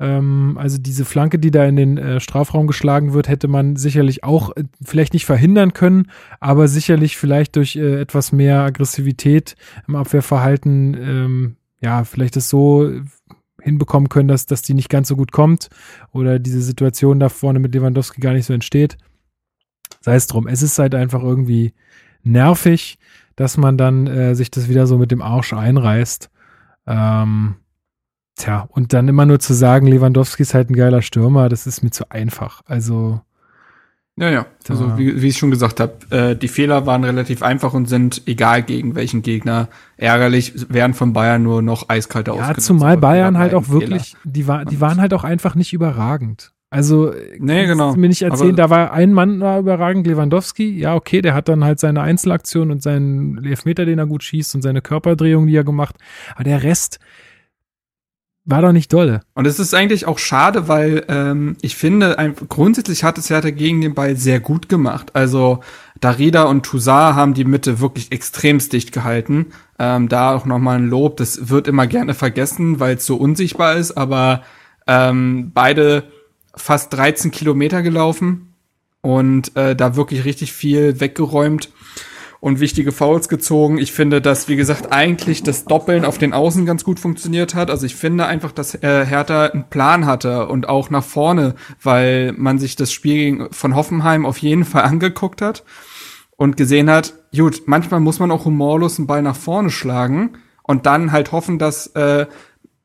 Ähm, 0.00 0.56
also 0.58 0.78
diese 0.78 1.04
Flanke, 1.04 1.38
die 1.38 1.50
da 1.50 1.64
in 1.64 1.76
den 1.76 1.98
äh, 1.98 2.20
Strafraum 2.20 2.66
geschlagen 2.66 3.12
wird, 3.12 3.28
hätte 3.28 3.48
man 3.48 3.76
sicherlich 3.76 4.24
auch 4.24 4.56
äh, 4.56 4.64
vielleicht 4.82 5.12
nicht 5.12 5.26
verhindern 5.26 5.72
können, 5.72 6.10
aber 6.40 6.68
sicherlich 6.68 7.16
vielleicht 7.16 7.56
durch 7.56 7.76
äh, 7.76 8.00
etwas 8.00 8.32
mehr 8.32 8.62
Aggressivität 8.62 9.54
im 9.86 9.96
Abwehrverhalten, 9.96 10.96
ähm, 11.00 11.56
ja, 11.80 12.04
vielleicht 12.04 12.36
es 12.36 12.48
so 12.48 12.90
hinbekommen 13.66 14.08
können, 14.08 14.28
dass, 14.28 14.46
dass 14.46 14.62
die 14.62 14.74
nicht 14.74 14.88
ganz 14.88 15.08
so 15.08 15.16
gut 15.16 15.32
kommt 15.32 15.68
oder 16.12 16.38
diese 16.38 16.62
Situation 16.62 17.20
da 17.20 17.28
vorne 17.28 17.58
mit 17.58 17.74
Lewandowski 17.74 18.20
gar 18.20 18.32
nicht 18.32 18.46
so 18.46 18.52
entsteht. 18.52 18.96
Sei 20.00 20.14
es 20.14 20.28
drum. 20.28 20.46
Es 20.46 20.62
ist 20.62 20.78
halt 20.78 20.94
einfach 20.94 21.22
irgendwie 21.22 21.74
nervig, 22.22 22.98
dass 23.34 23.56
man 23.56 23.76
dann 23.76 24.06
äh, 24.06 24.34
sich 24.34 24.50
das 24.50 24.68
wieder 24.68 24.86
so 24.86 24.98
mit 24.98 25.10
dem 25.10 25.20
Arsch 25.20 25.52
einreißt. 25.52 26.30
Ähm, 26.86 27.56
tja, 28.36 28.68
und 28.70 28.92
dann 28.92 29.08
immer 29.08 29.26
nur 29.26 29.40
zu 29.40 29.52
sagen, 29.52 29.86
Lewandowski 29.88 30.42
ist 30.42 30.54
halt 30.54 30.70
ein 30.70 30.76
geiler 30.76 31.02
Stürmer, 31.02 31.48
das 31.48 31.66
ist 31.66 31.82
mir 31.82 31.90
zu 31.90 32.10
einfach. 32.10 32.62
Also, 32.66 33.20
Ja, 34.18 34.30
ja. 34.30 34.46
Also 34.68 34.96
wie, 34.96 35.20
wie 35.20 35.28
ich 35.28 35.36
schon 35.36 35.50
gesagt 35.50 35.78
habe, 35.78 35.92
äh, 36.10 36.36
die 36.36 36.48
Fehler 36.48 36.86
waren 36.86 37.04
relativ 37.04 37.42
einfach 37.42 37.74
und 37.74 37.86
sind, 37.86 38.22
egal 38.26 38.62
gegen 38.62 38.94
welchen 38.94 39.20
Gegner, 39.20 39.68
ärgerlich, 39.98 40.54
werden 40.70 40.94
von 40.94 41.12
Bayern 41.12 41.42
nur 41.42 41.60
noch 41.60 41.88
eiskalt 41.90 42.28
ja, 42.28 42.32
ausgenutzt. 42.32 42.64
zumal 42.66 42.92
Aber 42.92 43.02
Bayern 43.02 43.34
Fehler 43.34 43.38
halt 43.42 43.54
auch 43.54 43.68
wirklich, 43.68 44.16
die, 44.24 44.48
war, 44.48 44.64
die 44.64 44.80
waren 44.80 45.00
halt 45.02 45.12
auch 45.12 45.24
einfach 45.24 45.54
nicht 45.54 45.74
überragend. 45.74 46.52
Also, 46.70 47.12
Nee, 47.38 47.58
kannst 47.66 47.72
genau. 47.72 47.92
du 47.94 48.00
mir 48.00 48.08
nicht 48.08 48.22
erzählen, 48.22 48.50
Aber- 48.50 48.56
da 48.56 48.70
war 48.70 48.92
ein 48.92 49.12
Mann 49.12 49.38
war 49.40 49.58
überragend, 49.60 50.06
Lewandowski. 50.06 50.78
Ja, 50.78 50.94
okay, 50.94 51.20
der 51.22 51.32
hat 51.34 51.48
dann 51.48 51.62
halt 51.62 51.78
seine 51.78 52.00
Einzelaktion 52.00 52.70
und 52.70 52.82
seinen 52.82 53.44
Elfmeter, 53.44 53.84
den 53.84 53.98
er 53.98 54.06
gut 54.06 54.24
schießt 54.24 54.54
und 54.56 54.62
seine 54.62 54.80
Körperdrehung, 54.82 55.46
die 55.46 55.54
er 55.54 55.62
gemacht. 55.64 55.94
Aber 56.34 56.42
der 56.44 56.62
Rest 56.64 56.98
war 58.46 58.62
doch 58.62 58.72
nicht 58.72 58.92
dolle. 58.92 59.20
Und 59.34 59.46
es 59.46 59.58
ist 59.58 59.74
eigentlich 59.74 60.06
auch 60.06 60.18
schade, 60.18 60.68
weil 60.68 61.04
ähm, 61.08 61.56
ich 61.62 61.76
finde, 61.76 62.18
ein, 62.18 62.34
grundsätzlich 62.48 63.02
hat 63.02 63.18
es 63.18 63.28
Hertha 63.28 63.50
gegen 63.50 63.80
den 63.80 63.94
Ball 63.94 64.16
sehr 64.16 64.38
gut 64.38 64.68
gemacht. 64.68 65.10
Also 65.14 65.60
Darida 66.00 66.44
und 66.44 66.64
Toussaint 66.64 67.16
haben 67.16 67.34
die 67.34 67.44
Mitte 67.44 67.80
wirklich 67.80 68.12
extremst 68.12 68.72
dicht 68.72 68.92
gehalten. 68.92 69.46
Ähm, 69.80 70.08
da 70.08 70.34
auch 70.34 70.46
nochmal 70.46 70.78
ein 70.78 70.88
Lob. 70.88 71.16
Das 71.16 71.48
wird 71.48 71.66
immer 71.66 71.88
gerne 71.88 72.14
vergessen, 72.14 72.78
weil 72.78 72.96
es 72.96 73.06
so 73.06 73.16
unsichtbar 73.16 73.74
ist. 73.74 73.96
Aber 73.96 74.42
ähm, 74.86 75.50
beide 75.52 76.04
fast 76.54 76.92
13 76.92 77.32
Kilometer 77.32 77.82
gelaufen 77.82 78.54
und 79.00 79.56
äh, 79.56 79.74
da 79.74 79.96
wirklich 79.96 80.24
richtig 80.24 80.52
viel 80.52 81.00
weggeräumt 81.00 81.70
und 82.46 82.60
wichtige 82.60 82.92
Fouls 82.92 83.28
gezogen. 83.28 83.76
Ich 83.76 83.90
finde, 83.90 84.20
dass, 84.20 84.46
wie 84.46 84.54
gesagt, 84.54 84.92
eigentlich 84.92 85.42
das 85.42 85.64
Doppeln 85.64 86.04
auf 86.04 86.16
den 86.16 86.32
Außen 86.32 86.64
ganz 86.64 86.84
gut 86.84 87.00
funktioniert 87.00 87.56
hat. 87.56 87.72
Also 87.72 87.86
ich 87.86 87.96
finde 87.96 88.26
einfach, 88.26 88.52
dass 88.52 88.76
äh, 88.76 89.04
Hertha 89.04 89.46
einen 89.46 89.68
Plan 89.68 90.06
hatte 90.06 90.46
und 90.46 90.68
auch 90.68 90.88
nach 90.88 91.02
vorne, 91.02 91.56
weil 91.82 92.30
man 92.34 92.60
sich 92.60 92.76
das 92.76 92.92
Spiel 92.92 93.48
von 93.50 93.74
Hoffenheim 93.74 94.24
auf 94.24 94.38
jeden 94.38 94.64
Fall 94.64 94.82
angeguckt 94.84 95.42
hat 95.42 95.64
und 96.36 96.56
gesehen 96.56 96.88
hat, 96.88 97.14
gut, 97.36 97.62
manchmal 97.66 97.98
muss 97.98 98.20
man 98.20 98.30
auch 98.30 98.44
humorlos 98.44 98.96
einen 99.00 99.08
Ball 99.08 99.22
nach 99.22 99.34
vorne 99.34 99.70
schlagen 99.70 100.38
und 100.62 100.86
dann 100.86 101.10
halt 101.10 101.32
hoffen, 101.32 101.58
dass 101.58 101.88
äh, 101.96 102.26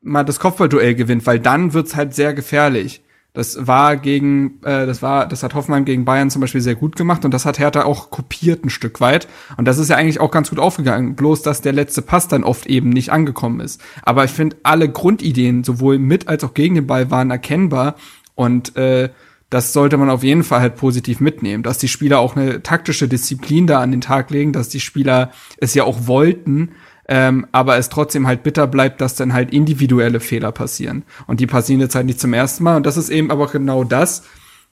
man 0.00 0.26
das 0.26 0.40
Kopfballduell 0.40 0.96
gewinnt, 0.96 1.24
weil 1.24 1.38
dann 1.38 1.72
wird's 1.72 1.94
halt 1.94 2.16
sehr 2.16 2.34
gefährlich. 2.34 3.04
Das 3.34 3.66
war 3.66 3.96
gegen, 3.96 4.60
äh, 4.62 4.84
das 4.84 5.00
war, 5.00 5.26
das 5.26 5.42
hat 5.42 5.54
Hoffenheim 5.54 5.86
gegen 5.86 6.04
Bayern 6.04 6.28
zum 6.28 6.40
Beispiel 6.40 6.60
sehr 6.60 6.74
gut 6.74 6.96
gemacht 6.96 7.24
und 7.24 7.32
das 7.32 7.46
hat 7.46 7.58
Hertha 7.58 7.84
auch 7.84 8.10
kopiert 8.10 8.64
ein 8.64 8.70
Stück 8.70 9.00
weit. 9.00 9.26
Und 9.56 9.66
das 9.66 9.78
ist 9.78 9.88
ja 9.88 9.96
eigentlich 9.96 10.20
auch 10.20 10.30
ganz 10.30 10.50
gut 10.50 10.58
aufgegangen. 10.58 11.16
Bloß, 11.16 11.40
dass 11.40 11.62
der 11.62 11.72
letzte 11.72 12.02
Pass 12.02 12.28
dann 12.28 12.44
oft 12.44 12.66
eben 12.66 12.90
nicht 12.90 13.10
angekommen 13.10 13.60
ist. 13.60 13.80
Aber 14.02 14.24
ich 14.24 14.32
finde, 14.32 14.56
alle 14.64 14.90
Grundideen, 14.90 15.64
sowohl 15.64 15.98
mit 15.98 16.28
als 16.28 16.44
auch 16.44 16.52
gegen 16.52 16.74
den 16.74 16.86
Ball, 16.86 17.10
waren 17.10 17.30
erkennbar 17.30 17.94
und 18.34 18.76
äh, 18.76 19.08
das 19.48 19.74
sollte 19.74 19.98
man 19.98 20.08
auf 20.08 20.24
jeden 20.24 20.44
Fall 20.44 20.60
halt 20.60 20.76
positiv 20.76 21.20
mitnehmen, 21.20 21.62
dass 21.62 21.76
die 21.76 21.88
Spieler 21.88 22.20
auch 22.20 22.36
eine 22.36 22.62
taktische 22.62 23.06
Disziplin 23.06 23.66
da 23.66 23.80
an 23.80 23.90
den 23.90 24.00
Tag 24.00 24.30
legen, 24.30 24.54
dass 24.54 24.70
die 24.70 24.80
Spieler 24.80 25.30
es 25.58 25.74
ja 25.74 25.84
auch 25.84 26.06
wollten, 26.06 26.70
ähm, 27.08 27.46
aber 27.52 27.76
es 27.78 27.88
trotzdem 27.88 28.26
halt 28.26 28.42
bitter 28.42 28.66
bleibt, 28.66 29.00
dass 29.00 29.14
dann 29.14 29.32
halt 29.32 29.52
individuelle 29.52 30.20
Fehler 30.20 30.52
passieren. 30.52 31.04
Und 31.26 31.40
die 31.40 31.46
passieren 31.46 31.80
jetzt 31.80 31.94
halt 31.94 32.06
nicht 32.06 32.20
zum 32.20 32.32
ersten 32.32 32.64
Mal. 32.64 32.76
Und 32.76 32.86
das 32.86 32.96
ist 32.96 33.10
eben 33.10 33.30
aber 33.30 33.48
genau 33.48 33.84
das, 33.84 34.22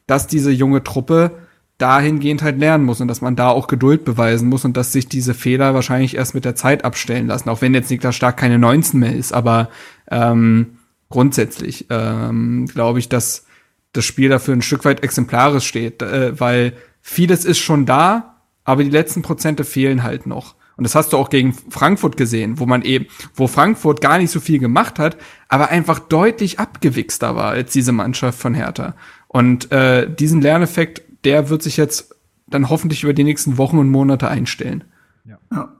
dass 0.06 0.26
diese 0.26 0.50
junge 0.50 0.82
Truppe 0.82 1.32
dahingehend 1.80 2.42
halt 2.42 2.58
lernen 2.58 2.84
muss 2.84 3.00
und 3.00 3.08
dass 3.08 3.22
man 3.22 3.36
da 3.36 3.48
auch 3.48 3.66
Geduld 3.66 4.04
beweisen 4.04 4.48
muss 4.48 4.64
und 4.64 4.76
dass 4.76 4.92
sich 4.92 5.08
diese 5.08 5.34
Fehler 5.34 5.74
wahrscheinlich 5.74 6.16
erst 6.16 6.34
mit 6.34 6.44
der 6.44 6.54
Zeit 6.54 6.84
abstellen 6.84 7.26
lassen, 7.26 7.48
auch 7.48 7.62
wenn 7.62 7.74
jetzt 7.74 7.90
Niklas 7.90 8.14
Stark 8.14 8.36
keine 8.36 8.58
19 8.58 9.00
mehr 9.00 9.16
ist, 9.16 9.32
aber 9.32 9.70
ähm, 10.10 10.78
grundsätzlich 11.08 11.86
ähm, 11.88 12.66
glaube 12.66 12.98
ich, 12.98 13.08
dass 13.08 13.46
das 13.92 14.04
Spiel 14.04 14.28
dafür 14.28 14.54
ein 14.54 14.62
Stück 14.62 14.84
weit 14.84 15.02
exemplarisch 15.02 15.66
steht, 15.66 16.02
äh, 16.02 16.38
weil 16.38 16.74
vieles 17.00 17.44
ist 17.44 17.58
schon 17.58 17.86
da, 17.86 18.42
aber 18.64 18.84
die 18.84 18.90
letzten 18.90 19.22
Prozente 19.22 19.64
fehlen 19.64 20.02
halt 20.02 20.26
noch. 20.26 20.54
Und 20.80 20.84
das 20.84 20.94
hast 20.94 21.12
du 21.12 21.18
auch 21.18 21.28
gegen 21.28 21.52
Frankfurt 21.52 22.16
gesehen, 22.16 22.58
wo 22.58 22.64
man 22.64 22.80
eben, 22.80 23.04
wo 23.34 23.46
Frankfurt 23.46 24.00
gar 24.00 24.16
nicht 24.16 24.30
so 24.30 24.40
viel 24.40 24.58
gemacht 24.58 24.98
hat, 24.98 25.18
aber 25.46 25.68
einfach 25.68 25.98
deutlich 25.98 26.58
abgewichster 26.58 27.36
war 27.36 27.50
als 27.50 27.70
diese 27.70 27.92
Mannschaft 27.92 28.38
von 28.38 28.54
Hertha. 28.54 28.94
Und 29.28 29.70
äh, 29.72 30.10
diesen 30.10 30.40
Lerneffekt, 30.40 31.02
der 31.26 31.50
wird 31.50 31.62
sich 31.62 31.76
jetzt 31.76 32.16
dann 32.48 32.70
hoffentlich 32.70 33.02
über 33.04 33.12
die 33.12 33.24
nächsten 33.24 33.58
Wochen 33.58 33.76
und 33.76 33.90
Monate 33.90 34.28
einstellen. 34.28 34.84
Ja. 35.26 35.74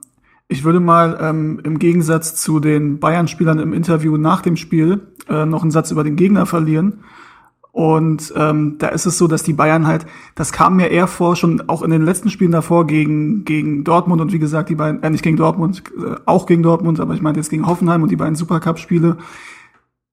Ich 0.47 0.63
würde 0.63 0.79
mal 0.79 1.17
ähm, 1.19 1.59
im 1.63 1.79
Gegensatz 1.79 2.35
zu 2.35 2.59
den 2.59 2.99
Bayern-Spielern 2.99 3.57
im 3.57 3.73
Interview 3.73 4.17
nach 4.17 4.43
dem 4.43 4.55
Spiel 4.55 5.07
äh, 5.27 5.47
noch 5.47 5.63
einen 5.63 5.71
Satz 5.71 5.89
über 5.89 6.03
den 6.03 6.15
Gegner 6.15 6.45
verlieren. 6.45 6.99
Und 7.73 8.33
ähm, 8.35 8.75
da 8.79 8.87
ist 8.89 9.05
es 9.05 9.17
so, 9.17 9.27
dass 9.27 9.43
die 9.43 9.53
Bayern 9.53 9.87
halt, 9.87 10.05
das 10.35 10.51
kam 10.51 10.75
mir 10.75 10.89
eher 10.89 11.07
vor, 11.07 11.37
schon 11.37 11.69
auch 11.69 11.81
in 11.83 11.89
den 11.89 12.03
letzten 12.03 12.29
Spielen 12.29 12.51
davor 12.51 12.85
gegen, 12.85 13.45
gegen 13.45 13.85
Dortmund 13.85 14.21
und 14.21 14.33
wie 14.33 14.39
gesagt, 14.39 14.69
die 14.69 14.75
beiden, 14.75 15.01
äh, 15.03 15.09
nicht 15.09 15.23
gegen 15.23 15.37
Dortmund, 15.37 15.83
äh, 15.97 16.15
auch 16.25 16.45
gegen 16.47 16.63
Dortmund, 16.63 16.99
aber 16.99 17.13
ich 17.13 17.21
meinte 17.21 17.39
jetzt 17.39 17.49
gegen 17.49 17.67
Hoffenheim 17.67 18.03
und 18.03 18.11
die 18.11 18.17
beiden 18.17 18.35
Supercup-Spiele. 18.35 19.17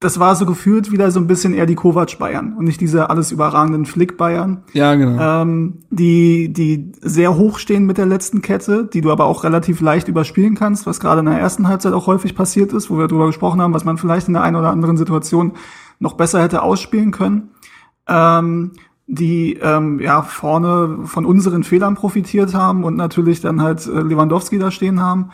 Das 0.01 0.21
war 0.21 0.37
so 0.37 0.47
gefühlt 0.47 0.93
wieder 0.93 1.11
so 1.11 1.19
ein 1.19 1.27
bisschen 1.27 1.53
eher 1.53 1.67
die 1.67 1.75
Kovac-Bayern 1.75 2.55
und 2.57 2.65
nicht 2.65 2.81
diese 2.81 3.11
alles 3.11 3.33
überragenden 3.33 3.85
Flick-Bayern 3.85 4.63
Ja, 4.73 4.95
genau. 4.95 5.43
ähm, 5.43 5.81
die, 5.91 6.53
die 6.53 6.93
sehr 7.01 7.37
hoch 7.37 7.59
stehen 7.59 7.85
mit 7.87 7.99
der 7.99 8.07
letzten 8.07 8.41
Kette, 8.41 8.89
die 8.93 9.01
du 9.01 9.11
aber 9.11 9.25
auch 9.25 9.43
relativ 9.43 9.81
leicht 9.81 10.07
überspielen 10.07 10.55
kannst, 10.55 10.87
was 10.87 11.01
gerade 11.01 11.19
in 11.19 11.27
der 11.27 11.41
ersten 11.41 11.67
Halbzeit 11.67 11.95
auch 11.95 12.07
häufig 12.07 12.37
passiert 12.37 12.73
ist, 12.73 12.89
wo 12.89 12.99
wir 12.99 13.09
darüber 13.09 13.27
gesprochen 13.27 13.61
haben, 13.61 13.75
was 13.75 13.85
man 13.85 13.99
vielleicht 13.99 14.29
in 14.29 14.35
der 14.35 14.45
einen 14.45 14.55
oder 14.55 14.71
anderen 14.71 14.97
Situation 14.97 15.55
noch 15.99 16.15
besser 16.15 16.43
hätte 16.43 16.63
ausspielen 16.63 17.11
können. 17.11 17.51
Ähm, 18.07 18.73
die 19.07 19.55
ähm, 19.55 20.01
ja 20.01 20.23
vorne 20.23 21.01
von 21.05 21.25
unseren 21.25 21.65
Fehlern 21.65 21.95
profitiert 21.95 22.55
haben 22.55 22.85
und 22.85 22.95
natürlich 22.97 23.41
dann 23.41 23.63
halt 23.63 23.87
äh, 23.87 24.01
Lewandowski 24.03 24.59
da 24.59 24.71
stehen 24.71 25.01
haben. 25.01 25.31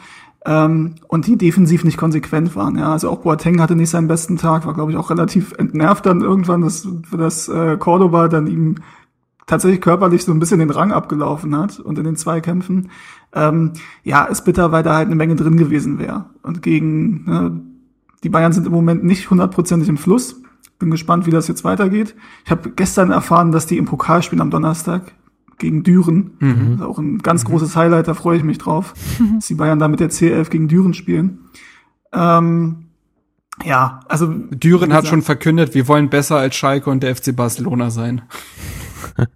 ähm, 0.46 0.96
und 1.08 1.26
die 1.26 1.36
defensiv 1.38 1.84
nicht 1.84 1.96
konsequent 1.96 2.54
waren. 2.54 2.76
Ja, 2.78 2.92
also 2.92 3.10
auch 3.10 3.22
Boateng 3.22 3.60
hatte 3.60 3.76
nicht 3.76 3.90
seinen 3.90 4.08
besten 4.08 4.36
Tag, 4.36 4.66
war 4.66 4.74
glaube 4.74 4.92
ich 4.92 4.98
auch 4.98 5.10
relativ 5.10 5.52
entnervt 5.58 6.06
dann 6.06 6.20
irgendwann, 6.20 6.60
dass, 6.60 6.86
dass 7.16 7.48
äh, 7.48 7.76
Cordoba 7.78 8.28
dann 8.28 8.46
ihm 8.46 8.76
tatsächlich 9.46 9.80
körperlich 9.80 10.24
so 10.24 10.32
ein 10.32 10.38
bisschen 10.38 10.60
den 10.60 10.70
Rang 10.70 10.92
abgelaufen 10.92 11.56
hat 11.56 11.78
und 11.80 11.98
in 11.98 12.04
den 12.04 12.16
zwei 12.16 12.40
Kämpfen. 12.40 12.90
Ähm, 13.34 13.72
ja, 14.02 14.24
ist 14.24 14.44
bitter, 14.44 14.72
weil 14.72 14.82
da 14.82 14.94
halt 14.94 15.06
eine 15.06 15.16
Menge 15.16 15.36
drin 15.36 15.56
gewesen 15.56 15.98
wäre. 15.98 16.26
Und 16.42 16.62
gegen 16.62 17.24
ne, 17.24 17.60
die 18.22 18.30
Bayern 18.30 18.52
sind 18.52 18.66
im 18.66 18.72
Moment 18.72 19.04
nicht 19.04 19.30
hundertprozentig 19.30 19.88
im 19.88 19.98
Fluss. 19.98 20.42
Bin 20.78 20.90
gespannt, 20.90 21.26
wie 21.26 21.30
das 21.30 21.48
jetzt 21.48 21.64
weitergeht. 21.64 22.14
Ich 22.44 22.50
habe 22.50 22.70
gestern 22.70 23.10
erfahren, 23.10 23.52
dass 23.52 23.66
die 23.66 23.78
im 23.78 23.84
Pokal 23.84 24.22
spielen 24.22 24.40
am 24.40 24.50
Donnerstag 24.50 25.12
gegen 25.58 25.82
Düren. 25.82 26.32
Mhm. 26.40 26.82
auch 26.82 26.98
ein 26.98 27.18
ganz 27.18 27.44
großes 27.44 27.76
Highlight, 27.76 28.08
da 28.08 28.14
freue 28.14 28.36
ich 28.36 28.44
mich 28.44 28.58
drauf, 28.58 28.94
dass 29.34 29.46
die 29.46 29.54
Bayern 29.54 29.78
da 29.78 29.88
mit 29.88 30.00
der 30.00 30.10
C11 30.10 30.50
gegen 30.50 30.68
Düren 30.68 30.94
spielen. 30.94 31.50
Ähm, 32.12 32.86
ja, 33.64 34.00
also. 34.08 34.26
Düren 34.26 34.92
hat 34.92 35.06
schon 35.06 35.22
verkündet, 35.22 35.74
wir 35.74 35.86
wollen 35.86 36.10
besser 36.10 36.36
als 36.36 36.56
Schalke 36.56 36.90
und 36.90 37.02
der 37.02 37.14
FC 37.14 37.34
Barcelona 37.34 37.90
sein. 37.90 38.22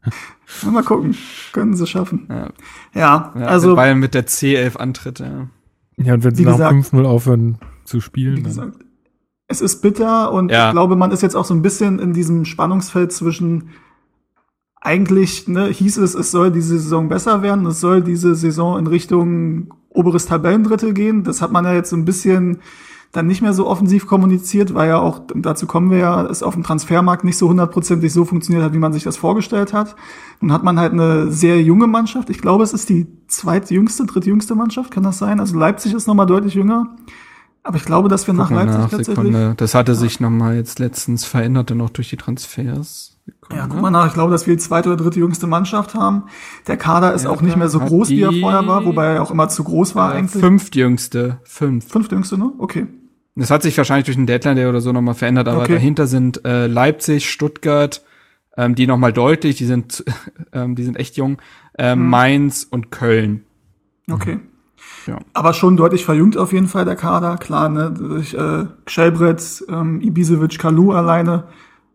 mal 0.70 0.82
gucken, 0.82 1.16
können 1.52 1.74
sie 1.74 1.86
schaffen. 1.86 2.26
Ja, 2.28 2.48
ja, 2.94 3.32
ja 3.38 3.46
also. 3.46 3.76
Bayern 3.76 3.98
mit 3.98 4.14
der 4.14 4.26
C11 4.26 4.76
antritt, 4.76 5.20
ja. 5.20 5.48
Ja, 5.96 6.14
und 6.14 6.24
wenn 6.24 6.34
sie 6.34 6.44
nach 6.44 6.58
5-0 6.58 7.04
aufhören 7.04 7.58
zu 7.84 8.00
spielen. 8.00 8.36
Wie 8.36 8.42
gesagt, 8.42 8.78
es 9.48 9.62
ist 9.62 9.80
bitter 9.80 10.30
und 10.30 10.50
ja. 10.50 10.68
ich 10.68 10.72
glaube, 10.72 10.94
man 10.94 11.10
ist 11.10 11.22
jetzt 11.22 11.34
auch 11.34 11.46
so 11.46 11.54
ein 11.54 11.62
bisschen 11.62 11.98
in 11.98 12.12
diesem 12.12 12.44
Spannungsfeld 12.44 13.12
zwischen 13.12 13.70
eigentlich 14.80 15.48
ne, 15.48 15.66
hieß 15.66 15.96
es, 15.98 16.14
es 16.14 16.30
soll 16.30 16.52
diese 16.52 16.78
Saison 16.78 17.08
besser 17.08 17.42
werden, 17.42 17.66
es 17.66 17.80
soll 17.80 18.02
diese 18.02 18.34
Saison 18.34 18.78
in 18.78 18.86
Richtung 18.86 19.74
oberes 19.88 20.26
Tabellendrittel 20.26 20.92
gehen. 20.92 21.24
Das 21.24 21.42
hat 21.42 21.50
man 21.50 21.64
ja 21.64 21.72
jetzt 21.72 21.90
so 21.90 21.96
ein 21.96 22.04
bisschen 22.04 22.58
dann 23.10 23.26
nicht 23.26 23.40
mehr 23.40 23.54
so 23.54 23.66
offensiv 23.66 24.06
kommuniziert, 24.06 24.74
weil 24.74 24.90
ja 24.90 24.98
auch, 24.98 25.22
dazu 25.34 25.66
kommen 25.66 25.90
wir 25.90 25.98
ja, 25.98 26.26
es 26.26 26.42
auf 26.42 26.52
dem 26.52 26.62
Transfermarkt 26.62 27.24
nicht 27.24 27.38
so 27.38 27.48
hundertprozentig 27.48 28.12
so 28.12 28.26
funktioniert 28.26 28.62
hat, 28.62 28.74
wie 28.74 28.78
man 28.78 28.92
sich 28.92 29.02
das 29.02 29.16
vorgestellt 29.16 29.72
hat. 29.72 29.96
Nun 30.40 30.52
hat 30.52 30.62
man 30.62 30.78
halt 30.78 30.92
eine 30.92 31.32
sehr 31.32 31.62
junge 31.62 31.86
Mannschaft. 31.86 32.28
Ich 32.28 32.42
glaube, 32.42 32.64
es 32.64 32.74
ist 32.74 32.90
die 32.90 33.06
zweitjüngste, 33.26 34.04
drittjüngste 34.04 34.54
Mannschaft, 34.54 34.90
kann 34.90 35.04
das 35.04 35.18
sein? 35.18 35.40
Also 35.40 35.58
Leipzig 35.58 35.94
ist 35.94 36.06
nochmal 36.06 36.26
deutlich 36.26 36.52
jünger. 36.52 36.96
Aber 37.68 37.76
ich 37.76 37.84
glaube, 37.84 38.08
dass 38.08 38.26
wir 38.26 38.32
Guck 38.32 38.44
nach 38.44 38.50
Leipzig 38.50 38.78
nach, 38.78 38.88
tatsächlich. 38.88 39.16
Sekunde. 39.16 39.54
Das 39.58 39.74
hatte 39.74 39.94
sich 39.94 40.20
nochmal 40.20 40.56
jetzt 40.56 40.78
letztens 40.78 41.26
verändert, 41.26 41.68
noch 41.68 41.90
durch 41.90 42.08
die 42.08 42.16
Transfers. 42.16 43.18
Ja, 43.52 43.66
guck 43.66 43.82
mal 43.82 43.90
nach. 43.90 44.06
Ich 44.06 44.14
glaube, 44.14 44.32
dass 44.32 44.46
wir 44.46 44.54
die 44.56 44.58
zweite 44.62 44.88
oder 44.88 44.96
dritte 44.96 45.18
jüngste 45.18 45.46
Mannschaft 45.46 45.94
haben. 45.94 46.22
Der 46.66 46.78
Kader 46.78 47.12
ist 47.12 47.24
ja, 47.24 47.30
auch 47.30 47.42
nicht 47.42 47.58
mehr 47.58 47.68
so 47.68 47.78
groß, 47.78 48.08
wie 48.08 48.22
er 48.22 48.32
vorher 48.32 48.66
war, 48.66 48.86
wobei 48.86 49.08
er 49.08 49.22
auch 49.22 49.30
immer 49.30 49.50
zu 49.50 49.64
groß 49.64 49.94
war 49.94 50.12
eigentlich. 50.12 50.40
Fünftjüngste. 50.40 51.40
Fünf. 51.44 51.86
Fünftjüngste, 51.88 52.38
ne? 52.38 52.50
Okay. 52.56 52.86
Das 53.34 53.50
hat 53.50 53.60
sich 53.60 53.76
wahrscheinlich 53.76 54.06
durch 54.06 54.16
den 54.16 54.26
Deadline 54.26 54.56
Day 54.56 54.66
oder 54.66 54.80
so 54.80 54.92
nochmal 54.92 55.12
verändert, 55.12 55.46
aber 55.46 55.60
okay. 55.60 55.74
dahinter 55.74 56.06
sind 56.06 56.46
äh, 56.46 56.68
Leipzig, 56.68 57.28
Stuttgart, 57.28 58.02
ähm, 58.56 58.76
die 58.76 58.86
nochmal 58.86 59.12
deutlich, 59.12 59.56
die 59.56 59.66
sind, 59.66 60.06
ähm, 60.54 60.74
die 60.74 60.84
sind 60.84 60.96
echt 60.96 61.18
jung, 61.18 61.36
äh, 61.74 61.92
hm. 61.92 62.08
Mainz 62.08 62.66
und 62.68 62.90
Köln. 62.90 63.44
Okay. 64.10 64.38
Ja. 65.06 65.18
Aber 65.32 65.54
schon 65.54 65.76
deutlich 65.76 66.04
verjüngt 66.04 66.36
auf 66.36 66.52
jeden 66.52 66.66
Fall 66.66 66.84
der 66.84 66.96
Kader, 66.96 67.36
klar, 67.36 67.68
ne? 67.68 67.90
Durch 67.90 68.34
äh, 68.34 68.66
ähm, 69.68 70.00
Ibisevic, 70.00 70.58
Kalu 70.58 70.92
alleine, 70.92 71.44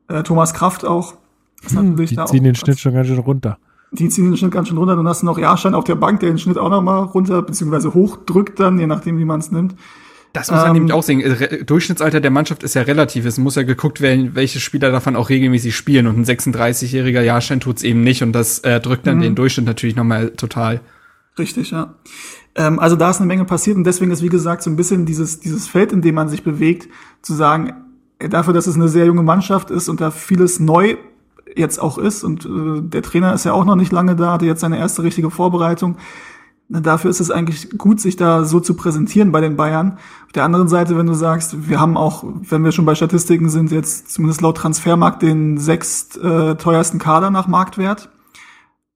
äh, 0.07 0.23
Thomas 0.23 0.53
Kraft 0.53 0.85
auch. 0.85 1.15
Das 1.63 1.73
hm, 1.73 1.95
die 1.95 2.05
ziehen 2.25 2.43
den 2.43 2.55
Schnitt 2.55 2.79
schon 2.79 2.93
ganz 2.93 3.07
schön 3.07 3.19
runter. 3.19 3.57
Die 3.91 4.09
ziehen 4.09 4.25
den 4.25 4.37
Schnitt 4.37 4.51
ganz 4.51 4.67
schön 4.67 4.77
runter. 4.77 4.95
Dann 4.95 5.07
hast 5.07 5.21
du 5.21 5.25
noch 5.25 5.37
Jahrstein 5.37 5.75
auf 5.75 5.83
der 5.83 5.95
Bank, 5.95 6.19
der 6.19 6.29
den 6.29 6.39
Schnitt 6.39 6.57
auch 6.57 6.69
noch 6.69 6.81
mal 6.81 6.99
runter, 6.99 7.41
beziehungsweise 7.41 7.93
hochdrückt 7.93 8.59
dann, 8.59 8.79
je 8.79 8.87
nachdem, 8.87 9.19
wie 9.19 9.25
man 9.25 9.39
es 9.39 9.51
nimmt. 9.51 9.75
Das 10.33 10.49
muss 10.49 10.61
man 10.61 10.69
ähm, 10.69 10.73
nämlich 10.73 10.93
auch 10.93 11.03
sehen. 11.03 11.21
Re 11.21 11.63
Durchschnittsalter 11.63 12.19
der 12.19 12.31
Mannschaft 12.31 12.63
ist 12.63 12.73
ja 12.73 12.81
relativ. 12.81 13.25
Es 13.25 13.37
muss 13.37 13.55
ja 13.55 13.61
geguckt 13.61 14.01
werden, 14.01 14.31
welche 14.33 14.59
Spieler 14.59 14.91
davon 14.91 15.15
auch 15.15 15.29
regelmäßig 15.29 15.75
spielen. 15.75 16.07
Und 16.07 16.17
ein 16.17 16.25
36-jähriger 16.25 17.21
Jahrstein 17.21 17.59
tut's 17.59 17.83
eben 17.83 18.01
nicht. 18.01 18.23
Und 18.23 18.33
das 18.33 18.59
äh, 18.59 18.79
drückt 18.79 19.05
dann 19.05 19.17
mhm. 19.17 19.21
den 19.21 19.35
Durchschnitt 19.35 19.67
natürlich 19.67 19.95
nochmal 19.95 20.31
total. 20.31 20.81
Richtig, 21.37 21.69
ja. 21.69 21.93
Ähm, 22.55 22.79
also 22.79 22.95
da 22.95 23.09
ist 23.09 23.17
eine 23.17 23.27
Menge 23.27 23.45
passiert. 23.45 23.77
Und 23.77 23.83
deswegen 23.83 24.11
ist, 24.11 24.21
wie 24.21 24.29
gesagt, 24.29 24.63
so 24.63 24.69
ein 24.69 24.75
bisschen 24.75 25.05
dieses, 25.05 25.39
dieses 25.39 25.67
Feld, 25.67 25.91
in 25.91 26.01
dem 26.01 26.15
man 26.15 26.29
sich 26.29 26.43
bewegt, 26.43 26.89
zu 27.21 27.33
sagen, 27.33 27.73
dafür, 28.19 28.53
dass 28.53 28.67
es 28.67 28.75
eine 28.75 28.87
sehr 28.87 29.05
junge 29.05 29.23
Mannschaft 29.23 29.71
ist 29.71 29.89
und 29.89 30.01
da 30.01 30.11
vieles 30.11 30.59
neu 30.59 30.97
jetzt 31.55 31.79
auch 31.79 31.97
ist 31.97 32.23
und 32.23 32.45
äh, 32.45 32.81
der 32.81 33.03
Trainer 33.03 33.33
ist 33.33 33.43
ja 33.43 33.53
auch 33.53 33.65
noch 33.65 33.75
nicht 33.75 33.91
lange 33.91 34.15
da, 34.15 34.33
hatte 34.33 34.45
jetzt 34.45 34.61
seine 34.61 34.77
erste 34.77 35.03
richtige 35.03 35.29
Vorbereitung. 35.29 35.97
Dafür 36.69 37.11
ist 37.11 37.19
es 37.19 37.29
eigentlich 37.29 37.77
gut, 37.77 37.99
sich 37.99 38.15
da 38.15 38.45
so 38.45 38.59
zu 38.59 38.75
präsentieren 38.75 39.31
bei 39.31 39.41
den 39.41 39.57
Bayern. 39.57 39.99
Auf 40.25 40.31
der 40.31 40.45
anderen 40.45 40.69
Seite, 40.69 40.97
wenn 40.97 41.05
du 41.05 41.13
sagst, 41.13 41.69
wir 41.69 41.79
haben 41.79 41.97
auch, 41.97 42.23
wenn 42.23 42.63
wir 42.63 42.71
schon 42.71 42.85
bei 42.85 42.95
Statistiken 42.95 43.49
sind, 43.49 43.71
jetzt 43.71 44.11
zumindest 44.11 44.41
laut 44.41 44.57
Transfermarkt 44.57 45.21
den 45.21 45.57
sechst 45.57 46.17
äh, 46.17 46.55
teuersten 46.55 46.99
Kader 46.99 47.29
nach 47.29 47.47
Marktwert. 47.47 48.09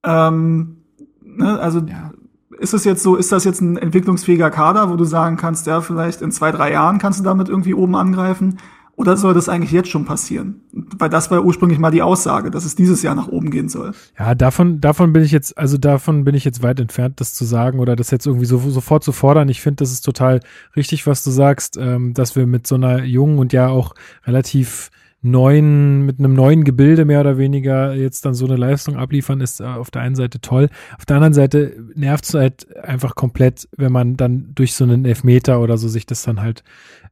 Ähm, 0.04 0.78
ne, 1.22 1.60
also 1.60 1.80
ja. 1.80 2.14
Ist 2.60 2.74
es 2.74 2.84
jetzt 2.84 3.04
so, 3.04 3.16
ist 3.16 3.32
das 3.32 3.44
jetzt 3.44 3.62
ein 3.62 3.78
entwicklungsfähiger 3.78 4.50
Kader, 4.50 4.90
wo 4.90 4.96
du 4.96 5.04
sagen 5.04 5.38
kannst, 5.38 5.68
ja, 5.68 5.82
vielleicht 5.82 6.22
in 6.22 6.32
zwei, 6.32 6.52
drei 6.52 6.72
Jahren 6.72 6.98
kannst 6.98 7.20
du 7.20 7.24
damit 7.24 7.50
irgendwie 7.50 7.74
oben 7.74 7.96
angreifen? 7.96 8.58
Oder 8.98 9.16
soll 9.16 9.36
das 9.36 9.48
eigentlich 9.48 9.72
jetzt 9.72 9.90
schon 9.90 10.06
passieren? 10.06 10.62
Weil 10.74 11.10
das 11.10 11.30
war 11.30 11.46
ursprünglich 11.46 11.78
mal 11.78 11.92
die 11.92 12.02
Aussage, 12.02 12.50
dass 12.50 12.66
es 12.66 12.74
dieses 12.74 13.04
Jahr 13.04 13.14
nach 13.14 13.28
oben 13.28 13.52
gehen 13.52 13.70
soll. 13.70 13.92
Ja, 14.18 14.34
davon, 14.34 14.82
davon 14.82 15.14
bin 15.14 15.22
ich 15.22 15.32
jetzt, 15.32 15.56
also 15.56 15.78
davon 15.78 16.24
bin 16.24 16.34
ich 16.34 16.44
jetzt 16.44 16.64
weit 16.64 16.80
entfernt, 16.80 17.22
das 17.22 17.36
zu 17.36 17.46
sagen 17.46 17.78
oder 17.78 17.96
das 17.96 18.10
jetzt 18.10 18.26
irgendwie 18.26 18.48
so, 18.48 18.58
sofort 18.58 19.04
zu 19.04 19.12
fordern. 19.12 19.50
Ich 19.50 19.62
finde, 19.62 19.84
das 19.84 19.92
ist 19.92 20.02
total 20.02 20.40
richtig, 20.76 21.06
was 21.06 21.24
du 21.24 21.30
sagst, 21.30 21.78
ähm, 21.78 22.16
dass 22.16 22.36
wir 22.36 22.48
mit 22.48 22.66
so 22.66 22.74
einer 22.74 23.04
jungen 23.04 23.38
und 23.38 23.54
ja 23.54 23.68
auch 23.68 23.94
relativ 24.26 24.90
neuen, 25.22 26.06
mit 26.06 26.20
einem 26.20 26.34
neuen 26.34 26.64
Gebilde 26.64 27.06
mehr 27.06 27.22
oder 27.22 27.38
weniger 27.38 27.94
jetzt 27.94 28.26
dann 28.26 28.34
so 28.34 28.46
eine 28.46 28.56
Leistung 28.56 28.98
abliefern, 28.98 29.42
ist 29.42 29.60
äh, 29.60 29.66
auf 29.66 29.90
der 29.90 30.04
einen 30.04 30.16
Seite 30.16 30.40
toll. 30.42 30.70
Auf 30.98 31.06
der 31.06 31.18
anderen 31.18 31.34
Seite 31.34 31.76
nervt 31.96 32.26
es 32.26 32.34
halt 32.34 32.76
einfach 32.78 33.16
komplett, 33.16 33.68
wenn 33.76 33.92
man 33.92 34.16
dann 34.16 34.52
durch 34.54 34.76
so 34.76 34.84
einen 34.84 35.06
Elfmeter 35.06 35.60
oder 35.60 35.78
so 35.78 35.88
sich 35.88 36.06
das 36.06 36.22
dann 36.22 36.42
halt 36.42 36.64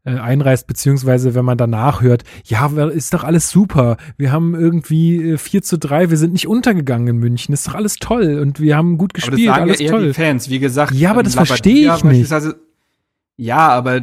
äh, 0.04 0.12
einreißt, 0.12 0.68
beziehungsweise 0.68 1.34
wenn 1.34 1.46
man 1.46 1.58
danach 1.58 2.02
hört, 2.02 2.24
ja, 2.46 2.68
ist 2.90 3.14
doch 3.14 3.24
alles 3.24 3.50
super. 3.50 3.98
Wir 4.18 4.32
haben 4.32 4.54
irgendwie 4.54 5.32
äh, 5.32 5.38
4 5.38 5.64
zu 5.64 5.80
3, 5.80 6.12
wir 6.12 6.18
sind 6.18 6.34
nicht 6.34 6.48
untergegangen 6.48 7.08
in 7.08 7.18
München, 7.18 7.54
ist 7.54 7.68
doch 7.68 7.74
alles 7.74 7.96
toll 7.96 8.40
und 8.40 8.60
wir 8.60 8.78
haben 8.78 9.00
gut 9.00 9.16
gespielt, 9.16 9.50
aber 9.50 9.50
das 9.50 9.56
sagen 9.56 9.70
alles 9.70 9.80
ja 9.80 9.86
eher 9.86 9.92
toll. 9.92 10.08
Die 10.08 10.14
Fans, 10.14 10.50
wie 10.50 10.60
gesagt. 10.60 10.94
Ja, 10.94 11.10
aber 11.10 11.24
das 11.24 11.34
verstehe 11.34 11.92
ich 11.96 12.04
nicht. 12.04 12.32
Ja, 13.38 13.68
aber 13.70 14.02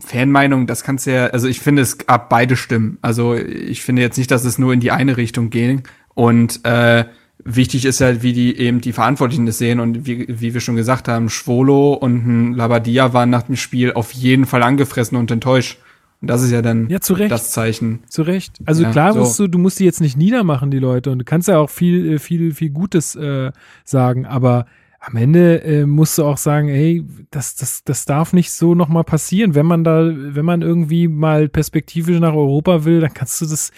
Fanmeinung, 0.00 0.66
das 0.66 0.82
kannst 0.82 1.06
du 1.06 1.12
ja, 1.12 1.26
also 1.26 1.46
ich 1.46 1.60
finde, 1.60 1.82
es 1.82 1.98
gab 1.98 2.28
beide 2.28 2.56
Stimmen. 2.56 2.98
Also 3.02 3.34
ich 3.34 3.82
finde 3.82 4.02
jetzt 4.02 4.18
nicht, 4.18 4.30
dass 4.30 4.44
es 4.44 4.58
nur 4.58 4.72
in 4.72 4.80
die 4.80 4.90
eine 4.90 5.16
Richtung 5.16 5.50
ging. 5.50 5.84
Und 6.14 6.64
äh, 6.64 7.04
wichtig 7.44 7.84
ist 7.84 8.00
halt, 8.00 8.22
wie 8.22 8.32
die 8.32 8.56
eben 8.56 8.80
die 8.80 8.92
Verantwortlichen 8.92 9.46
das 9.46 9.58
sehen 9.58 9.78
und 9.78 10.06
wie, 10.06 10.26
wie 10.28 10.54
wir 10.54 10.60
schon 10.60 10.76
gesagt 10.76 11.06
haben, 11.06 11.28
Schwolo 11.28 11.92
und 11.92 12.26
ein 12.26 12.54
Labadia 12.54 13.12
waren 13.12 13.30
nach 13.30 13.42
dem 13.42 13.56
Spiel 13.56 13.92
auf 13.92 14.12
jeden 14.12 14.46
Fall 14.46 14.62
angefressen 14.62 15.16
und 15.16 15.30
enttäuscht. 15.30 15.78
Und 16.20 16.28
das 16.28 16.42
ist 16.42 16.52
ja 16.52 16.62
dann 16.62 16.88
ja, 16.88 17.00
zu 17.00 17.12
Recht. 17.14 17.30
das 17.30 17.52
Zeichen. 17.52 18.00
Zu 18.08 18.22
Recht. 18.22 18.56
Also 18.64 18.82
ja, 18.82 18.90
klar 18.90 19.12
so. 19.12 19.20
musst 19.20 19.38
du, 19.38 19.46
du 19.46 19.58
musst 19.58 19.78
die 19.78 19.84
jetzt 19.84 20.00
nicht 20.00 20.16
niedermachen, 20.16 20.70
die 20.70 20.78
Leute. 20.78 21.10
Und 21.10 21.18
du 21.18 21.24
kannst 21.24 21.48
ja 21.48 21.58
auch 21.58 21.70
viel, 21.70 22.18
viel, 22.18 22.54
viel 22.54 22.70
Gutes 22.70 23.14
äh, 23.14 23.52
sagen, 23.84 24.24
aber 24.24 24.66
am 25.06 25.16
Ende 25.16 25.62
äh, 25.62 25.86
musst 25.86 26.16
du 26.18 26.24
auch 26.24 26.38
sagen, 26.38 26.68
ey, 26.68 27.06
das, 27.30 27.56
das, 27.56 27.84
das 27.84 28.04
darf 28.04 28.32
nicht 28.32 28.52
so 28.52 28.74
nochmal 28.74 29.04
passieren. 29.04 29.54
Wenn 29.54 29.66
man 29.66 29.84
da, 29.84 30.02
wenn 30.06 30.44
man 30.44 30.62
irgendwie 30.62 31.08
mal 31.08 31.48
perspektivisch 31.48 32.18
nach 32.20 32.32
Europa 32.32 32.84
will, 32.84 33.00
dann 33.00 33.12
kannst 33.12 33.40
du 33.40 33.46
das, 33.46 33.70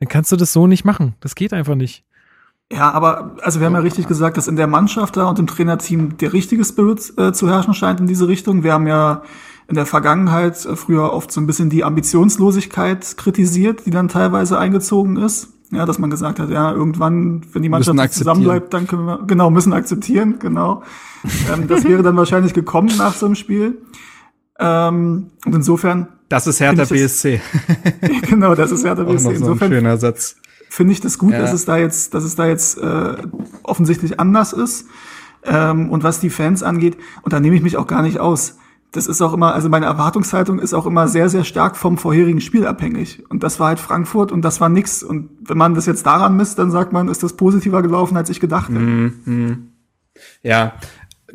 dann 0.00 0.08
kannst 0.08 0.32
du 0.32 0.36
das 0.36 0.52
so 0.52 0.66
nicht 0.66 0.84
machen. 0.84 1.14
Das 1.20 1.34
geht 1.34 1.52
einfach 1.52 1.74
nicht. 1.74 2.04
Ja, 2.72 2.90
aber 2.92 3.36
also 3.42 3.60
wir 3.60 3.66
haben 3.66 3.74
ja 3.74 3.80
richtig 3.80 4.08
gesagt, 4.08 4.36
dass 4.36 4.48
in 4.48 4.56
der 4.56 4.66
Mannschaft 4.66 5.16
da 5.16 5.28
und 5.28 5.38
im 5.38 5.46
Trainerteam 5.46 6.16
der 6.16 6.32
richtige 6.32 6.64
Spirit 6.64 7.12
äh, 7.18 7.32
zu 7.32 7.48
herrschen 7.48 7.74
scheint 7.74 8.00
in 8.00 8.06
diese 8.06 8.26
Richtung. 8.26 8.62
Wir 8.62 8.72
haben 8.72 8.86
ja 8.86 9.22
in 9.68 9.74
der 9.74 9.86
Vergangenheit 9.86 10.64
äh, 10.64 10.76
früher 10.76 11.12
oft 11.12 11.30
so 11.30 11.40
ein 11.40 11.46
bisschen 11.46 11.70
die 11.70 11.84
Ambitionslosigkeit 11.84 13.16
kritisiert, 13.16 13.84
die 13.86 13.90
dann 13.90 14.08
teilweise 14.08 14.58
eingezogen 14.58 15.16
ist. 15.16 15.53
Ja, 15.70 15.86
dass 15.86 15.98
man 15.98 16.10
gesagt 16.10 16.38
hat, 16.38 16.50
ja, 16.50 16.72
irgendwann, 16.72 17.42
wenn 17.52 17.62
die 17.62 17.68
Mannschaft 17.68 18.12
zusammenbleibt, 18.12 18.72
dann 18.72 18.86
können 18.86 19.06
wir, 19.06 19.24
genau, 19.26 19.50
müssen 19.50 19.72
akzeptieren, 19.72 20.38
genau. 20.38 20.82
ähm, 21.52 21.66
das 21.66 21.84
wäre 21.84 22.02
dann 22.02 22.16
wahrscheinlich 22.16 22.52
gekommen 22.52 22.92
nach 22.98 23.14
so 23.14 23.26
einem 23.26 23.34
Spiel. 23.34 23.78
Ähm, 24.58 25.30
und 25.44 25.54
insofern. 25.54 26.08
Das 26.28 26.46
ist 26.46 26.60
Hertha 26.60 26.84
BSC. 26.84 27.40
genau, 28.28 28.54
das 28.54 28.70
ist 28.70 28.84
Hertha 28.84 29.02
BSC. 29.02 29.30
Insofern, 29.30 29.58
so 29.58 29.64
ein 29.64 29.70
schöner 29.70 29.96
Satz 29.96 30.36
finde 30.74 30.92
ich 30.92 31.00
das 31.00 31.18
gut, 31.18 31.32
ja. 31.32 31.38
dass 31.38 31.52
es 31.52 31.64
da 31.64 31.76
jetzt, 31.76 32.14
dass 32.14 32.24
es 32.24 32.34
da 32.34 32.46
jetzt 32.46 32.78
äh, 32.78 33.16
offensichtlich 33.62 34.18
anders 34.18 34.52
ist. 34.52 34.86
Ähm, 35.44 35.90
und 35.90 36.02
was 36.02 36.20
die 36.20 36.30
Fans 36.30 36.62
angeht, 36.62 36.96
und 37.22 37.32
da 37.32 37.40
nehme 37.40 37.54
ich 37.54 37.62
mich 37.62 37.76
auch 37.76 37.86
gar 37.86 38.02
nicht 38.02 38.18
aus. 38.18 38.58
Das 38.94 39.06
ist 39.06 39.20
auch 39.20 39.32
immer, 39.32 39.54
also 39.54 39.68
meine 39.68 39.86
Erwartungshaltung 39.86 40.58
ist 40.58 40.72
auch 40.72 40.86
immer 40.86 41.08
sehr, 41.08 41.28
sehr 41.28 41.44
stark 41.44 41.76
vom 41.76 41.98
vorherigen 41.98 42.40
Spiel 42.40 42.66
abhängig. 42.66 43.22
Und 43.28 43.42
das 43.42 43.58
war 43.60 43.68
halt 43.68 43.80
Frankfurt 43.80 44.32
und 44.32 44.42
das 44.42 44.60
war 44.60 44.68
nix. 44.68 45.02
Und 45.02 45.30
wenn 45.40 45.58
man 45.58 45.74
das 45.74 45.86
jetzt 45.86 46.06
daran 46.06 46.36
misst, 46.36 46.58
dann 46.58 46.70
sagt 46.70 46.92
man, 46.92 47.08
ist 47.08 47.22
das 47.22 47.34
positiver 47.34 47.82
gelaufen, 47.82 48.16
als 48.16 48.30
ich 48.30 48.40
gedacht 48.40 48.70
hätte. 48.70 48.80
Mm, 48.80 49.12
mm. 49.24 49.68
Ja, 50.42 50.74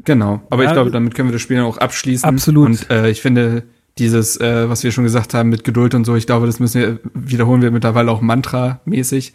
Genau, 0.05 0.41
aber 0.49 0.63
Ja, 0.63 0.69
ich 0.69 0.73
glaube, 0.73 0.91
damit 0.91 1.15
können 1.15 1.29
wir 1.29 1.33
das 1.33 1.41
Spiel 1.41 1.59
auch 1.61 1.77
abschließen. 1.77 2.27
Absolut. 2.27 2.67
Und 2.67 2.89
äh, 2.89 3.09
ich 3.09 3.21
finde 3.21 3.63
dieses, 3.97 4.39
äh, 4.39 4.69
was 4.69 4.83
wir 4.83 4.91
schon 4.91 5.03
gesagt 5.03 5.33
haben 5.33 5.49
mit 5.49 5.63
Geduld 5.63 5.93
und 5.93 6.05
so, 6.05 6.15
ich 6.15 6.25
glaube, 6.25 6.45
das 6.45 6.59
müssen 6.59 6.81
wir 6.81 6.99
wiederholen 7.13 7.61
wir 7.61 7.71
mittlerweile 7.71 8.11
auch 8.11 8.21
Mantra-mäßig. 8.21 9.33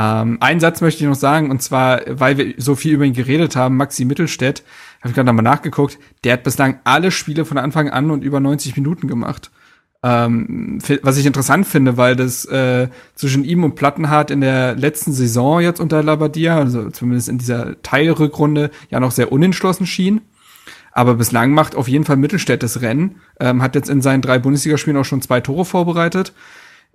Ähm, 0.00 0.38
einen 0.40 0.60
Satz 0.60 0.80
möchte 0.80 1.02
ich 1.02 1.08
noch 1.08 1.16
sagen, 1.16 1.50
und 1.50 1.60
zwar, 1.60 2.02
weil 2.06 2.38
wir 2.38 2.54
so 2.58 2.76
viel 2.76 2.94
über 2.94 3.04
ihn 3.04 3.14
geredet 3.14 3.56
haben, 3.56 3.76
Maxi 3.76 4.04
Mittelstädt, 4.04 4.62
habe 5.00 5.08
ich 5.08 5.14
gerade 5.14 5.26
nochmal 5.26 5.42
nachgeguckt, 5.42 5.98
der 6.22 6.34
hat 6.34 6.44
bislang 6.44 6.78
alle 6.84 7.10
Spiele 7.10 7.44
von 7.44 7.58
Anfang 7.58 7.90
an 7.90 8.12
und 8.12 8.22
über 8.22 8.38
90 8.38 8.76
Minuten 8.76 9.08
gemacht. 9.08 9.50
Ähm, 10.04 10.78
was 11.02 11.16
ich 11.16 11.26
interessant 11.26 11.66
finde, 11.66 11.96
weil 11.96 12.14
das 12.14 12.44
äh, 12.44 12.86
zwischen 13.16 13.42
ihm 13.42 13.64
und 13.64 13.74
Plattenhardt 13.74 14.30
in 14.30 14.40
der 14.40 14.76
letzten 14.76 15.12
Saison 15.12 15.60
jetzt 15.60 15.80
unter 15.80 16.04
Labadia, 16.04 16.56
also 16.56 16.90
zumindest 16.90 17.28
in 17.28 17.38
dieser 17.38 17.82
Teilrückrunde, 17.82 18.70
ja 18.90 19.00
noch 19.00 19.10
sehr 19.10 19.32
unentschlossen 19.32 19.86
schien. 19.86 20.20
Aber 20.92 21.14
bislang 21.14 21.50
macht 21.50 21.74
auf 21.74 21.88
jeden 21.88 22.04
Fall 22.04 22.16
Mittelstädt 22.16 22.62
das 22.62 22.82
Rennen, 22.82 23.16
ähm, 23.40 23.62
hat 23.62 23.74
jetzt 23.74 23.90
in 23.90 24.00
seinen 24.00 24.22
drei 24.22 24.38
Bundesligaspielen 24.38 24.96
auch 25.00 25.04
schon 25.04 25.22
zwei 25.22 25.40
Tore 25.40 25.64
vorbereitet. 25.64 26.32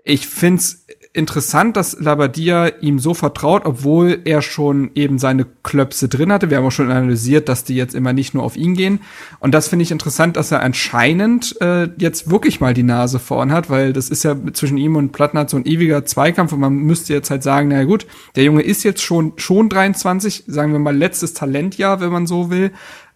Ich 0.06 0.28
find's 0.28 0.86
interessant, 1.14 1.78
dass 1.78 2.00
Labadia 2.00 2.68
ihm 2.82 2.98
so 2.98 3.14
vertraut, 3.14 3.66
obwohl 3.66 4.22
er 4.26 4.42
schon 4.42 4.90
eben 4.96 5.20
seine 5.20 5.46
Klöpse 5.62 6.10
drin 6.10 6.32
hatte. 6.34 6.50
Wir 6.50 6.58
haben 6.58 6.66
auch 6.66 6.72
schon 6.72 6.90
analysiert, 6.90 7.48
dass 7.50 7.64
die 7.64 7.76
jetzt 7.76 7.94
immer 7.94 8.14
nicht 8.14 8.34
nur 8.34 8.44
auf 8.44 8.58
ihn 8.58 8.74
gehen. 8.74 9.00
Und 9.40 9.54
das 9.54 9.68
finde 9.68 9.84
ich 9.84 9.92
interessant, 9.92 10.38
dass 10.38 10.52
er 10.52 10.64
anscheinend 10.64 11.56
äh, 11.62 11.88
jetzt 11.98 12.32
wirklich 12.32 12.62
mal 12.62 12.74
die 12.74 12.82
Nase 12.82 13.20
vorn 13.20 13.52
hat, 13.52 13.70
weil 13.70 13.94
das 13.94 14.10
ist 14.10 14.24
ja 14.24 14.36
zwischen 14.54 14.78
ihm 14.78 14.96
und 14.96 15.12
Plattenhardt 15.12 15.52
so 15.52 15.58
ein 15.58 15.68
ewiger 15.68 16.04
Zweikampf 16.04 16.52
und 16.52 16.60
man 16.60 16.74
müsste 16.74 17.14
jetzt 17.14 17.30
halt 17.30 17.44
sagen, 17.44 17.68
na 17.68 17.84
gut, 17.84 18.08
der 18.36 18.44
Junge 18.46 18.64
ist 18.64 18.84
jetzt 18.84 19.04
schon, 19.04 19.34
schon 19.38 19.70
23, 19.70 20.46
sagen 20.48 20.72
wir 20.72 20.80
mal 20.80 20.98
letztes 20.98 21.36
Talentjahr, 21.36 22.02
wenn 22.02 22.12
man 22.12 22.26
so 22.26 22.50
will. 22.50 22.72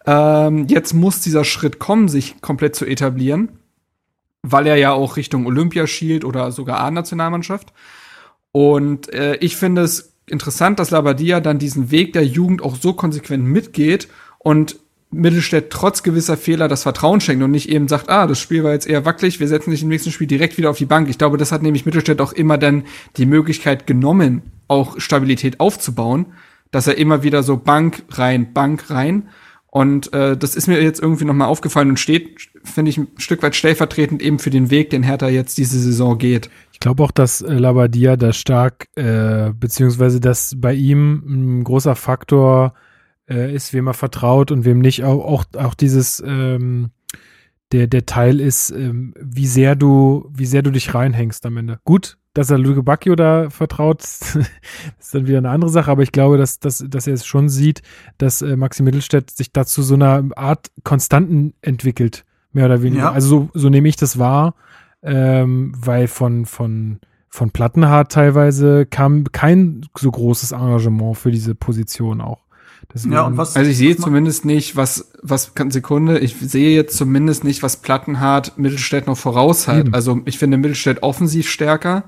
Ähm, 0.06 0.66
jetzt 0.68 0.94
muss 0.94 1.20
dieser 1.20 1.44
Schritt 1.44 1.80
kommen, 1.80 2.06
sich 2.06 2.40
komplett 2.40 2.76
zu 2.76 2.86
etablieren 2.86 3.57
weil 4.42 4.66
er 4.66 4.76
ja 4.76 4.92
auch 4.92 5.16
Richtung 5.16 5.46
Olympia 5.46 5.86
schielt 5.86 6.24
oder 6.24 6.52
sogar 6.52 6.80
A-Nationalmannschaft. 6.80 7.72
Und 8.52 9.12
äh, 9.12 9.36
ich 9.36 9.56
finde 9.56 9.82
es 9.82 10.12
interessant, 10.26 10.78
dass 10.78 10.90
Labadia 10.90 11.40
dann 11.40 11.58
diesen 11.58 11.90
Weg 11.90 12.12
der 12.12 12.24
Jugend 12.24 12.62
auch 12.62 12.76
so 12.76 12.92
konsequent 12.92 13.44
mitgeht 13.44 14.08
und 14.38 14.76
Mittelstädt 15.10 15.70
trotz 15.70 16.02
gewisser 16.02 16.36
Fehler 16.36 16.68
das 16.68 16.82
Vertrauen 16.82 17.20
schenkt 17.20 17.42
und 17.42 17.50
nicht 17.50 17.70
eben 17.70 17.88
sagt, 17.88 18.10
ah, 18.10 18.26
das 18.26 18.38
Spiel 18.38 18.62
war 18.62 18.72
jetzt 18.72 18.86
eher 18.86 19.06
wackelig, 19.06 19.40
wir 19.40 19.48
setzen 19.48 19.70
dich 19.70 19.82
im 19.82 19.88
nächsten 19.88 20.10
Spiel 20.10 20.26
direkt 20.26 20.58
wieder 20.58 20.68
auf 20.68 20.76
die 20.76 20.84
Bank. 20.84 21.08
Ich 21.08 21.16
glaube, 21.16 21.38
das 21.38 21.50
hat 21.50 21.62
nämlich 21.62 21.86
Mittelstädt 21.86 22.20
auch 22.20 22.34
immer 22.34 22.58
dann 22.58 22.84
die 23.16 23.24
Möglichkeit 23.24 23.86
genommen, 23.86 24.42
auch 24.68 25.00
Stabilität 25.00 25.60
aufzubauen, 25.60 26.26
dass 26.70 26.86
er 26.86 26.98
immer 26.98 27.22
wieder 27.22 27.42
so 27.42 27.56
Bank 27.56 28.02
rein, 28.10 28.52
Bank 28.52 28.90
rein. 28.90 29.28
Und 29.78 30.12
äh, 30.12 30.36
das 30.36 30.56
ist 30.56 30.66
mir 30.66 30.82
jetzt 30.82 31.00
irgendwie 31.00 31.24
nochmal 31.24 31.46
aufgefallen 31.46 31.90
und 31.90 32.00
steht, 32.00 32.50
finde 32.64 32.88
ich, 32.88 32.98
ein 32.98 33.06
Stück 33.16 33.44
weit 33.44 33.54
stellvertretend 33.54 34.20
eben 34.20 34.40
für 34.40 34.50
den 34.50 34.72
Weg, 34.72 34.90
den 34.90 35.04
Hertha 35.04 35.28
jetzt 35.28 35.56
diese 35.56 35.78
Saison 35.78 36.18
geht. 36.18 36.50
Ich 36.72 36.80
glaube 36.80 37.04
auch, 37.04 37.12
dass 37.12 37.42
äh, 37.42 37.54
Labadia 37.54 38.16
da 38.16 38.32
stark, 38.32 38.88
äh, 38.96 39.52
beziehungsweise 39.52 40.18
dass 40.18 40.56
bei 40.56 40.74
ihm 40.74 41.22
ein 41.60 41.62
großer 41.62 41.94
Faktor 41.94 42.74
äh, 43.30 43.54
ist, 43.54 43.72
wem 43.72 43.86
er 43.86 43.94
vertraut 43.94 44.50
und 44.50 44.64
wem 44.64 44.80
nicht. 44.80 45.04
Auch, 45.04 45.24
auch, 45.24 45.44
auch 45.56 45.74
dieses, 45.74 46.20
ähm, 46.26 46.90
der, 47.70 47.86
der 47.86 48.04
Teil 48.04 48.40
ist, 48.40 48.70
ähm, 48.70 49.14
wie 49.16 49.46
sehr 49.46 49.76
du, 49.76 50.28
wie 50.34 50.46
sehr 50.46 50.62
du 50.62 50.72
dich 50.72 50.92
reinhängst 50.92 51.46
am 51.46 51.56
Ende. 51.56 51.78
Gut, 51.84 52.17
dass 52.34 52.50
er 52.50 52.58
Luke 52.58 52.82
Bacchio 52.82 53.16
da 53.16 53.50
vertraut, 53.50 54.02
ist 54.98 55.14
dann 55.14 55.26
wieder 55.26 55.38
eine 55.38 55.50
andere 55.50 55.70
Sache, 55.70 55.90
aber 55.90 56.02
ich 56.02 56.12
glaube, 56.12 56.38
dass, 56.38 56.60
dass, 56.60 56.84
dass 56.86 57.06
er 57.06 57.14
es 57.14 57.26
schon 57.26 57.48
sieht, 57.48 57.82
dass 58.18 58.42
äh, 58.42 58.56
Maxi 58.56 58.82
Mittelstädt 58.82 59.30
sich 59.30 59.52
dazu 59.52 59.82
so 59.82 59.94
einer 59.94 60.24
Art 60.36 60.70
Konstanten 60.84 61.54
entwickelt, 61.62 62.24
mehr 62.52 62.66
oder 62.66 62.82
weniger. 62.82 63.04
Ja. 63.04 63.12
Also 63.12 63.28
so, 63.28 63.50
so 63.54 63.68
nehme 63.68 63.88
ich 63.88 63.96
das 63.96 64.18
wahr, 64.18 64.54
ähm, 65.02 65.72
weil 65.76 66.06
von, 66.08 66.46
von, 66.46 67.00
von 67.28 67.50
Plattenhardt 67.50 68.12
teilweise 68.12 68.86
kam 68.86 69.24
kein 69.32 69.86
so 69.96 70.10
großes 70.10 70.52
Engagement 70.52 71.16
für 71.16 71.30
diese 71.30 71.54
Position 71.54 72.20
auch. 72.20 72.44
Deswegen, 72.92 73.14
Ja, 73.14 73.26
und 73.26 73.36
was, 73.36 73.56
Also 73.56 73.70
ich 73.70 73.76
sehe 73.76 73.96
zumindest 73.96 74.44
nicht, 74.44 74.76
was, 74.76 75.10
was, 75.22 75.52
Sekunde, 75.68 76.18
ich 76.20 76.36
sehe 76.36 76.74
jetzt 76.74 76.96
zumindest 76.96 77.44
nicht, 77.44 77.62
was 77.62 77.78
Plattenhardt 77.78 78.58
Mittelstädt 78.58 79.06
noch 79.06 79.18
voraus 79.18 79.68
hat. 79.68 79.86
Eben. 79.86 79.94
Also 79.94 80.20
ich 80.24 80.38
finde 80.38 80.56
Mittelstädt 80.56 81.02
offensiv 81.02 81.48
stärker. 81.48 82.04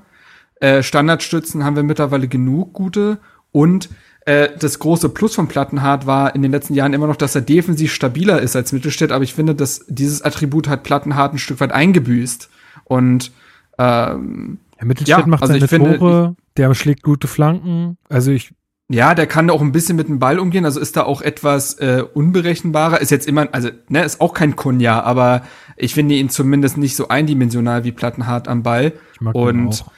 Äh, 0.61 0.83
Standardstützen 0.83 1.65
haben 1.65 1.75
wir 1.75 1.83
mittlerweile 1.83 2.27
genug 2.27 2.71
gute. 2.73 3.17
Und 3.51 3.89
äh, 4.25 4.49
das 4.59 4.77
große 4.77 5.09
Plus 5.09 5.33
von 5.33 5.47
Plattenhardt 5.47 6.05
war 6.05 6.35
in 6.35 6.43
den 6.43 6.51
letzten 6.51 6.75
Jahren 6.75 6.93
immer 6.93 7.07
noch, 7.07 7.15
dass 7.15 7.33
er 7.33 7.41
defensiv 7.41 7.91
stabiler 7.91 8.39
ist 8.39 8.55
als 8.55 8.71
Mittelstädt. 8.71 9.11
Aber 9.11 9.23
ich 9.23 9.33
finde, 9.33 9.55
dass 9.55 9.85
dieses 9.87 10.21
Attribut 10.21 10.67
hat 10.67 10.83
Plattenhardt 10.83 11.33
ein 11.33 11.39
Stück 11.39 11.59
weit 11.61 11.71
eingebüßt. 11.71 12.49
Und 12.83 13.31
ähm, 13.79 14.59
Herr 14.77 14.87
Mittelstädt 14.87 15.17
ja, 15.17 15.25
macht 15.25 15.41
also 15.41 15.53
seine 15.53 15.67
finde, 15.67 15.97
Tore, 15.97 16.35
der 16.57 16.75
schlägt 16.75 17.01
gute 17.01 17.27
Flanken. 17.27 17.97
Also 18.07 18.29
ich, 18.29 18.53
Ja, 18.87 19.15
der 19.15 19.25
kann 19.25 19.49
auch 19.49 19.61
ein 19.61 19.71
bisschen 19.71 19.95
mit 19.95 20.09
dem 20.09 20.19
Ball 20.19 20.37
umgehen, 20.37 20.65
also 20.65 20.79
ist 20.79 20.95
da 20.95 21.03
auch 21.03 21.23
etwas 21.23 21.79
äh, 21.79 22.03
unberechenbarer. 22.13 23.01
Ist 23.01 23.09
jetzt 23.09 23.27
immer, 23.27 23.47
also 23.51 23.69
ne, 23.89 24.03
ist 24.03 24.21
auch 24.21 24.35
kein 24.35 24.55
Kunja, 24.55 25.01
aber 25.01 25.41
ich 25.75 25.95
finde 25.95 26.13
ihn 26.13 26.29
zumindest 26.29 26.77
nicht 26.77 26.95
so 26.95 27.07
eindimensional 27.07 27.83
wie 27.83 27.91
Plattenhardt 27.91 28.47
am 28.47 28.61
Ball. 28.61 28.93
ich 29.13 29.21
mag 29.21 29.33
ihn 29.33 29.41
Und 29.41 29.67
auch. 29.69 29.91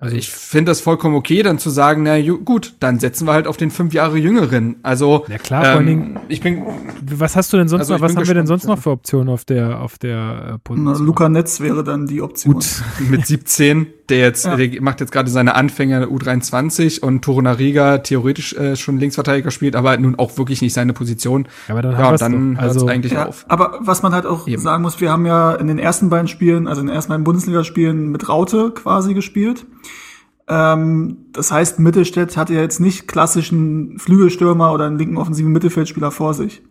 Also 0.00 0.16
ich 0.16 0.28
finde 0.30 0.70
das 0.70 0.80
vollkommen 0.80 1.14
okay, 1.14 1.42
dann 1.42 1.58
zu 1.58 1.70
sagen, 1.70 2.02
na 2.02 2.20
gut, 2.20 2.74
dann 2.80 2.98
setzen 2.98 3.26
wir 3.26 3.32
halt 3.32 3.46
auf 3.46 3.56
den 3.56 3.70
fünf 3.70 3.94
Jahre 3.94 4.18
Jüngeren. 4.18 4.76
Also 4.82 5.24
Ja, 5.28 5.38
klar, 5.38 5.64
vor 5.64 5.70
allen 5.72 5.80
ähm, 5.80 5.86
Dingen- 5.86 6.20
ich 6.28 6.40
bin 6.40 6.62
Was 7.16 7.36
hast 7.36 7.52
du 7.52 7.56
denn 7.56 7.68
sonst 7.68 7.82
Also 7.82 7.94
noch, 7.94 8.00
was 8.00 8.14
haben 8.14 8.26
wir 8.26 8.34
denn 8.34 8.42
gespannt, 8.42 8.48
sonst 8.62 8.66
noch 8.66 8.82
für 8.82 8.90
Optionen 8.90 9.28
auf 9.30 9.44
der, 9.44 9.80
auf 9.80 9.98
der 9.98 10.16
äh, 10.16 10.50
Na, 10.50 10.58
Position? 10.58 11.06
Luca 11.06 11.28
Netz 11.28 11.60
wäre 11.60 11.84
dann 11.84 12.06
die 12.06 12.20
Option. 12.20 12.54
Gut. 12.54 12.66
mit 13.08 13.24
17, 13.24 13.86
der 14.08 14.18
jetzt, 14.18 14.44
Ja. 14.44 14.56
der 14.56 14.82
macht 14.82 15.00
jetzt 15.00 15.12
gerade 15.12 15.30
seine 15.30 15.54
Anfänge 15.54 15.94
in 15.94 16.00
der 16.00 16.10
U23 16.10 17.00
und 17.00 17.22
Torunariga 17.22 17.98
theoretisch 17.98 18.52
äh, 18.54 18.76
schon 18.76 18.98
Linksverteidiger 18.98 19.50
spielt, 19.50 19.76
aber 19.76 19.96
nun 19.96 20.14
auch 20.16 20.36
wirklich 20.36 20.60
nicht 20.62 20.74
seine 20.74 20.92
Position. 20.92 21.46
Ja, 21.68 21.74
aber 21.74 21.82
dann 21.82 21.92
Ja, 21.92 21.98
dann 22.16 22.60
hört 22.60 22.70
es 22.70 22.76
Also, 22.76 22.86
eigentlich 22.88 23.12
Ja, 23.12 23.26
auf. 23.26 23.44
aber 23.48 23.78
was 23.80 24.02
man 24.02 24.12
halt 24.12 24.26
auch 24.26 24.46
Eben. 24.46 24.60
sagen 24.60 24.82
muss, 24.82 25.00
wir 25.00 25.10
haben 25.10 25.24
ja 25.26 25.54
in 25.54 25.66
den 25.68 25.78
ersten 25.78 26.10
beiden 26.10 26.28
Spielen, 26.28 26.68
also 26.68 26.80
in 26.82 26.88
den 26.88 26.94
ersten 26.96 27.10
beiden 27.10 27.24
Bundesligaspielen 27.24 28.10
mit 28.10 28.28
Raute 28.28 28.72
quasi 28.74 29.14
gespielt. 29.14 29.66
Ähm, 30.46 31.16
das 31.32 31.50
heißt, 31.50 31.78
Mittelstädt 31.78 32.36
hatte 32.36 32.52
ja 32.54 32.60
jetzt 32.60 32.78
nicht 32.80 33.08
klassischen 33.08 33.98
Flügelstürmer 33.98 34.72
oder 34.72 34.84
einen 34.86 34.98
linken 34.98 35.16
offensiven 35.16 35.52
Mittelfeldspieler 35.52 36.10
vor 36.10 36.34
sich. 36.34 36.62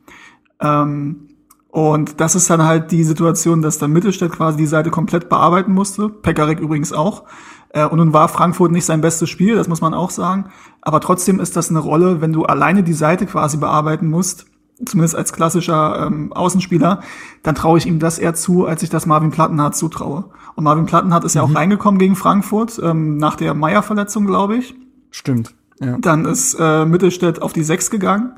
Ähm, 0.62 1.30
und 1.74 2.22
das 2.22 2.36
ist 2.36 2.48
dann 2.52 2.64
halt 2.64 2.92
die 2.92 3.04
Situation, 3.04 3.64
dass 3.64 3.80
dann 3.80 3.92
Mittelstädt 3.92 4.32
quasi 4.32 4.58
die 4.58 4.68
Seite 4.68 4.92
komplett 4.92 5.28
bearbeiten 5.28 5.74
musste. 5.74 6.08
Pekarik 6.08 6.60
übrigens 6.60 6.94
auch. 6.94 7.24
Äh, 7.70 7.88
und 7.88 7.98
nun 7.98 8.14
war 8.14 8.28
Frankfurt 8.28 8.72
nicht 8.72 8.86
sein 8.86 9.02
bestes 9.02 9.28
Spiel, 9.32 9.56
das 9.56 9.68
muss 9.68 9.82
man 9.82 9.96
auch 9.96 10.12
sagen. 10.12 10.52
Aber 10.84 11.00
trotzdem 11.00 11.40
ist 11.40 11.56
das 11.56 11.72
eine 11.72 11.80
Rolle, 11.80 12.22
wenn 12.22 12.32
du 12.32 12.44
alleine 12.44 12.84
die 12.84 12.94
Seite 12.94 13.26
quasi 13.26 13.58
bearbeiten 13.58 14.08
musst, 14.08 14.46
zumindest 14.86 15.16
als 15.16 15.34
klassischer 15.34 16.06
ähm, 16.06 16.32
Außenspieler, 16.32 17.02
dann 17.42 17.56
traue 17.56 17.80
ich 17.80 17.88
ihm 17.88 17.98
das 17.98 18.20
eher 18.20 18.36
zu, 18.36 18.68
als 18.68 18.84
ich 18.84 18.92
das 18.92 19.08
Marvin 19.08 19.32
Plattenhardt 19.32 19.76
zutraue. 19.76 20.26
Und 20.54 20.66
Marvin 20.66 20.86
Plattenhardt 20.86 21.24
ist 21.24 21.34
ja 21.34 21.42
auch 21.42 21.56
reingekommen 21.56 21.98
gegen 21.98 22.16
Frankfurt, 22.16 22.80
ähm, 22.84 23.18
nach 23.18 23.36
der 23.36 23.56
Meier-Verletzung, 23.56 24.28
glaube 24.28 24.58
ich. 24.58 24.76
Stimmt. 25.10 25.56
Ja. 25.80 25.98
Dann 25.98 26.26
ist 26.26 26.56
äh, 26.60 26.86
Mittelstädt 26.86 27.42
auf 27.42 27.52
die 27.52 27.64
Sechs 27.64 27.90
gegangen. 27.90 28.34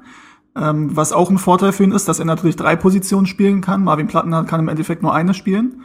Ähm, 0.58 0.96
was 0.96 1.12
auch 1.12 1.30
ein 1.30 1.38
Vorteil 1.38 1.74
für 1.74 1.84
ihn 1.84 1.92
ist, 1.92 2.08
dass 2.08 2.20
er 2.20 2.26
natürlich 2.26 2.56
drei 2.56 2.76
Positionen 2.76 3.26
spielen 3.26 3.62
kann. 3.62 3.84
Marvin 3.84 4.08
Plattenhardt 4.08 4.48
kann 4.48 4.62
im 4.62 4.70
Endeffekt 4.70 5.04
nur 5.04 5.14
eine 5.14 5.34
spielen. 5.34 5.82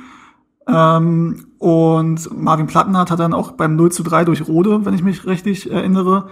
Ähm, 0.68 1.46
und 1.58 2.40
Marvin 2.40 2.66
Plattenhardt 2.66 3.10
hat 3.10 3.18
dann 3.18 3.34
auch 3.34 3.52
beim 3.52 3.76
0 3.76 3.90
zu 3.92 4.02
3 4.02 4.24
durch 4.24 4.46
Rode, 4.46 4.84
wenn 4.84 4.94
ich 4.94 5.02
mich 5.02 5.26
richtig 5.26 5.70
erinnere, 5.70 6.28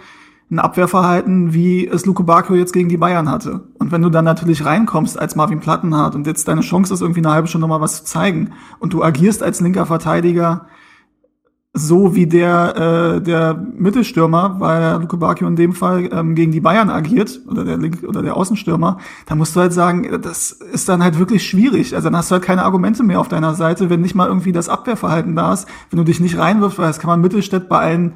ein 0.51 0.59
Abwehrverhalten, 0.61 1.53
wie 1.53 1.87
es 1.87 2.07
Luke 2.07 2.23
Bacchio 2.23 2.57
jetzt 2.57 2.73
gegen 2.73 2.89
die 2.89 2.97
Bayern 2.97 3.31
hatte. 3.31 3.65
Und 3.79 3.93
wenn 3.93 4.01
du 4.01 4.09
dann 4.09 4.25
natürlich 4.25 4.65
reinkommst 4.65 5.19
als 5.19 5.37
Marvin 5.37 5.61
Plattenhardt 5.61 6.15
und 6.15 6.27
jetzt 6.27 6.49
deine 6.49 6.63
Chance 6.63 6.95
ist, 6.95 7.03
irgendwie 7.03 7.21
eine 7.21 7.33
halbe 7.33 7.49
Stunde 7.49 7.67
mal 7.67 7.81
was 7.81 7.99
zu 7.99 8.05
zeigen 8.05 8.53
und 8.79 8.95
du 8.95 9.03
agierst 9.03 9.43
als 9.43 9.61
linker 9.61 9.85
Verteidiger 9.85 10.67
so 11.79 12.15
wie 12.15 12.27
der 12.27 12.77
äh, 13.17 13.21
der 13.21 13.55
Mittelstürmer, 13.55 14.57
weil 14.59 15.01
Luke 15.01 15.17
Bacchio 15.17 15.47
in 15.47 15.57
dem 15.57 15.73
Fall 15.73 16.09
ähm, 16.13 16.35
gegen 16.35 16.53
die 16.53 16.61
Bayern 16.61 16.91
agiert 16.91 17.41
oder 17.47 17.65
der 17.65 17.79
Link 17.79 18.03
oder 18.07 18.23
der 18.23 18.37
Außenstürmer, 18.37 18.99
da 19.27 19.35
musst 19.35 19.55
du 19.55 19.61
halt 19.61 19.73
sagen, 19.73 20.21
das 20.23 20.51
ist 20.51 20.89
dann 20.89 21.03
halt 21.03 21.19
wirklich 21.19 21.47
schwierig. 21.47 21.95
Also 21.95 22.09
dann 22.09 22.17
hast 22.17 22.31
du 22.31 22.35
halt 22.35 22.45
keine 22.45 22.65
Argumente 22.65 23.03
mehr 23.03 23.21
auf 23.21 23.29
deiner 23.29 23.55
Seite, 23.55 23.91
wenn 23.91 24.01
nicht 24.01 24.15
mal 24.15 24.29
irgendwie 24.29 24.53
das 24.53 24.69
Abwehrverhalten 24.69 25.37
da 25.37 25.53
ist, 25.53 25.67
wenn 25.91 25.99
du 25.99 26.05
dich 26.05 26.21
nicht 26.21 26.39
reinwirfst, 26.39 26.79
weil 26.79 26.89
das 26.89 26.99
kann 26.99 27.09
man 27.09 27.21
Mittelstädt 27.21 27.69
bei 27.69 27.79
allen 27.79 28.13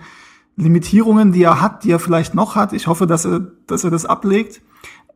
Limitierungen, 0.57 1.33
die 1.33 1.43
er 1.43 1.61
hat, 1.61 1.85
die 1.85 1.91
er 1.91 1.99
vielleicht 1.99 2.35
noch 2.35 2.57
hat. 2.57 2.73
Ich 2.73 2.87
hoffe, 2.87 3.07
dass 3.07 3.25
er 3.25 3.41
dass 3.67 3.85
er 3.85 3.91
das 3.91 4.05
ablegt. 4.05 4.61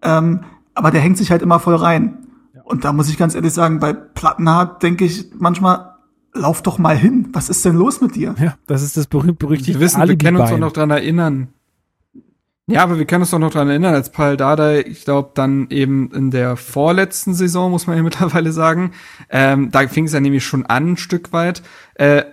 Ähm, 0.02 0.40
aber 0.74 0.90
der 0.90 1.00
hängt 1.00 1.18
sich 1.18 1.30
halt 1.30 1.42
immer 1.42 1.58
voll 1.58 1.74
rein. 1.74 2.18
Und 2.64 2.84
da 2.84 2.92
muss 2.92 3.08
ich 3.08 3.16
ganz 3.16 3.34
ehrlich 3.34 3.52
sagen, 3.52 3.80
bei 3.80 3.92
Plattenhardt 3.92 4.82
denke 4.82 5.04
ich 5.04 5.30
manchmal, 5.38 5.95
lauf 6.38 6.62
doch 6.62 6.78
mal 6.78 6.96
hin. 6.96 7.28
Was 7.32 7.48
ist 7.48 7.64
denn 7.64 7.74
los 7.74 8.00
mit 8.00 8.14
dir? 8.14 8.34
ja, 8.38 8.56
das 8.66 8.82
ist 8.82 8.96
das 8.96 9.06
berühmt 9.06 9.38
berüchtigte 9.38 9.80
Wir 9.80 9.84
wissen, 9.84 10.00
wir 10.06 10.16
können 10.16 10.36
uns 10.36 10.42
auch 10.42 10.44
Alibi-Bein. 10.46 10.60
noch 10.60 10.72
dran 10.72 10.90
erinnern. 10.90 11.48
Ja, 12.68 12.82
aber 12.82 12.98
wir 12.98 13.04
können 13.04 13.22
uns 13.22 13.30
doch 13.30 13.38
noch 13.38 13.52
dran 13.52 13.68
erinnern, 13.68 13.94
als 13.94 14.10
Paul 14.10 14.36
Dardai, 14.36 14.80
ich 14.80 15.04
glaube, 15.04 15.30
dann 15.34 15.68
eben 15.70 16.10
in 16.12 16.32
der 16.32 16.56
vorletzten 16.56 17.32
Saison, 17.32 17.70
muss 17.70 17.86
man 17.86 17.96
ja 17.96 18.02
mittlerweile 18.04 18.50
sagen, 18.50 18.90
ähm, 19.30 19.70
da 19.70 19.86
fing 19.86 20.06
es 20.06 20.12
ja 20.12 20.18
nämlich 20.20 20.44
schon 20.44 20.66
an, 20.66 20.92
ein 20.92 20.96
Stück 20.96 21.32
weit, 21.32 21.62
äh, 21.94 22.18
äh, 22.18 22.24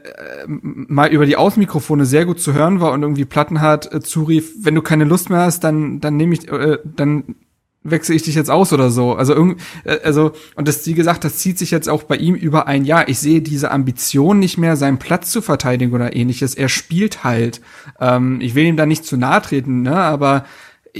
mal 0.47 1.11
über 1.11 1.27
die 1.27 1.35
Außenmikrofone 1.35 2.05
sehr 2.05 2.25
gut 2.25 2.39
zu 2.39 2.53
hören 2.53 2.81
war 2.81 2.93
und 2.93 3.03
irgendwie 3.03 3.25
Plattenhardt 3.25 3.93
äh, 3.93 3.99
zurief, 4.01 4.53
wenn 4.59 4.73
du 4.73 4.81
keine 4.81 5.03
Lust 5.03 5.29
mehr 5.29 5.41
hast, 5.41 5.63
dann, 5.63 5.99
dann 5.99 6.17
nehme 6.17 6.33
ich, 6.33 6.51
äh, 6.51 6.79
dann 6.83 7.35
wechsle 7.83 8.15
ich 8.15 8.23
dich 8.23 8.35
jetzt 8.35 8.49
aus 8.49 8.73
oder 8.73 8.89
so. 8.89 9.13
Also 9.15 9.33
irgendwie, 9.33 9.61
äh, 9.83 9.99
also 10.03 10.31
und 10.55 10.67
das 10.67 10.85
wie 10.85 10.93
gesagt, 10.93 11.23
das 11.23 11.37
zieht 11.37 11.57
sich 11.57 11.71
jetzt 11.71 11.89
auch 11.89 12.03
bei 12.03 12.15
ihm 12.15 12.35
über 12.35 12.67
ein 12.67 12.85
Jahr. 12.85 13.07
Ich 13.09 13.19
sehe 13.19 13.41
diese 13.41 13.71
Ambition 13.71 14.39
nicht 14.39 14.57
mehr, 14.57 14.75
seinen 14.75 14.99
Platz 14.99 15.31
zu 15.31 15.41
verteidigen 15.41 15.93
oder 15.93 16.15
ähnliches. 16.15 16.55
Er 16.55 16.69
spielt 16.69 17.23
halt. 17.23 17.61
Ähm, 17.99 18.39
ich 18.41 18.55
will 18.55 18.65
ihm 18.65 18.77
da 18.77 18.85
nicht 18.85 19.05
zu 19.05 19.17
nahe 19.17 19.41
treten, 19.41 19.81
ne, 19.81 19.95
aber 19.95 20.45
äh, 20.93 20.99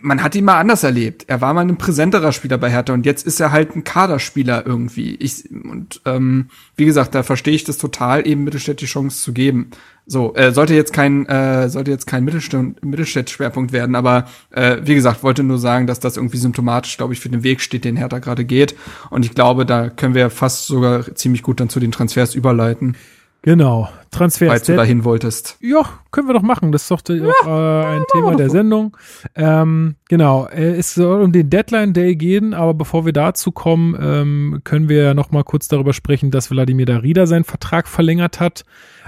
man 0.00 0.22
hat 0.22 0.34
ihn 0.34 0.44
mal 0.44 0.58
anders 0.58 0.82
erlebt. 0.82 1.24
Er 1.28 1.40
war 1.40 1.54
mal 1.54 1.60
ein 1.60 1.76
präsenterer 1.76 2.32
Spieler 2.32 2.58
bei 2.58 2.70
Hertha 2.70 2.92
und 2.92 3.06
jetzt 3.06 3.26
ist 3.26 3.40
er 3.40 3.52
halt 3.52 3.76
ein 3.76 3.84
Kaderspieler 3.84 4.66
irgendwie. 4.66 5.14
Ich, 5.16 5.50
und 5.50 6.00
ähm, 6.04 6.48
wie 6.76 6.86
gesagt, 6.86 7.14
da 7.14 7.22
verstehe 7.22 7.54
ich 7.54 7.64
das 7.64 7.78
total, 7.78 8.26
eben 8.26 8.44
Mittelstädt 8.44 8.80
die 8.80 8.86
Chance 8.86 9.22
zu 9.22 9.32
geben. 9.32 9.70
So, 10.04 10.34
äh, 10.34 10.52
sollte 10.52 10.74
jetzt 10.74 10.92
kein, 10.92 11.26
äh, 11.26 11.68
sollte 11.68 11.92
jetzt 11.92 12.06
kein 12.06 12.24
Mittelstädt-Schwerpunkt 12.24 13.72
werden, 13.72 13.94
aber 13.94 14.26
äh, 14.50 14.78
wie 14.82 14.96
gesagt, 14.96 15.22
wollte 15.22 15.44
nur 15.44 15.58
sagen, 15.58 15.86
dass 15.86 16.00
das 16.00 16.16
irgendwie 16.16 16.38
symptomatisch, 16.38 16.96
glaube 16.96 17.12
ich, 17.12 17.20
für 17.20 17.28
den 17.28 17.44
Weg 17.44 17.60
steht, 17.60 17.84
den 17.84 17.96
Hertha 17.96 18.18
gerade 18.18 18.44
geht. 18.44 18.74
Und 19.10 19.24
ich 19.24 19.34
glaube, 19.34 19.64
da 19.64 19.90
können 19.90 20.14
wir 20.14 20.28
fast 20.30 20.66
sogar 20.66 21.14
ziemlich 21.14 21.42
gut 21.42 21.60
dann 21.60 21.68
zu 21.68 21.78
den 21.78 21.92
Transfers 21.92 22.34
überleiten. 22.34 22.96
Genau, 23.42 23.88
Transfers. 24.12 24.48
Falls 24.48 24.66
du 24.66 24.76
dahin 24.76 25.04
wolltest. 25.04 25.56
Ja, 25.60 25.82
können 26.12 26.28
wir 26.28 26.34
doch 26.34 26.42
machen. 26.42 26.70
Das 26.70 26.82
ist 26.82 26.90
doch 26.92 27.02
ja, 27.08 27.28
auch, 27.42 27.46
äh, 27.46 27.96
ein 27.96 28.04
Thema 28.12 28.36
der 28.36 28.50
Sendung. 28.50 28.96
Ähm, 29.34 29.96
genau, 30.08 30.46
es 30.46 30.94
soll 30.94 31.22
um 31.22 31.32
den 31.32 31.50
Deadline 31.50 31.92
Day 31.92 32.14
gehen, 32.14 32.54
aber 32.54 32.72
bevor 32.72 33.04
wir 33.04 33.12
dazu 33.12 33.50
kommen, 33.50 33.96
ähm, 34.00 34.60
können 34.62 34.88
wir 34.88 35.14
noch 35.14 35.32
mal 35.32 35.42
kurz 35.42 35.66
darüber 35.66 35.92
sprechen, 35.92 36.30
dass 36.30 36.52
Wladimir 36.52 36.86
Darida 36.86 37.26
seinen 37.26 37.42
Vertrag 37.42 37.88
verlängert 37.88 38.38
hat. 38.38 38.64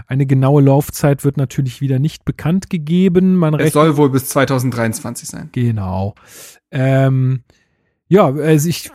Eine 0.09 0.27
genaue 0.27 0.63
Laufzeit 0.63 1.25
wird 1.25 1.37
natürlich 1.37 1.81
wieder 1.81 2.01
nicht 2.01 2.25
bekannt 2.25 2.71
gegeben. 2.71 3.37
Man 3.37 3.55
es 3.61 3.73
soll 3.73 3.97
wohl 3.97 4.11
bis 4.11 4.29
2023 4.31 5.29
sein. 5.29 5.49
Genau. 5.53 6.17
Ähm, 6.73 7.45
ja, 8.09 8.27
also 8.27 8.69
ich, 8.69 8.91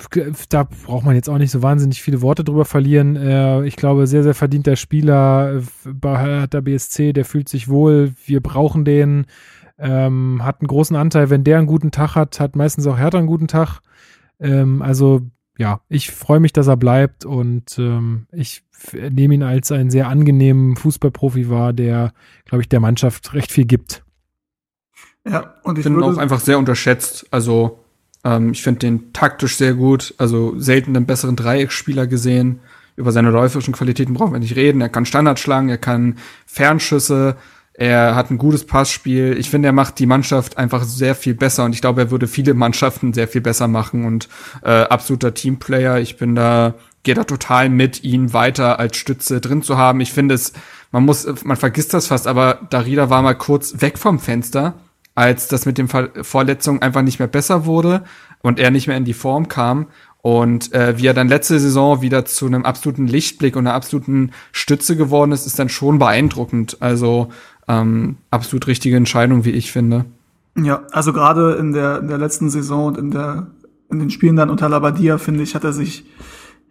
da 0.49 0.63
braucht 0.63 1.03
man 1.03 1.15
jetzt 1.15 1.29
auch 1.29 1.39
nicht 1.39 1.51
so 1.51 1.63
wahnsinnig 1.63 2.01
viele 2.01 2.21
Worte 2.21 2.43
drüber 2.43 2.65
verlieren. 2.65 3.15
Äh, 3.15 3.65
ich 3.65 3.75
glaube, 3.75 4.05
sehr, 4.05 4.23
sehr 4.23 4.35
verdienter 4.35 4.75
Spieler 4.75 5.63
bei 5.83 6.45
der 6.47 6.61
BSC, 6.61 7.13
der 7.13 7.25
fühlt 7.25 7.49
sich 7.49 7.67
wohl. 7.67 8.13
Wir 8.25 8.41
brauchen 8.41 8.85
den. 8.85 9.25
Ähm, 9.81 10.41
hat 10.43 10.59
einen 10.59 10.67
großen 10.67 10.95
Anteil. 10.95 11.29
Wenn 11.29 11.45
der 11.45 11.57
einen 11.57 11.67
guten 11.67 11.91
Tag 11.91 12.15
hat, 12.15 12.39
hat 12.39 12.55
meistens 12.55 12.85
auch 12.85 12.97
Hertha 12.97 13.17
einen 13.17 13.27
guten 13.27 13.47
Tag. 13.47 13.79
Ähm, 14.39 14.81
also 14.81 15.21
ja, 15.57 15.81
ich 15.89 16.11
freue 16.11 16.39
mich, 16.39 16.53
dass 16.53 16.67
er 16.67 16.77
bleibt 16.77 17.25
und 17.25 17.77
ähm, 17.79 18.27
ich 18.31 18.63
nehme 18.93 19.33
ihn 19.33 19.43
als 19.43 19.71
einen 19.71 19.89
sehr 19.89 20.07
angenehmen 20.07 20.75
Fußballprofi 20.75 21.49
wahr, 21.49 21.73
der, 21.73 22.13
glaube 22.45 22.61
ich, 22.61 22.69
der 22.69 22.79
Mannschaft 22.79 23.33
recht 23.33 23.51
viel 23.51 23.65
gibt. 23.65 24.03
Ja, 25.27 25.55
und 25.63 25.77
ich 25.77 25.83
bin 25.83 26.01
auch 26.01 26.17
einfach 26.17 26.39
sehr 26.39 26.57
unterschätzt. 26.57 27.27
Also 27.31 27.79
ähm, 28.23 28.51
ich 28.51 28.63
finde 28.63 28.79
den 28.79 29.13
taktisch 29.13 29.57
sehr 29.57 29.73
gut, 29.73 30.13
also 30.17 30.59
selten 30.59 30.95
einen 30.95 31.05
besseren 31.05 31.35
Dreiecksspieler 31.35 32.07
gesehen. 32.07 32.59
Über 32.95 33.11
seine 33.11 33.29
läuferischen 33.29 33.73
Qualitäten 33.73 34.13
brauchen 34.13 34.33
wir 34.33 34.39
nicht 34.39 34.57
reden. 34.57 34.81
Er 34.81 34.89
kann 34.89 35.05
Standard 35.05 35.39
schlagen, 35.39 35.69
er 35.69 35.77
kann 35.77 36.17
Fernschüsse, 36.45 37.37
er 37.73 38.13
hat 38.15 38.29
ein 38.29 38.37
gutes 38.37 38.65
Passspiel. 38.65 39.37
Ich 39.39 39.49
finde, 39.49 39.69
er 39.69 39.73
macht 39.73 39.99
die 39.99 40.05
Mannschaft 40.05 40.57
einfach 40.57 40.83
sehr 40.83 41.15
viel 41.15 41.33
besser 41.33 41.63
und 41.63 41.73
ich 41.73 41.79
glaube, 41.79 42.01
er 42.01 42.11
würde 42.11 42.27
viele 42.27 42.53
Mannschaften 42.53 43.13
sehr 43.13 43.29
viel 43.29 43.39
besser 43.39 43.69
machen 43.69 44.03
und 44.03 44.27
äh, 44.63 44.81
absoluter 44.81 45.33
Teamplayer. 45.33 45.99
Ich 45.99 46.17
bin 46.17 46.35
da, 46.35 46.73
gehe 47.03 47.15
da 47.15 47.23
total 47.23 47.69
mit, 47.69 48.03
ihn 48.03 48.33
weiter 48.33 48.79
als 48.79 48.97
Stütze 48.97 49.39
drin 49.39 49.63
zu 49.63 49.77
haben. 49.77 50.01
Ich 50.01 50.11
finde 50.11 50.35
es, 50.35 50.51
man 50.91 51.05
muss, 51.05 51.25
man 51.45 51.55
vergisst 51.55 51.93
das 51.93 52.07
fast, 52.07 52.27
aber 52.27 52.67
Darida 52.69 53.09
war 53.09 53.21
mal 53.21 53.35
kurz 53.35 53.79
weg 53.79 53.97
vom 53.97 54.19
Fenster 54.19 54.73
als 55.19 55.49
das 55.49 55.65
mit 55.65 55.77
den 55.77 55.89
Ver 55.89 56.11
Vorletzungen 56.21 56.81
einfach 56.81 57.01
nicht 57.01 57.19
mehr 57.19 57.27
besser 57.27 57.65
wurde 57.65 58.03
und 58.41 58.57
er 58.57 58.71
nicht 58.71 58.87
mehr 58.87 58.95
in 58.95 59.03
die 59.03 59.13
Form 59.13 59.49
kam. 59.49 59.87
Und 60.21 60.73
äh, 60.73 60.97
wie 60.97 61.07
er 61.07 61.13
dann 61.13 61.27
letzte 61.27 61.59
Saison 61.59 62.01
wieder 62.01 62.23
zu 62.23 62.45
einem 62.45 62.63
absoluten 62.63 63.05
Lichtblick 63.05 63.57
und 63.57 63.67
einer 63.67 63.75
absoluten 63.75 64.31
Stütze 64.53 64.95
geworden 64.95 65.33
ist, 65.33 65.45
ist 65.45 65.59
dann 65.59 65.67
schon 65.67 65.99
beeindruckend. 65.99 66.77
Also 66.79 67.29
ähm, 67.67 68.15
absolut 68.31 68.67
richtige 68.67 68.95
Entscheidung, 68.95 69.43
wie 69.43 69.51
ich 69.51 69.73
finde. 69.73 70.05
Ja, 70.55 70.83
also 70.93 71.11
gerade 71.11 71.55
in 71.55 71.73
der, 71.73 71.99
in 71.99 72.07
der 72.07 72.17
letzten 72.17 72.49
Saison 72.49 72.85
und 72.85 72.97
in, 72.97 73.11
der, 73.11 73.47
in 73.91 73.99
den 73.99 74.11
Spielen 74.11 74.37
dann 74.37 74.49
unter 74.49 74.69
Labadia, 74.69 75.17
finde 75.17 75.43
ich, 75.43 75.53
hat 75.53 75.65
er 75.65 75.73
sich 75.73 76.05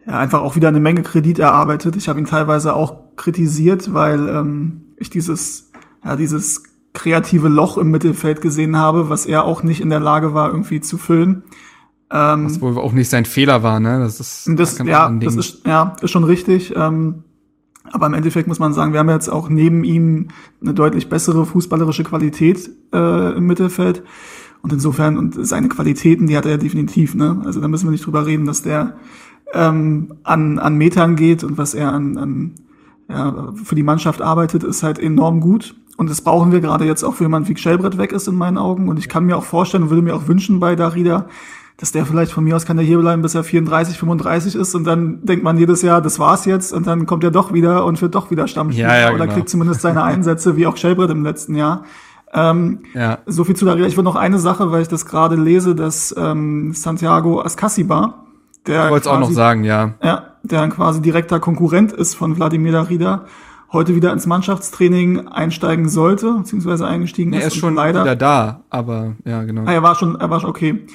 ja, 0.07 0.19
einfach 0.19 0.41
auch 0.41 0.57
wieder 0.57 0.69
eine 0.69 0.81
Menge 0.81 1.03
Kredit 1.03 1.39
erarbeitet. 1.39 1.97
Ich 1.97 2.09
habe 2.09 2.19
ihn 2.19 2.27
teilweise 2.27 2.73
auch 2.73 3.15
kritisiert, 3.17 3.93
weil 3.93 4.27
ähm, 4.27 4.85
ich 4.97 5.11
dieses, 5.11 5.71
ja, 6.03 6.17
dieses 6.17 6.63
kreative 6.93 7.49
Loch 7.49 7.79
im 7.79 7.91
Mittelfeld 7.91 8.41
gesehen 8.41 8.77
habe, 8.77 9.09
was 9.09 9.27
er 9.27 9.45
auch 9.45 9.63
nicht 9.63 9.81
in 9.81 9.91
der 9.91 10.01
Lage 10.01 10.35
war, 10.35 10.51
irgendwie 10.51 10.81
zu 10.81 10.99
füllen. 10.99 11.43
Ähm, 12.11 12.47
was 12.47 12.61
wohl 12.61 12.79
auch 12.79 12.93
nicht 12.93 13.11
sein 13.11 13.25
Fehler 13.25 13.63
war, 13.63 13.81
ne? 13.81 14.01
Das 14.01 14.19
ist 14.21 14.49
das, 14.57 14.79
ja, 14.79 15.11
das 15.11 15.37
ist 15.37 15.67
ja 15.67 15.95
ist 16.01 16.11
schon 16.11 16.25
richtig. 16.25 16.75
Ähm, 16.75 17.25
aber 17.93 18.07
im 18.07 18.15
Endeffekt 18.15 18.49
muss 18.49 18.59
man 18.59 18.73
sagen, 18.73 18.93
wir 18.93 19.01
haben 19.01 19.09
jetzt 19.11 19.29
auch 19.29 19.49
neben 19.49 19.85
ihm 19.85 20.29
eine 20.61 20.75
deutlich 20.75 21.09
bessere 21.09 21.47
fußballerische 21.47 22.05
Qualität 22.05 22.71
äh, 22.93 23.37
im 23.37 23.47
Mittelfeld. 23.47 24.03
Und 24.61 24.73
insofern, 24.73 25.17
und 25.17 25.47
seine 25.47 25.69
Qualitäten, 25.69 26.27
die 26.27 26.37
hat 26.37 26.47
er 26.47 26.59
definitiv, 26.59 27.15
ne? 27.15 27.43
Also 27.45 27.61
da 27.61 27.69
müssen 27.69 27.87
wir 27.87 27.93
nicht 27.93 28.05
drüber 28.05 28.27
reden, 28.27 28.47
dass 28.47 28.63
der 28.63 28.97
ähm, 29.53 30.15
an, 30.25 30.59
an 30.59 30.77
Metern 30.77 31.17
geht 31.17 31.45
und 31.45 31.59
was 31.59 31.75
er 31.75 31.93
an, 31.93 32.19
an 32.19 32.55
ja, 33.09 33.53
für 33.55 33.75
die 33.75 33.83
Mannschaft 33.83 34.21
arbeitet, 34.21 34.65
ist 34.65 34.83
halt 34.83 34.99
enorm 34.99 35.41
gut. 35.41 35.75
Und 35.99 36.09
das 36.09 36.23
brauchen 36.23 36.53
wir 36.53 36.61
gerade 36.61 36.85
jetzt 36.85 37.03
auch 37.03 37.17
für 37.17 37.25
jemanden 37.25 37.49
wie 37.49 37.55
Gschellbrett 37.55 37.99
weg 37.99 38.13
ist 38.13 38.29
in 38.29 38.37
meinen 38.37 38.57
Augen. 38.57 38.89
Und 38.89 39.01
ich 39.01 39.09
kann 39.09 39.25
mir 39.25 39.37
auch 39.37 39.43
vorstellen 39.43 39.83
und 39.83 39.91
würde 39.91 40.03
mir 40.03 40.15
auch 40.15 40.29
wünschen 40.29 40.61
bei 40.61 40.77
Darida, 40.77 41.27
dass 41.77 41.91
der 41.91 42.07
vielleicht 42.07 42.31
von 42.31 42.45
mir 42.45 42.55
aus 42.55 42.65
kann 42.65 42.77
der 42.77 42.87
hier 42.87 42.99
bleiben, 42.99 43.21
bis 43.21 43.35
er 43.35 43.43
34, 43.43 43.99
35 43.99 44.55
ist 44.55 44.77
und 44.77 44.85
dann 44.85 45.25
denkt 45.25 45.43
man 45.43 45.59
jedes 45.59 45.83
Jahr, 45.83 46.01
das 46.01 46.21
war's 46.21 46.45
jetzt 46.45 46.73
und 46.73 46.87
dann 46.87 47.05
kommt 47.05 47.25
er 47.25 47.33
doch 47.33 47.53
wieder 47.53 47.85
und 47.85 48.01
wird 48.01 48.15
doch 48.15 48.31
wieder 48.31 48.47
Stammspieler 48.47 48.89
ja, 48.89 49.01
ja, 49.01 49.09
oder 49.13 49.25
genau. 49.25 49.35
kriegt 49.35 49.49
zumindest 49.49 49.81
seine 49.81 50.05
Einsätze, 50.05 50.57
wie 50.57 50.69
auch 50.69 50.77
Schellbrett 50.77 51.11
im 51.11 51.25
letzten 51.25 51.57
Jahr. 51.57 51.83
Ähm, 52.33 52.81
ja. 52.95 53.19
So 53.27 53.43
viel 53.43 53.57
zu 53.57 53.65
Darida. 53.65 53.89
Ich 53.89 53.97
will 53.97 54.05
noch 54.05 54.17
eine 54.17 54.39
Sache, 54.39 54.71
weil 54.71 54.83
ich 54.83 54.89
das 54.89 55.05
gerade 55.05 55.35
lese, 55.35 55.75
dass 55.75 56.15
ähm, 56.17 56.75
Santiago 56.75 57.41
Ascasiba, 57.41 58.27
der 58.69 58.85
ich 58.85 58.91
wollte 58.91 59.11
auch 59.11 59.19
noch 59.19 59.33
sagen, 59.33 59.65
ja. 59.65 59.95
Ja, 60.01 60.35
der 60.45 60.63
ein 60.63 60.71
quasi 60.71 61.03
direkter 61.03 61.41
Konkurrent 61.41 61.93
ist 61.93 62.15
von 62.15 62.37
Wladimir 62.37 62.71
Darida, 62.71 63.25
heute 63.73 63.95
wieder 63.95 64.13
ins 64.13 64.27
Mannschaftstraining 64.27 65.29
einsteigen 65.29 65.89
sollte, 65.89 66.33
beziehungsweise 66.35 66.87
eingestiegen 66.87 67.31
nee, 67.31 67.39
ist. 67.39 67.43
Er 67.43 67.49
ist 67.49 67.57
schon 67.57 67.75
leider 67.75 68.03
wieder 68.03 68.17
da, 68.17 68.65
aber 68.71 69.17
ja, 69.25 69.43
genau. 69.45 69.65
Ah, 69.67 69.73
er 69.73 69.83
war 69.83 69.95
schon, 69.95 70.17
er 70.17 70.31
war 70.31 70.41
schon 70.41 70.51
okay. 70.51 70.87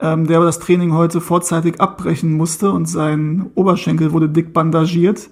Ähm, 0.00 0.26
der 0.26 0.38
aber 0.38 0.46
das 0.46 0.58
Training 0.58 0.94
heute 0.94 1.20
vorzeitig 1.20 1.80
abbrechen 1.80 2.32
musste 2.32 2.72
und 2.72 2.86
sein 2.86 3.50
Oberschenkel 3.54 4.12
wurde 4.12 4.28
dick 4.28 4.52
bandagiert. 4.52 5.30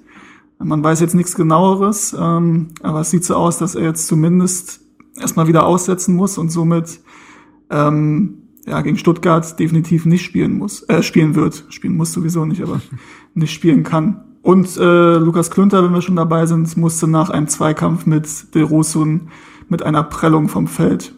Man 0.59 0.84
weiß 0.84 1.01
jetzt 1.01 1.14
nichts 1.14 1.34
genaueres, 1.34 2.14
ähm, 2.18 2.68
aber 2.82 3.01
es 3.01 3.11
sieht 3.11 3.24
so 3.24 3.34
aus, 3.34 3.59
dass 3.59 3.74
er 3.74 3.82
jetzt 3.82 4.07
zumindest 4.07 4.80
erstmal 5.18 5.48
wieder 5.48 5.66
aussetzen 5.66 6.14
muss 6.14 6.38
und 6.38 6.51
somit 6.51 7.01
ähm, 7.70 8.42
ja, 8.66 8.80
gegen 8.82 8.98
Stuttgart 8.98 9.59
definitiv 9.59 10.07
nicht 10.07 10.22
spielen 10.22 10.59
muss, 10.59 10.82
äh, 10.88 11.03
spielen 11.03 11.34
wird. 11.34 11.64
Spielen 11.70 11.96
muss 11.96 12.12
sowieso 12.12 12.44
nicht, 12.44 12.62
aber 12.62 12.80
nicht 13.34 13.53
spielen 13.53 13.82
kann. 13.82 14.22
Und 14.51 14.76
äh, 14.78 15.14
Lukas 15.14 15.48
Klünter, 15.53 15.84
wenn 15.84 15.92
wir 15.92 16.03
schon 16.03 16.16
dabei 16.16 16.44
sind, 16.44 16.76
musste 16.76 17.07
nach 17.07 17.30
einem 17.30 17.46
Zweikampf 17.46 18.05
mit 18.05 18.53
De 18.53 18.62
Rosun 18.62 19.30
mit 19.68 19.84
einer 19.84 20.03
Prellung 20.03 20.48
vom 20.48 20.66
Feld. 20.66 21.12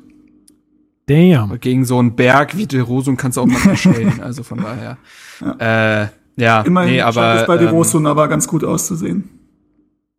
Damn. 1.07 1.59
Gegen 1.59 1.87
so 1.87 1.99
einen 1.99 2.15
Berg 2.15 2.59
wie 2.59 2.67
De 2.67 2.81
Rosun 2.81 3.17
kannst 3.17 3.39
du 3.39 3.41
auch 3.41 3.47
mal 3.47 3.57
verstellen. 3.57 4.21
also 4.23 4.43
von 4.43 4.59
daher. 4.59 4.99
Ja. 5.41 6.03
Äh, 6.03 6.09
ja, 6.37 6.61
Immerhin 6.61 6.93
nee, 6.93 7.01
aber, 7.01 7.37
es 7.37 7.47
bei 7.47 7.57
De 7.57 7.69
ähm, 7.69 7.73
Rosun 7.73 8.03
ähm, 8.03 8.09
aber 8.09 8.29
ganz 8.29 8.47
gut 8.47 8.65
auszusehen. 8.65 9.31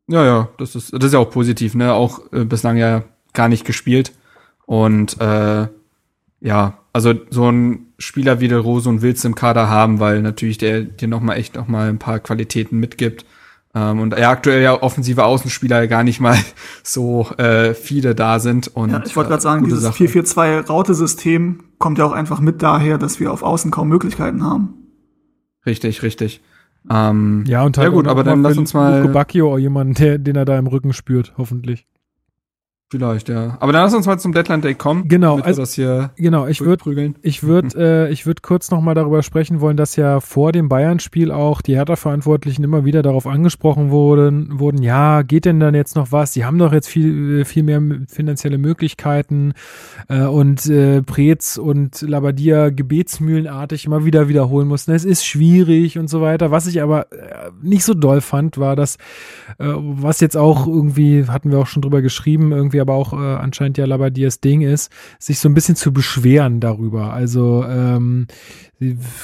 Ja, 0.08 0.26
ja, 0.26 0.50
das 0.58 0.76
ist, 0.76 0.92
das 0.92 1.04
ist 1.06 1.14
ja 1.14 1.20
auch 1.20 1.30
positiv, 1.30 1.76
ne? 1.76 1.94
Auch 1.94 2.20
äh, 2.32 2.46
bislang 2.46 2.78
ja 2.78 3.04
gar 3.34 3.48
nicht 3.48 3.64
gespielt. 3.64 4.12
Und 4.66 5.22
äh, 5.22 5.68
ja, 6.40 6.80
also 6.94 7.14
so 7.32 7.52
ein 7.52 7.88
Spieler 7.98 8.40
wie 8.40 8.48
der 8.48 8.60
Rose 8.60 8.88
und 8.88 9.02
Wills 9.02 9.26
im 9.26 9.36
Kader 9.36 9.68
haben, 9.68 10.00
weil 10.00 10.22
natürlich 10.22 10.60
der 10.60 10.82
dir 10.82 11.08
noch 11.08 11.22
mal 11.22 11.36
echt 11.36 11.56
noch 11.56 11.68
mal 11.68 11.90
ein 11.90 12.00
paar 12.00 12.20
Qualitäten 12.20 12.80
mitgibt. 12.80 13.26
Ähm, 13.76 14.00
und 14.00 14.18
ja, 14.18 14.30
aktuell 14.30 14.62
ja 14.62 14.82
offensive 14.82 15.26
Außenspieler 15.26 15.88
gar 15.88 16.04
nicht 16.04 16.20
mal 16.20 16.38
so 16.84 17.28
äh, 17.38 17.74
viele 17.74 18.14
da 18.14 18.40
sind. 18.40 18.68
Und, 18.68 18.92
ja, 18.92 19.04
ich 19.04 19.16
wollte 19.16 19.32
gerade 19.32 19.42
sagen, 19.42 19.66
dieses 19.66 19.84
4-4-2-Raute-System 19.86 21.64
kommt 21.80 21.98
ja 21.98 22.06
auch 22.06 22.12
einfach 22.12 22.40
mit 22.40 22.62
daher, 22.62 23.00
dass 23.00 23.20
wir 23.20 23.34
auf 23.34 23.42
Außen 23.42 23.72
kaum 23.72 23.90
Möglichkeiten 23.90 24.44
haben. 24.44 24.76
Richtig, 25.66 26.04
richtig. 26.04 26.42
Ähm, 26.90 27.44
ja, 27.48 27.64
und 27.64 27.78
halt 27.78 27.88
ja 27.88 27.94
gut, 27.94 28.08
aber 28.08 28.24
dann 28.24 28.44
lass 28.44 28.58
uns 28.58 28.74
mal 28.74 29.08
Bacchio, 29.08 29.58
jemanden, 29.58 29.94
der, 29.96 30.18
den 30.20 30.36
er 30.36 30.46
da 30.46 30.60
im 30.60 30.68
Rücken 30.68 30.94
spürt, 30.94 31.34
hoffentlich. 31.38 31.88
Vielleicht, 32.94 33.28
ja. 33.28 33.58
Aber 33.60 33.74
dann 33.74 33.82
lass 33.82 33.96
uns 33.96 34.06
mal 34.06 34.20
zum 34.20 34.34
Deadline 34.34 34.62
Day 34.62 34.76
kommen. 34.76 35.08
Genau, 35.08 35.40
also 35.40 35.64
das 35.64 35.74
hier 35.74 36.12
Genau, 36.16 36.46
ich 36.46 36.62
würde 36.62 36.78
prügeln. 36.78 37.16
ich 37.24 37.42
würd, 37.42 37.74
äh, 37.74 38.08
ich 38.10 38.28
würd 38.28 38.44
kurz 38.44 38.70
nochmal 38.70 38.94
darüber 38.94 39.24
sprechen 39.24 39.62
wollen, 39.62 39.78
dass 39.78 39.96
ja 39.96 40.20
vor 40.20 40.52
dem 40.52 40.70
Bayern-Spiel 40.70 41.32
auch 41.32 41.64
die 41.64 41.76
Hertha-Verantwortlichen 41.76 42.64
immer 42.64 42.86
wieder 42.86 43.02
darauf 43.02 43.26
angesprochen 43.26 43.90
wurden, 43.90 44.60
wurden, 44.60 44.84
ja, 44.84 45.24
geht 45.24 45.46
denn 45.46 45.60
dann 45.60 45.74
jetzt 45.74 45.96
noch 45.96 46.12
was? 46.12 46.34
Die 46.34 46.46
haben 46.46 46.60
doch 46.60 46.72
jetzt 46.72 46.88
viel, 46.88 47.40
äh, 47.40 47.46
viel 47.46 47.64
mehr 47.64 47.82
finanzielle 48.08 48.60
Möglichkeiten 48.60 49.54
äh, 50.08 50.26
und 50.26 50.68
äh, 50.68 51.02
Preetz 51.02 51.58
und 51.58 52.00
Labadia 52.04 52.70
gebetsmühlenartig 52.70 53.86
immer 53.86 54.06
wieder 54.06 54.28
wiederholen 54.28 54.68
mussten. 54.68 54.92
Es 54.92 55.04
ist 55.04 55.26
schwierig 55.26 55.98
und 55.98 56.12
so 56.12 56.22
weiter. 56.22 56.52
Was 56.52 56.68
ich 56.68 56.80
aber 56.80 57.12
äh, 57.12 57.50
nicht 57.64 57.86
so 57.86 57.96
doll 57.96 58.22
fand, 58.22 58.60
war 58.60 58.76
das, 58.76 58.98
äh, 59.58 59.66
was 59.66 60.20
jetzt 60.20 60.38
auch 60.38 60.68
irgendwie, 60.68 61.26
hatten 61.26 61.50
wir 61.50 61.58
auch 61.58 61.66
schon 61.66 61.82
drüber 61.82 62.04
geschrieben, 62.04 62.52
irgendwie 62.52 62.83
aber 62.84 62.94
auch 62.94 63.14
äh, 63.14 63.36
anscheinend 63.36 63.78
ja 63.78 63.86
Labadias 63.86 64.40
Ding 64.40 64.62
ist, 64.62 64.92
sich 65.18 65.40
so 65.40 65.50
ein 65.50 65.56
bisschen 65.56 65.76
zu 65.76 65.92
beschweren 65.92 66.60
darüber. 66.60 67.14
Also 67.14 67.66
ähm, 67.68 68.28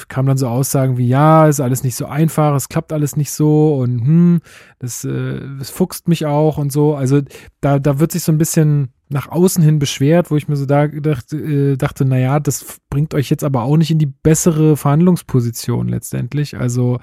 kam 0.08 0.26
dann 0.26 0.38
so 0.38 0.48
Aussagen 0.48 0.96
wie, 0.96 1.06
ja, 1.08 1.46
ist 1.46 1.60
alles 1.60 1.84
nicht 1.84 1.96
so 1.96 2.06
einfach, 2.06 2.54
es 2.56 2.68
klappt 2.68 2.92
alles 2.92 3.16
nicht 3.16 3.30
so 3.30 3.76
und 3.76 4.00
hm, 4.00 4.40
das, 4.78 5.04
äh, 5.04 5.40
das 5.58 5.70
fuchst 5.70 6.08
mich 6.08 6.26
auch 6.26 6.58
und 6.58 6.72
so. 6.72 6.94
Also 6.94 7.20
da, 7.60 7.78
da 7.78 8.00
wird 8.00 8.12
sich 8.12 8.22
so 8.22 8.32
ein 8.32 8.38
bisschen 8.38 8.90
nach 9.12 9.28
außen 9.28 9.62
hin 9.62 9.80
beschwert, 9.80 10.30
wo 10.30 10.36
ich 10.36 10.46
mir 10.46 10.56
so 10.56 10.66
da 10.66 10.86
gedacht, 10.86 11.32
äh, 11.32 11.76
dachte, 11.76 12.04
naja, 12.04 12.38
das 12.38 12.78
bringt 12.90 13.12
euch 13.12 13.28
jetzt 13.28 13.42
aber 13.42 13.64
auch 13.64 13.76
nicht 13.76 13.90
in 13.90 13.98
die 13.98 14.06
bessere 14.06 14.76
Verhandlungsposition 14.76 15.88
letztendlich. 15.88 16.56
Also, 16.56 17.00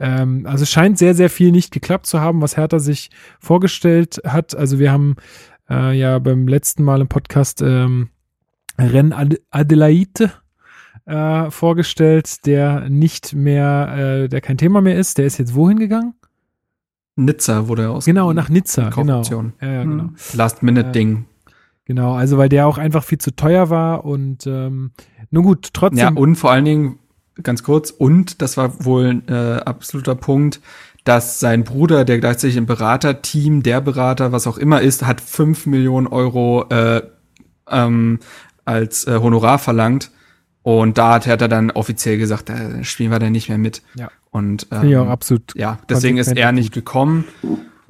ähm, 0.00 0.46
also 0.46 0.64
scheint 0.64 0.98
sehr, 0.98 1.14
sehr 1.14 1.30
viel 1.30 1.52
nicht 1.52 1.72
geklappt 1.72 2.06
zu 2.06 2.20
haben, 2.20 2.42
was 2.42 2.56
Hertha 2.56 2.80
sich 2.80 3.10
vorgestellt 3.38 4.20
hat. 4.26 4.56
Also 4.56 4.80
wir 4.80 4.90
haben 4.90 5.14
äh, 5.68 5.96
ja 5.98 6.18
beim 6.18 6.48
letzten 6.48 6.84
Mal 6.84 7.00
im 7.00 7.08
Podcast 7.08 7.62
ähm, 7.62 8.10
Ren 8.78 9.12
Ad 9.12 9.38
Adelaide 9.50 10.32
äh, 11.06 11.50
vorgestellt, 11.50 12.46
der 12.46 12.88
nicht 12.88 13.34
mehr, 13.34 14.22
äh, 14.24 14.28
der 14.28 14.40
kein 14.40 14.58
Thema 14.58 14.80
mehr 14.80 14.96
ist. 14.96 15.18
Der 15.18 15.26
ist 15.26 15.38
jetzt 15.38 15.54
wohin 15.54 15.78
gegangen? 15.78 16.14
Nizza 17.16 17.68
wurde 17.68 17.82
er 17.84 17.90
aus. 17.92 18.06
Genau, 18.06 18.32
nach 18.32 18.48
Nizza, 18.48 18.88
genau. 18.90 19.22
Ja, 19.22 19.44
ja, 19.60 19.84
genau. 19.84 20.04
Hm. 20.04 20.14
Last-Minute-Ding. 20.32 21.26
Genau, 21.84 22.14
also 22.14 22.38
weil 22.38 22.48
der 22.48 22.66
auch 22.66 22.78
einfach 22.78 23.04
viel 23.04 23.18
zu 23.18 23.36
teuer 23.36 23.68
war 23.70 24.04
und 24.04 24.46
ähm, 24.46 24.92
nun 25.30 25.44
gut, 25.44 25.70
trotzdem. 25.74 25.98
Ja, 25.98 26.10
und 26.10 26.36
vor 26.36 26.50
allen 26.50 26.64
Dingen, 26.64 26.98
ganz 27.42 27.62
kurz, 27.62 27.90
und 27.90 28.40
das 28.40 28.56
war 28.56 28.84
wohl 28.84 29.06
ein 29.06 29.28
äh, 29.28 29.60
absoluter 29.60 30.14
Punkt, 30.14 30.60
dass 31.04 31.38
sein 31.38 31.64
Bruder, 31.64 32.04
der 32.04 32.18
gleichzeitig 32.18 32.56
im 32.56 32.66
Beraterteam, 32.66 33.62
der 33.62 33.80
Berater, 33.80 34.32
was 34.32 34.46
auch 34.46 34.58
immer 34.58 34.80
ist, 34.80 35.06
hat 35.06 35.20
fünf 35.20 35.66
Millionen 35.66 36.06
Euro 36.06 36.66
äh, 36.70 37.02
ähm, 37.70 38.20
als 38.64 39.06
äh, 39.06 39.18
Honorar 39.20 39.58
verlangt. 39.58 40.10
Und 40.62 40.96
da 40.96 41.14
hat 41.14 41.26
Hertha 41.26 41.46
dann 41.46 41.70
offiziell 41.70 42.16
gesagt, 42.16 42.48
da 42.48 42.82
spielen 42.84 43.10
wir 43.10 43.18
dann 43.18 43.32
nicht 43.32 43.50
mehr 43.50 43.58
mit. 43.58 43.82
Ja. 43.96 44.10
Und 44.30 44.66
ähm, 44.72 44.96
auch 44.96 45.08
absolut. 45.08 45.54
ja, 45.54 45.78
deswegen 45.90 46.16
ist 46.16 46.34
er 46.34 46.52
nicht 46.52 46.72
gekommen. 46.72 47.24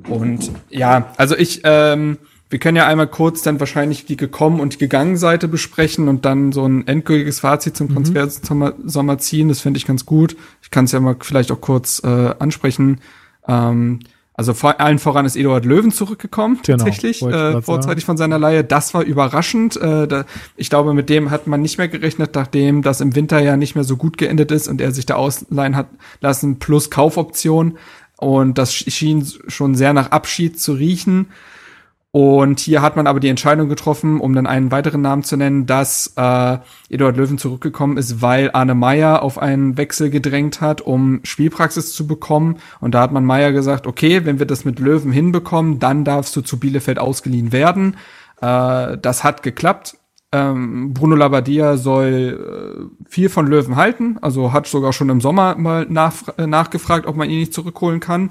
Und 0.09 0.51
ja, 0.71 1.13
also 1.17 1.37
ich, 1.37 1.61
ähm, 1.63 2.19
wir 2.55 2.61
können 2.61 2.77
ja 2.77 2.87
einmal 2.87 3.09
kurz 3.09 3.43
dann 3.43 3.59
wahrscheinlich 3.59 4.07
die 4.07 4.17
gekommen 4.17 4.61
und 4.61 4.75
die 4.75 4.79
gegangen 4.79 5.17
Seite 5.17 5.49
besprechen 5.49 6.07
und 6.07 6.25
dann 6.25 6.53
so 6.53 6.65
ein 6.65 6.87
endgültiges 6.87 7.41
Fazit 7.41 7.77
zum 7.77 7.93
Transfer 7.93 8.31
Sommer, 8.31 8.75
Sommer 8.85 9.19
ziehen. 9.19 9.49
Das 9.49 9.61
finde 9.61 9.79
ich 9.79 9.87
ganz 9.87 10.07
gut. 10.07 10.37
Ich 10.63 10.71
kann 10.71 10.85
es 10.85 10.93
ja 10.93 11.01
mal 11.01 11.17
vielleicht 11.19 11.51
auch 11.51 11.61
kurz 11.61 12.01
äh, 12.05 12.33
ansprechen. 12.39 13.01
Ähm, 13.49 13.99
also 14.35 14.55
vor 14.55 14.79
allen 14.81 15.01
voran 15.01 15.27
ist 15.27 15.35
Eduard 15.35 15.65
Löwen 15.65 15.91
zurückgekommen, 15.91 16.61
Genau, 16.65 16.85
tatsächlich, 16.85 17.23
äh, 17.23 17.61
vorzeitig 17.61 18.05
von 18.05 18.17
seiner 18.17 18.39
Leihe. 18.39 18.63
Das 18.63 18.95
war 18.95 19.03
überraschend. 19.03 19.77
Äh, 19.77 20.07
da, 20.07 20.25
ich 20.55 20.71
glaube, 20.71 20.95
mit 20.95 21.11
dem 21.11 21.33
hat 21.33 21.49
man 21.49 21.61
nicht 21.61 21.79
mehr 21.79 21.89
gerechnet, 21.89 22.37
nachdem 22.37 22.83
das 22.83 23.01
im 23.01 23.17
Winter 23.17 23.41
ja 23.41 23.57
nicht 23.57 23.75
mehr 23.75 23.83
so 23.83 23.97
gut 23.97 24.17
geendet 24.17 24.53
ist 24.53 24.69
und 24.69 24.81
er 24.81 24.93
sich 24.93 25.07
da 25.07 25.17
ausleihen 25.17 25.75
hat 25.75 25.89
lassen, 26.21 26.61
plus 26.61 26.89
Kaufoption. 26.89 27.79
Und 28.17 28.59
das 28.59 28.73
schien 28.73 29.27
schon 29.49 29.75
sehr 29.75 29.93
nach 29.93 30.13
Abschied 30.13 30.61
zu 30.61 30.75
riechen. 30.75 31.27
Und 32.15 32.61
hier 32.61 32.81
hat 32.81 32.95
man 32.95 33.09
aber 33.09 33.19
die 33.19 33.29
Entscheidung 33.29 33.69
getroffen, 33.69 34.21
um 34.21 34.37
dann 34.37 34.47
einen 34.47 34.71
weiteren 34.71 35.01
Namen 35.01 35.25
zu 35.25 35.37
nennen, 35.37 35.67
dass 35.67 36.13
äh, 36.17 36.59
Eduard 36.89 37.17
Löwen 37.17 37.39
zurückgekommen 37.39 37.97
ist, 37.97 38.23
weil 38.23 38.53
Arne 38.53 38.77
Meyer 38.77 39.21
auf 39.21 39.37
einen 39.37 39.77
Wechsel 39.77 40.11
gedrängt 40.11 40.61
hat, 40.61 40.81
um 40.81 41.19
Spielpraxis 41.25 41.93
zu 41.93 42.07
bekommen. 42.07 42.59
Und 42.79 42.95
da 42.95 43.01
hat 43.01 43.11
man 43.11 43.25
Meyer 43.25 43.51
gesagt, 43.51 43.89
okay, 43.89 44.25
wenn 44.25 44.39
wir 44.39 44.47
das 44.47 44.65
mit 44.65 44.79
Löwen 44.79 45.11
hinbekommen, 45.11 45.81
dann 45.81 46.05
darfst 46.05 46.37
du 46.37 46.43
zu 46.43 46.61
Bielefeld 46.61 47.01
ausgeliehen 47.01 47.51
werden. 47.51 47.97
Äh, 48.41 48.97
das 48.97 49.25
hat 49.25 49.43
geklappt. 49.43 49.97
Ähm, 50.31 50.95
Bruno 50.95 51.17
Labbadia 51.17 51.77
soll 51.77 52.93
äh, 53.03 53.09
viel 53.11 53.29
von 53.29 53.49
Löwen 53.49 53.75
halten, 53.75 54.19
also 54.21 54.53
hat 54.53 54.69
sogar 54.69 54.93
schon 54.93 55.09
im 55.09 55.21
Sommer 55.21 55.57
mal 55.57 55.85
nach, 55.89 56.15
äh, 56.39 56.47
nachgefragt, 56.47 57.07
ob 57.09 57.17
man 57.17 57.29
ihn 57.29 57.41
nicht 57.41 57.55
zurückholen 57.55 57.99
kann. 57.99 58.31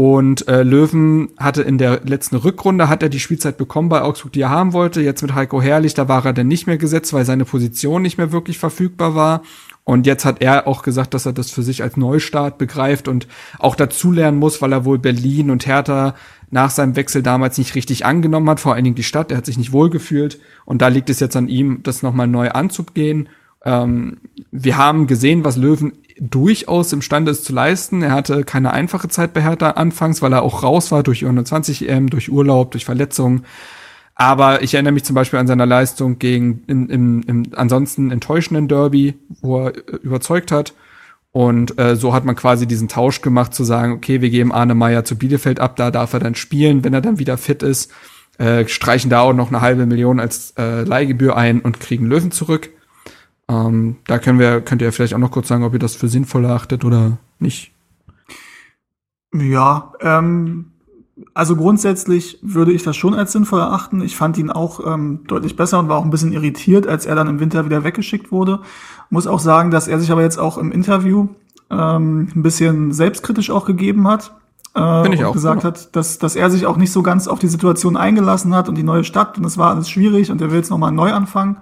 Und 0.00 0.48
äh, 0.48 0.62
Löwen 0.62 1.28
hatte 1.36 1.60
in 1.60 1.76
der 1.76 2.00
letzten 2.06 2.36
Rückrunde 2.36 2.88
hat 2.88 3.02
er 3.02 3.10
die 3.10 3.20
Spielzeit 3.20 3.58
bekommen 3.58 3.90
bei 3.90 4.00
Augsburg, 4.00 4.32
die 4.32 4.40
er 4.40 4.48
haben 4.48 4.72
wollte. 4.72 5.02
Jetzt 5.02 5.20
mit 5.20 5.34
Heiko 5.34 5.60
Herrlich, 5.60 5.92
da 5.92 6.08
war 6.08 6.24
er 6.24 6.32
dann 6.32 6.48
nicht 6.48 6.66
mehr 6.66 6.78
gesetzt, 6.78 7.12
weil 7.12 7.26
seine 7.26 7.44
Position 7.44 8.00
nicht 8.00 8.16
mehr 8.16 8.32
wirklich 8.32 8.58
verfügbar 8.58 9.14
war. 9.14 9.42
Und 9.84 10.06
jetzt 10.06 10.24
hat 10.24 10.40
er 10.40 10.66
auch 10.66 10.80
gesagt, 10.80 11.12
dass 11.12 11.26
er 11.26 11.34
das 11.34 11.50
für 11.50 11.62
sich 11.62 11.82
als 11.82 11.98
Neustart 11.98 12.56
begreift 12.56 13.08
und 13.08 13.28
auch 13.58 13.74
dazulernen 13.74 14.38
muss, 14.38 14.62
weil 14.62 14.72
er 14.72 14.86
wohl 14.86 14.98
Berlin 14.98 15.50
und 15.50 15.66
Hertha 15.66 16.14
nach 16.48 16.70
seinem 16.70 16.96
Wechsel 16.96 17.22
damals 17.22 17.58
nicht 17.58 17.74
richtig 17.74 18.06
angenommen 18.06 18.48
hat, 18.48 18.58
vor 18.58 18.72
allen 18.72 18.84
Dingen 18.84 18.96
die 18.96 19.02
Stadt. 19.02 19.30
Er 19.30 19.36
hat 19.36 19.44
sich 19.44 19.58
nicht 19.58 19.72
wohlgefühlt. 19.72 20.40
Und 20.64 20.80
da 20.80 20.88
liegt 20.88 21.10
es 21.10 21.20
jetzt 21.20 21.36
an 21.36 21.46
ihm, 21.46 21.82
das 21.82 22.02
nochmal 22.02 22.26
neu 22.26 22.48
anzugehen. 22.48 23.28
Ähm, 23.66 24.16
wir 24.50 24.78
haben 24.78 25.06
gesehen, 25.06 25.44
was 25.44 25.58
Löwen 25.58 25.92
durchaus 26.20 26.92
imstande 26.92 27.30
ist 27.30 27.44
zu 27.44 27.52
leisten. 27.52 28.02
Er 28.02 28.12
hatte 28.12 28.44
keine 28.44 28.72
einfache 28.72 29.08
Zeit 29.08 29.32
bei 29.32 29.42
Hertha 29.42 29.70
anfangs, 29.70 30.20
weil 30.20 30.32
er 30.32 30.42
auch 30.42 30.62
raus 30.62 30.92
war 30.92 31.02
durch 31.02 31.24
21 31.24 31.88
EM, 31.88 32.10
durch 32.10 32.30
Urlaub, 32.30 32.70
durch 32.70 32.84
Verletzungen. 32.84 33.44
Aber 34.14 34.62
ich 34.62 34.74
erinnere 34.74 34.92
mich 34.92 35.04
zum 35.04 35.14
Beispiel 35.14 35.38
an 35.38 35.46
seine 35.46 35.64
Leistung 35.64 36.18
gegen 36.18 36.62
im, 36.66 36.90
im, 36.90 37.22
im 37.26 37.46
ansonsten 37.56 38.10
enttäuschenden 38.10 38.68
Derby, 38.68 39.14
wo 39.40 39.64
er 39.64 39.74
äh, 39.74 39.96
überzeugt 40.02 40.52
hat. 40.52 40.74
Und 41.32 41.78
äh, 41.78 41.96
so 41.96 42.12
hat 42.12 42.26
man 42.26 42.36
quasi 42.36 42.66
diesen 42.66 42.88
Tausch 42.88 43.22
gemacht, 43.22 43.54
zu 43.54 43.64
sagen, 43.64 43.92
okay, 43.92 44.20
wir 44.20 44.28
geben 44.28 44.52
Arne 44.52 44.74
Meyer 44.74 45.04
zu 45.04 45.16
Bielefeld 45.16 45.58
ab, 45.58 45.76
da 45.76 45.90
darf 45.90 46.12
er 46.12 46.20
dann 46.20 46.34
spielen, 46.34 46.84
wenn 46.84 46.92
er 46.92 47.00
dann 47.00 47.18
wieder 47.18 47.38
fit 47.38 47.62
ist, 47.62 47.92
äh, 48.36 48.66
streichen 48.66 49.10
da 49.10 49.20
auch 49.20 49.32
noch 49.32 49.48
eine 49.48 49.60
halbe 49.62 49.86
Million 49.86 50.20
als 50.20 50.52
äh, 50.58 50.82
Leihgebühr 50.82 51.36
ein 51.36 51.60
und 51.60 51.80
kriegen 51.80 52.06
Löwen 52.06 52.30
zurück. 52.30 52.70
Ähm, 53.50 53.96
da 54.06 54.18
können 54.20 54.38
wir, 54.38 54.60
könnt 54.60 54.80
ihr 54.80 54.92
vielleicht 54.92 55.14
auch 55.14 55.18
noch 55.18 55.32
kurz 55.32 55.48
sagen, 55.48 55.64
ob 55.64 55.72
ihr 55.72 55.80
das 55.80 55.96
für 55.96 56.08
sinnvoll 56.08 56.44
erachtet 56.44 56.84
oder 56.84 57.18
nicht. 57.40 57.72
Ja, 59.34 59.92
ähm, 60.00 60.66
also 61.34 61.56
grundsätzlich 61.56 62.38
würde 62.42 62.72
ich 62.72 62.84
das 62.84 62.96
schon 62.96 63.14
als 63.14 63.32
sinnvoll 63.32 63.60
erachten. 63.60 64.02
Ich 64.02 64.16
fand 64.16 64.38
ihn 64.38 64.50
auch 64.50 64.86
ähm, 64.86 65.20
deutlich 65.26 65.56
besser 65.56 65.80
und 65.80 65.88
war 65.88 65.98
auch 65.98 66.04
ein 66.04 66.10
bisschen 66.10 66.32
irritiert, 66.32 66.86
als 66.86 67.06
er 67.06 67.16
dann 67.16 67.26
im 67.26 67.40
Winter 67.40 67.64
wieder 67.64 67.82
weggeschickt 67.82 68.30
wurde. 68.30 68.60
Muss 69.10 69.26
auch 69.26 69.40
sagen, 69.40 69.72
dass 69.72 69.88
er 69.88 69.98
sich 69.98 70.12
aber 70.12 70.22
jetzt 70.22 70.38
auch 70.38 70.56
im 70.56 70.70
Interview 70.70 71.28
ähm, 71.70 72.28
ein 72.34 72.42
bisschen 72.42 72.92
selbstkritisch 72.92 73.50
auch 73.50 73.64
gegeben 73.64 74.06
hat. 74.06 74.32
Äh, 74.74 75.02
Find 75.02 75.14
ich 75.14 75.20
und 75.20 75.26
auch, 75.26 75.32
gesagt 75.32 75.64
ja. 75.64 75.70
hat, 75.70 75.96
dass, 75.96 76.18
dass 76.18 76.36
er 76.36 76.50
sich 76.50 76.66
auch 76.66 76.76
nicht 76.76 76.92
so 76.92 77.02
ganz 77.02 77.26
auf 77.26 77.40
die 77.40 77.48
Situation 77.48 77.96
eingelassen 77.96 78.54
hat 78.54 78.68
und 78.68 78.76
die 78.76 78.84
neue 78.84 79.02
Stadt 79.02 79.38
und 79.38 79.44
es 79.44 79.58
war 79.58 79.70
alles 79.70 79.90
schwierig 79.90 80.30
und 80.30 80.40
er 80.40 80.50
will 80.50 80.58
jetzt 80.58 80.70
nochmal 80.70 80.92
neu 80.92 81.12
anfangen. 81.12 81.56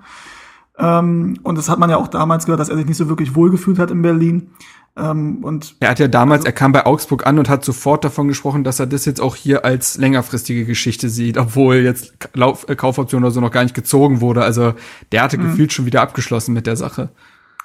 Ähm, 0.78 1.38
und 1.42 1.58
das 1.58 1.68
hat 1.68 1.78
man 1.78 1.90
ja 1.90 1.96
auch 1.96 2.08
damals 2.08 2.46
gehört, 2.46 2.60
dass 2.60 2.68
er 2.68 2.76
sich 2.76 2.86
nicht 2.86 2.96
so 2.96 3.08
wirklich 3.08 3.34
wohlgefühlt 3.34 3.78
hat 3.78 3.90
in 3.90 4.02
Berlin. 4.02 4.50
Ähm, 4.96 5.44
und 5.44 5.76
Er 5.80 5.90
hat 5.90 5.98
ja 5.98 6.08
damals, 6.08 6.44
er 6.44 6.52
kam 6.52 6.72
bei 6.72 6.86
Augsburg 6.86 7.26
an 7.26 7.38
und 7.38 7.48
hat 7.48 7.64
sofort 7.64 8.04
davon 8.04 8.28
gesprochen, 8.28 8.64
dass 8.64 8.80
er 8.80 8.86
das 8.86 9.04
jetzt 9.04 9.20
auch 9.20 9.36
hier 9.36 9.64
als 9.64 9.96
längerfristige 9.98 10.64
Geschichte 10.64 11.08
sieht, 11.08 11.38
obwohl 11.38 11.76
jetzt 11.76 12.14
Lauf, 12.34 12.68
äh, 12.68 12.76
Kaufoption 12.76 13.22
oder 13.22 13.30
so 13.30 13.40
noch 13.40 13.50
gar 13.50 13.62
nicht 13.62 13.74
gezogen 13.74 14.20
wurde. 14.20 14.42
Also 14.42 14.74
der 15.12 15.22
hatte 15.22 15.38
gefühlt 15.38 15.72
schon 15.72 15.86
wieder 15.86 16.02
abgeschlossen 16.02 16.52
mit 16.52 16.66
der 16.66 16.76
Sache. 16.76 17.10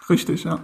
Richtig, 0.09 0.43
ja. 0.43 0.59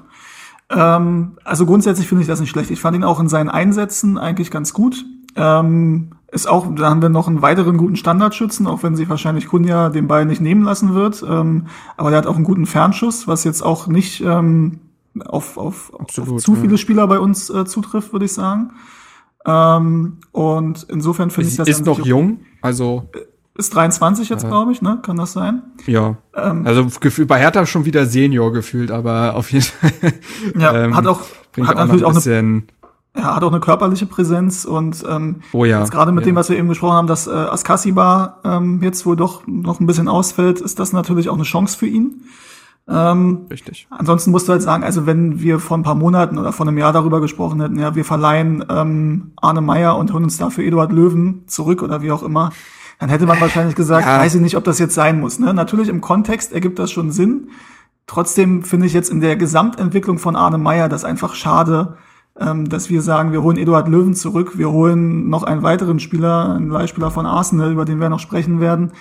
Ähm, 0.69 1.37
also 1.43 1.65
grundsätzlich 1.65 2.07
finde 2.07 2.21
ich 2.21 2.27
das 2.27 2.39
nicht 2.39 2.49
schlecht. 2.49 2.71
Ich 2.71 2.81
fand 2.81 2.95
ihn 2.95 3.03
auch 3.03 3.19
in 3.19 3.29
seinen 3.29 3.49
Einsätzen 3.49 4.17
eigentlich 4.17 4.51
ganz 4.51 4.73
gut. 4.73 5.05
Ähm, 5.35 6.11
ist 6.31 6.47
auch, 6.47 6.67
da 6.75 6.89
haben 6.89 7.01
wir 7.01 7.09
noch 7.09 7.27
einen 7.27 7.41
weiteren 7.41 7.77
guten 7.77 7.95
Standardschützen, 7.95 8.67
auch 8.67 8.83
wenn 8.83 8.95
sich 8.95 9.09
wahrscheinlich 9.09 9.47
Kunja 9.47 9.89
den 9.89 10.07
Ball 10.07 10.25
nicht 10.25 10.41
nehmen 10.41 10.63
lassen 10.63 10.93
wird. 10.93 11.23
Ähm, 11.27 11.65
aber 11.97 12.09
der 12.11 12.19
hat 12.19 12.27
auch 12.27 12.35
einen 12.35 12.45
guten 12.45 12.65
Fernschuss, 12.67 13.27
was 13.27 13.43
jetzt 13.43 13.63
auch 13.63 13.87
nicht 13.87 14.21
ähm, 14.21 14.79
auf, 15.25 15.57
auf, 15.57 15.91
Absolut, 15.99 16.35
auf 16.35 16.43
zu 16.43 16.53
ja. 16.53 16.61
viele 16.61 16.77
Spieler 16.77 17.07
bei 17.07 17.19
uns 17.19 17.49
äh, 17.49 17.65
zutrifft, 17.65 18.13
würde 18.13 18.25
ich 18.25 18.33
sagen. 18.33 18.71
Ähm, 19.45 20.17
und 20.31 20.85
insofern 20.89 21.31
finde 21.31 21.49
ich 21.49 21.55
das 21.57 21.67
ist 21.67 21.85
noch 21.85 22.05
jung, 22.05 22.41
also 22.61 23.09
Ist 23.55 23.73
23 23.73 24.29
jetzt, 24.29 24.43
Ja. 24.43 24.49
glaube 24.49 24.71
ich, 24.71 24.81
ne? 24.81 24.99
Kann 25.01 25.17
das 25.17 25.33
sein? 25.33 25.63
ja. 25.87 26.17
Ähm, 26.35 26.67
Also 26.67 26.85
gefühlt 26.99 27.27
bei 27.27 27.39
Hertha 27.39 27.65
schon 27.65 27.85
wieder 27.85 28.05
Senior 28.05 28.51
gefühlt, 28.53 28.91
aber 28.91 29.35
auf 29.35 29.51
jeden 29.51 29.65
Fall 29.65 29.91
ja, 30.57 30.75
ähm, 30.83 30.95
hat 30.95 31.07
auch, 31.07 31.21
hat 31.21 31.77
auch 31.77 31.85
natürlich 31.87 32.01
ein 32.01 32.05
auch 32.05 32.09
eine 32.09 32.15
bisschen 32.15 32.67
Er 33.13 33.35
hat 33.35 33.43
auch 33.43 33.51
eine 33.51 33.59
körperliche 33.59 34.05
Präsenz 34.05 34.65
und 34.65 35.03
ähm, 35.09 35.41
oh 35.51 35.65
ja, 35.65 35.79
jetzt 35.79 35.91
gerade 35.91 36.11
mit 36.11 36.25
ja. 36.25 36.31
dem, 36.31 36.35
was 36.35 36.49
wir 36.49 36.57
eben 36.57 36.69
gesprochen 36.69 36.93
haben, 36.93 37.07
dass 37.07 37.27
äh, 37.27 37.31
Askasiba 37.31 38.37
ähm, 38.43 38.81
jetzt 38.83 39.05
wohl 39.05 39.15
doch 39.15 39.47
noch 39.47 39.79
ein 39.79 39.87
bisschen 39.87 40.07
ausfällt, 40.07 40.61
ist 40.61 40.79
das 40.79 40.93
natürlich 40.93 41.29
auch 41.29 41.35
eine 41.35 41.43
Chance 41.43 41.77
für 41.77 41.87
ihn. 41.87 42.23
Ähm, 42.87 43.45
Richtig. 43.49 43.87
Ansonsten 43.89 44.31
musst 44.31 44.47
du 44.47 44.51
halt 44.51 44.61
sagen, 44.61 44.83
also 44.83 45.05
wenn 45.05 45.39
wir 45.39 45.59
vor 45.59 45.77
ein 45.77 45.83
paar 45.83 45.95
Monaten 45.95 46.37
oder 46.37 46.51
vor 46.51 46.67
einem 46.67 46.77
Jahr 46.77 46.93
darüber 46.93 47.21
gesprochen 47.21 47.61
hätten, 47.61 47.79
ja, 47.79 47.95
wir 47.95 48.05
verleihen 48.05 48.65
ähm, 48.69 49.31
Arne 49.35 49.61
Meyer 49.61 49.97
und 49.97 50.11
holen 50.13 50.23
uns 50.23 50.37
dafür 50.37 50.63
Eduard 50.63 50.91
Löwen 50.91 51.43
zurück 51.47 51.83
oder 51.83 52.01
wie 52.01 52.11
auch 52.11 52.23
immer, 52.23 52.51
dann 52.99 53.09
hätte 53.09 53.25
man 53.25 53.39
wahrscheinlich 53.41 53.75
gesagt, 53.75 54.05
Ja. 54.05 54.19
weiß 54.19 54.35
ich 54.35 54.41
nicht, 54.41 54.57
ob 54.57 54.63
das 54.63 54.79
jetzt 54.79 54.95
sein 54.95 55.19
muss. 55.19 55.39
Ne? 55.39 55.53
Natürlich 55.53 55.87
im 55.87 56.01
Kontext 56.01 56.51
ergibt 56.51 56.79
das 56.79 56.91
schon 56.91 57.11
Sinn. 57.11 57.49
Trotzdem 58.07 58.63
finde 58.63 58.87
ich 58.87 58.93
jetzt 58.93 59.11
in 59.11 59.21
der 59.21 59.35
Gesamtentwicklung 59.35 60.17
von 60.17 60.35
Arne 60.35 60.57
Meyer 60.57 60.89
das 60.89 61.05
einfach 61.05 61.35
schade, 61.35 61.97
ähm, 62.39 62.69
dass 62.69 62.89
wir 62.89 63.01
sagen, 63.01 63.31
wir 63.31 63.43
holen 63.43 63.57
Eduard 63.57 63.87
Löwen 63.87 64.13
zurück, 64.13 64.57
wir 64.57 64.71
holen 64.71 65.29
noch 65.29 65.43
einen 65.43 65.63
weiteren 65.63 65.99
Spieler, 65.99 66.55
einen 66.55 66.69
Leihspieler 66.69 67.11
von 67.11 67.25
Arsenal, 67.25 67.71
über 67.71 67.85
den 67.85 67.99
wir 67.99 68.09
noch 68.09 68.19
sprechen 68.19 68.59
werden, 68.59 68.91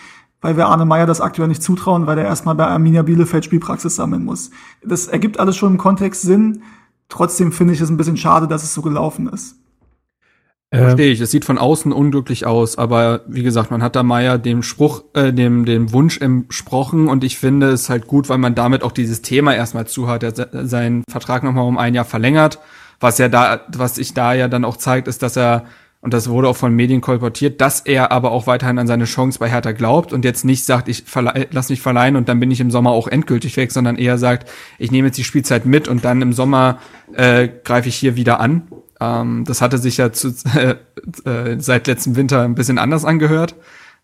weil 0.41 0.57
wir 0.57 0.67
Arne 0.67 0.85
Meyer 0.85 1.07
das 1.07 1.21
aktuell 1.21 1.49
nicht 1.49 1.63
zutrauen, 1.63 2.07
weil 2.07 2.19
er 2.19 2.25
erstmal 2.25 2.55
bei 2.55 2.67
Arminia 2.67 3.03
Bielefeld 3.03 3.45
Spielpraxis 3.45 3.97
sammeln 3.97 4.25
muss. 4.25 4.51
Das 4.85 5.07
ergibt 5.07 5.41
alles 5.41 5.57
schon 5.57 5.73
im 5.73 5.79
Kontext 5.79 6.23
Sinn. 6.23 6.63
Trotzdem 7.09 7.53
finde 7.53 7.75
ich 7.75 7.81
es 7.81 7.89
ein 7.91 7.97
bisschen 7.97 8.17
schade, 8.17 8.47
dass 8.49 8.63
es 8.63 8.75
so 8.75 8.83
gelaufen 8.83 9.29
ist. 9.29 9.57
Ähm, 10.71 10.81
Verstehe 10.81 11.11
ich. 11.11 11.21
Es 11.21 11.31
sieht 11.31 11.47
von 11.47 11.57
außen 11.57 11.93
unglücklich 11.93 12.45
aus, 12.45 12.77
aber 12.77 13.23
wie 13.27 13.43
gesagt, 13.43 13.71
man 13.71 13.83
hat 13.83 13.97
da 13.97 14.03
Meier 14.03 14.37
dem 14.37 14.63
Spruch, 14.63 15.05
äh, 15.15 15.33
dem, 15.33 15.65
dem 15.65 15.93
Wunsch 15.95 16.21
entsprochen 16.21 17.09
und 17.09 17.25
ich 17.25 17.39
finde 17.39 17.71
es 17.71 17.89
halt 17.89 18.07
gut, 18.07 18.29
weil 18.29 18.37
man 18.37 18.55
damit 18.55 18.83
auch 18.83 18.93
dieses 18.93 19.23
Thema 19.23 19.55
erstmal 19.55 19.87
zu 19.87 20.09
hat. 20.09 20.23
Er 20.23 20.29
hat 20.29 20.37
se- 20.37 20.51
seinen 20.67 21.05
Vertrag 21.11 21.43
nochmal 21.43 21.65
um 21.65 21.79
ein 21.79 21.95
Jahr 21.95 22.05
verlängert. 22.05 22.59
Was 23.01 23.19
ja 23.19 23.29
da, 23.29 23.61
was 23.69 23.97
sich 23.97 24.15
da 24.15 24.33
ja 24.35 24.49
dann 24.49 24.65
auch 24.65 24.77
zeigt, 24.77 25.09
ist, 25.09 25.23
dass 25.23 25.37
er, 25.37 25.65
und 26.01 26.15
das 26.15 26.29
wurde 26.29 26.49
auch 26.49 26.57
von 26.57 26.75
Medien 26.75 27.01
kolportiert, 27.01 27.61
dass 27.61 27.81
er 27.81 28.13
aber 28.13 28.33
auch 28.33 28.47
weiterhin 28.47 28.79
an 28.79 28.87
seine 28.87 29.05
Chance 29.05 29.39
bei 29.39 29.49
Hertha 29.49 29.73
glaubt 29.73 30.13
und 30.13 30.25
jetzt 30.25 30.45
nicht 30.45 30.65
sagt, 30.65 30.89
ich 30.89 31.05
lass 31.51 31.69
mich 31.69 31.81
verleihen 31.81 32.17
und 32.17 32.29
dann 32.29 32.41
bin 32.41 32.51
ich 32.51 32.61
im 32.61 32.71
Sommer 32.71 32.91
auch 32.91 33.09
endgültig 33.09 33.57
weg, 33.57 33.73
sondern 33.73 33.97
eher 33.97 34.19
sagt, 34.19 34.49
ich 34.79 34.91
nehme 34.91 35.09
jetzt 35.09 35.19
die 35.19 35.25
Spielzeit 35.25 35.67
mit 35.67 35.89
und 35.89 36.05
dann 36.05 36.23
im 36.23 36.33
Sommer 36.33 36.79
äh, 37.15 37.49
greife 37.65 37.89
ich 37.89 37.97
hier 37.97 38.17
wieder 38.17 38.41
an. 38.41 38.69
Ähm, 39.01 39.45
das 39.47 39.61
hatte 39.61 39.79
sich 39.79 39.97
ja 39.97 40.13
zu, 40.13 40.29
äh, 40.57 40.77
äh, 41.25 41.61
seit 41.61 41.87
letztem 41.87 42.17
Winter 42.17 42.43
ein 42.43 42.55
bisschen 42.55 42.79
anders 42.79 43.05
angehört. 43.05 43.55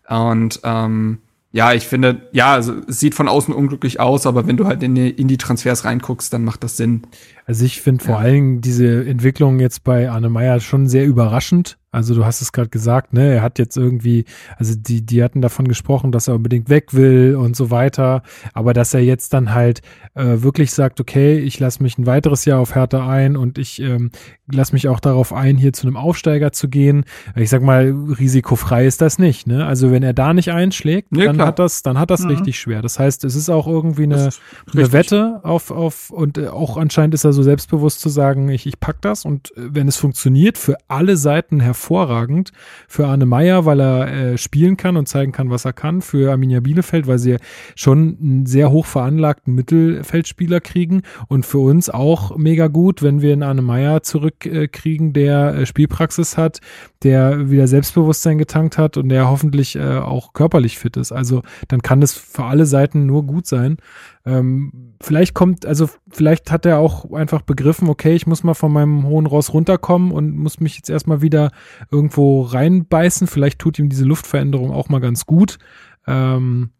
Und 0.07 0.59
ähm, 0.63 1.19
ja, 1.51 1.71
ich 1.71 1.87
finde, 1.87 2.27
ja, 2.33 2.51
also, 2.51 2.73
es 2.87 2.99
sieht 2.99 3.15
von 3.15 3.29
außen 3.29 3.53
unglücklich 3.53 4.01
aus, 4.01 4.27
aber 4.27 4.45
wenn 4.45 4.57
du 4.57 4.67
halt 4.67 4.83
in 4.83 4.93
die, 4.93 5.09
in 5.09 5.29
die 5.29 5.37
Transfers 5.37 5.85
reinguckst, 5.85 6.33
dann 6.33 6.43
macht 6.43 6.65
das 6.65 6.75
Sinn. 6.75 7.03
Also 7.45 7.63
ich 7.65 7.81
finde 7.81 8.03
vor 8.03 8.15
Ja. 8.15 8.21
allen 8.21 8.33
Dingen 8.33 8.61
diese 8.61 9.05
Entwicklung 9.05 9.59
jetzt 9.59 9.83
bei 9.83 10.09
Arne 10.09 10.29
Meyer 10.29 10.59
schon 10.59 10.87
sehr 10.87 11.05
überraschend. 11.05 11.77
Also 11.91 12.13
du 12.13 12.25
hast 12.25 12.41
es 12.41 12.51
gerade 12.51 12.67
gesagt, 12.67 13.13
ne, 13.13 13.35
er 13.35 13.41
hat 13.41 13.57
jetzt 13.57 13.77
irgendwie, 13.77 14.25
also 14.57 14.73
die, 14.77 15.05
die 15.05 15.23
hatten 15.23 15.41
davon 15.41 15.65
gesprochen, 15.65 16.11
dass 16.11 16.27
er 16.27 16.35
unbedingt 16.35 16.67
weg 16.69 16.93
will 16.93 17.37
und 17.39 17.55
so 17.55 17.71
weiter, 17.71 18.21
aber 18.53 18.73
dass 18.73 18.93
er 18.93 18.99
jetzt 18.99 19.31
dann 19.33 19.53
halt 19.53 19.81
äh, 20.13 20.41
wirklich 20.41 20.73
sagt, 20.73 20.99
okay, 20.99 21.37
ich 21.39 21.57
lasse 21.57 21.81
mich 21.81 21.97
ein 21.97 22.05
weiteres 22.05 22.43
Jahr 22.43 22.59
auf 22.59 22.75
Hertha 22.75 23.07
ein 23.07 23.37
und 23.37 23.57
ich 23.57 23.79
ähm, 23.81 24.09
lasse 24.51 24.73
mich 24.73 24.89
auch 24.89 24.99
darauf 24.99 25.31
ein, 25.31 25.55
hier 25.55 25.71
zu 25.71 25.87
einem 25.87 25.95
Aufsteiger 25.95 26.51
zu 26.51 26.67
gehen. 26.67 27.05
Ich 27.37 27.49
sag 27.49 27.61
mal, 27.61 27.95
risikofrei 28.19 28.85
ist 28.85 28.99
das 29.01 29.17
nicht, 29.17 29.47
ne? 29.47 29.65
Also 29.65 29.89
wenn 29.89 30.03
er 30.03 30.13
da 30.13 30.33
nicht 30.33 30.51
einschlägt, 30.51 31.13
Nee, 31.13 31.23
dann 31.23 31.35
klar. 31.37 31.47
hat 31.47 31.59
das, 31.59 31.81
dann 31.81 31.97
hat 31.97 32.11
das 32.11 32.23
Mhm. 32.23 32.31
richtig 32.31 32.59
schwer. 32.59 32.81
Das 32.81 32.99
heißt, 32.99 33.23
es 33.23 33.35
ist 33.35 33.49
auch 33.49 33.67
irgendwie 33.67 34.03
eine, 34.03 34.31
eine. 34.73 34.91
Wette 34.91 35.39
auf, 35.43 35.71
auf 35.71 36.09
und 36.09 36.37
äh, 36.37 36.47
auch 36.47 36.75
anscheinend 36.75 37.13
ist 37.13 37.23
er 37.23 37.31
so 37.35 37.43
selbstbewusst 37.43 37.99
zu 37.99 38.09
sagen, 38.09 38.49
ich, 38.49 38.65
ich 38.65 38.79
pack 38.79 39.01
das 39.01 39.25
und 39.25 39.51
äh, 39.55 39.75
wenn 39.75 39.87
es 39.87 39.97
funktioniert, 39.97 40.57
für 40.57 40.77
alle 40.87 41.17
Seiten 41.17 41.59
hervorragend. 41.59 42.51
Für 42.87 43.07
Arne 43.07 43.25
Meyer, 43.25 43.65
weil 43.65 43.79
er 43.79 44.07
äh, 44.07 44.37
spielen 44.37 44.77
kann 44.77 44.97
und 44.97 45.07
zeigen 45.07 45.31
kann, 45.31 45.49
was 45.49 45.65
er 45.65 45.73
kann. 45.73 46.01
Für 46.01 46.31
Arminia 46.31 46.59
Bielefeld, 46.59 47.07
weil 47.07 47.19
sie 47.19 47.37
schon 47.75 48.17
einen 48.19 48.45
sehr 48.45 48.71
hoch 48.71 48.85
veranlagten 48.85 49.53
Mittelfeldspieler 49.53 50.61
kriegen 50.61 51.01
und 51.27 51.45
für 51.45 51.59
uns 51.59 51.89
auch 51.89 52.35
mega 52.37 52.67
gut, 52.67 53.03
wenn 53.03 53.21
wir 53.21 53.33
einen 53.33 53.43
Arne 53.43 53.61
Meyer 53.61 54.03
zurückkriegen, 54.03 55.09
äh, 55.09 55.13
der 55.13 55.55
äh, 55.55 55.65
Spielpraxis 55.65 56.37
hat, 56.37 56.59
der 57.03 57.49
wieder 57.49 57.67
Selbstbewusstsein 57.67 58.37
getankt 58.37 58.77
hat 58.77 58.97
und 58.97 59.09
der 59.09 59.29
hoffentlich 59.29 59.75
äh, 59.75 59.97
auch 59.97 60.33
körperlich 60.33 60.77
fit 60.77 60.97
ist. 60.97 61.11
Also 61.11 61.41
dann 61.67 61.81
kann 61.81 62.01
das 62.01 62.13
für 62.13 62.45
alle 62.45 62.65
Seiten 62.65 63.05
nur 63.05 63.23
gut 63.23 63.45
sein. 63.45 63.77
Ähm, 64.25 64.95
vielleicht 65.01 65.35
kommt, 65.35 65.65
also 65.65 65.87
vielleicht 66.09 66.51
hat 66.51 66.65
er 66.65 66.79
auch 66.79 67.11
einfach 67.11 67.41
begriffen, 67.41 67.89
okay, 67.89 68.15
ich 68.15 68.25
muss 68.25 68.43
mal 68.43 68.55
von 68.55 68.71
meinem 68.71 69.05
hohen 69.05 69.27
Ross 69.27 69.53
runterkommen 69.53 70.11
und 70.11 70.35
muss 70.35 70.59
mich 70.59 70.77
jetzt 70.77 70.89
erstmal 70.89 71.21
wieder 71.21 71.51
irgendwo 71.91 72.41
reinbeißen. 72.41 73.27
Vielleicht 73.27 73.59
tut 73.59 73.77
ihm 73.77 73.89
diese 73.89 74.05
Luftveränderung 74.05 74.71
auch 74.71 74.89
mal 74.89 75.01
ganz 75.01 75.25
gut. 75.25 75.59
Ähm, 76.07 76.71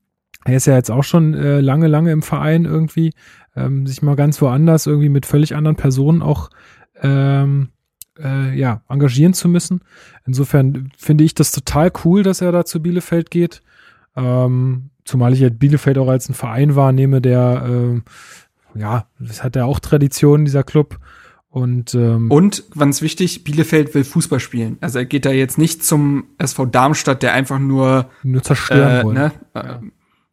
er 0.44 0.58
ist 0.58 0.68
ja 0.68 0.76
jetzt 0.76 0.92
auch 0.92 1.04
schon 1.04 1.34
äh, 1.34 1.60
lange, 1.62 1.88
lange 1.88 2.12
im 2.12 2.22
Verein 2.22 2.66
irgendwie, 2.66 3.14
ähm, 3.56 3.86
sich 3.86 4.02
mal 4.02 4.16
ganz 4.16 4.42
woanders 4.42 4.88
irgendwie 4.88 5.10
mit 5.10 5.26
völlig 5.26 5.56
anderen 5.56 5.76
Personen 5.76 6.22
auch 6.22 6.50
ähm, 7.02 7.70
äh, 8.20 8.58
ja, 8.58 8.82
engagieren 8.90 9.34
zu 9.34 9.50
müssen. 9.50 9.82
Insofern 10.26 10.92
finde 10.98 11.24
ich 11.24 11.36
das 11.36 11.52
total 11.52 11.92
cool, 12.04 12.24
dass 12.24 12.42
er 12.42 12.52
da 12.52 12.66
zu 12.66 12.82
Bielefeld 12.82 13.32
geht. 13.32 13.62
Ähm, 14.16 14.92
zumal 15.06 15.34
ich 15.34 15.42
halt 15.42 15.60
Bielefeld 15.60 15.98
auch 15.98 16.10
als 16.10 16.28
einen 16.28 16.36
Verein 16.36 16.76
wahrnehme, 16.76 17.22
der, 17.22 17.66
äh, 18.76 18.80
ja, 18.80 19.06
das 19.20 19.44
hat 19.44 19.56
ja 19.56 19.66
auch 19.66 19.80
Tradition, 19.80 20.46
dieser 20.46 20.64
Club. 20.64 20.98
Und, 21.48 21.94
ähm, 21.96 22.30
Und 22.32 22.66
ganz 22.78 23.02
wichtig, 23.02 23.46
Bielefeld 23.46 23.94
will 23.96 24.04
Fußball 24.04 24.42
spielen. 24.42 24.78
Also 24.82 25.00
er 25.00 25.06
geht 25.06 25.26
da 25.26 25.32
jetzt 25.32 25.58
nicht 25.58 25.86
zum 25.86 26.26
SV 26.38 26.66
Darmstadt, 26.66 27.24
der 27.24 27.32
einfach 27.34 27.60
nur 27.60 28.10
nur 28.24 28.44
zerstören 28.44 29.00
äh, 29.00 29.04
wollen. 29.06 29.16
ne, 29.16 29.32
äh, 29.54 29.76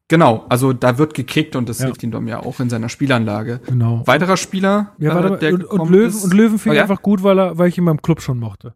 genau, 0.09 0.45
also 0.49 0.73
da 0.73 0.99
wird 0.99 1.14
gekickt 1.14 1.55
und 1.55 1.68
das 1.68 1.79
Ja. 1.79 1.85
hilft 1.87 2.03
ihm 2.03 2.11
dann 2.11 2.27
ja 2.27 2.41
auch 2.41 2.59
in 2.59 2.68
seiner 2.70 2.89
Spielanlage. 2.89 3.61
Genau. 3.66 4.03
Weiterer 4.05 4.37
Spieler, 4.37 4.95
Ja, 4.99 5.12
äh, 5.12 5.14
warte, 5.14 5.37
der 5.39 5.55
und, 5.55 5.64
und 5.64 5.91
Löwen, 5.91 6.09
ist- 6.09 6.25
und 6.25 6.35
Löwen 6.35 6.59
finde 6.59 6.70
Oh, 6.70 6.73
ich 6.73 6.77
ja? 6.79 6.83
einfach 6.83 7.03
gut, 7.03 7.23
weil, 7.23 7.39
er, 7.39 7.57
weil 7.57 7.68
ich 7.68 7.79
ihn 7.79 7.85
beim 7.85 8.03
Club 8.03 8.20
schon 8.20 8.41
mochte. 8.41 8.75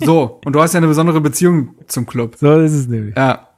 So, 0.00 0.40
und 0.44 0.52
du 0.52 0.60
hast 0.60 0.72
ja 0.74 0.78
eine 0.78 0.86
besondere 0.88 1.20
Beziehung 1.20 1.74
zum 1.86 2.06
Club. 2.06 2.34
So 2.36 2.58
ist 2.60 2.72
es 2.72 2.88
nämlich. 2.88 3.16
Ja. 3.16 3.48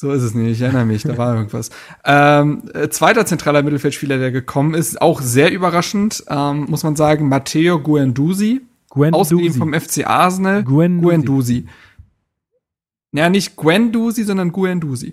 So 0.00 0.12
ist 0.12 0.22
es 0.22 0.32
nicht, 0.32 0.52
ich 0.52 0.62
erinnere 0.62 0.86
mich, 0.86 1.02
da 1.02 1.18
war 1.18 1.34
irgendwas. 1.36 1.68
Ähm, 2.06 2.62
äh, 2.72 2.88
zweiter 2.88 3.26
zentraler 3.26 3.62
Mittelfeldspieler, 3.62 4.16
der 4.16 4.32
gekommen 4.32 4.72
ist, 4.72 5.02
auch 5.02 5.20
sehr 5.20 5.52
überraschend, 5.52 6.24
ähm, 6.26 6.64
muss 6.70 6.84
man 6.84 6.96
sagen, 6.96 7.28
Matteo 7.28 7.78
Guendouzi, 7.78 8.62
ausgeliehen 8.94 9.52
vom 9.52 9.74
FC 9.74 10.06
Arsenal. 10.06 10.64
Guendouzi. 10.64 11.04
Guendouzi. 11.04 11.66
Ja, 13.12 13.28
nicht 13.28 13.56
Guendouzi, 13.56 14.24
sondern 14.24 14.52
Guendouzi. 14.52 15.12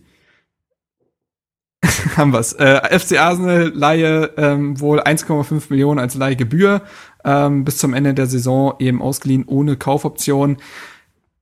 Haben 2.16 2.32
wir's. 2.32 2.54
Äh, 2.54 2.98
FC 2.98 3.20
Arsenal 3.20 3.74
Leihe 3.76 4.32
ähm, 4.38 4.80
wohl 4.80 5.02
1,5 5.02 5.64
Millionen 5.70 6.00
als 6.00 6.16
Leihgebühr 6.16 6.82
ähm, 7.26 7.66
bis 7.66 7.78
zum 7.78 7.94
Ende 7.94 8.14
der 8.14 8.28
Saison 8.28 8.76
eben 8.80 9.02
ausgeliehen 9.02 9.44
ohne 9.48 9.76
Kaufoption. 9.76 10.56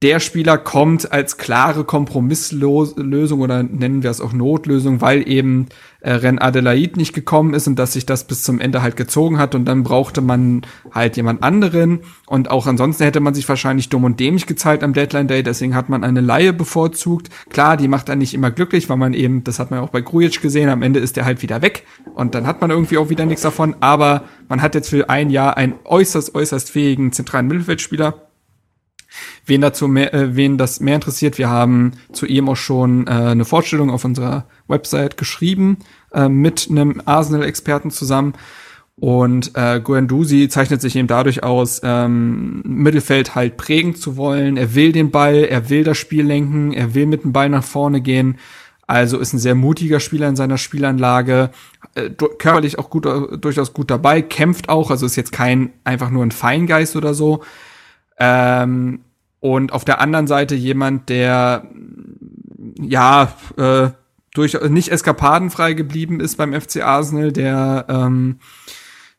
Der 0.06 0.20
Spieler 0.20 0.60
kommt 0.60 1.12
als 1.12 1.38
klare 1.38 1.84
Kompromisslösung 1.84 3.42
oder 3.42 3.64
nennen 3.64 4.04
wir 4.04 4.12
es 4.12 4.22
auch 4.22 4.34
Notlösung, 4.34 5.02
weil 5.02 5.28
eben 5.28 5.66
äh, 6.02 6.12
Ren 6.12 6.38
Adelaide 6.38 7.00
nicht 7.00 7.16
gekommen 7.16 7.56
ist 7.56 7.68
und 7.68 7.80
dass 7.80 7.94
sich 7.94 8.06
das 8.06 8.28
bis 8.28 8.44
zum 8.44 8.60
Ende 8.60 8.84
halt 8.84 8.98
gezogen 8.98 9.40
hat 9.40 9.56
und 9.56 9.66
dann 9.66 9.82
brauchte 9.82 10.22
man 10.22 10.62
halt 10.92 11.18
jemand 11.18 11.42
anderen 11.42 12.02
und 12.28 12.52
auch 12.52 12.68
ansonsten 12.68 13.04
hätte 13.04 13.20
man 13.20 13.34
sich 13.34 13.50
wahrscheinlich 13.50 13.90
dumm 13.90 14.04
und 14.04 14.20
dämlich 14.20 14.46
gezeigt 14.46 14.84
am 14.84 14.94
Deadline 14.94 15.28
Day, 15.28 15.42
deswegen 15.42 15.74
hat 15.74 15.90
man 15.90 16.04
eine 16.04 16.22
Laie 16.22 16.54
bevorzugt. 16.54 17.32
Klar, 17.50 17.76
die 17.76 17.88
macht 17.88 18.08
dann 18.08 18.20
nicht 18.20 18.36
immer 18.36 18.52
glücklich, 18.52 18.88
weil 18.90 18.98
man 18.98 19.16
eben, 19.16 19.44
das 19.44 19.58
hat 19.58 19.72
man 19.72 19.80
auch 19.80 19.90
bei 19.90 20.02
Grujic 20.02 20.40
gesehen, 20.40 20.70
am 20.70 20.84
Ende 20.84 21.00
ist 21.00 21.16
der 21.16 21.26
halt 21.26 21.42
wieder 21.42 21.64
weg 21.64 21.84
und 22.14 22.36
dann 22.36 22.46
hat 22.46 22.62
man 22.62 22.70
irgendwie 22.70 23.00
auch 23.00 23.10
wieder 23.10 23.26
nichts 23.26 23.42
davon, 23.42 23.76
aber 23.80 24.26
man 24.50 24.62
hat 24.62 24.76
jetzt 24.76 24.90
für 24.92 25.10
ein 25.10 25.32
Jahr 25.32 25.58
einen 25.58 25.74
äußerst, 25.84 26.36
äußerst 26.36 26.70
fähigen 26.70 27.12
zentralen 27.12 27.48
Mittelfeldspieler. 27.48 28.25
Wen 29.46 29.62
dazu 29.62 29.88
mehr, 29.88 30.14
äh, 30.14 30.36
wen 30.36 30.58
das 30.58 30.80
mehr 30.80 30.96
interessiert, 30.96 31.38
wir 31.38 31.50
haben 31.50 31.92
zu 32.12 32.26
ihm 32.26 32.50
auch 32.50 32.56
schon 32.56 33.08
äh, 33.08 33.12
eine 33.12 33.46
Vorstellung 33.46 33.90
auf 33.90 34.06
unserer 34.06 34.46
Website 34.68 35.18
geschrieben 35.18 35.78
äh, 36.14 36.30
mit 36.30 36.68
einem 36.70 37.02
Arsenal-Experten 37.06 37.92
zusammen. 37.92 38.34
Und 38.98 39.52
äh, 39.56 39.82
Guendouzi 39.82 40.48
zeichnet 40.48 40.82
sich 40.82 40.96
eben 40.96 41.08
dadurch 41.08 41.44
aus, 41.44 41.82
ähm, 41.84 42.62
Mittelfeld 42.66 43.36
halt 43.36 43.58
prägen 43.58 43.96
zu 43.96 44.16
wollen. 44.16 44.56
Er 44.56 44.74
will 44.74 44.94
den 44.94 45.12
Ball, 45.12 45.44
er 45.44 45.70
will 45.70 45.84
das 45.84 45.98
Spiel 45.98 46.26
lenken, 46.26 46.72
er 46.72 46.96
will 46.96 47.06
mit 47.06 47.24
dem 47.24 47.34
Ball 47.34 47.50
nach 47.50 47.64
vorne 47.64 48.00
gehen. 48.00 48.38
Also 48.88 49.18
ist 49.18 49.34
ein 49.34 49.40
sehr 49.40 49.56
mutiger 49.56 50.00
Spieler 50.00 50.30
in 50.30 50.36
seiner 50.36 50.58
Spielanlage, 50.58 51.50
äh, 51.96 52.10
körperlich 52.10 52.78
auch 52.78 52.90
gut, 52.90 53.06
äh, 53.06 53.38
durchaus 53.38 53.74
gut 53.74 53.90
dabei, 53.90 54.22
kämpft 54.22 54.70
auch, 54.70 54.92
also 54.92 55.06
ist 55.06 55.16
jetzt 55.16 55.32
kein 55.32 55.72
einfach 55.84 56.12
nur 56.12 56.24
ein 56.24 56.32
Feingeist 56.32 56.96
oder 56.96 57.14
so. 57.14 57.44
Ähm, 58.18 59.02
und 59.40 59.74
auf 59.74 59.86
der 59.86 60.02
anderen 60.02 60.28
Seite 60.28 60.56
jemand, 60.56 61.10
der 61.10 61.68
ja 62.80 63.34
äh, 63.58 63.90
durch 64.34 64.60
nicht 64.70 64.90
eskapadenfrei 64.90 65.74
geblieben 65.74 66.20
ist 66.20 66.38
beim 66.38 66.60
FC 66.60 66.84
Arsenal, 66.84 67.32
der 67.32 67.86
ähm, 67.88 68.40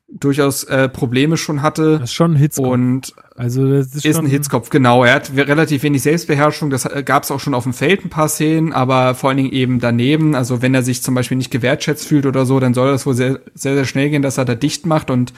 durchaus 0.08 0.62
äh, 0.64 0.88
Probleme 0.88 1.36
schon 1.36 1.62
hatte. 1.62 1.98
Das 1.98 2.10
ist 2.10 2.14
schon 2.14 2.32
ein 2.32 2.36
Hitzkopf. 2.36 2.66
Und 2.68 3.14
also 3.34 3.68
das 3.68 3.88
ist, 3.88 4.04
ist 4.04 4.14
schon, 4.14 4.26
ein 4.26 4.30
Hitzkopf, 4.30 4.70
genau. 4.70 5.04
Er 5.04 5.14
hat 5.14 5.32
relativ 5.34 5.82
wenig 5.82 6.02
Selbstbeherrschung. 6.02 6.70
Das 6.70 6.88
gab 7.04 7.24
es 7.24 7.30
auch 7.30 7.40
schon 7.40 7.54
auf 7.54 7.64
dem 7.64 7.72
Feld 7.72 8.04
ein 8.04 8.08
paar 8.08 8.28
Szenen, 8.28 8.72
aber 8.72 9.14
vor 9.14 9.30
allen 9.30 9.36
Dingen 9.36 9.52
eben 9.52 9.80
daneben. 9.80 10.34
Also 10.36 10.62
wenn 10.62 10.74
er 10.74 10.82
sich 10.82 11.02
zum 11.02 11.14
Beispiel 11.14 11.36
nicht 11.36 11.50
gewertschätzt 11.50 12.06
fühlt 12.06 12.24
oder 12.24 12.46
so, 12.46 12.60
dann 12.60 12.72
soll 12.72 12.92
das 12.92 13.04
wohl 13.04 13.14
sehr, 13.14 13.40
sehr, 13.54 13.74
sehr 13.74 13.84
schnell 13.84 14.10
gehen, 14.10 14.22
dass 14.22 14.38
er 14.38 14.44
da 14.44 14.54
dicht 14.54 14.86
macht. 14.86 15.10
Und 15.10 15.32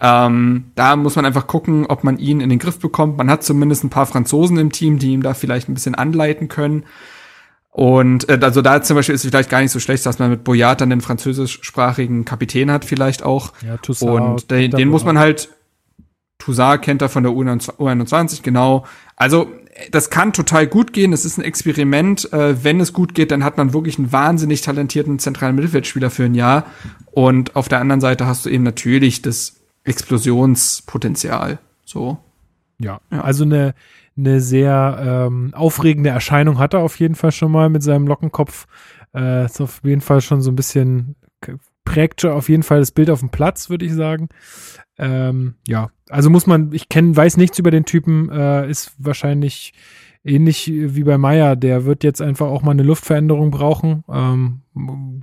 ähm, 0.00 0.64
da 0.74 0.96
muss 0.96 1.16
man 1.16 1.24
einfach 1.24 1.46
gucken, 1.46 1.86
ob 1.86 2.04
man 2.04 2.18
ihn 2.18 2.40
in 2.40 2.50
den 2.50 2.58
Griff 2.58 2.78
bekommt. 2.78 3.16
Man 3.16 3.30
hat 3.30 3.42
zumindest 3.42 3.84
ein 3.84 3.90
paar 3.90 4.06
Franzosen 4.06 4.58
im 4.58 4.70
Team, 4.70 4.98
die 4.98 5.12
ihm 5.12 5.22
da 5.22 5.32
vielleicht 5.32 5.68
ein 5.68 5.74
bisschen 5.74 5.94
anleiten 5.94 6.48
können. 6.48 6.84
Und 7.70 8.28
äh, 8.28 8.38
also 8.42 8.62
da 8.62 8.82
zum 8.82 8.96
Beispiel 8.96 9.14
ist 9.14 9.24
es 9.24 9.30
vielleicht 9.30 9.50
gar 9.50 9.60
nicht 9.60 9.70
so 9.70 9.80
schlecht, 9.80 10.04
dass 10.04 10.18
man 10.18 10.30
mit 10.30 10.44
Boyard 10.44 10.80
dann 10.80 10.90
den 10.90 11.00
französischsprachigen 11.00 12.24
Kapitän 12.24 12.70
hat, 12.70 12.84
vielleicht 12.84 13.22
auch. 13.22 13.52
Ja, 13.64 13.76
Toussaint, 13.76 14.20
und 14.20 14.50
den, 14.50 14.70
den 14.72 14.88
muss 14.88 15.04
man 15.04 15.18
halt, 15.18 15.50
Toussaint 16.38 16.82
kennt 16.82 17.02
er 17.02 17.08
von 17.08 17.22
der 17.22 17.32
U21, 17.32 18.42
genau. 18.42 18.86
Also 19.16 19.48
das 19.90 20.10
kann 20.10 20.32
total 20.32 20.66
gut 20.66 20.92
gehen. 20.92 21.12
Es 21.12 21.24
ist 21.24 21.38
ein 21.38 21.44
Experiment. 21.44 22.32
Äh, 22.32 22.64
wenn 22.64 22.80
es 22.80 22.92
gut 22.92 23.14
geht, 23.14 23.30
dann 23.30 23.44
hat 23.44 23.56
man 23.56 23.72
wirklich 23.72 23.98
einen 23.98 24.12
wahnsinnig 24.12 24.62
talentierten 24.62 25.18
zentralen 25.18 25.54
Mittelfeldspieler 25.54 26.10
für 26.10 26.24
ein 26.24 26.34
Jahr. 26.34 26.66
Und 27.12 27.56
auf 27.56 27.68
der 27.68 27.80
anderen 27.80 28.00
Seite 28.00 28.26
hast 28.26 28.46
du 28.46 28.50
eben 28.50 28.64
natürlich 28.64 29.22
das 29.22 29.56
Explosionspotenzial. 29.84 31.58
So. 31.84 32.18
Ja, 32.78 33.00
ja. 33.10 33.22
also 33.22 33.44
eine 33.44 33.74
eine 34.16 34.40
sehr 34.40 35.28
ähm, 35.28 35.54
aufregende 35.54 36.10
Erscheinung 36.10 36.58
hat 36.58 36.74
er 36.74 36.80
auf 36.80 36.98
jeden 36.98 37.14
Fall 37.14 37.32
schon 37.32 37.52
mal 37.52 37.70
mit 37.70 37.82
seinem 37.82 38.06
Lockenkopf. 38.06 38.66
Äh, 39.14 39.46
ist 39.46 39.60
auf 39.60 39.80
jeden 39.82 40.00
Fall 40.00 40.20
schon 40.20 40.40
so 40.40 40.50
ein 40.50 40.56
bisschen 40.56 41.16
prägt 41.84 42.20
schon 42.20 42.32
auf 42.32 42.48
jeden 42.48 42.62
Fall 42.62 42.78
das 42.78 42.92
Bild 42.92 43.10
auf 43.10 43.20
dem 43.20 43.30
Platz, 43.30 43.70
würde 43.70 43.84
ich 43.84 43.94
sagen. 43.94 44.28
Ähm, 44.98 45.54
ja, 45.66 45.90
also 46.08 46.30
muss 46.30 46.46
man, 46.46 46.72
ich 46.72 46.88
kenne, 46.88 47.16
weiß 47.16 47.36
nichts 47.36 47.58
über 47.58 47.70
den 47.70 47.84
Typen, 47.84 48.30
äh, 48.30 48.68
ist 48.70 48.92
wahrscheinlich 48.98 49.72
ähnlich 50.22 50.70
wie 50.70 51.02
bei 51.02 51.16
Meier, 51.16 51.56
der 51.56 51.86
wird 51.86 52.04
jetzt 52.04 52.20
einfach 52.20 52.48
auch 52.48 52.62
mal 52.62 52.72
eine 52.72 52.82
Luftveränderung 52.82 53.50
brauchen. 53.50 54.04
Ähm, 54.08 54.60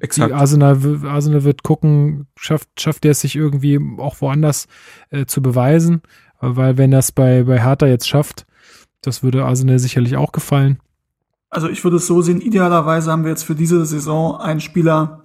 Exakt. 0.01 0.33
Arsenal, 0.33 1.05
Arsenal 1.05 1.43
wird 1.43 1.61
gucken, 1.61 2.27
schafft, 2.35 2.81
schafft 2.81 3.05
er 3.05 3.11
es 3.11 3.21
sich 3.21 3.35
irgendwie 3.35 3.79
auch 3.99 4.21
woanders 4.21 4.67
äh, 5.11 5.25
zu 5.25 5.43
beweisen, 5.43 6.01
weil 6.39 6.77
wenn 6.77 6.89
das 6.89 7.11
bei, 7.11 7.43
bei 7.43 7.63
Hertha 7.63 7.85
jetzt 7.85 8.09
schafft, 8.09 8.46
das 9.07 9.23
würde 9.23 9.45
Arsenal 9.45 9.79
sicherlich 9.79 10.15
auch 10.15 10.31
gefallen. 10.31 10.79
Also 11.49 11.69
ich 11.69 11.83
würde 11.83 11.97
es 11.97 12.07
so 12.07 12.21
sehen, 12.21 12.41
idealerweise 12.41 13.11
haben 13.11 13.23
wir 13.23 13.31
jetzt 13.31 13.43
für 13.43 13.55
diese 13.55 13.85
Saison 13.85 14.37
einen 14.37 14.59
Spieler, 14.59 15.23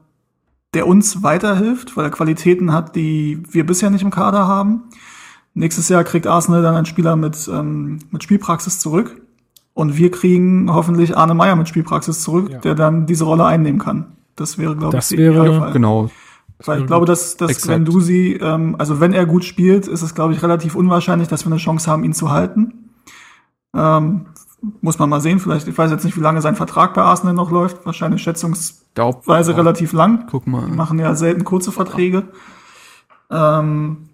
der 0.73 0.87
uns 0.87 1.23
weiterhilft, 1.23 1.97
weil 1.97 2.05
er 2.05 2.11
Qualitäten 2.11 2.73
hat, 2.73 2.97
die 2.97 3.43
wir 3.51 3.67
bisher 3.67 3.91
nicht 3.91 4.03
im 4.03 4.11
Kader 4.11 4.47
haben. 4.47 4.85
Nächstes 5.55 5.89
Jahr 5.89 6.05
kriegt 6.05 6.27
Arsenal 6.27 6.63
dann 6.63 6.77
einen 6.77 6.87
Spieler 6.87 7.17
mit, 7.17 7.49
ähm, 7.53 7.99
mit 8.11 8.23
Spielpraxis 8.23 8.79
zurück. 8.79 9.21
Und 9.75 9.97
wir 9.97 10.11
kriegen 10.11 10.73
hoffentlich 10.73 11.17
Arne 11.17 11.35
Meyer 11.35 11.57
mit 11.57 11.69
Spielpraxis 11.69 12.21
zurück, 12.21 12.51
ja. 12.51 12.59
der 12.59 12.75
dann 12.75 13.07
diese 13.07 13.25
Rolle 13.25 13.45
einnehmen 13.45 13.81
kann. 13.81 14.13
Das 14.37 14.59
wäre, 14.59 14.77
glaube 14.77 14.97
ich, 14.97 15.09
das 15.09 15.13
wäre, 15.13 15.73
genau. 15.73 16.11
Weil 16.65 16.81
ich 16.81 16.87
glaube, 16.87 17.07
dass, 17.07 17.37
dass 17.37 17.61
Gwendusi, 17.63 18.39
ähm, 18.41 18.77
also 18.79 19.01
wenn 19.01 19.13
er 19.13 19.27
gut 19.27 19.45
spielt, 19.45 19.89
ist 19.89 20.03
es, 20.03 20.15
glaube 20.15 20.33
ich, 20.33 20.43
relativ 20.43 20.75
unwahrscheinlich, 20.75 21.29
dass 21.29 21.45
wir 21.45 21.51
eine 21.51 21.61
Chance 21.61 21.91
haben, 21.91 22.05
ihn 22.05 22.13
zu 22.13 22.31
halten. 22.31 22.82
Ähm, 23.75 24.27
muss 24.81 24.99
man 24.99 25.09
mal 25.09 25.21
sehen. 25.21 25.41
Vielleicht, 25.41 25.67
ich 25.69 25.77
weiß 25.77 25.91
jetzt 25.91 26.05
nicht, 26.05 26.17
wie 26.17 26.21
lange 26.21 26.41
sein 26.41 26.57
Vertrag 26.57 26.95
bei 26.95 27.03
Arsenal 27.03 27.35
noch 27.35 27.51
läuft. 27.51 27.85
Wahrscheinlich 27.85 28.23
schätzungsweise 28.23 29.57
relativ 29.57 29.93
lang. 29.93 30.27
Guck 30.31 30.47
mal. 30.47 30.67
Die 30.67 30.77
machen 30.77 30.99
ja 30.99 31.15
selten 31.15 31.45
kurze 31.45 31.73
Verträge. 31.73 32.25
Ähm, 33.31 34.09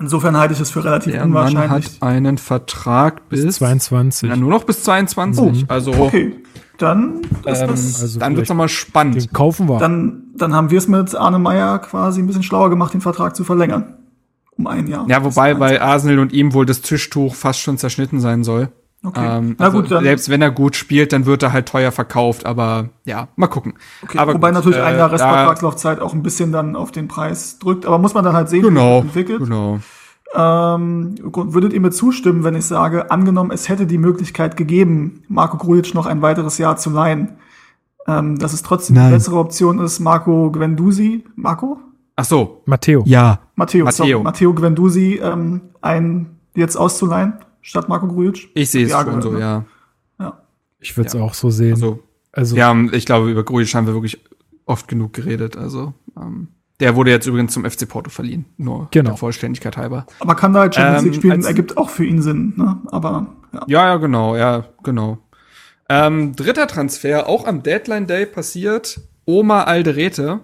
insofern 0.00 0.36
halte 0.36 0.54
ich 0.54 0.60
es 0.60 0.70
für 0.70 0.84
relativ 0.84 1.12
Der 1.12 1.24
unwahrscheinlich. 1.24 2.00
Mann 2.00 2.10
hat 2.10 2.16
einen 2.16 2.38
Vertrag 2.38 3.28
bis, 3.28 3.44
bis 3.44 3.56
22. 3.56 4.30
Ja, 4.30 4.36
nur 4.36 4.50
noch 4.50 4.64
bis 4.64 4.82
22. 4.84 5.64
Oh, 5.64 5.72
also 5.72 5.92
okay. 5.92 6.36
Dann 6.78 7.20
ist 7.44 7.60
ähm, 7.60 7.68
das, 7.68 8.02
also 8.02 8.18
dann 8.18 8.36
wird's 8.36 8.48
nochmal 8.48 8.68
spannend. 8.68 9.14
Den 9.14 9.32
kaufen 9.32 9.68
wir. 9.68 9.78
Dann, 9.78 10.24
dann 10.34 10.54
haben 10.54 10.70
wir 10.70 10.78
es 10.78 10.88
mit 10.88 11.14
Arne 11.14 11.38
Meyer 11.38 11.78
quasi 11.78 12.20
ein 12.20 12.26
bisschen 12.26 12.42
schlauer 12.42 12.70
gemacht, 12.70 12.94
den 12.94 13.00
Vertrag 13.00 13.36
zu 13.36 13.44
verlängern 13.44 14.01
um 14.56 14.66
ein 14.66 14.86
Jahr. 14.86 15.06
Ja, 15.08 15.24
wobei 15.24 15.54
bei 15.54 15.80
Arsenal 15.80 16.18
und 16.18 16.32
ihm 16.32 16.52
wohl 16.52 16.66
das 16.66 16.82
Tischtuch 16.82 17.34
fast 17.34 17.60
schon 17.60 17.78
zerschnitten 17.78 18.20
sein 18.20 18.44
soll. 18.44 18.68
Okay. 19.04 19.38
Ähm, 19.38 19.56
Na 19.58 19.66
also 19.66 19.80
gut, 19.80 19.90
dann. 19.90 20.04
Selbst 20.04 20.28
wenn 20.28 20.42
er 20.42 20.52
gut 20.52 20.76
spielt, 20.76 21.12
dann 21.12 21.26
wird 21.26 21.42
er 21.42 21.52
halt 21.52 21.66
teuer 21.66 21.90
verkauft, 21.90 22.46
aber 22.46 22.90
ja, 23.04 23.28
mal 23.34 23.48
gucken. 23.48 23.74
Okay, 24.02 24.18
aber 24.18 24.34
wobei 24.34 24.48
gut, 24.48 24.56
natürlich 24.56 24.78
äh, 24.78 24.82
ein 24.82 24.96
Jahr 24.96 25.10
Restvertragslaufzeit 25.10 26.00
auch 26.00 26.12
ein 26.14 26.22
bisschen 26.22 26.52
dann 26.52 26.76
auf 26.76 26.92
den 26.92 27.08
Preis 27.08 27.58
drückt, 27.58 27.84
aber 27.84 27.98
muss 27.98 28.14
man 28.14 28.24
dann 28.24 28.34
halt 28.34 28.48
sehen, 28.48 28.62
genau, 28.62 28.98
wie 28.98 29.08
sich 29.08 29.16
entwickelt. 29.16 29.40
Genau. 29.40 29.80
Ähm, 30.34 31.16
würdet 31.20 31.72
ihr 31.72 31.80
mir 31.80 31.90
zustimmen, 31.90 32.44
wenn 32.44 32.54
ich 32.54 32.64
sage, 32.64 33.10
angenommen, 33.10 33.50
es 33.50 33.68
hätte 33.68 33.86
die 33.86 33.98
Möglichkeit 33.98 34.56
gegeben, 34.56 35.24
Marco 35.28 35.58
Grujic 35.58 35.94
noch 35.94 36.06
ein 36.06 36.22
weiteres 36.22 36.56
Jahr 36.58 36.76
zu 36.76 36.90
leihen, 36.90 37.36
ähm, 38.06 38.38
dass 38.38 38.52
es 38.52 38.62
trotzdem 38.62 38.96
Nein. 38.96 39.08
die 39.08 39.14
bessere 39.14 39.36
Option 39.36 39.78
ist, 39.80 40.00
Marco 40.00 40.50
Gwendusi, 40.50 41.24
Marco? 41.34 41.80
Ach 42.22 42.26
so. 42.26 42.62
Matteo. 42.66 43.02
Ja. 43.04 43.40
Matteo. 43.56 43.84
Matteo, 43.84 44.18
so, 44.18 44.22
Matteo 44.22 44.54
Gwendusi 44.54 45.20
ähm, 45.20 45.62
ein 45.80 46.38
jetzt 46.54 46.76
auszuleihen 46.76 47.34
statt 47.62 47.88
Marco 47.88 48.06
Grujic. 48.06 48.48
Ich 48.54 48.70
sehe 48.70 48.86
es 48.86 48.92
schon 48.92 49.20
so, 49.20 49.32
ne? 49.32 49.40
ja. 49.40 49.64
Ja. 50.20 50.42
Ich 50.78 50.96
würde 50.96 51.08
es 51.08 51.14
ja. 51.14 51.20
auch 51.20 51.34
so 51.34 51.50
sehen. 51.50 51.72
Also, 51.72 51.98
also 52.30 52.56
ja, 52.56 52.72
ich 52.92 53.06
glaube, 53.06 53.28
über 53.28 53.42
Grujic 53.42 53.74
haben 53.74 53.88
wir 53.88 53.94
wirklich 53.94 54.22
oft 54.66 54.86
genug 54.86 55.14
geredet. 55.14 55.56
Also 55.56 55.94
ähm, 56.16 56.46
der 56.78 56.94
wurde 56.94 57.10
jetzt 57.10 57.26
übrigens 57.26 57.54
zum 57.54 57.68
FC 57.68 57.88
Porto 57.88 58.08
verliehen, 58.08 58.44
nur 58.56 58.86
genau. 58.92 59.10
der 59.10 59.16
Vollständigkeit 59.16 59.76
halber. 59.76 60.06
Aber 60.20 60.36
kann 60.36 60.52
da 60.52 60.60
halt 60.60 60.76
Champions 60.76 61.02
League 61.02 61.14
ähm, 61.14 61.20
spielen, 61.20 61.44
ergibt 61.44 61.76
auch 61.76 61.90
für 61.90 62.04
ihn 62.04 62.22
Sinn, 62.22 62.54
ne? 62.56 62.80
Aber 62.92 63.26
ja. 63.52 63.64
Ja, 63.66 63.86
ja, 63.86 63.96
genau, 63.96 64.36
ja, 64.36 64.64
genau. 64.84 65.18
Ähm, 65.88 66.36
dritter 66.36 66.68
Transfer, 66.68 67.28
auch 67.28 67.48
am 67.48 67.64
Deadline 67.64 68.06
Day 68.06 68.26
passiert. 68.26 69.00
Oma 69.24 69.64
Alderete 69.64 70.40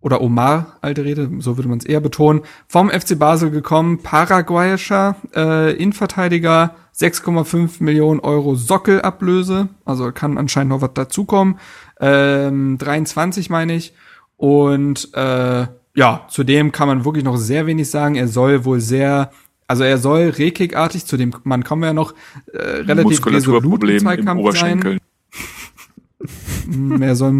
oder 0.00 0.20
Omar 0.20 0.78
Alderete, 0.80 1.28
so 1.38 1.56
würde 1.56 1.68
man 1.68 1.78
es 1.78 1.84
eher 1.84 2.00
betonen, 2.00 2.42
vom 2.66 2.90
FC 2.90 3.18
Basel 3.18 3.50
gekommen, 3.50 3.98
paraguayischer 4.02 5.16
äh, 5.34 5.72
Innenverteidiger, 5.76 6.74
6,5 6.96 7.82
Millionen 7.82 8.20
Euro 8.20 8.54
Sockelablöse, 8.54 9.68
also 9.84 10.12
kann 10.12 10.38
anscheinend 10.38 10.70
noch 10.70 10.82
was 10.82 10.94
dazukommen, 10.94 11.58
ähm, 12.00 12.78
23 12.78 13.50
meine 13.50 13.74
ich, 13.74 13.92
und 14.36 15.12
äh, 15.14 15.66
ja, 15.94 16.26
zudem 16.28 16.70
kann 16.70 16.86
man 16.86 17.04
wirklich 17.04 17.24
noch 17.24 17.36
sehr 17.36 17.66
wenig 17.66 17.90
sagen, 17.90 18.14
er 18.14 18.28
soll 18.28 18.64
wohl 18.64 18.80
sehr 18.80 19.30
also 19.68 19.84
er 19.84 19.98
soll 19.98 20.30
Rekik-artig, 20.30 21.04
zu 21.04 21.18
dem 21.18 21.34
Mann 21.44 21.62
kommen 21.62 21.82
wir 21.82 21.88
ja 21.88 21.92
noch, 21.92 22.14
äh, 22.54 22.58
relativ 22.58 23.24
resolut 23.26 23.84
im 23.84 23.98
Zweikampf 23.98 24.58
sein. 24.58 24.98
Mehr 26.66 27.14
soll, 27.14 27.32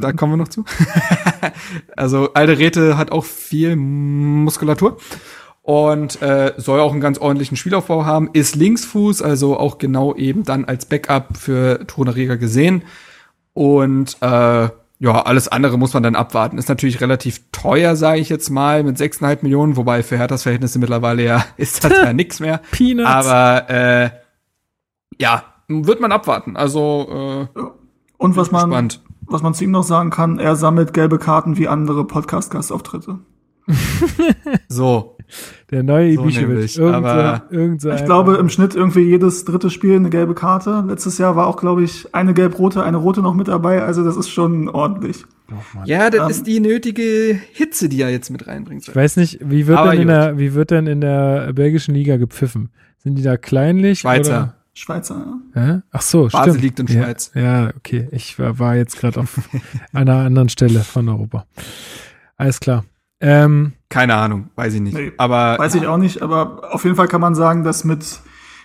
da 0.00 0.12
kommen 0.12 0.34
wir 0.34 0.36
noch 0.36 0.48
zu. 0.48 0.64
also 1.96 2.32
Alderete 2.34 2.96
hat 2.96 3.12
auch 3.12 3.24
viel 3.24 3.76
Muskulatur 3.76 4.98
und 5.62 6.20
äh, 6.22 6.54
soll 6.56 6.80
auch 6.80 6.92
einen 6.92 7.00
ganz 7.00 7.18
ordentlichen 7.18 7.56
Spielaufbau 7.56 8.04
haben, 8.04 8.30
ist 8.32 8.56
Linksfuß, 8.56 9.22
also 9.22 9.58
auch 9.58 9.78
genau 9.78 10.14
eben 10.14 10.42
dann 10.42 10.64
als 10.64 10.86
Backup 10.86 11.36
für 11.36 11.86
Tonerega 11.86 12.36
gesehen. 12.36 12.82
Und 13.52 14.16
äh, 14.20 14.68
ja, 15.02 15.22
alles 15.22 15.48
andere 15.48 15.78
muss 15.78 15.94
man 15.94 16.02
dann 16.02 16.14
abwarten. 16.14 16.58
Ist 16.58 16.68
natürlich 16.68 17.00
relativ 17.00 17.40
teuer, 17.52 17.96
sage 17.96 18.20
ich 18.20 18.28
jetzt 18.28 18.50
mal, 18.50 18.82
mit 18.82 18.96
6,5 18.96 19.38
Millionen, 19.42 19.76
wobei 19.76 20.02
für 20.02 20.18
Herthas 20.18 20.42
Verhältnisse 20.42 20.78
mittlerweile 20.78 21.24
ja 21.24 21.44
ist 21.56 21.84
das 21.84 21.92
ja 21.92 22.12
nix 22.12 22.40
mehr. 22.40 22.60
Peanuts. 22.70 23.08
Aber 23.08 23.70
äh, 23.70 24.10
ja, 25.18 25.44
wird 25.68 26.00
man 26.00 26.12
abwarten. 26.12 26.56
Also 26.56 27.48
äh, 27.54 27.60
und 28.18 28.36
was 28.36 28.50
man, 28.50 28.68
gespannt. 28.68 29.02
Was 29.30 29.42
man 29.42 29.54
zu 29.54 29.64
ihm 29.64 29.70
noch 29.70 29.82
sagen 29.82 30.10
kann, 30.10 30.38
er 30.38 30.56
sammelt 30.56 30.92
gelbe 30.92 31.18
Karten 31.18 31.56
wie 31.56 31.68
andere 31.68 32.06
Podcast-Gastauftritte. 32.06 33.18
so. 34.68 35.16
Der 35.70 35.82
neue 35.82 36.14
so 36.14 36.22
Ibišević. 36.22 36.78
Irgend 36.78 37.52
irgend 37.52 37.84
ich 37.84 38.04
glaube, 38.04 38.36
im 38.36 38.48
Schnitt 38.48 38.74
irgendwie 38.74 39.02
jedes 39.02 39.44
dritte 39.44 39.70
Spiel 39.70 39.94
eine 39.94 40.10
gelbe 40.10 40.34
Karte. 40.34 40.84
Letztes 40.86 41.18
Jahr 41.18 41.36
war 41.36 41.46
auch, 41.46 41.56
glaube 41.56 41.84
ich, 41.84 42.12
eine 42.14 42.34
gelb-rote, 42.34 42.82
eine 42.82 42.96
rote 42.96 43.22
noch 43.22 43.34
mit 43.34 43.48
dabei. 43.48 43.82
Also 43.82 44.04
das 44.04 44.16
ist 44.16 44.28
schon 44.28 44.68
ordentlich. 44.68 45.24
Oh, 45.52 45.82
ja, 45.84 46.10
das 46.10 46.22
ähm, 46.22 46.30
ist 46.30 46.46
die 46.46 46.60
nötige 46.60 47.38
Hitze, 47.52 47.88
die 47.88 48.00
er 48.02 48.10
jetzt 48.10 48.30
mit 48.30 48.46
reinbringt. 48.46 48.88
Ich 48.88 48.94
weiß 48.94 49.16
nicht, 49.16 49.38
wie 49.42 49.66
wird, 49.66 49.78
denn 49.84 50.00
in 50.00 50.08
der, 50.08 50.38
wie 50.38 50.54
wird 50.54 50.70
denn 50.70 50.86
in 50.86 51.00
der 51.00 51.52
belgischen 51.52 51.94
Liga 51.94 52.16
gepfiffen? 52.16 52.70
Sind 52.98 53.16
die 53.16 53.22
da 53.22 53.36
kleinlich? 53.36 54.00
Schweizer. 54.00 54.30
Oder? 54.30 54.59
Schweizer, 54.80 55.40
ja. 55.54 55.66
ja? 55.66 55.82
Ach 55.90 56.00
so, 56.00 56.24
Basel 56.24 56.52
stimmt. 56.52 56.62
liegt 56.62 56.80
in 56.80 56.88
Schweiz. 56.88 57.30
Ja, 57.34 57.42
ja 57.42 57.72
okay. 57.76 58.08
Ich 58.12 58.38
war, 58.38 58.58
war 58.58 58.76
jetzt 58.76 58.98
gerade 58.98 59.20
auf 59.20 59.38
einer 59.92 60.16
anderen 60.16 60.48
Stelle 60.48 60.80
von 60.80 61.08
Europa. 61.08 61.46
Alles 62.36 62.60
klar. 62.60 62.84
Ähm, 63.20 63.74
Keine 63.90 64.14
Ahnung, 64.14 64.48
weiß 64.54 64.74
ich 64.74 64.80
nicht. 64.80 64.94
Nee, 64.94 65.12
aber 65.18 65.58
weiß 65.58 65.74
ich 65.74 65.86
auch 65.86 65.98
nicht, 65.98 66.22
aber 66.22 66.72
auf 66.74 66.84
jeden 66.84 66.96
Fall 66.96 67.08
kann 67.08 67.20
man 67.20 67.34
sagen, 67.34 67.64
dass 67.64 67.84
mit, 67.84 68.20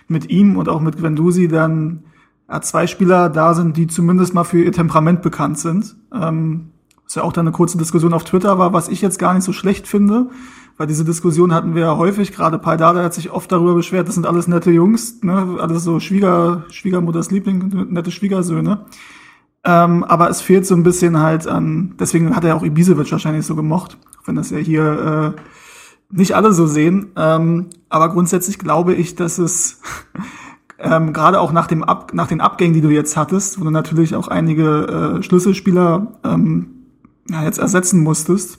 mit 0.08 0.30
ihm 0.30 0.56
und 0.56 0.68
auch 0.70 0.80
mit 0.80 0.96
Gwendusi 0.96 1.48
dann 1.48 2.04
ja, 2.48 2.62
zwei 2.62 2.86
Spieler 2.86 3.28
da 3.28 3.52
sind, 3.52 3.76
die 3.76 3.86
zumindest 3.86 4.32
mal 4.32 4.44
für 4.44 4.62
ihr 4.62 4.72
Temperament 4.72 5.20
bekannt 5.20 5.58
sind. 5.58 5.96
Ähm, 6.14 6.70
was 7.04 7.14
ja 7.14 7.22
auch 7.22 7.32
dann 7.32 7.46
eine 7.46 7.52
kurze 7.52 7.76
Diskussion 7.76 8.14
auf 8.14 8.24
Twitter 8.24 8.58
war, 8.58 8.72
was 8.72 8.88
ich 8.88 9.02
jetzt 9.02 9.18
gar 9.18 9.34
nicht 9.34 9.44
so 9.44 9.52
schlecht 9.52 9.86
finde, 9.86 10.30
weil 10.76 10.86
diese 10.86 11.04
Diskussion 11.04 11.54
hatten 11.54 11.74
wir 11.74 11.82
ja 11.82 11.96
häufig, 11.96 12.32
gerade 12.32 12.58
Paidada 12.58 13.02
hat 13.02 13.14
sich 13.14 13.30
oft 13.30 13.50
darüber 13.50 13.74
beschwert, 13.74 14.08
das 14.08 14.14
sind 14.14 14.26
alles 14.26 14.46
nette 14.46 14.70
Jungs, 14.70 15.22
ne? 15.22 15.56
alles 15.58 15.84
so 15.84 16.00
Schwieger, 16.00 16.64
Schwiegermutters 16.70 17.30
Liebling, 17.30 17.86
nette 17.90 18.10
Schwiegersöhne. 18.10 18.84
Ähm, 19.64 20.04
aber 20.04 20.30
es 20.30 20.42
fehlt 20.42 20.66
so 20.66 20.74
ein 20.74 20.82
bisschen 20.82 21.18
halt 21.20 21.48
an, 21.48 21.94
deswegen 21.98 22.36
hat 22.36 22.44
er 22.44 22.56
auch 22.56 22.62
Ibisevic 22.62 23.10
wahrscheinlich 23.10 23.46
so 23.46 23.56
gemocht, 23.56 23.96
wenn 24.24 24.36
das 24.36 24.50
ja 24.50 24.58
hier 24.58 25.34
äh, 25.34 25.40
nicht 26.10 26.36
alle 26.36 26.52
so 26.52 26.66
sehen. 26.66 27.12
Ähm, 27.16 27.66
aber 27.88 28.10
grundsätzlich 28.10 28.58
glaube 28.58 28.94
ich, 28.94 29.16
dass 29.16 29.38
es 29.38 29.80
ähm, 30.78 31.12
gerade 31.12 31.40
auch 31.40 31.52
nach, 31.52 31.66
dem 31.66 31.82
Ab 31.82 32.12
nach 32.14 32.28
den 32.28 32.40
Abgängen, 32.40 32.74
die 32.74 32.80
du 32.80 32.90
jetzt 32.90 33.16
hattest, 33.16 33.58
wo 33.58 33.64
du 33.64 33.70
natürlich 33.70 34.14
auch 34.14 34.28
einige 34.28 35.18
äh, 35.18 35.22
Schlüsselspieler 35.22 36.18
ähm, 36.22 36.68
ja, 37.28 37.42
jetzt 37.42 37.58
ersetzen 37.58 38.02
musstest, 38.02 38.58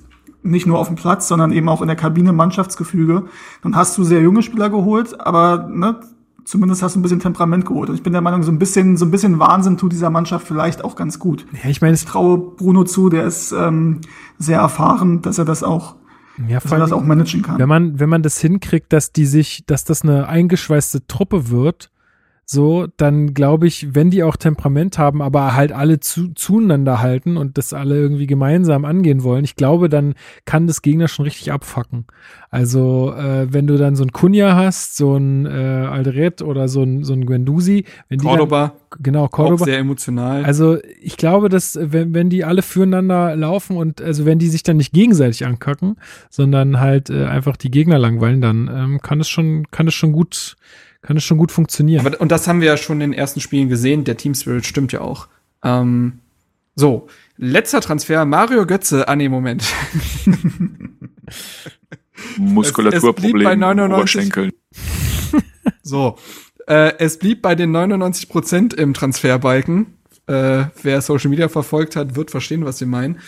nicht 0.50 0.66
nur 0.66 0.80
auf 0.80 0.88
dem 0.88 0.96
Platz, 0.96 1.28
sondern 1.28 1.52
eben 1.52 1.70
auch 1.70 1.82
in 1.82 1.88
der 1.88 1.96
Kabine 1.96 2.34
Mannschaftsgefüge. 2.34 3.26
Dann 3.62 3.76
hast 3.76 3.98
du 3.98 4.04
sehr 4.04 4.22
junge 4.22 4.42
Spieler 4.42 4.70
geholt, 4.70 5.20
aber 5.20 5.68
ne, 5.70 6.00
zumindest 6.46 6.82
hast 6.82 6.96
du 6.96 7.00
ein 7.00 7.04
bisschen 7.04 7.20
Temperament 7.20 7.66
geholt. 7.66 7.90
Und 7.90 7.96
ich 7.96 8.04
bin 8.04 8.14
der 8.14 8.22
Meinung, 8.22 8.44
so 8.44 8.52
ein 8.52 8.60
bisschen, 8.60 8.98
so 8.98 9.06
ein 9.06 9.12
bisschen 9.12 9.40
Wahnsinn 9.40 9.78
tut 9.78 9.92
dieser 9.92 10.10
Mannschaft 10.10 10.48
vielleicht 10.48 10.84
auch 10.84 10.96
ganz 10.96 11.20
gut. 11.20 11.46
Ja, 11.64 11.70
ich 11.70 11.82
meine, 11.82 11.94
ich 11.94 12.06
traue 12.06 12.38
Bruno 12.38 12.84
zu, 12.86 13.10
der 13.10 13.26
ist 13.26 13.52
ähm, 13.52 14.02
sehr 14.38 14.60
erfahren, 14.60 15.22
dass 15.22 15.38
er 15.38 15.46
das 15.46 15.64
auch 15.64 15.96
ja, 16.48 16.60
dass 16.60 16.72
er 16.72 16.80
das 16.80 16.92
auch 16.92 17.04
managen 17.04 17.42
kann. 17.42 17.58
Wenn 17.58 17.70
man, 17.70 18.00
wenn 18.00 18.10
man 18.10 18.22
das 18.22 18.40
hinkriegt, 18.40 18.94
dass 18.94 19.12
die 19.12 19.26
sich, 19.26 19.64
dass 19.66 19.86
das 19.86 20.04
eine 20.04 20.28
eingeschweißte 20.28 21.08
Truppe 21.08 21.50
wird, 21.50 21.90
so, 22.50 22.88
dann 22.96 23.34
glaube 23.34 23.68
ich, 23.68 23.94
wenn 23.94 24.10
die 24.10 24.24
auch 24.24 24.38
Temperament 24.38 24.98
haben, 24.98 25.22
aber 25.22 25.54
halt 25.54 25.74
alle 25.74 26.00
zu, 26.00 26.30
zueinander 26.34 27.02
halten 27.02 27.36
und 27.36 27.58
das 27.58 27.74
alle 27.74 27.98
irgendwie 27.98 28.26
gemeinsam 28.26 28.86
angehen 28.86 29.24
wollen, 29.24 29.44
ich 29.44 29.58
glaube, 29.58 29.90
dann 29.90 30.14
kann 30.46 30.66
das 30.66 30.82
Gegner 30.82 31.10
schon 31.10 31.26
richtig 31.26 31.52
abfacken. 31.52 32.06
Also, 32.50 33.14
äh, 33.14 33.52
wenn 33.52 33.68
du 33.68 33.78
dann 33.78 33.98
so 33.98 34.06
ein 34.06 34.14
Kunja 34.14 34.56
hast, 34.56 34.96
so 34.96 35.18
ein 35.18 35.46
äh, 35.46 35.50
Alderet 35.50 36.42
oder 36.42 36.70
so 36.70 36.84
ein, 36.84 37.04
so 37.04 37.12
ein 37.12 37.26
Guendouzi, 37.26 37.84
wenn 38.08 38.20
die 38.20 38.26
Cordoba. 38.26 38.76
Dann, 38.92 39.04
genau, 39.04 39.28
Cordoba. 39.28 39.64
Auch 39.64 39.66
sehr 39.66 39.80
emotional. 39.80 40.46
Also, 40.46 40.78
ich 41.02 41.18
glaube, 41.18 41.50
dass, 41.50 41.78
wenn, 41.82 42.14
wenn 42.14 42.30
die 42.30 42.46
alle 42.46 42.62
füreinander 42.62 43.36
laufen 43.36 43.76
und, 43.76 44.02
also 44.02 44.26
wenn 44.26 44.40
die 44.40 44.48
sich 44.48 44.64
dann 44.64 44.78
nicht 44.78 44.94
gegenseitig 44.94 45.46
ankacken, 45.46 45.98
sondern 46.30 46.80
halt 46.80 47.10
äh, 47.10 47.26
einfach 47.26 47.58
die 47.58 47.72
Gegner 47.72 48.00
langweilen, 48.00 48.40
dann 48.40 48.72
ähm, 48.74 49.02
kann 49.02 49.20
es 49.20 49.28
schon, 49.28 49.70
kann 49.70 49.90
es 49.90 49.94
schon 49.94 50.14
gut, 50.14 50.56
kann 51.08 51.16
es 51.16 51.24
schon 51.24 51.38
gut 51.38 51.54
funktionieren. 51.54 52.06
Aber, 52.06 52.20
und 52.20 52.34
das 52.34 52.50
haben 52.50 52.60
wir 52.60 52.68
ja 52.68 52.76
schon 52.76 53.00
in 53.00 53.12
den 53.12 53.18
ersten 53.18 53.40
Spielen 53.40 53.70
gesehen. 53.70 54.04
Der 54.04 54.18
Team 54.18 54.36
Spirit 54.36 54.66
stimmt 54.66 54.92
ja 54.92 55.00
auch. 55.00 55.30
Ähm, 55.64 56.20
so, 56.76 57.08
letzter 57.38 57.80
Transfer, 57.80 58.26
Mario 58.26 58.66
Götze. 58.66 59.08
Ah, 59.08 59.16
nee, 59.16 59.30
Moment. 59.30 59.64
Muskulaturproblem, 62.38 63.64
Oberschenkeln. 63.94 64.52
so, 65.82 66.18
äh, 66.68 66.92
es 66.98 67.18
blieb 67.20 67.42
bei 67.42 67.56
den 67.56 67.72
99 67.72 68.28
Prozent 68.28 68.74
im 68.74 68.94
Transferbalken. 68.94 69.94
Äh, 70.28 70.66
wer 70.84 71.02
Social 71.02 71.30
Media 71.30 71.48
verfolgt 71.48 71.96
hat, 71.96 72.18
wird 72.18 72.32
verstehen, 72.32 72.66
was 72.66 72.82
wir 72.82 72.88
meinen. 72.88 73.22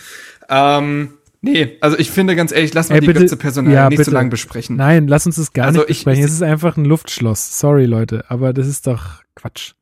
Ähm, 0.50 1.14
Nee, 1.42 1.78
also 1.80 1.98
ich 1.98 2.10
finde 2.10 2.36
ganz 2.36 2.52
ehrlich, 2.52 2.74
lass 2.74 2.90
mal 2.90 2.96
Ey, 2.96 3.00
die 3.00 3.06
bitte, 3.06 3.36
Personal 3.36 3.72
ja, 3.72 3.88
nicht 3.88 3.96
bitte. 3.96 4.10
so 4.10 4.14
lange 4.14 4.28
besprechen. 4.28 4.76
Nein, 4.76 5.08
lass 5.08 5.24
uns 5.24 5.36
das 5.36 5.52
gar 5.52 5.66
also 5.66 5.80
nicht 5.80 5.88
besprechen. 5.88 6.24
es 6.24 6.32
ist 6.32 6.42
einfach 6.42 6.76
ein 6.76 6.84
Luftschloss. 6.84 7.58
Sorry, 7.58 7.86
Leute, 7.86 8.24
aber 8.28 8.52
das 8.52 8.66
ist 8.66 8.86
doch 8.86 9.22
Quatsch. 9.34 9.72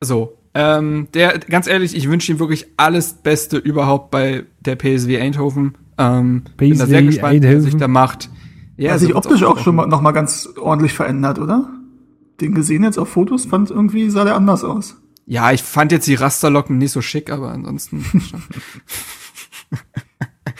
So, 0.00 0.36
ähm, 0.54 1.08
der, 1.14 1.38
ganz 1.38 1.66
ehrlich, 1.66 1.94
ich 1.94 2.08
wünsche 2.08 2.32
ihm 2.32 2.38
wirklich 2.40 2.66
alles 2.76 3.12
Beste 3.12 3.56
überhaupt 3.56 4.10
bei 4.10 4.44
der 4.60 4.76
PSW 4.76 5.20
Eindhoven. 5.20 5.76
Ähm, 5.96 6.42
PSV 6.44 6.56
bin 6.56 6.78
da 6.78 6.86
sehr 6.86 7.02
gespannt, 7.02 7.34
Eindhoven. 7.34 7.56
was 7.58 7.64
sich 7.64 7.76
da 7.76 7.88
macht. 7.88 8.30
Ja, 8.76 8.92
Hat 8.92 9.00
sich 9.00 9.14
optisch 9.14 9.44
auch, 9.44 9.58
auch 9.58 9.62
schon 9.62 9.76
mal, 9.76 9.86
noch 9.86 10.00
mal 10.00 10.12
ganz 10.12 10.48
ordentlich 10.60 10.94
verändert, 10.94 11.38
oder? 11.38 11.68
Den 12.40 12.54
gesehen 12.54 12.82
jetzt 12.82 12.98
auf 12.98 13.10
Fotos, 13.10 13.44
fand 13.44 13.70
irgendwie 13.70 14.08
sah 14.10 14.24
der 14.24 14.34
anders 14.34 14.64
aus. 14.64 14.96
Ja, 15.26 15.52
ich 15.52 15.62
fand 15.62 15.92
jetzt 15.92 16.08
die 16.08 16.14
Rasterlocken 16.14 16.78
nicht 16.78 16.92
so 16.92 17.02
schick, 17.02 17.30
aber 17.30 17.52
ansonsten. 17.52 18.04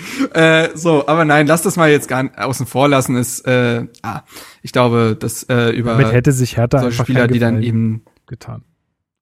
äh, 0.34 0.68
so, 0.74 1.06
aber 1.06 1.24
nein, 1.24 1.46
lass 1.46 1.62
das 1.62 1.76
mal 1.76 1.90
jetzt 1.90 2.08
gar 2.08 2.22
nicht 2.22 2.38
außen 2.38 2.66
vor 2.66 2.88
lassen. 2.88 3.16
Ist, 3.16 3.46
äh, 3.46 3.86
ah, 4.02 4.22
ich 4.62 4.72
glaube, 4.72 5.16
dass 5.18 5.44
äh, 5.44 5.70
über 5.70 5.92
Damit 5.92 6.12
hätte 6.12 6.32
sich 6.32 6.56
Hertha 6.56 6.80
solche 6.80 7.02
Spieler, 7.02 7.28
die 7.28 7.38
dann 7.38 7.62
eben 7.62 8.04
getan. 8.26 8.64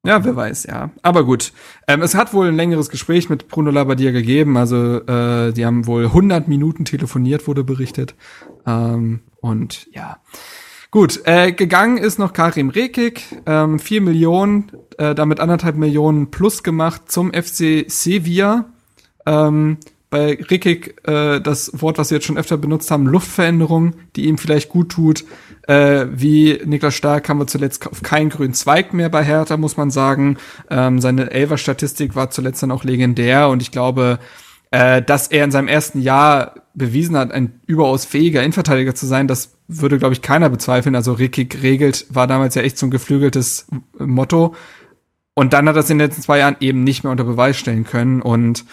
Ja, 0.05 0.25
wer 0.25 0.37
weiß, 0.37 0.65
ja. 0.65 0.91
Aber 1.03 1.25
gut. 1.25 1.53
Ähm, 1.89 2.03
es 2.03 2.15
hat 2.15 2.33
wohl 2.33 2.49
ein 2.49 2.57
längeres 2.57 2.89
Gespräch 2.89 3.29
mit 3.29 3.49
Bruno 3.49 3.71
Labbadia 3.71 4.11
gegeben. 4.13 4.57
Also, 4.57 5.05
äh, 5.07 5.53
die 5.53 5.67
haben 5.67 5.87
wohl 5.87 6.05
100 6.07 6.47
Minuten 6.49 6.85
telefoniert, 6.85 7.47
wurde 7.49 7.65
berichtet. 7.65 8.15
Ähm, 8.65 9.21
und 9.41 9.89
ja. 9.93 10.19
Gut, 10.91 11.21
äh, 11.25 11.53
gegangen 11.53 11.99
ist 11.99 12.19
noch 12.19 12.33
Karim 12.33 12.71
Rekik, 12.71 13.23
ähm, 13.45 13.79
4 13.79 14.01
Millionen, 14.01 14.73
äh, 14.97 15.15
damit 15.15 15.41
anderthalb 15.41 15.77
Millionen 15.77 16.31
plus 16.31 16.63
gemacht 16.63 17.13
zum 17.13 17.33
FC 17.33 17.85
Sevilla. 17.89 18.67
Ähm, 19.27 19.77
bei 20.11 20.39
Rickig 20.51 21.07
äh, 21.07 21.41
das 21.41 21.71
Wort, 21.81 21.99
was 21.99 22.11
wir 22.11 22.17
jetzt 22.17 22.27
schon 22.27 22.39
öfter 22.39 22.57
benutzt 22.57 22.91
haben, 22.91 23.07
Luftveränderung, 23.07 23.95
die 24.17 24.27
ihm 24.27 24.39
vielleicht 24.39 24.71
gut 24.71 24.91
tut. 24.91 25.25
Äh, 25.67 26.07
wie 26.13 26.61
Niklas 26.65 26.95
Stark 26.95 27.29
haben 27.29 27.39
wir 27.39 27.47
zuletzt 27.47 27.87
auf 27.87 28.03
keinen 28.03 28.31
grünen 28.31 28.55
Zweig 28.55 28.95
mehr 28.95 29.11
bei 29.11 29.23
Hertha, 29.23 29.57
muss 29.57 29.77
man 29.77 29.91
sagen. 29.91 30.39
Ähm, 30.71 31.01
seine 31.01 31.31
Elfer-Statistik 31.31 32.15
war 32.15 32.31
zuletzt 32.31 32.63
dann 32.63 32.71
auch 32.71 32.85
legendär 32.85 33.49
und 33.49 33.61
ich 33.61 33.71
glaube, 33.71 34.19
äh, 34.71 35.03
dass 35.03 35.29
er 35.29 35.45
in 35.45 35.51
seinem 35.51 35.69
ersten 35.69 36.01
Jahr 36.01 36.55
bewiesen 36.75 37.17
hat, 37.17 37.33
ein 37.33 37.61
überaus 37.67 38.05
fähiger 38.05 38.43
Innenverteidiger 38.43 38.95
zu 38.95 39.07
sein, 39.07 39.29
das 39.29 39.57
würde, 39.67 39.99
glaube 39.99 40.15
ich, 40.15 40.23
keiner 40.23 40.49
bezweifeln. 40.49 40.95
Also 40.95 41.13
Rickig 41.13 41.63
regelt 41.63 42.07
war 42.11 42.27
damals 42.27 42.55
ja 42.55 42.63
echt 42.63 42.79
so 42.79 42.87
ein 42.87 42.91
geflügeltes 42.91 43.67
Motto. 43.99 44.55
Und 45.35 45.53
dann 45.53 45.69
hat 45.69 45.77
er 45.77 45.81
es 45.81 45.91
in 45.91 45.99
den 45.99 46.09
letzten 46.09 46.23
zwei 46.23 46.39
Jahren 46.39 46.57
eben 46.61 46.83
nicht 46.83 47.05
mehr 47.05 47.11
unter 47.11 47.25
Beweis 47.25 47.57
stellen 47.57 47.85
können 47.85 48.23
und 48.23 48.65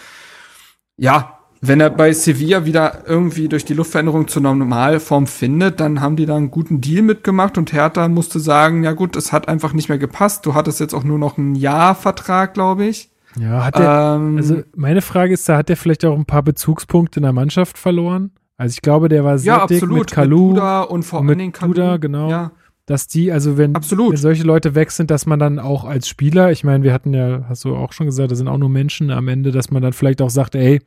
ja, 0.96 1.38
wenn 1.60 1.80
er 1.80 1.90
bei 1.90 2.12
Sevilla 2.12 2.64
wieder 2.64 3.04
irgendwie 3.06 3.48
durch 3.48 3.64
die 3.64 3.74
Luftveränderung 3.74 4.28
zur 4.28 4.42
Normalform 4.42 5.26
findet, 5.26 5.80
dann 5.80 6.00
haben 6.00 6.16
die 6.16 6.26
da 6.26 6.36
einen 6.36 6.50
guten 6.50 6.80
Deal 6.80 7.02
mitgemacht 7.02 7.58
und 7.58 7.72
Hertha 7.72 8.08
musste 8.08 8.40
sagen, 8.40 8.84
ja 8.84 8.92
gut, 8.92 9.16
es 9.16 9.32
hat 9.32 9.48
einfach 9.48 9.72
nicht 9.72 9.88
mehr 9.88 9.98
gepasst. 9.98 10.46
Du 10.46 10.54
hattest 10.54 10.80
jetzt 10.80 10.94
auch 10.94 11.04
nur 11.04 11.18
noch 11.18 11.38
einen 11.38 11.54
Jahrvertrag, 11.54 12.54
glaube 12.54 12.84
ich. 12.84 13.10
Ja, 13.38 13.64
hat 13.64 13.76
er, 13.76 14.16
ähm, 14.16 14.36
also 14.36 14.62
meine 14.74 15.02
Frage 15.02 15.34
ist, 15.34 15.48
da 15.48 15.58
hat 15.58 15.68
er 15.70 15.76
vielleicht 15.76 16.04
auch 16.04 16.16
ein 16.16 16.24
paar 16.24 16.42
Bezugspunkte 16.42 17.20
in 17.20 17.24
der 17.24 17.32
Mannschaft 17.32 17.78
verloren? 17.78 18.30
Also 18.56 18.74
ich 18.74 18.82
glaube, 18.82 19.08
der 19.08 19.24
war 19.24 19.38
sehr 19.38 19.54
ja, 19.54 19.66
dick 19.66 19.82
absolut. 19.82 19.98
mit 19.98 20.10
Kalu. 20.12 20.48
Mit 20.48 20.56
Duda 20.56 20.82
und 20.82 21.02
vor 21.02 21.20
allem 21.20 21.52
Kalu. 21.52 21.74
Duda, 21.74 21.96
genau. 21.98 22.30
Ja. 22.30 22.52
Dass 22.86 23.08
die, 23.08 23.32
also 23.32 23.58
wenn, 23.58 23.74
absolut. 23.74 24.12
wenn 24.12 24.16
solche 24.16 24.44
Leute 24.44 24.76
weg 24.76 24.92
sind, 24.92 25.10
dass 25.10 25.26
man 25.26 25.40
dann 25.40 25.58
auch 25.58 25.84
als 25.84 26.08
Spieler, 26.08 26.52
ich 26.52 26.62
meine, 26.62 26.84
wir 26.84 26.92
hatten 26.92 27.12
ja, 27.12 27.44
hast 27.48 27.64
du 27.64 27.74
auch 27.74 27.92
schon 27.92 28.06
gesagt, 28.06 28.30
da 28.30 28.36
sind 28.36 28.46
auch 28.46 28.58
nur 28.58 28.68
Menschen 28.68 29.10
am 29.10 29.26
Ende, 29.26 29.50
dass 29.50 29.70
man 29.72 29.82
dann 29.82 29.92
vielleicht 29.92 30.22
auch 30.22 30.30
sagt, 30.30 30.54
ey, 30.54 30.80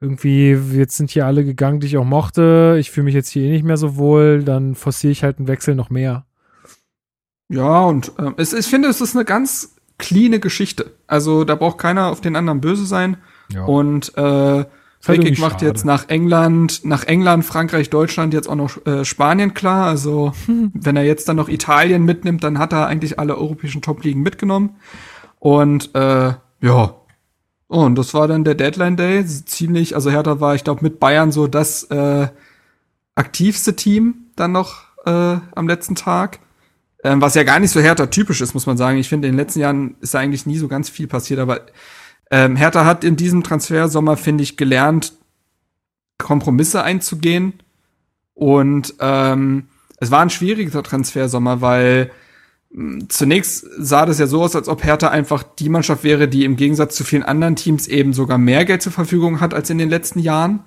irgendwie, 0.00 0.52
jetzt 0.52 0.96
sind 0.96 1.10
hier 1.10 1.26
alle 1.26 1.44
gegangen, 1.44 1.80
die 1.80 1.86
ich 1.86 1.98
auch 1.98 2.04
mochte, 2.04 2.76
ich 2.78 2.90
fühle 2.90 3.04
mich 3.04 3.14
jetzt 3.14 3.28
hier 3.28 3.42
eh 3.42 3.50
nicht 3.50 3.64
mehr 3.64 3.76
so 3.76 3.96
wohl, 3.96 4.42
dann 4.42 4.74
forciere 4.74 5.10
ich 5.10 5.22
halt 5.22 5.38
einen 5.38 5.48
Wechsel 5.48 5.74
noch 5.74 5.90
mehr. 5.90 6.24
Ja, 7.48 7.80
und 7.84 8.12
äh, 8.18 8.32
es, 8.36 8.52
ich 8.52 8.66
finde, 8.66 8.88
es 8.88 9.00
ist 9.00 9.14
eine 9.14 9.24
ganz 9.24 9.76
cleane 9.98 10.38
Geschichte. 10.38 10.92
Also 11.06 11.44
da 11.44 11.56
braucht 11.56 11.78
keiner 11.78 12.10
auf 12.10 12.20
den 12.20 12.36
anderen 12.36 12.60
böse 12.60 12.86
sein. 12.86 13.16
Ja. 13.52 13.64
Und 13.64 14.16
äh, 14.16 14.64
Rekik 15.06 15.38
macht 15.38 15.62
jetzt 15.62 15.84
nach 15.84 16.08
England, 16.08 16.84
nach 16.84 17.04
England, 17.04 17.44
Frankreich, 17.44 17.88
Deutschland 17.88 18.34
jetzt 18.34 18.48
auch 18.48 18.56
noch 18.56 18.84
äh, 18.86 19.04
Spanien 19.04 19.54
klar. 19.54 19.86
Also 19.86 20.32
hm. 20.46 20.72
wenn 20.74 20.96
er 20.96 21.04
jetzt 21.04 21.28
dann 21.28 21.36
noch 21.36 21.48
Italien 21.48 22.04
mitnimmt, 22.04 22.42
dann 22.42 22.58
hat 22.58 22.72
er 22.72 22.86
eigentlich 22.86 23.18
alle 23.18 23.36
europäischen 23.36 23.82
Top-Ligen 23.82 24.22
mitgenommen. 24.22 24.76
Und 25.38 25.94
äh, 25.94 26.34
ja, 26.60 26.94
Oh, 27.70 27.84
und 27.84 27.96
das 27.96 28.14
war 28.14 28.26
dann 28.26 28.44
der 28.44 28.54
Deadline 28.54 28.96
Day. 28.96 29.24
Ziemlich, 29.26 29.94
also 29.94 30.10
Hertha 30.10 30.40
war, 30.40 30.54
ich 30.54 30.64
glaube, 30.64 30.82
mit 30.82 30.98
Bayern 30.98 31.32
so 31.32 31.46
das 31.46 31.84
äh, 31.84 32.28
aktivste 33.14 33.76
Team 33.76 34.30
dann 34.36 34.52
noch 34.52 34.84
äh, 35.04 35.10
am 35.54 35.68
letzten 35.68 35.94
Tag. 35.94 36.38
Ähm, 37.04 37.20
was 37.20 37.34
ja 37.34 37.42
gar 37.44 37.60
nicht 37.60 37.70
so 37.70 37.80
Hertha 37.80 38.06
typisch 38.06 38.40
ist, 38.40 38.54
muss 38.54 38.66
man 38.66 38.78
sagen. 38.78 38.98
Ich 38.98 39.08
finde, 39.08 39.28
in 39.28 39.34
den 39.34 39.38
letzten 39.38 39.60
Jahren 39.60 39.96
ist 40.00 40.14
da 40.14 40.18
eigentlich 40.18 40.46
nie 40.46 40.56
so 40.56 40.66
ganz 40.66 40.88
viel 40.88 41.06
passiert, 41.06 41.40
aber 41.40 41.60
ähm, 42.30 42.56
Hertha 42.56 42.84
hat 42.84 43.04
in 43.04 43.16
diesem 43.16 43.42
Transfersommer, 43.42 44.16
finde 44.16 44.44
ich, 44.44 44.56
gelernt, 44.56 45.14
Kompromisse 46.18 46.82
einzugehen. 46.82 47.54
Und 48.34 48.94
ähm, 49.00 49.68
es 49.98 50.10
war 50.10 50.20
ein 50.20 50.30
schwieriger 50.30 50.82
Transfersommer, 50.82 51.60
weil 51.60 52.10
Zunächst 53.08 53.66
sah 53.78 54.04
das 54.04 54.18
ja 54.18 54.26
so 54.26 54.42
aus, 54.42 54.54
als 54.54 54.68
ob 54.68 54.84
Hertha 54.84 55.08
einfach 55.08 55.42
die 55.42 55.70
Mannschaft 55.70 56.04
wäre, 56.04 56.28
die 56.28 56.44
im 56.44 56.56
Gegensatz 56.56 56.96
zu 56.96 57.02
vielen 57.04 57.22
anderen 57.22 57.56
Teams 57.56 57.88
eben 57.88 58.12
sogar 58.12 58.36
mehr 58.36 58.66
Geld 58.66 58.82
zur 58.82 58.92
Verfügung 58.92 59.40
hat 59.40 59.54
als 59.54 59.70
in 59.70 59.78
den 59.78 59.88
letzten 59.88 60.18
Jahren. 60.18 60.60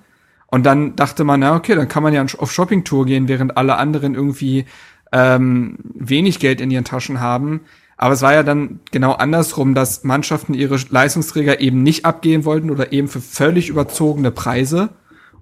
Und 0.48 0.66
dann 0.66 0.96
dachte 0.96 1.22
man, 1.22 1.40
na 1.40 1.54
okay, 1.54 1.76
dann 1.76 1.88
kann 1.88 2.02
man 2.02 2.12
ja 2.12 2.24
auf 2.38 2.52
Shoppingtour 2.52 3.06
gehen, 3.06 3.28
während 3.28 3.56
alle 3.56 3.76
anderen 3.76 4.16
irgendwie 4.16 4.66
ähm, 5.12 5.78
wenig 5.94 6.40
Geld 6.40 6.60
in 6.60 6.72
ihren 6.72 6.84
Taschen 6.84 7.20
haben. 7.20 7.60
Aber 8.02 8.14
es 8.14 8.22
war 8.22 8.34
ja 8.34 8.42
dann 8.42 8.80
genau 8.90 9.12
andersrum, 9.12 9.76
dass 9.76 10.02
Mannschaften 10.02 10.54
ihre 10.54 10.76
Leistungsträger 10.90 11.60
eben 11.60 11.84
nicht 11.84 12.04
abgehen 12.04 12.44
wollten 12.44 12.68
oder 12.68 12.92
eben 12.92 13.06
für 13.06 13.20
völlig 13.20 13.68
überzogene 13.68 14.32
Preise. 14.32 14.88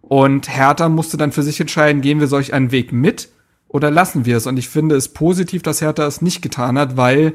Und 0.02 0.54
Hertha 0.54 0.90
musste 0.90 1.16
dann 1.16 1.32
für 1.32 1.42
sich 1.42 1.58
entscheiden, 1.58 2.02
gehen 2.02 2.20
wir 2.20 2.26
solch 2.26 2.52
einen 2.52 2.70
Weg 2.70 2.92
mit 2.92 3.30
oder 3.66 3.90
lassen 3.90 4.26
wir 4.26 4.36
es? 4.36 4.46
Und 4.46 4.58
ich 4.58 4.68
finde 4.68 4.94
es 4.94 5.08
positiv, 5.08 5.62
dass 5.62 5.80
Hertha 5.80 6.06
es 6.06 6.20
nicht 6.20 6.42
getan 6.42 6.78
hat, 6.78 6.98
weil 6.98 7.32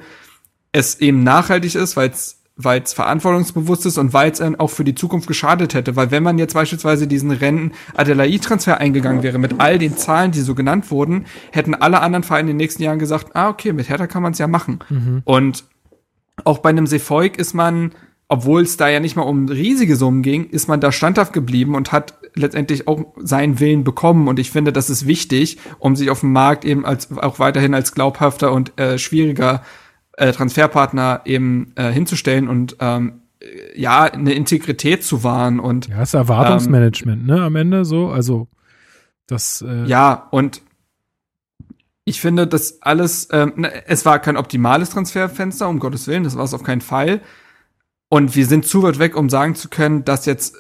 es 0.72 1.00
eben 1.02 1.24
nachhaltig 1.24 1.74
ist, 1.74 1.98
weil 1.98 2.12
es 2.12 2.44
weil 2.58 2.82
es 2.82 2.94
verantwortungsbewusst 2.94 3.86
ist 3.86 3.98
und 3.98 4.14
weil 4.14 4.32
es 4.32 4.42
auch 4.42 4.70
für 4.70 4.86
die 4.86 4.96
Zukunft 4.96 5.28
geschadet 5.28 5.74
hätte. 5.74 5.96
Weil 5.96 6.12
wenn 6.12 6.24
man 6.24 6.38
jetzt 6.38 6.54
beispielsweise 6.54 7.06
diesen 7.06 7.32
Rennen 7.32 7.74
Adelaide-Transfer 7.96 8.78
eingegangen 8.78 9.24
wäre 9.24 9.40
mit 9.40 9.60
all 9.60 9.78
den 9.78 9.98
Zahlen, 9.98 10.32
die 10.32 10.40
so 10.40 10.56
genannt 10.56 10.90
wurden, 10.90 11.26
hätten 11.52 11.76
alle 11.76 12.02
anderen 12.02 12.24
Vereine 12.24 12.52
in 12.52 12.58
den 12.58 12.64
nächsten 12.64 12.84
Jahren 12.84 13.00
gesagt, 13.00 13.36
ah, 13.36 13.50
okay, 13.50 13.74
mit 13.74 13.90
Hertha 13.90 14.08
kann 14.08 14.24
man 14.24 14.32
es 14.32 14.38
ja 14.38 14.48
machen. 14.48 14.80
Mhm. 14.90 15.22
Und 15.26 15.66
auch 16.46 16.60
bei 16.60 16.70
einem 16.70 16.88
Sefolk 16.88 17.38
ist 17.38 17.54
man, 17.54 17.92
obwohl 18.30 18.62
es 18.62 18.78
da 18.78 18.88
ja 18.88 19.02
nicht 19.02 19.18
mal 19.18 19.24
um 19.24 19.50
riesige 19.50 19.98
Summen 19.98 20.22
ging, 20.22 20.50
ist 20.50 20.68
man 20.68 20.80
da 20.80 20.92
standhaft 20.94 21.34
geblieben 21.34 21.76
und 21.76 21.92
hat 21.92 22.16
letztendlich 22.36 22.88
auch 22.88 23.14
seinen 23.18 23.60
Willen 23.60 23.84
bekommen. 23.84 24.30
Und 24.30 24.40
ich 24.40 24.52
finde, 24.52 24.72
das 24.72 24.90
ist 24.90 25.08
wichtig, 25.08 25.58
um 25.80 25.96
sich 25.96 26.10
auf 26.10 26.22
dem 26.22 26.32
Markt 26.32 26.64
eben 26.64 26.86
als 26.86 27.18
auch 27.18 27.40
weiterhin 27.40 27.74
als 27.74 27.94
glaubhafter 27.94 28.52
und 28.54 28.80
äh, 28.80 28.98
schwieriger 28.98 29.62
äh, 30.18 30.32
Transferpartner 30.32 31.22
eben 31.26 31.74
äh, 31.76 31.92
hinzustellen 31.92 32.48
und 32.48 32.78
ähm, 32.80 33.22
ja, 33.76 34.04
eine 34.04 34.34
Integrität 34.34 35.04
zu 35.04 35.24
wahren 35.24 35.60
und 35.60 35.88
ja, 35.88 36.00
das 36.00 36.14
Erwartungsmanagement, 36.14 37.22
ähm, 37.22 37.28
ne, 37.28 37.44
am 37.44 37.56
Ende 37.56 37.86
so, 37.86 38.10
also 38.10 38.48
das 39.28 39.64
äh 39.68 39.86
ja 39.86 40.28
und 40.32 40.62
ich 42.06 42.22
finde, 42.22 42.48
das 42.48 42.82
alles, 42.82 43.28
ähm, 43.32 43.54
ne, 43.58 43.88
es 43.88 44.06
war 44.06 44.20
kein 44.20 44.38
optimales 44.38 44.92
Transferfenster, 44.92 45.68
um 45.68 45.80
Gottes 45.80 46.08
Willen, 46.08 46.24
das 46.24 46.38
war 46.38 46.44
es 46.44 46.54
auf 46.54 46.64
keinen 46.64 46.82
Fall. 46.82 47.22
Und 48.08 48.36
wir 48.36 48.46
sind 48.46 48.68
zu 48.68 48.84
weit 48.84 49.00
weg, 49.00 49.18
um 49.18 49.30
sagen 49.30 49.56
zu 49.56 49.68
können, 49.68 50.06
dass 50.06 50.28
jetzt 50.28 50.56
äh, 50.56 50.60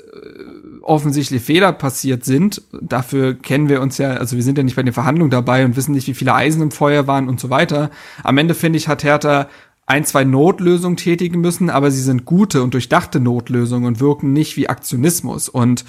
offensichtlich 0.85 1.41
Fehler 1.41 1.73
passiert 1.73 2.23
sind. 2.23 2.61
Dafür 2.81 3.33
kennen 3.33 3.69
wir 3.69 3.81
uns 3.81 3.97
ja, 3.97 4.11
also 4.11 4.35
wir 4.35 4.43
sind 4.43 4.57
ja 4.57 4.63
nicht 4.63 4.75
bei 4.75 4.83
den 4.83 4.93
Verhandlungen 4.93 5.31
dabei 5.31 5.65
und 5.65 5.75
wissen 5.75 5.93
nicht, 5.93 6.07
wie 6.07 6.13
viele 6.13 6.33
Eisen 6.33 6.61
im 6.61 6.71
Feuer 6.71 7.07
waren 7.07 7.27
und 7.27 7.39
so 7.39 7.49
weiter. 7.49 7.89
Am 8.23 8.37
Ende 8.37 8.53
finde 8.53 8.77
ich, 8.77 8.87
hat 8.87 9.03
Hertha 9.03 9.49
ein, 9.87 10.05
zwei 10.05 10.23
Notlösungen 10.23 10.97
tätigen 10.97 11.41
müssen, 11.41 11.69
aber 11.69 11.91
sie 11.91 12.01
sind 12.01 12.25
gute 12.25 12.63
und 12.63 12.73
durchdachte 12.73 13.19
Notlösungen 13.19 13.87
und 13.87 13.99
wirken 13.99 14.33
nicht 14.33 14.57
wie 14.57 14.69
Aktionismus. 14.69 15.49
Und 15.49 15.85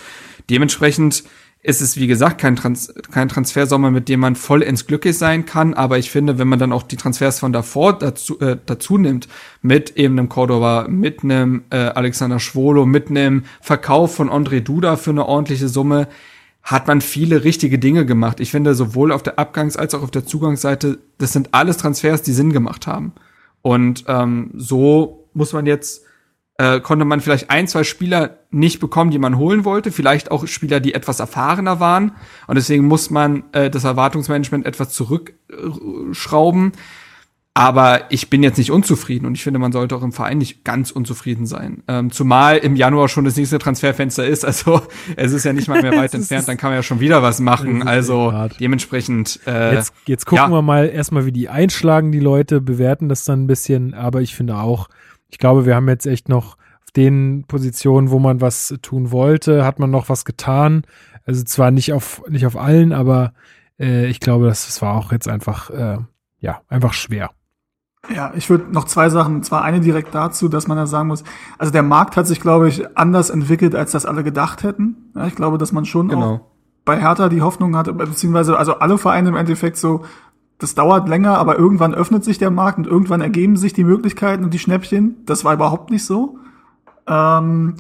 dementsprechend 0.51 1.25
ist 1.67 1.81
es, 1.81 1.97
wie 1.97 2.07
gesagt, 2.07 2.41
kein, 2.41 2.55
Trans 2.55 2.95
kein 3.11 3.29
Transfersommer, 3.29 3.91
mit 3.91 4.09
dem 4.09 4.21
man 4.21 4.37
vollends 4.37 4.87
glücklich 4.87 5.19
sein 5.19 5.47
kann. 5.47 5.75
Aber 5.75 5.99
ich 5.99 6.13
finde, 6.13 6.39
wenn 6.39 6.47
man 6.47 6.61
dann 6.61 6.73
auch 6.73 6.85
die 6.85 6.97
Transfers 6.97 7.41
von 7.41 7.53
davor 7.53 7.99
dazu, 7.99 8.39
äh, 8.39 8.57
dazu 8.65 8.99
nimmt, 8.99 9.27
mit 9.63 9.97
eben 9.97 10.17
einem 10.17 10.29
Cordova, 10.29 10.87
mit 10.89 11.25
einem 11.25 11.65
äh, 11.71 11.79
Alexander 11.79 12.39
Schwolo, 12.39 12.87
mit 12.87 13.11
einem 13.11 13.43
Verkauf 13.61 14.15
von 14.15 14.31
André 14.31 14.61
Duda 14.61 14.95
für 14.95 15.11
eine 15.11 15.27
ordentliche 15.27 15.69
Summe, 15.69 16.07
hat 16.63 16.87
man 16.87 17.01
viele 17.01 17.43
richtige 17.43 17.81
Dinge 17.81 18.07
gemacht. 18.07 18.39
Ich 18.39 18.53
finde, 18.53 18.77
sowohl 18.77 19.11
auf 19.11 19.25
der 19.25 19.37
Abgangs- 19.37 19.77
als 19.77 19.93
auch 19.95 20.05
auf 20.05 20.13
der 20.13 20.25
Zugangsseite, 20.25 20.99
das 21.19 21.33
sind 21.33 21.49
alles 21.51 21.79
Transfers, 21.79 22.23
die 22.23 22.33
Sinn 22.33 22.53
gemacht 22.53 22.87
haben. 22.87 23.13
Und 23.63 24.05
ähm, 24.07 24.53
so 24.55 25.29
muss 25.35 25.53
man 25.53 25.67
jetzt 25.67 26.05
äh, 26.59 26.81
konnte 26.81 27.05
man 27.05 27.21
vielleicht 27.21 27.51
ein, 27.51 27.69
zwei 27.69 27.85
Spieler 27.85 28.39
nicht 28.51 28.81
bekommen, 28.81 29.11
die 29.11 29.19
man 29.19 29.37
holen 29.37 29.65
wollte, 29.65 29.93
vielleicht 29.93 30.31
auch 30.31 30.47
Spieler, 30.47 30.81
die 30.81 30.95
etwas 30.95 31.21
erfahrener 31.21 31.81
waren. 31.81 32.13
Und 32.47 32.57
deswegen 32.57 32.87
muss 32.87 33.11
man 33.11 33.45
äh, 33.53 33.69
das 33.71 33.85
Erwartungsmanagement 33.85 34.65
etwas 34.67 34.91
zurückschrauben. 34.91 36.73
Aber 37.53 38.03
ich 38.11 38.29
bin 38.29 38.43
jetzt 38.43 38.59
nicht 38.59 38.71
unzufrieden 38.71 39.25
und 39.25 39.35
ich 39.35 39.43
finde, 39.43 39.59
man 39.59 39.73
sollte 39.73 39.97
auch 39.97 40.03
im 40.03 40.13
Verein 40.13 40.37
nicht 40.37 40.63
ganz 40.63 40.91
unzufrieden 40.91 41.47
sein. 41.47 41.83
Ähm, 41.89 42.11
zumal 42.11 42.59
im 42.59 42.77
Januar 42.77 43.09
schon 43.09 43.25
das 43.25 43.37
nächste 43.37 43.59
Transferfenster 43.59 44.27
ist. 44.27 44.45
Also 44.45 44.83
es 45.17 45.33
ist 45.33 45.45
ja 45.45 45.55
nicht 45.55 45.67
mal 45.67 45.81
mehr 45.81 45.93
weit 45.97 46.13
entfernt, 46.13 46.49
dann 46.49 46.59
kann 46.59 46.69
man 46.69 46.79
ja 46.79 46.83
schon 46.83 47.01
wieder 47.01 47.23
was 47.23 47.41
machen. 47.41 47.89
Also 47.89 48.51
dementsprechend. 48.61 49.41
Äh, 49.47 49.75
jetzt, 49.75 49.95
jetzt 50.05 50.27
gucken 50.27 50.45
ja. 50.45 50.51
wir 50.51 50.61
mal 50.61 50.87
erstmal, 50.87 51.25
wie 51.25 51.33
die 51.33 51.49
einschlagen, 51.49 52.13
die 52.13 52.21
Leute, 52.21 52.61
bewerten 52.61 53.09
das 53.09 53.25
dann 53.25 53.45
ein 53.45 53.47
bisschen. 53.47 53.95
Aber 53.95 54.21
ich 54.21 54.35
finde 54.35 54.57
auch, 54.59 54.89
ich 55.29 55.39
glaube, 55.39 55.67
wir 55.67 55.75
haben 55.75 55.89
jetzt 55.89 56.07
echt 56.07 56.29
noch 56.29 56.57
auf 56.83 56.91
den 56.95 57.45
Positionen, 57.47 58.11
wo 58.11 58.19
man 58.19 58.41
was 58.41 58.75
tun 58.83 59.11
wollte, 59.11 59.65
hat 59.65 59.79
man 59.79 59.91
noch 59.91 60.09
was 60.09 60.25
getan. 60.25 60.83
Also 61.25 61.43
zwar 61.45 61.71
nicht 61.71 61.93
auf, 61.93 62.23
nicht 62.29 62.47
auf 62.47 62.57
allen, 62.57 62.93
aber 62.93 63.33
äh, 63.79 64.07
ich 64.07 64.21
glaube, 64.21 64.47
das, 64.47 64.67
das 64.67 64.81
war 64.83 64.95
auch 64.95 65.13
jetzt 65.13 65.29
einfach, 65.29 65.71
äh, 65.71 65.99
ja, 66.39 66.61
einfach 66.69 66.93
schwer. 66.93 67.31
Ja, 68.15 68.33
ich 68.37 68.49
würde 68.51 68.73
noch 68.73 68.85
zwei 68.85 69.09
Sachen, 69.09 69.43
zwar 69.43 69.63
eine 69.63 69.81
direkt 69.81 70.15
dazu, 70.15 70.49
dass 70.49 70.69
man 70.69 70.77
da 70.77 70.87
sagen 70.87 71.09
muss, 71.09 71.25
also 71.59 71.73
der 71.73 71.83
Markt 71.83 72.17
hat 72.17 72.27
sich, 72.29 72.41
glaube 72.41 72.69
ich, 72.69 72.97
anders 72.97 73.31
entwickelt, 73.31 73.75
als 73.75 73.91
das 73.91 74.07
alle 74.07 74.23
gedacht 74.23 74.63
hätten. 74.63 75.11
Ja, 75.17 75.27
ich 75.27 75.35
glaube, 75.35 75.59
dass 75.59 75.73
man 75.73 75.85
schon 75.85 76.09
genau. 76.09 76.35
auch 76.35 76.41
bei 76.85 77.01
Hertha 77.01 77.29
die 77.29 77.43
Hoffnung 77.43 77.77
hatte, 77.77 77.93
beziehungsweise 77.93 78.57
also 78.57 78.79
alle 78.79 78.97
Vereine 78.97 79.31
im 79.31 79.37
Endeffekt 79.37 79.77
so 79.77 80.05
das 80.59 80.75
dauert 80.75 81.09
länger, 81.09 81.39
aber 81.39 81.59
irgendwann 81.59 81.95
öffnet 81.95 82.25
sich 82.25 82.39
der 82.39 82.51
Markt 82.51 82.79
und 82.79 82.87
irgendwann 82.87 83.21
ergeben 83.21 83.57
sich 83.57 83.73
die 83.73 83.85
Möglichkeiten 83.85 84.45
und 84.45 84.55
die 84.55 84.59
Schnäppchen. 84.59 85.17
Das 85.27 85.45
war 85.45 85.55
überhaupt 85.55 85.91
nicht 85.91 86.05
so. 86.05 86.39
Ähm, 87.07 87.75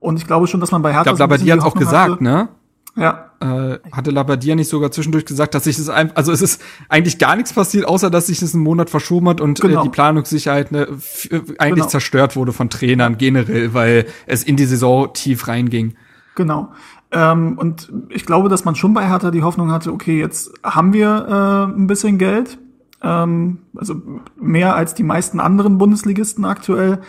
und 0.00 0.16
ich 0.16 0.26
glaube 0.26 0.46
schon, 0.46 0.60
dass 0.60 0.72
man 0.72 0.82
bei 0.82 0.92
Hertha. 0.92 1.10
Ich 1.10 1.16
glaube, 1.16 1.38
so 1.38 1.44
Labbadia 1.44 1.56
hat 1.56 1.62
auch 1.64 1.74
gesagt, 1.74 2.12
hatte. 2.12 2.24
ne? 2.24 2.48
Ja. 2.96 3.30
Äh, 3.40 3.78
hatte 3.90 4.10
Labbadia 4.10 4.54
nicht 4.54 4.68
sogar 4.68 4.90
zwischendurch 4.90 5.24
gesagt, 5.24 5.54
dass 5.54 5.64
sich 5.64 5.76
das 5.76 5.88
einfach, 5.88 6.16
also 6.16 6.32
es 6.32 6.42
ist 6.42 6.62
eigentlich 6.88 7.18
gar 7.18 7.36
nichts 7.36 7.52
passiert, 7.52 7.86
außer 7.86 8.10
dass 8.10 8.26
sich 8.26 8.40
das 8.40 8.54
einen 8.54 8.62
Monat 8.62 8.90
verschoben 8.90 9.28
hat 9.28 9.40
und 9.40 9.60
genau. 9.60 9.80
äh, 9.80 9.82
die 9.84 9.88
Planungssicherheit 9.88 10.72
ne, 10.72 10.88
äh, 11.30 11.40
eigentlich 11.58 11.74
genau. 11.74 11.86
zerstört 11.86 12.36
wurde 12.36 12.52
von 12.52 12.70
Trainern 12.70 13.18
generell, 13.18 13.74
weil 13.74 14.06
es 14.26 14.42
in 14.44 14.56
die 14.56 14.66
Saison 14.66 15.12
tief 15.12 15.48
reinging. 15.48 15.94
Genau. 16.34 16.72
Ähm, 17.12 17.58
und 17.58 17.92
ich 18.08 18.24
glaube, 18.24 18.48
dass 18.48 18.64
man 18.64 18.74
schon 18.74 18.94
bei 18.94 19.06
Hertha 19.06 19.30
die 19.30 19.42
Hoffnung 19.42 19.70
hatte, 19.70 19.92
okay, 19.92 20.18
jetzt 20.18 20.52
haben 20.64 20.92
wir 20.92 21.26
äh, 21.68 21.72
ein 21.72 21.86
bisschen 21.86 22.16
Geld, 22.18 22.58
ähm, 23.02 23.58
also 23.76 23.96
mehr 24.40 24.74
als 24.74 24.94
die 24.94 25.02
meisten 25.02 25.38
anderen 25.38 25.78
Bundesligisten 25.78 26.44
aktuell. 26.44 27.00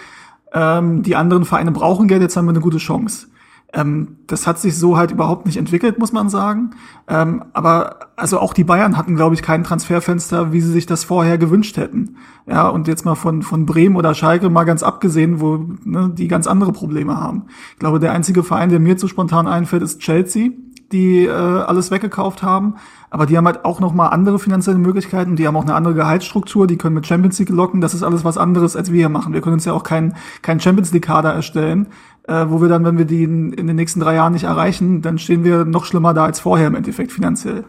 Ähm, 0.53 1.03
die 1.03 1.15
anderen 1.15 1.45
Vereine 1.45 1.71
brauchen 1.71 2.07
Geld, 2.07 2.21
jetzt 2.21 2.35
haben 2.35 2.45
wir 2.45 2.51
eine 2.51 2.59
gute 2.59 2.77
Chance. 2.77 3.27
Ähm, 3.73 4.17
das 4.27 4.45
hat 4.45 4.59
sich 4.59 4.77
so 4.77 4.97
halt 4.97 5.11
überhaupt 5.11 5.45
nicht 5.47 5.57
entwickelt, 5.57 5.97
muss 5.97 6.11
man 6.11 6.29
sagen. 6.29 6.71
Ähm, 7.07 7.43
aber 7.53 8.11
also 8.15 8.39
auch 8.39 8.53
die 8.53 8.63
Bayern 8.63 8.95
hatten, 8.97 9.15
glaube 9.15 9.33
ich, 9.33 9.41
kein 9.41 9.63
Transferfenster, 9.63 10.53
wie 10.53 10.61
sie 10.61 10.71
sich 10.71 10.85
das 10.85 11.03
vorher 11.03 11.39
gewünscht 11.39 11.77
hätten. 11.77 12.17
Ja, 12.45 12.67
und 12.67 12.87
jetzt 12.87 13.03
mal 13.03 13.15
von, 13.15 13.41
von 13.41 13.65
Bremen 13.65 13.95
oder 13.95 14.13
Schalke 14.13 14.49
mal 14.49 14.65
ganz 14.65 14.83
abgesehen, 14.83 15.41
wo 15.41 15.65
ne, 15.83 16.11
die 16.13 16.27
ganz 16.27 16.45
andere 16.45 16.71
Probleme 16.71 17.19
haben. 17.19 17.45
Ich 17.73 17.79
glaube, 17.79 17.99
der 17.99 18.11
einzige 18.11 18.43
Verein, 18.43 18.69
der 18.69 18.79
mir 18.79 18.97
zu 18.97 19.07
spontan 19.07 19.47
einfällt, 19.47 19.81
ist 19.81 19.99
Chelsea, 19.99 20.51
die 20.93 21.25
äh, 21.25 21.31
alles 21.31 21.91
weggekauft 21.91 22.43
haben. 22.43 22.75
Aber 23.09 23.25
die 23.25 23.37
haben 23.37 23.45
halt 23.45 23.65
auch 23.65 23.79
noch 23.79 23.93
mal 23.93 24.07
andere 24.07 24.39
finanzielle 24.39 24.79
Möglichkeiten. 24.79 25.35
Die 25.35 25.45
haben 25.45 25.55
auch 25.55 25.63
eine 25.63 25.75
andere 25.75 25.93
Gehaltsstruktur. 25.93 26.65
Die 26.65 26.77
können 26.77 26.95
mit 26.95 27.05
Champions 27.05 27.37
League 27.37 27.49
locken. 27.49 27.81
Das 27.81 27.93
ist 27.93 28.01
alles 28.01 28.23
was 28.23 28.37
anderes, 28.37 28.75
als 28.75 28.91
wir 28.91 28.97
hier 28.97 29.09
machen. 29.09 29.33
Wir 29.33 29.41
können 29.41 29.53
uns 29.53 29.65
ja 29.65 29.73
auch 29.73 29.83
keinen 29.83 30.15
kein 30.41 30.59
Champions 30.59 30.91
League 30.93 31.05
Kader 31.05 31.33
erstellen, 31.33 31.87
äh, 32.27 32.45
wo 32.47 32.61
wir 32.61 32.69
dann, 32.69 32.85
wenn 32.85 32.97
wir 32.97 33.05
die 33.05 33.23
in, 33.23 33.53
in, 33.53 33.67
den 33.67 33.75
nächsten 33.75 33.99
drei 33.99 34.15
Jahren 34.15 34.33
nicht 34.33 34.45
erreichen, 34.45 35.01
dann 35.01 35.19
stehen 35.19 35.43
wir 35.43 35.65
noch 35.65 35.85
schlimmer 35.85 36.13
da 36.13 36.25
als 36.25 36.39
vorher 36.39 36.67
im 36.67 36.75
Endeffekt 36.75 37.11
finanziell. 37.11 37.65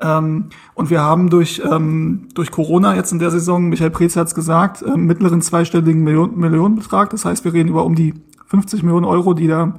Ähm, 0.00 0.50
und 0.74 0.90
wir 0.90 1.00
haben 1.00 1.30
durch, 1.30 1.62
ähm, 1.68 2.28
durch 2.34 2.50
Corona 2.50 2.94
jetzt 2.94 3.12
in 3.12 3.18
der 3.18 3.30
Saison, 3.30 3.68
Michael 3.68 3.90
Preetz 3.90 4.16
hat 4.16 4.28
es 4.28 4.34
gesagt, 4.34 4.82
äh, 4.82 4.96
mittleren 4.96 5.40
zweistelligen 5.40 6.04
Million, 6.04 6.38
Millionenbetrag. 6.38 7.10
Das 7.10 7.24
heißt, 7.24 7.44
wir 7.44 7.52
reden 7.52 7.68
über 7.68 7.84
um 7.84 7.94
die 7.94 8.14
50 8.46 8.82
Millionen 8.82 9.06
Euro, 9.06 9.34
die 9.34 9.46
da 9.46 9.74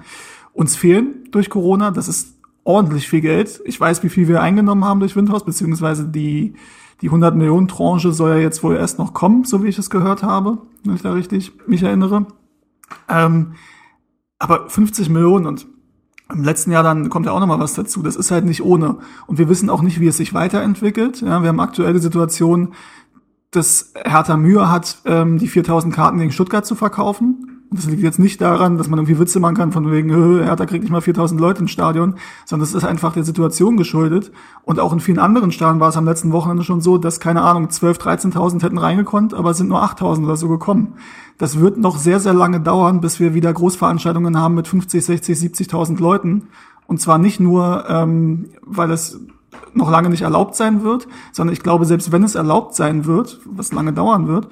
uns 0.53 0.76
fehlen 0.76 1.26
durch 1.31 1.49
Corona. 1.49 1.91
Das 1.91 2.07
ist 2.07 2.35
ordentlich 2.66 3.08
viel 3.08 3.22
Geld. 3.22 3.62
Ich 3.64 3.80
weiß, 3.80 4.04
wie 4.04 4.10
viel 4.10 4.28
wir 4.28 4.42
eingenommen 4.42 4.84
haben 4.84 5.00
durch 5.00 5.16
Windhaus, 5.16 5.46
beziehungsweise 5.46 6.06
die, 6.06 6.56
die 7.02 7.08
100 7.08 7.36
Millionen 7.36 7.70
Tranche 7.70 8.12
soll 8.12 8.32
ja 8.32 8.38
jetzt 8.38 8.64
wohl 8.64 8.76
erst 8.76 9.00
noch 9.00 9.14
kommen, 9.14 9.46
so 9.46 9.64
wie 9.64 9.70
ich 9.70 9.78
es 9.78 9.90
gehört 9.90 10.24
habe, 10.24 10.58
wenn 10.84 10.96
ich 10.96 11.02
da 11.02 11.14
richtig 11.14 11.54
mich 11.68 11.84
erinnere. 11.84 12.26
Ähm, 13.08 13.54
aber 14.40 14.70
50 14.70 15.10
Millionen 15.10 15.46
und 15.46 15.68
im 16.34 16.44
letzten 16.44 16.72
Jahr 16.72 16.82
dann 16.82 17.10
kommt 17.10 17.28
ja 17.28 17.32
auch 17.32 17.40
noch 17.40 17.48
mal 17.48 17.60
was 17.60 17.76
dazu. 17.76 18.02
Das 18.02 18.16
ist 18.16 18.32
halt 18.32 18.46
nicht 18.46 18.64
ohne. 18.64 18.98
Und 19.28 19.38
wir 19.38 19.48
wissen 19.48 19.70
auch 19.70 19.84
nicht, 19.84 20.00
wie 20.00 20.08
es 20.08 20.18
sich 20.18 20.34
weiterentwickelt. 20.34 21.22
Ja, 21.22 21.42
wir 21.44 21.50
haben 21.50 21.60
aktuelle 21.60 22.00
Situation, 22.00 22.74
dass 23.52 23.94
Hertha 23.96 24.36
Mühe 24.36 24.70
hat, 24.72 24.98
ähm, 25.06 25.38
die 25.38 25.48
4000 25.48 25.94
Karten 25.94 26.18
gegen 26.18 26.32
Stuttgart 26.32 26.66
zu 26.66 26.74
verkaufen. 26.74 27.55
Das 27.72 27.86
liegt 27.86 28.04
jetzt 28.04 28.20
nicht 28.20 28.40
daran, 28.42 28.78
dass 28.78 28.90
man 28.90 29.00
irgendwie 29.00 29.20
Witze 29.20 29.40
machen 29.40 29.56
kann 29.56 29.72
von 29.72 29.92
wegen, 29.92 30.44
Hertha 30.44 30.66
kriegt 30.66 30.84
nicht 30.84 30.92
mal 30.92 31.02
4000 31.02 31.42
Leute 31.42 31.62
ins 31.62 31.72
Stadion, 31.72 32.16
sondern 32.46 32.68
es 32.68 32.74
ist 32.74 32.84
einfach 32.84 33.14
der 33.14 33.24
Situation 33.24 33.76
geschuldet. 33.76 34.32
Und 34.64 34.80
auch 34.80 34.94
in 34.94 35.00
vielen 35.00 35.20
anderen 35.20 35.52
Stadien 35.52 35.80
war 35.80 35.90
es 35.90 35.98
am 35.98 36.06
letzten 36.06 36.32
Wochenende 36.32 36.64
schon 36.64 36.82
so, 36.82 36.98
dass, 36.98 37.20
keine 37.20 37.42
Ahnung, 37.42 37.70
12, 37.70 37.98
13.000 37.98 38.62
hätten 38.64 38.78
reingekonnt, 38.78 39.34
aber 39.34 39.50
es 39.50 39.58
sind 39.58 39.68
nur 39.68 39.82
8000 39.82 40.26
oder 40.26 40.38
so 40.38 40.48
gekommen. 40.48 40.94
Das 41.38 41.60
wird 41.60 41.78
noch 41.78 41.98
sehr, 41.98 42.20
sehr 42.20 42.34
lange 42.34 42.62
dauern, 42.62 43.02
bis 43.02 43.20
wir 43.20 43.34
wieder 43.34 43.52
Großveranstaltungen 43.52 44.40
haben 44.40 44.56
mit 44.56 44.68
50, 44.68 45.04
60, 45.04 45.38
70.000 45.38 46.00
Leuten. 46.00 46.48
Und 46.88 47.02
zwar 47.02 47.18
nicht 47.18 47.40
nur, 47.40 47.86
ähm, 47.90 48.50
weil 48.62 48.92
es 48.92 49.20
noch 49.74 49.90
lange 49.90 50.10
nicht 50.10 50.22
erlaubt 50.22 50.56
sein 50.56 50.84
wird, 50.84 51.08
sondern 51.32 51.54
ich 51.54 51.62
glaube, 51.62 51.86
selbst 51.86 52.12
wenn 52.12 52.24
es 52.24 52.36
erlaubt 52.36 52.76
sein 52.76 53.06
wird, 53.06 53.40
was 53.46 53.74
lange 53.74 53.92
dauern 53.92 54.28
wird, 54.28 54.48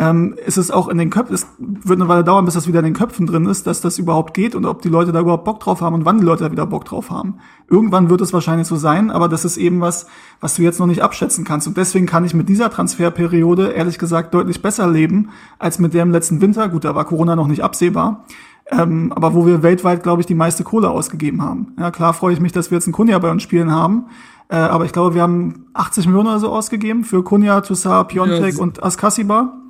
ähm, 0.00 0.34
ist 0.46 0.56
es 0.56 0.70
auch 0.70 0.88
in 0.88 0.96
den 0.96 1.10
Köpfen, 1.10 1.34
es 1.34 1.46
wird 1.58 2.00
eine 2.00 2.08
Weile 2.08 2.24
dauern, 2.24 2.46
bis 2.46 2.54
das 2.54 2.66
wieder 2.66 2.78
in 2.78 2.86
den 2.86 2.94
Köpfen 2.94 3.26
drin 3.26 3.44
ist, 3.44 3.66
dass 3.66 3.82
das 3.82 3.98
überhaupt 3.98 4.32
geht 4.32 4.54
und 4.54 4.64
ob 4.64 4.80
die 4.80 4.88
Leute 4.88 5.12
da 5.12 5.20
überhaupt 5.20 5.44
Bock 5.44 5.60
drauf 5.60 5.82
haben 5.82 5.94
und 5.94 6.06
wann 6.06 6.16
die 6.16 6.24
Leute 6.24 6.44
da 6.44 6.50
wieder 6.50 6.64
Bock 6.64 6.86
drauf 6.86 7.10
haben. 7.10 7.34
Irgendwann 7.68 8.08
wird 8.08 8.22
es 8.22 8.32
wahrscheinlich 8.32 8.66
so 8.66 8.76
sein, 8.76 9.10
aber 9.10 9.28
das 9.28 9.44
ist 9.44 9.58
eben 9.58 9.82
was, 9.82 10.06
was 10.40 10.54
du 10.54 10.62
jetzt 10.62 10.80
noch 10.80 10.86
nicht 10.86 11.02
abschätzen 11.02 11.44
kannst. 11.44 11.66
Und 11.66 11.76
deswegen 11.76 12.06
kann 12.06 12.24
ich 12.24 12.32
mit 12.32 12.48
dieser 12.48 12.70
Transferperiode 12.70 13.72
ehrlich 13.72 13.98
gesagt 13.98 14.32
deutlich 14.32 14.62
besser 14.62 14.88
leben 14.88 15.28
als 15.58 15.78
mit 15.78 15.92
der 15.92 16.02
im 16.02 16.12
letzten 16.12 16.40
Winter. 16.40 16.70
Gut, 16.70 16.86
da 16.86 16.94
war 16.94 17.04
Corona 17.04 17.36
noch 17.36 17.46
nicht 17.46 17.62
absehbar. 17.62 18.24
Ähm, 18.70 19.12
aber 19.14 19.34
wo 19.34 19.46
wir 19.46 19.62
weltweit, 19.62 20.02
glaube 20.02 20.22
ich, 20.22 20.26
die 20.26 20.34
meiste 20.34 20.64
Kohle 20.64 20.88
ausgegeben 20.88 21.42
haben. 21.42 21.74
Ja, 21.78 21.90
klar 21.90 22.14
freue 22.14 22.32
ich 22.32 22.40
mich, 22.40 22.52
dass 22.52 22.70
wir 22.70 22.78
jetzt 22.78 22.86
einen 22.86 22.94
Kunja 22.94 23.18
bei 23.18 23.30
uns 23.30 23.42
spielen 23.42 23.70
haben. 23.70 24.06
Äh, 24.48 24.56
aber 24.56 24.86
ich 24.86 24.92
glaube, 24.92 25.14
wir 25.14 25.20
haben 25.20 25.66
80 25.74 26.06
Millionen 26.06 26.28
oder 26.28 26.38
so 26.38 26.48
ausgegeben 26.48 27.04
für 27.04 27.22
Kunja, 27.22 27.60
Toussaint, 27.60 28.08
Piontek 28.08 28.54
ja, 28.54 28.62
und 28.62 28.82
Askasiba 28.82 29.60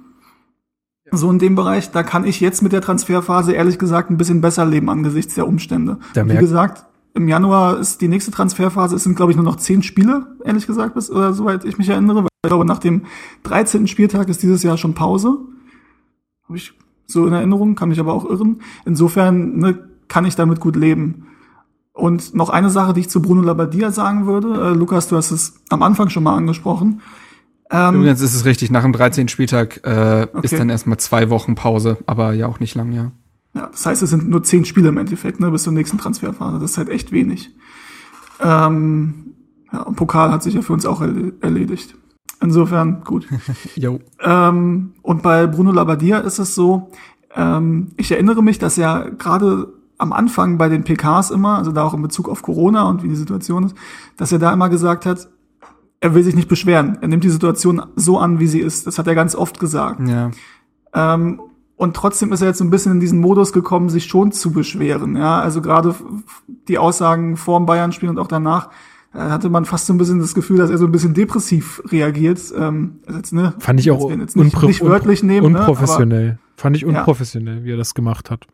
so 1.12 1.30
in 1.30 1.38
dem 1.38 1.54
Bereich, 1.54 1.90
da 1.90 2.02
kann 2.02 2.24
ich 2.24 2.40
jetzt 2.40 2.62
mit 2.62 2.72
der 2.72 2.80
Transferphase 2.80 3.52
ehrlich 3.52 3.78
gesagt 3.78 4.10
ein 4.10 4.16
bisschen 4.16 4.40
besser 4.40 4.64
leben 4.64 4.88
angesichts 4.88 5.34
der 5.34 5.46
Umstände. 5.46 5.98
Wie 6.34 6.40
gesagt, 6.40 6.84
im 7.14 7.28
Januar 7.28 7.78
ist 7.78 8.00
die 8.00 8.08
nächste 8.08 8.30
Transferphase, 8.30 8.96
es 8.96 9.02
sind 9.02 9.16
glaube 9.16 9.32
ich 9.32 9.36
nur 9.36 9.44
noch 9.44 9.56
zehn 9.56 9.82
Spiele, 9.82 10.26
ehrlich 10.44 10.66
gesagt, 10.66 10.94
bis, 10.94 11.10
oder 11.10 11.32
soweit 11.32 11.64
ich 11.64 11.78
mich 11.78 11.88
erinnere, 11.88 12.24
weil 12.24 12.28
ich 12.44 12.48
glaube 12.48 12.64
nach 12.64 12.78
dem 12.78 13.02
13. 13.42 13.86
Spieltag 13.86 14.28
ist 14.28 14.42
dieses 14.42 14.62
Jahr 14.62 14.76
schon 14.76 14.94
Pause. 14.94 15.38
Habe 16.44 16.56
ich 16.56 16.72
so 17.06 17.26
in 17.26 17.32
Erinnerung, 17.32 17.74
kann 17.74 17.88
mich 17.88 18.00
aber 18.00 18.12
auch 18.12 18.24
irren. 18.24 18.60
Insofern 18.84 19.58
ne, 19.58 19.78
kann 20.08 20.24
ich 20.24 20.36
damit 20.36 20.60
gut 20.60 20.76
leben. 20.76 21.26
Und 21.92 22.34
noch 22.34 22.50
eine 22.50 22.70
Sache, 22.70 22.94
die 22.94 23.00
ich 23.00 23.10
zu 23.10 23.20
Bruno 23.20 23.42
Labbadia 23.42 23.90
sagen 23.90 24.26
würde, 24.26 24.70
äh, 24.70 24.74
Lukas, 24.74 25.08
du 25.08 25.16
hast 25.16 25.32
es 25.32 25.60
am 25.68 25.82
Anfang 25.82 26.08
schon 26.08 26.22
mal 26.22 26.36
angesprochen. 26.36 27.02
Ähm, 27.70 27.96
Übrigens 27.96 28.20
ist 28.20 28.34
es 28.34 28.44
richtig, 28.44 28.70
nach 28.70 28.82
dem 28.82 28.92
13. 28.92 29.28
Spieltag 29.28 29.80
äh, 29.84 30.26
okay. 30.32 30.40
ist 30.42 30.58
dann 30.58 30.68
erstmal 30.68 30.98
zwei 30.98 31.30
Wochen 31.30 31.54
Pause, 31.54 31.98
aber 32.06 32.32
ja 32.32 32.46
auch 32.46 32.60
nicht 32.60 32.74
lang, 32.74 32.92
ja. 32.92 33.12
Ja, 33.54 33.68
das 33.70 33.86
heißt, 33.86 34.02
es 34.02 34.10
sind 34.10 34.28
nur 34.28 34.42
zehn 34.42 34.64
Spiele 34.64 34.88
im 34.88 34.98
Endeffekt, 34.98 35.40
ne, 35.40 35.50
bis 35.50 35.64
zur 35.64 35.72
nächsten 35.72 35.98
Transferphase. 35.98 36.58
Das 36.58 36.72
ist 36.72 36.78
halt 36.78 36.88
echt 36.88 37.12
wenig. 37.12 37.50
Ähm, 38.40 39.34
ja, 39.72 39.82
und 39.82 39.96
Pokal 39.96 40.30
hat 40.30 40.42
sich 40.42 40.54
ja 40.54 40.62
für 40.62 40.72
uns 40.72 40.86
auch 40.86 41.00
erledigt. 41.00 41.94
Insofern 42.40 43.02
gut. 43.04 43.28
jo. 43.74 44.00
Ähm, 44.20 44.94
und 45.02 45.22
bei 45.22 45.46
Bruno 45.46 45.72
Labbadia 45.72 46.18
ist 46.18 46.38
es 46.38 46.54
so, 46.54 46.90
ähm, 47.34 47.88
ich 47.96 48.10
erinnere 48.10 48.42
mich, 48.42 48.58
dass 48.58 48.78
er 48.78 49.10
gerade 49.10 49.72
am 49.98 50.12
Anfang 50.12 50.56
bei 50.56 50.68
den 50.68 50.84
PKs 50.84 51.30
immer, 51.30 51.58
also 51.58 51.72
da 51.72 51.84
auch 51.84 51.94
in 51.94 52.02
Bezug 52.02 52.28
auf 52.28 52.42
Corona 52.42 52.88
und 52.88 53.02
wie 53.02 53.08
die 53.08 53.16
Situation 53.16 53.64
ist, 53.64 53.76
dass 54.16 54.32
er 54.32 54.38
da 54.38 54.52
immer 54.52 54.70
gesagt 54.70 55.04
hat, 55.04 55.28
er 56.00 56.14
will 56.14 56.22
sich 56.22 56.34
nicht 56.34 56.48
beschweren. 56.48 56.98
Er 57.00 57.08
nimmt 57.08 57.24
die 57.24 57.30
Situation 57.30 57.82
so 57.94 58.18
an, 58.18 58.40
wie 58.40 58.46
sie 58.46 58.60
ist. 58.60 58.86
Das 58.86 58.98
hat 58.98 59.06
er 59.06 59.14
ganz 59.14 59.34
oft 59.34 59.60
gesagt. 59.60 60.08
Ja. 60.08 60.30
Ähm, 60.94 61.40
und 61.76 61.94
trotzdem 61.94 62.32
ist 62.32 62.42
er 62.42 62.48
jetzt 62.48 62.58
so 62.58 62.64
ein 62.64 62.70
bisschen 62.70 62.92
in 62.92 63.00
diesen 63.00 63.20
Modus 63.20 63.52
gekommen, 63.52 63.88
sich 63.88 64.04
schon 64.04 64.32
zu 64.32 64.52
beschweren. 64.52 65.16
Ja, 65.16 65.40
also 65.40 65.62
gerade 65.62 65.94
die 66.68 66.78
Aussagen 66.78 67.36
vor 67.36 67.58
dem 67.58 67.66
Bayern-Spiel 67.66 68.08
und 68.08 68.18
auch 68.18 68.26
danach 68.26 68.70
äh, 69.14 69.18
hatte 69.18 69.48
man 69.50 69.64
fast 69.64 69.86
so 69.86 69.94
ein 69.94 69.98
bisschen 69.98 70.20
das 70.20 70.34
Gefühl, 70.34 70.58
dass 70.58 70.70
er 70.70 70.78
so 70.78 70.84
ein 70.84 70.92
bisschen 70.92 71.14
depressiv 71.14 71.82
reagiert. 71.86 72.40
Ähm, 72.56 73.00
jetzt, 73.08 73.32
ne, 73.32 73.54
Fand 73.58 73.80
ich 73.80 73.90
auch 73.90 74.10
jetzt 74.10 74.36
nicht, 74.36 74.62
nicht 74.62 74.84
wörtlich 74.84 75.22
nehmen, 75.22 75.52
ne, 75.52 75.58
unprofessionell. 75.60 76.24
Ne, 76.24 76.30
aber, 76.32 76.60
Fand 76.60 76.76
ich 76.76 76.84
unprofessionell, 76.84 77.58
ja. 77.58 77.64
wie 77.64 77.72
er 77.72 77.76
das 77.78 77.94
gemacht 77.94 78.30
hat. 78.30 78.46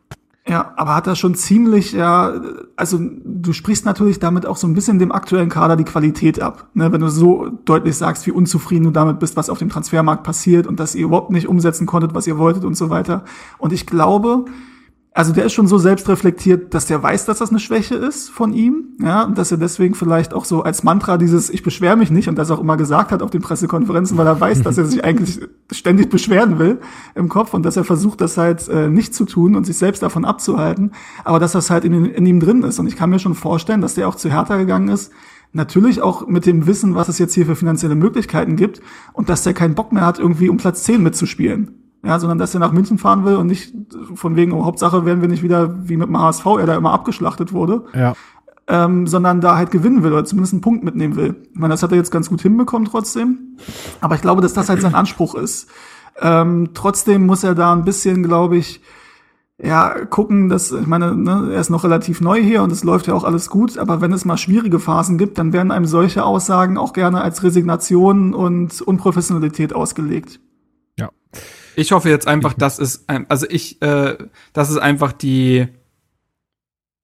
Ja, 0.49 0.73
aber 0.77 0.95
hat 0.95 1.07
er 1.07 1.15
schon 1.15 1.35
ziemlich, 1.35 1.91
ja, 1.91 2.33
also 2.77 2.99
du 3.01 3.51
sprichst 3.51 3.85
natürlich 3.85 4.19
damit 4.19 4.45
auch 4.45 4.55
so 4.55 4.65
ein 4.65 4.73
bisschen 4.73 4.97
dem 4.97 5.11
aktuellen 5.11 5.49
Kader 5.49 5.75
die 5.75 5.83
Qualität 5.83 6.41
ab. 6.41 6.67
Ne? 6.73 6.91
Wenn 6.93 7.01
du 7.01 7.09
so 7.09 7.49
deutlich 7.65 7.97
sagst, 7.97 8.25
wie 8.27 8.31
unzufrieden 8.31 8.85
du 8.85 8.91
damit 8.91 9.19
bist, 9.19 9.35
was 9.35 9.49
auf 9.49 9.59
dem 9.59 9.67
Transfermarkt 9.67 10.23
passiert 10.23 10.65
und 10.65 10.79
dass 10.79 10.95
ihr 10.95 11.05
überhaupt 11.05 11.31
nicht 11.31 11.49
umsetzen 11.49 11.85
konntet, 11.85 12.13
was 12.13 12.27
ihr 12.27 12.37
wolltet 12.37 12.63
und 12.63 12.75
so 12.75 12.89
weiter. 12.89 13.25
Und 13.57 13.73
ich 13.73 13.85
glaube, 13.85 14.45
also 15.17 15.33
der 15.33 15.45
ist 15.45 15.53
schon 15.53 15.65
so 15.65 15.79
selbstreflektiert, 15.79 16.75
dass 16.75 16.85
der 16.85 17.01
weiß, 17.01 17.25
dass 17.25 17.39
das 17.39 17.49
eine 17.49 17.57
Schwäche 17.57 17.95
ist 17.95 18.29
von 18.29 18.53
ihm, 18.53 18.89
ja, 19.01 19.23
und 19.23 19.35
dass 19.35 19.51
er 19.51 19.57
deswegen 19.57 19.95
vielleicht 19.95 20.31
auch 20.31 20.45
so 20.45 20.61
als 20.61 20.83
Mantra 20.83 21.17
dieses 21.17 21.49
Ich 21.49 21.63
beschwere 21.63 21.97
mich 21.97 22.11
nicht 22.11 22.29
und 22.29 22.37
das 22.37 22.51
auch 22.51 22.59
immer 22.59 22.77
gesagt 22.77 23.11
hat 23.11 23.23
auf 23.23 23.31
den 23.31 23.41
Pressekonferenzen, 23.41 24.15
weil 24.15 24.27
er 24.27 24.39
weiß, 24.39 24.61
dass 24.63 24.77
er 24.77 24.85
sich 24.85 25.03
eigentlich 25.03 25.39
ständig 25.71 26.11
beschweren 26.11 26.59
will 26.59 26.77
im 27.15 27.29
Kopf 27.29 27.55
und 27.55 27.65
dass 27.65 27.77
er 27.77 27.83
versucht, 27.83 28.21
das 28.21 28.37
halt 28.37 28.67
äh, 28.67 28.89
nicht 28.89 29.15
zu 29.15 29.25
tun 29.25 29.55
und 29.55 29.65
sich 29.65 29.79
selbst 29.79 30.03
davon 30.03 30.23
abzuhalten, 30.23 30.91
aber 31.23 31.39
dass 31.39 31.53
das 31.53 31.71
halt 31.71 31.83
in, 31.83 32.05
in 32.05 32.25
ihm 32.27 32.39
drin 32.39 32.61
ist. 32.61 32.77
Und 32.77 32.85
ich 32.85 32.95
kann 32.95 33.09
mir 33.09 33.17
schon 33.17 33.33
vorstellen, 33.33 33.81
dass 33.81 33.95
der 33.95 34.07
auch 34.07 34.15
zu 34.15 34.29
Hertha 34.29 34.57
gegangen 34.57 34.89
ist, 34.89 35.11
Natürlich 35.53 36.01
auch 36.01 36.27
mit 36.27 36.45
dem 36.45 36.67
Wissen, 36.67 36.93
was 36.93 37.07
es 37.07 37.19
jetzt 37.19 37.33
hier 37.33 37.45
für 37.45 37.55
finanzielle 37.55 37.95
Möglichkeiten 37.95 38.57
gibt 38.57 38.81
und 39.13 39.29
dass 39.29 39.43
der 39.43 39.53
keinen 39.53 39.75
Bock 39.75 39.93
mehr 39.93 40.05
hat, 40.05 40.19
irgendwie 40.19 40.49
um 40.49 40.57
Platz 40.57 40.83
10 40.83 41.01
mitzuspielen 41.01 41.86
ja, 42.07 42.19
sondern 42.19 42.37
dass 42.37 42.53
er 42.53 42.61
nach 42.61 42.71
München 42.71 42.97
fahren 42.97 43.25
will 43.25 43.35
und 43.35 43.47
nicht 43.47 43.73
von 44.15 44.37
wegen, 44.37 44.53
oh, 44.53 44.63
Hauptsache 44.63 45.05
werden 45.05 45.19
wir 45.19 45.27
nicht 45.27 45.43
wieder 45.43 45.89
wie 45.89 45.97
mit 45.97 46.07
dem 46.07 46.17
HSV, 46.17 46.45
er 46.45 46.65
da 46.65 46.75
immer 46.75 46.93
abgeschlachtet 46.93 47.51
wurde. 47.51 47.83
Ja. 47.93 48.13
Ähm, 48.69 49.07
sondern 49.07 49.41
da 49.41 49.57
halt 49.57 49.71
gewinnen 49.71 50.03
will 50.03 50.13
oder 50.13 50.25
zumindest 50.25 50.53
einen 50.53 50.61
Punkt 50.61 50.83
mitnehmen 50.85 51.17
will. 51.17 51.35
Ich 51.53 51.59
meine, 51.59 51.73
das 51.73 51.83
hat 51.83 51.91
er 51.91 51.97
jetzt 51.97 52.11
ganz 52.11 52.29
gut 52.29 52.41
hinbekommen 52.41 52.87
trotzdem. 52.87 53.57
Aber 53.99 54.15
ich 54.15 54.21
glaube, 54.21 54.41
dass 54.41 54.53
das 54.53 54.69
halt 54.69 54.81
sein 54.81 54.95
Anspruch 54.95 55.35
ist. 55.35 55.69
Ähm, 56.21 56.69
trotzdem 56.73 57.25
muss 57.25 57.43
er 57.43 57.55
da 57.55 57.73
ein 57.73 57.83
bisschen, 57.83 58.23
glaube 58.23 58.57
ich, 58.57 58.81
ja, 59.61 60.05
gucken, 60.05 60.49
dass, 60.49 60.71
ich 60.71 60.87
meine, 60.87 61.15
ne, 61.15 61.49
er 61.53 61.59
ist 61.59 61.69
noch 61.69 61.83
relativ 61.83 62.21
neu 62.21 62.41
hier 62.41 62.61
und 62.61 62.71
es 62.71 62.83
läuft 62.83 63.07
ja 63.07 63.15
auch 63.15 63.23
alles 63.23 63.49
gut, 63.49 63.77
aber 63.77 64.01
wenn 64.01 64.13
es 64.13 64.23
mal 64.23 64.37
schwierige 64.37 64.79
Phasen 64.79 65.17
gibt, 65.17 65.37
dann 65.37 65.51
werden 65.51 65.71
einem 65.71 65.85
solche 65.85 66.23
Aussagen 66.23 66.77
auch 66.77 66.93
gerne 66.93 67.21
als 67.21 67.43
Resignation 67.43 68.33
und 68.33 68.81
Unprofessionalität 68.81 69.73
ausgelegt. 69.73 70.39
Ich 71.79 71.91
hoffe 71.91 72.09
jetzt 72.09 72.27
einfach, 72.27 72.55
dass 72.55 72.79
es, 72.79 73.05
also 73.07 73.45
ich, 73.47 73.79
äh, 73.83 74.17
das 74.51 74.71
ist 74.71 74.79
einfach 74.79 75.11
die, 75.13 75.67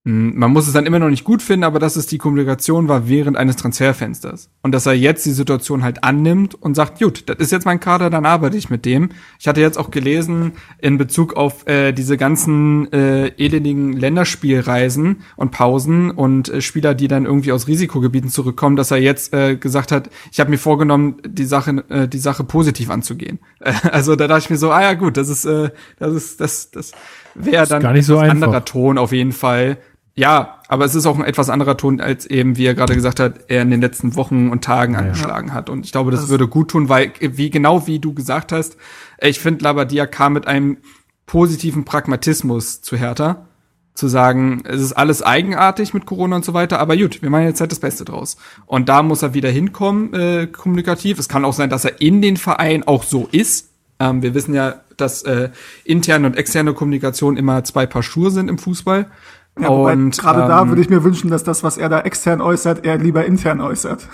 man 0.06 0.52
muss 0.52 0.68
es 0.68 0.74
dann 0.74 0.86
immer 0.86 1.00
noch 1.00 1.10
nicht 1.10 1.24
gut 1.24 1.42
finden, 1.42 1.64
aber 1.64 1.80
dass 1.80 1.96
es 1.96 2.08
die 2.08 2.18
Kommunikation 2.18 2.90
war 2.90 3.08
während 3.08 3.38
eines 3.38 3.56
Transferfensters. 3.56 4.50
Und 4.62 4.74
dass 4.74 4.86
er 4.86 4.92
jetzt 4.94 5.26
die 5.26 5.32
Situation 5.32 5.82
halt 5.82 6.04
annimmt 6.04 6.56
und 6.56 6.76
sagt, 6.76 7.00
gut, 7.00 7.30
das 7.30 7.38
ist 7.38 7.54
jetzt 7.54 7.66
mein 7.66 7.80
Kader, 7.80 8.10
dann 8.10 8.26
arbeite 8.26 8.58
ich 8.58 8.70
mit 8.70 8.84
dem. 8.84 9.10
Ich 9.40 9.48
hatte 9.48 9.62
jetzt 9.62 9.78
auch 9.78 9.92
gelesen, 9.92 10.54
in 10.80 10.98
Bezug 10.98 11.38
auf 11.38 11.66
äh, 11.68 11.94
diese 11.94 12.18
ganzen 12.18 12.92
äh, 12.92 13.28
elendigen 13.38 13.94
Länderspielreisen 13.94 15.22
und 15.38 15.52
Pausen 15.52 16.12
und 16.12 16.50
äh, 16.50 16.60
Spieler, 16.60 16.96
die 16.96 17.08
dann 17.08 17.26
irgendwie 17.26 17.54
aus 17.54 17.70
Risikogebieten 17.70 18.30
zurückkommen, 18.30 18.76
dass 18.76 18.92
er 18.92 18.98
jetzt 18.98 19.34
äh, 19.34 19.56
gesagt 19.56 19.94
hat, 19.94 20.10
ich 20.34 20.42
habe 20.42 20.50
mir 20.50 20.58
vorgenommen, 20.58 21.22
die 21.26 21.46
Sache, 21.46 21.82
äh, 21.88 22.10
die 22.10 22.20
Sache 22.20 22.44
positiv 22.44 22.90
anzugehen. 22.90 23.40
Äh, 23.62 23.72
also 23.94 24.18
da 24.18 24.28
dachte 24.28 24.42
ich 24.42 24.50
mir 24.50 24.58
so, 24.58 24.70
ah 24.70 24.82
ja 24.82 24.96
gut, 24.96 25.16
das 25.16 25.30
ist, 25.30 25.46
äh, 25.46 25.70
das 25.98 26.14
ist, 26.14 26.42
das, 26.42 26.72
das 26.72 26.92
wäre 27.36 27.66
dann 27.68 27.82
gar 27.82 27.94
nicht 27.94 28.06
so 28.06 28.18
ein 28.18 28.32
anderer 28.32 28.66
Ton 28.66 28.98
auf 28.98 29.14
jeden 29.14 29.32
Fall 29.32 29.78
ja, 30.16 30.60
aber 30.68 30.86
es 30.86 30.94
ist 30.94 31.08
auch 31.08 31.18
ein 31.18 31.26
etwas 31.26 31.50
anderer 31.50 31.76
Ton, 31.76 32.00
als 32.00 32.28
eben, 32.28 32.56
wie 32.56 32.66
er 32.66 32.76
gerade 32.76 32.94
gesagt 32.94 33.20
hat, 33.20 33.46
er 33.48 33.64
in 33.64 33.72
den 33.72 33.82
letzten 33.82 34.16
Wochen 34.16 34.50
und 34.50 34.64
Tagen 34.64 34.96
angeschlagen 34.96 35.50
ja. 35.50 35.54
hat. 35.56 35.70
Und 35.70 35.86
ich 35.86 35.92
glaube, 35.92 36.12
das, 36.12 36.22
das 36.22 36.30
würde 36.30 36.48
gut 36.48 36.70
tun, 36.70 36.88
weil, 36.88 37.12
wie 37.20 37.50
genau 37.50 37.88
wie 37.88 38.00
du 38.00 38.14
gesagt 38.14 38.52
hast, 38.52 38.78
ich 39.20 39.40
finde, 39.40 39.64
Labadia 39.64 40.06
kam 40.06 40.34
mit 40.34 40.46
einem 40.46 40.78
positiven 41.26 41.84
Pragmatismus 41.84 42.82
zu 42.82 42.96
Hertha. 42.96 43.48
Zu 43.96 44.08
sagen, 44.08 44.64
es 44.66 44.82
ist 44.82 44.94
alles 44.94 45.22
eigenartig 45.22 45.94
mit 45.94 46.08
Corona 46.08 46.38
und 46.38 46.46
so 46.46 46.56
weiter, 46.56 46.80
aber 46.80 46.98
gut, 46.98 47.22
wir 47.22 47.30
machen 47.30 47.46
jetzt 47.46 47.62
halt 47.62 47.72
das 47.72 47.80
Beste 47.80 48.04
draus. 48.06 48.38
Und 48.66 48.90
da 48.90 49.04
muss 49.04 49.22
er 49.22 49.36
wieder 49.36 49.52
hinkommen, 49.52 50.14
äh, 50.16 50.48
kommunikativ. 50.48 51.20
Es 51.20 51.30
kann 51.30 51.46
auch 51.46 51.54
sein, 51.54 51.70
dass 51.70 51.86
er 51.86 52.02
in 52.02 52.20
den 52.20 52.38
Verein 52.38 52.88
auch 52.88 53.04
so 53.04 53.30
ist. 53.32 53.70
Ähm, 54.00 54.24
wir 54.24 54.34
wissen 54.34 54.56
ja, 54.56 54.82
dass 54.98 55.22
äh, 55.24 55.50
interne 55.84 56.26
und 56.26 56.38
externe 56.38 56.74
Kommunikation 56.74 57.38
immer 57.38 57.64
zwei 57.64 57.86
Paar 57.86 58.02
Schuhe 58.02 58.32
sind 58.32 58.50
im 58.50 58.58
Fußball. 58.58 59.12
Ja, 59.60 59.70
und 59.70 60.18
gerade 60.18 60.42
ähm, 60.42 60.48
da 60.48 60.68
würde 60.68 60.82
ich 60.82 60.90
mir 60.90 61.04
wünschen, 61.04 61.30
dass 61.30 61.44
das, 61.44 61.64
was 61.64 61.78
er 61.78 61.90
da 61.90 62.02
extern 62.02 62.42
äußert, 62.42 62.86
er 62.86 62.98
lieber 62.98 63.26
intern 63.26 63.62
äußert. 63.62 64.08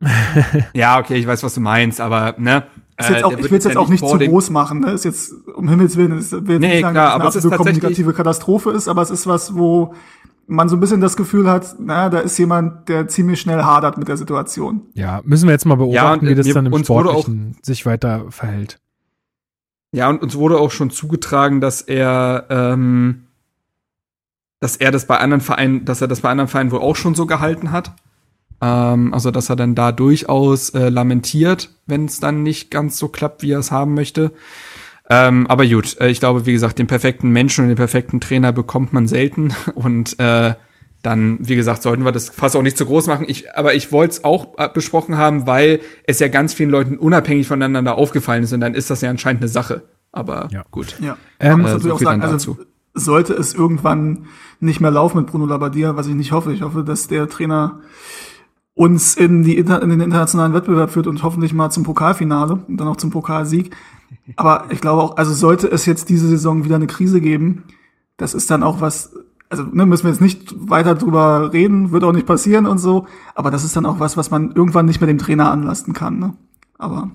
ja, 0.74 0.98
okay, 0.98 1.16
ich 1.16 1.26
weiß, 1.26 1.42
was 1.42 1.54
du 1.54 1.60
meinst, 1.60 2.00
aber 2.00 2.34
ne. 2.38 2.64
Ist 2.98 3.10
jetzt 3.10 3.20
äh, 3.20 3.24
auch, 3.24 3.32
ich 3.32 3.50
will 3.50 3.58
es 3.58 3.64
jetzt 3.64 3.76
auch 3.76 3.88
nicht 3.88 4.06
zu 4.06 4.18
groß 4.18 4.50
machen, 4.50 4.80
ne? 4.80 4.92
Ist 4.92 5.04
jetzt 5.04 5.32
um 5.54 5.68
Himmels 5.68 5.96
willen, 5.96 6.16
ist, 6.16 6.32
will 6.32 6.58
nee, 6.58 6.68
nicht 6.68 6.80
sagen, 6.82 6.94
klar, 6.94 7.18
dass 7.18 7.34
es 7.34 7.44
eine 7.44 7.56
kommunikative 7.56 8.12
Katastrophe 8.12 8.70
ist, 8.70 8.88
aber 8.88 9.02
es 9.02 9.10
ist 9.10 9.26
was, 9.26 9.54
wo 9.56 9.94
man 10.46 10.68
so 10.68 10.76
ein 10.76 10.80
bisschen 10.80 11.00
das 11.00 11.16
Gefühl 11.16 11.50
hat, 11.50 11.76
na, 11.78 12.08
da 12.08 12.20
ist 12.20 12.38
jemand, 12.38 12.88
der 12.88 13.08
ziemlich 13.08 13.40
schnell 13.40 13.62
hadert 13.62 13.98
mit 13.98 14.08
der 14.08 14.16
Situation. 14.16 14.82
Ja, 14.94 15.20
müssen 15.24 15.46
wir 15.46 15.52
jetzt 15.52 15.66
mal 15.66 15.74
beobachten, 15.74 16.24
ja, 16.24 16.30
wie 16.30 16.34
das 16.34 16.46
wir, 16.46 16.54
dann 16.54 16.66
im 16.66 16.84
Sportlichen 16.84 17.56
sich 17.62 17.84
weiter 17.84 18.26
verhält. 18.30 18.78
Ja, 19.92 20.08
und 20.08 20.22
uns 20.22 20.36
wurde 20.36 20.58
auch 20.58 20.70
schon 20.70 20.90
zugetragen, 20.90 21.60
dass 21.60 21.82
er 21.82 22.46
ähm, 22.50 23.25
dass 24.66 24.74
er 24.74 24.90
das 24.90 25.06
bei 25.06 25.18
anderen 25.18 25.40
Vereinen, 25.40 25.84
dass 25.84 26.00
er 26.00 26.08
das 26.08 26.22
bei 26.22 26.28
anderen 26.28 26.48
Vereinen 26.48 26.72
wohl 26.72 26.80
auch 26.80 26.96
schon 26.96 27.14
so 27.14 27.24
gehalten 27.24 27.70
hat. 27.70 27.92
Ähm, 28.60 29.14
also, 29.14 29.30
dass 29.30 29.48
er 29.48 29.54
dann 29.54 29.76
da 29.76 29.92
durchaus 29.92 30.70
äh, 30.70 30.88
lamentiert, 30.88 31.70
wenn 31.86 32.06
es 32.06 32.18
dann 32.18 32.42
nicht 32.42 32.72
ganz 32.72 32.98
so 32.98 33.06
klappt, 33.06 33.42
wie 33.42 33.52
er 33.52 33.60
es 33.60 33.70
haben 33.70 33.94
möchte. 33.94 34.32
Ähm, 35.08 35.46
aber 35.46 35.64
gut, 35.68 36.00
äh, 36.00 36.08
ich 36.08 36.18
glaube, 36.18 36.46
wie 36.46 36.52
gesagt, 36.52 36.80
den 36.80 36.88
perfekten 36.88 37.30
Menschen 37.30 37.62
und 37.62 37.68
den 37.68 37.76
perfekten 37.76 38.20
Trainer 38.20 38.52
bekommt 38.52 38.92
man 38.92 39.06
selten. 39.06 39.54
Und 39.76 40.18
äh, 40.18 40.54
dann, 41.02 41.38
wie 41.38 41.54
gesagt, 41.54 41.82
sollten 41.82 42.04
wir 42.04 42.10
das 42.10 42.30
fast 42.30 42.56
auch 42.56 42.62
nicht 42.62 42.76
zu 42.76 42.86
groß 42.86 43.06
machen. 43.06 43.26
Ich, 43.28 43.54
aber 43.54 43.74
ich 43.74 43.92
wollte 43.92 44.14
es 44.14 44.24
auch 44.24 44.58
äh, 44.58 44.68
besprochen 44.68 45.16
haben, 45.16 45.46
weil 45.46 45.78
es 46.08 46.18
ja 46.18 46.26
ganz 46.26 46.54
vielen 46.54 46.70
Leuten 46.70 46.98
unabhängig 46.98 47.46
voneinander 47.46 47.96
aufgefallen 47.96 48.42
ist 48.42 48.52
und 48.52 48.58
dann 48.58 48.74
ist 48.74 48.90
das 48.90 49.00
ja 49.00 49.10
anscheinend 49.10 49.42
eine 49.42 49.48
Sache. 49.48 49.84
Aber 50.10 50.48
ja. 50.50 50.64
gut. 50.72 50.96
Ja, 50.98 51.16
ähm, 51.38 51.64
auch 51.64 52.00
sagen, 52.00 52.22
also 52.22 52.58
sollte 52.96 53.34
es 53.34 53.54
irgendwann 53.54 54.26
nicht 54.58 54.80
mehr 54.80 54.90
laufen 54.90 55.18
mit 55.18 55.26
Bruno 55.28 55.46
Labbadia, 55.46 55.96
was 55.96 56.08
ich 56.08 56.14
nicht 56.14 56.32
hoffe. 56.32 56.52
Ich 56.52 56.62
hoffe, 56.62 56.82
dass 56.82 57.06
der 57.06 57.28
Trainer 57.28 57.80
uns 58.74 59.16
in, 59.16 59.42
die, 59.42 59.56
in 59.56 59.66
den 59.66 60.00
internationalen 60.00 60.52
Wettbewerb 60.52 60.90
führt 60.90 61.06
und 61.06 61.22
hoffentlich 61.22 61.54
mal 61.54 61.70
zum 61.70 61.84
Pokalfinale 61.84 62.64
und 62.66 62.78
dann 62.78 62.88
auch 62.88 62.96
zum 62.96 63.10
Pokalsieg. 63.10 63.74
Aber 64.36 64.64
ich 64.70 64.80
glaube 64.80 65.02
auch, 65.02 65.16
also 65.16 65.32
sollte 65.32 65.68
es 65.68 65.86
jetzt 65.86 66.08
diese 66.08 66.28
Saison 66.28 66.64
wieder 66.64 66.76
eine 66.76 66.86
Krise 66.86 67.20
geben, 67.20 67.64
das 68.16 68.34
ist 68.34 68.50
dann 68.50 68.62
auch 68.62 68.80
was, 68.80 69.14
also 69.48 69.62
ne, 69.62 69.86
müssen 69.86 70.04
wir 70.04 70.10
jetzt 70.10 70.20
nicht 70.20 70.54
weiter 70.70 70.94
drüber 70.94 71.52
reden, 71.52 71.92
wird 71.92 72.04
auch 72.04 72.12
nicht 72.12 72.26
passieren 72.26 72.66
und 72.66 72.78
so, 72.78 73.06
aber 73.34 73.50
das 73.50 73.64
ist 73.64 73.76
dann 73.76 73.86
auch 73.86 74.00
was, 74.00 74.16
was 74.16 74.30
man 74.30 74.52
irgendwann 74.52 74.86
nicht 74.86 75.00
mehr 75.00 75.08
dem 75.08 75.18
Trainer 75.18 75.50
anlasten 75.50 75.92
kann. 75.92 76.18
Ne? 76.18 76.34
Aber. 76.78 77.10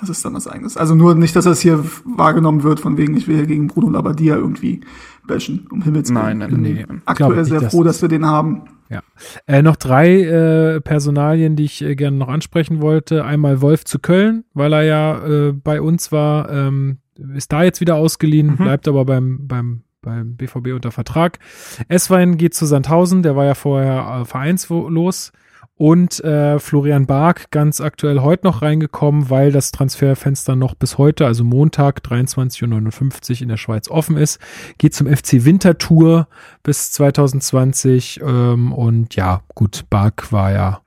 Das 0.00 0.08
ist 0.08 0.24
dann 0.24 0.34
was 0.34 0.46
eigenes. 0.46 0.76
Also 0.76 0.94
nur 0.94 1.14
nicht, 1.14 1.36
dass 1.36 1.44
das 1.44 1.60
hier 1.60 1.84
wahrgenommen 2.04 2.62
wird, 2.62 2.80
von 2.80 2.96
wegen, 2.96 3.16
ich 3.16 3.28
will 3.28 3.36
hier 3.36 3.46
gegen 3.46 3.68
Bruno 3.68 3.90
Labbadia 3.90 4.34
irgendwie 4.36 4.80
bashen, 5.26 5.66
um 5.70 5.82
Himmels 5.82 6.08
Willen. 6.08 6.38
Nein, 6.38 6.38
nein, 6.38 6.60
nee. 6.60 6.86
Aktuell 7.04 7.44
sehr 7.44 7.70
froh, 7.70 7.84
dass 7.84 8.00
wir 8.02 8.08
den 8.08 8.24
haben. 8.26 8.64
Ja. 8.88 9.02
Äh, 9.46 9.62
noch 9.62 9.76
drei 9.76 10.22
äh, 10.22 10.80
Personalien, 10.80 11.54
die 11.54 11.64
ich 11.64 11.82
äh, 11.82 11.94
gerne 11.94 12.16
noch 12.16 12.28
ansprechen 12.28 12.80
wollte. 12.80 13.24
Einmal 13.24 13.60
Wolf 13.60 13.84
zu 13.84 14.00
Köln, 14.00 14.44
weil 14.52 14.72
er 14.72 14.82
ja 14.82 15.26
äh, 15.26 15.52
bei 15.52 15.80
uns 15.80 16.10
war, 16.10 16.50
ähm, 16.50 16.98
ist 17.34 17.52
da 17.52 17.62
jetzt 17.62 17.80
wieder 17.80 17.94
ausgeliehen, 17.96 18.52
mhm. 18.52 18.56
bleibt 18.56 18.88
aber 18.88 19.04
beim, 19.04 19.46
beim, 19.46 19.82
beim 20.02 20.36
BVB 20.36 20.72
unter 20.74 20.90
Vertrag. 20.90 21.38
Eswein 21.88 22.36
geht 22.36 22.54
zu 22.54 22.66
Sandhausen, 22.66 23.22
der 23.22 23.36
war 23.36 23.44
ja 23.44 23.54
vorher 23.54 24.22
äh, 24.22 24.24
vereinslos. 24.24 25.32
Und 25.80 26.22
äh, 26.22 26.58
Florian 26.58 27.06
Bark 27.06 27.50
ganz 27.50 27.80
aktuell 27.80 28.20
heute 28.20 28.46
noch 28.46 28.60
reingekommen, 28.60 29.30
weil 29.30 29.50
das 29.50 29.72
Transferfenster 29.72 30.54
noch 30.54 30.74
bis 30.74 30.98
heute, 30.98 31.24
also 31.24 31.42
Montag 31.42 32.00
23.59 32.00 33.30
Uhr 33.30 33.40
in 33.40 33.48
der 33.48 33.56
Schweiz 33.56 33.88
offen 33.88 34.18
ist. 34.18 34.38
Geht 34.76 34.94
zum 34.94 35.06
FC 35.06 35.46
Wintertour 35.46 36.28
bis 36.62 36.92
2020. 36.92 38.20
Ähm, 38.22 38.74
und 38.74 39.16
ja, 39.16 39.40
gut, 39.54 39.86
Bark 39.88 40.30
war 40.32 40.52
ja 40.52 40.82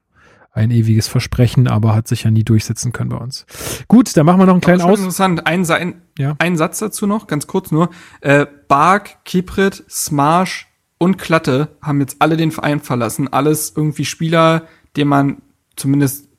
ein 0.52 0.70
ewiges 0.70 1.07
Versprechen, 1.07 1.68
aber 1.68 1.95
hat 1.95 2.07
sich 2.07 2.22
ja 2.22 2.30
nie 2.30 2.44
durchsetzen 2.44 2.91
können 2.91 3.10
bei 3.10 3.18
uns. 3.18 3.48
Gut, 3.88 4.15
dann 4.15 4.28
machen 4.28 4.41
wir 4.41 4.45
noch 4.45 4.53
einen 4.53 4.61
kleinen 4.61 4.82
Aus. 4.82 4.99
Interessant, 4.99 5.48
ein, 5.48 5.68
ein, 5.72 6.03
ja. 6.20 6.36
ein 6.38 6.56
Satz 6.56 6.78
dazu 6.78 7.07
noch, 7.07 7.26
ganz 7.26 7.48
kurz 7.48 7.72
nur. 7.72 7.90
Äh, 8.22 8.45
Bark, 8.68 9.26
Kiprit, 9.26 9.84
Smarsch 9.90 10.68
und 10.99 11.18
Klatte 11.18 11.70
haben 11.82 11.99
jetzt 11.99 12.18
alle 12.20 12.38
den 12.38 12.52
Verein 12.52 12.80
verlassen. 12.80 13.34
Alles 13.34 13.74
irgendwie 13.76 14.06
Spieler, 14.06 14.68
dem 14.95 15.07
man 15.07 15.38
zumindest 15.76 16.30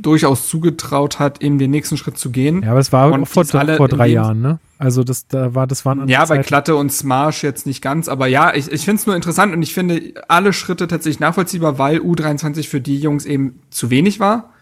durchaus 0.00 0.48
zugetraut 0.48 1.18
hat, 1.18 1.42
eben 1.42 1.58
den 1.58 1.70
nächsten 1.70 1.96
Schritt 1.96 2.18
zu 2.18 2.30
gehen. 2.30 2.62
Ja, 2.62 2.70
aber 2.70 2.80
es 2.80 2.92
war 2.92 3.12
auch 3.12 3.26
vor, 3.26 3.44
vor 3.44 3.88
drei 3.88 4.08
Jahren, 4.08 4.40
ne? 4.40 4.58
Also 4.78 5.04
das 5.04 5.26
da 5.28 5.54
war 5.54 5.66
das 5.66 5.84
waren 5.84 6.08
ja 6.08 6.24
bei 6.24 6.38
Klatte 6.38 6.76
und 6.76 6.92
Smarsch 6.92 7.42
jetzt 7.42 7.66
nicht 7.66 7.80
ganz, 7.80 8.08
aber 8.08 8.26
ja, 8.26 8.54
ich, 8.54 8.70
ich 8.70 8.84
finde 8.84 9.00
es 9.00 9.06
nur 9.06 9.16
interessant 9.16 9.54
und 9.54 9.62
ich 9.62 9.72
finde 9.72 10.14
alle 10.28 10.52
Schritte 10.52 10.88
tatsächlich 10.88 11.20
nachvollziehbar, 11.20 11.78
weil 11.78 11.98
U23 11.98 12.68
für 12.68 12.80
die 12.80 12.98
Jungs 12.98 13.24
eben 13.24 13.60
zu 13.70 13.90
wenig 13.90 14.20
war 14.20 14.53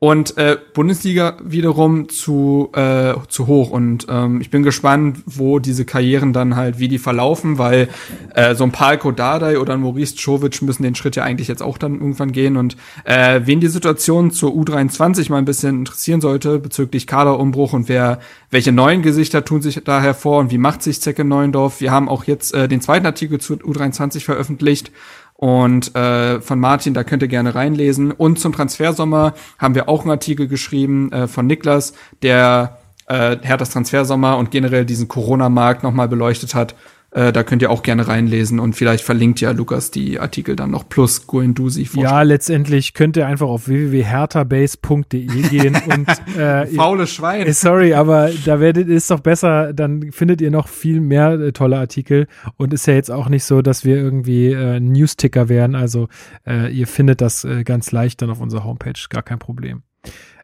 und 0.00 0.36
äh, 0.36 0.56
Bundesliga 0.74 1.38
wiederum 1.42 2.08
zu 2.08 2.70
äh, 2.72 3.14
zu 3.26 3.48
hoch. 3.48 3.70
Und 3.70 4.06
ähm, 4.08 4.40
ich 4.40 4.48
bin 4.48 4.62
gespannt, 4.62 5.18
wo 5.26 5.58
diese 5.58 5.84
Karrieren 5.84 6.32
dann 6.32 6.54
halt 6.54 6.78
wie 6.78 6.86
die 6.86 6.98
verlaufen, 6.98 7.58
weil 7.58 7.88
äh, 8.34 8.54
so 8.54 8.62
ein 8.62 8.70
Palko 8.70 9.10
Dardai 9.10 9.58
oder 9.58 9.74
ein 9.74 9.80
Maurice 9.80 10.14
Czovic 10.14 10.62
müssen 10.62 10.84
den 10.84 10.94
Schritt 10.94 11.16
ja 11.16 11.24
eigentlich 11.24 11.48
jetzt 11.48 11.64
auch 11.64 11.78
dann 11.78 11.94
irgendwann 11.94 12.30
gehen. 12.30 12.56
Und 12.56 12.76
äh, 13.04 13.40
wen 13.44 13.58
die 13.58 13.66
Situation 13.66 14.30
zur 14.30 14.52
U23 14.52 15.30
mal 15.30 15.38
ein 15.38 15.44
bisschen 15.44 15.80
interessieren 15.80 16.20
sollte 16.20 16.60
bezüglich 16.60 17.08
Kaderumbruch 17.08 17.72
und 17.72 17.88
wer 17.88 18.20
welche 18.50 18.70
neuen 18.70 19.02
Gesichter 19.02 19.44
tun 19.44 19.62
sich 19.62 19.82
da 19.82 20.00
hervor 20.00 20.38
und 20.38 20.52
wie 20.52 20.58
macht 20.58 20.82
sich 20.82 21.00
Zecke 21.00 21.24
Neuendorf? 21.24 21.80
Wir 21.80 21.90
haben 21.90 22.08
auch 22.08 22.22
jetzt 22.24 22.54
äh, 22.54 22.68
den 22.68 22.80
zweiten 22.80 23.04
Artikel 23.04 23.40
zu 23.40 23.54
U23 23.54 24.20
veröffentlicht 24.20 24.92
und 25.40 25.94
äh, 25.94 26.40
von 26.40 26.58
Martin, 26.58 26.94
da 26.94 27.04
könnt 27.04 27.22
ihr 27.22 27.28
gerne 27.28 27.54
reinlesen. 27.54 28.10
Und 28.10 28.40
zum 28.40 28.52
Transfersommer 28.52 29.34
haben 29.56 29.76
wir 29.76 29.88
auch 29.88 30.00
einen 30.00 30.10
Artikel 30.10 30.48
geschrieben 30.48 31.12
äh, 31.12 31.28
von 31.28 31.46
Niklas, 31.46 31.92
der 32.22 32.78
äh, 33.06 33.36
Herthas 33.40 33.70
Transfersommer 33.70 34.36
und 34.36 34.50
generell 34.50 34.84
diesen 34.84 35.06
Corona-Markt 35.06 35.84
nochmal 35.84 36.08
beleuchtet 36.08 36.56
hat. 36.56 36.74
Äh, 37.18 37.32
da 37.32 37.42
könnt 37.42 37.62
ihr 37.62 37.70
auch 37.72 37.82
gerne 37.82 38.06
reinlesen 38.06 38.60
und 38.60 38.74
vielleicht 38.74 39.02
verlinkt 39.02 39.40
ja 39.40 39.50
Lukas 39.50 39.90
die 39.90 40.20
Artikel 40.20 40.54
dann 40.54 40.70
noch 40.70 40.88
plus 40.88 41.26
Guendusi. 41.26 41.88
Ja, 41.94 42.22
letztendlich 42.22 42.94
könnt 42.94 43.16
ihr 43.16 43.26
einfach 43.26 43.48
auf 43.48 43.66
www.hertabase.de 43.66 45.26
gehen 45.48 45.76
und 45.88 46.08
äh, 46.38 46.66
faule 46.66 47.08
Schwein. 47.08 47.48
Äh, 47.48 47.52
sorry, 47.54 47.94
aber 47.94 48.30
da 48.44 48.60
werdet 48.60 48.88
ist 48.88 49.10
doch 49.10 49.18
besser, 49.18 49.72
dann 49.72 50.12
findet 50.12 50.40
ihr 50.40 50.52
noch 50.52 50.68
viel 50.68 51.00
mehr 51.00 51.32
äh, 51.32 51.52
tolle 51.52 51.78
Artikel 51.78 52.28
und 52.56 52.72
ist 52.72 52.86
ja 52.86 52.94
jetzt 52.94 53.10
auch 53.10 53.28
nicht 53.28 53.42
so, 53.42 53.62
dass 53.62 53.84
wir 53.84 53.96
irgendwie 53.96 54.52
äh, 54.52 54.78
Newsticker 54.78 55.48
wären, 55.48 55.74
also 55.74 56.06
äh, 56.46 56.72
ihr 56.72 56.86
findet 56.86 57.20
das 57.20 57.42
äh, 57.42 57.64
ganz 57.64 57.90
leicht 57.90 58.22
dann 58.22 58.30
auf 58.30 58.40
unserer 58.40 58.62
Homepage, 58.62 58.92
gar 59.10 59.24
kein 59.24 59.40
Problem. 59.40 59.82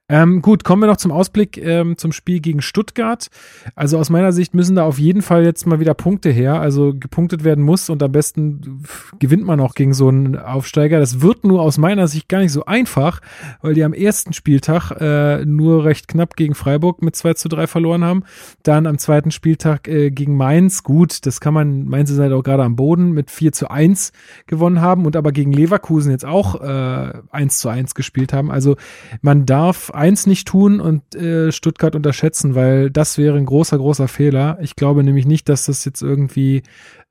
Ähm, 0.06 0.42
gut, 0.42 0.64
kommen 0.64 0.82
wir 0.82 0.86
noch 0.86 0.98
zum 0.98 1.12
Ausblick 1.12 1.56
ähm, 1.56 1.96
zum 1.96 2.12
Spiel 2.12 2.40
gegen 2.40 2.60
Stuttgart. 2.60 3.28
Also 3.74 3.98
aus 3.98 4.10
meiner 4.10 4.32
Sicht 4.32 4.52
müssen 4.52 4.76
da 4.76 4.84
auf 4.84 4.98
jeden 4.98 5.22
Fall 5.22 5.44
jetzt 5.44 5.66
mal 5.66 5.80
wieder 5.80 5.94
Punkte 5.94 6.28
her. 6.28 6.60
Also 6.60 6.92
gepunktet 6.94 7.42
werden 7.42 7.64
muss 7.64 7.88
und 7.88 8.02
am 8.02 8.12
besten 8.12 8.82
gewinnt 9.18 9.46
man 9.46 9.60
auch 9.60 9.74
gegen 9.74 9.94
so 9.94 10.08
einen 10.08 10.36
Aufsteiger. 10.36 11.00
Das 11.00 11.22
wird 11.22 11.44
nur 11.44 11.62
aus 11.62 11.78
meiner 11.78 12.06
Sicht 12.06 12.28
gar 12.28 12.40
nicht 12.40 12.52
so 12.52 12.66
einfach, 12.66 13.20
weil 13.62 13.72
die 13.72 13.82
am 13.82 13.94
ersten 13.94 14.34
Spieltag 14.34 14.90
äh, 15.00 15.46
nur 15.46 15.86
recht 15.86 16.06
knapp 16.06 16.36
gegen 16.36 16.54
Freiburg 16.54 17.00
mit 17.00 17.16
2 17.16 17.32
zu 17.32 17.48
3 17.48 17.66
verloren 17.66 18.04
haben. 18.04 18.24
Dann 18.62 18.86
am 18.86 18.98
zweiten 18.98 19.30
Spieltag 19.30 19.88
äh, 19.88 20.10
gegen 20.10 20.36
Mainz, 20.36 20.82
gut, 20.82 21.24
das 21.24 21.40
kann 21.40 21.54
man, 21.54 21.86
Mainz 21.86 22.10
ist 22.10 22.18
halt 22.18 22.34
auch 22.34 22.42
gerade 22.42 22.62
am 22.62 22.76
Boden, 22.76 23.12
mit 23.12 23.30
4 23.30 23.52
zu 23.52 23.70
1 23.70 24.12
gewonnen 24.46 24.82
haben 24.82 25.06
und 25.06 25.16
aber 25.16 25.32
gegen 25.32 25.52
Leverkusen 25.52 26.10
jetzt 26.10 26.26
auch 26.26 26.60
äh, 26.60 27.12
1 27.30 27.58
zu 27.58 27.70
1 27.70 27.94
gespielt 27.94 28.34
haben. 28.34 28.50
Also 28.50 28.76
man 29.22 29.46
darf 29.46 29.93
eins 29.94 30.26
nicht 30.26 30.46
tun 30.46 30.80
und 30.80 31.14
äh, 31.14 31.52
Stuttgart 31.52 31.94
unterschätzen, 31.94 32.54
weil 32.54 32.90
das 32.90 33.18
wäre 33.18 33.36
ein 33.36 33.46
großer, 33.46 33.78
großer 33.78 34.08
Fehler. 34.08 34.58
Ich 34.60 34.76
glaube 34.76 35.04
nämlich 35.04 35.26
nicht, 35.26 35.48
dass 35.48 35.66
das 35.66 35.84
jetzt 35.84 36.02
irgendwie 36.02 36.62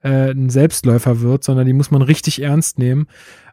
äh, 0.01 0.31
ein 0.31 0.49
Selbstläufer 0.49 1.21
wird, 1.21 1.43
sondern 1.43 1.65
die 1.65 1.73
muss 1.73 1.91
man 1.91 2.01
richtig 2.01 2.41
ernst 2.41 2.79
nehmen. 2.79 3.07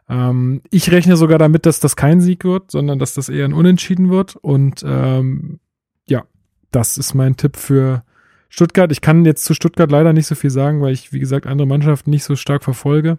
Ähm, 0.09 0.61
ich 0.69 0.91
rechne 0.91 1.17
sogar 1.17 1.39
damit, 1.39 1.65
dass 1.65 1.79
das 1.79 1.95
kein 1.95 2.21
Sieg 2.21 2.43
wird, 2.43 2.71
sondern 2.71 2.99
dass 2.99 3.13
das 3.13 3.29
eher 3.29 3.45
ein 3.45 3.53
Unentschieden 3.53 4.09
wird. 4.09 4.35
Und 4.35 4.83
ähm, 4.85 5.59
ja, 6.07 6.23
das 6.71 6.97
ist 6.97 7.13
mein 7.13 7.37
Tipp 7.37 7.57
für 7.57 8.03
Stuttgart. 8.49 8.91
Ich 8.91 9.01
kann 9.01 9.25
jetzt 9.25 9.45
zu 9.45 9.53
Stuttgart 9.53 9.89
leider 9.89 10.13
nicht 10.13 10.27
so 10.27 10.35
viel 10.35 10.49
sagen, 10.49 10.81
weil 10.81 10.93
ich, 10.93 11.13
wie 11.13 11.19
gesagt, 11.19 11.47
andere 11.47 11.67
Mannschaften 11.67 12.09
nicht 12.09 12.25
so 12.25 12.35
stark 12.35 12.63
verfolge. 12.63 13.17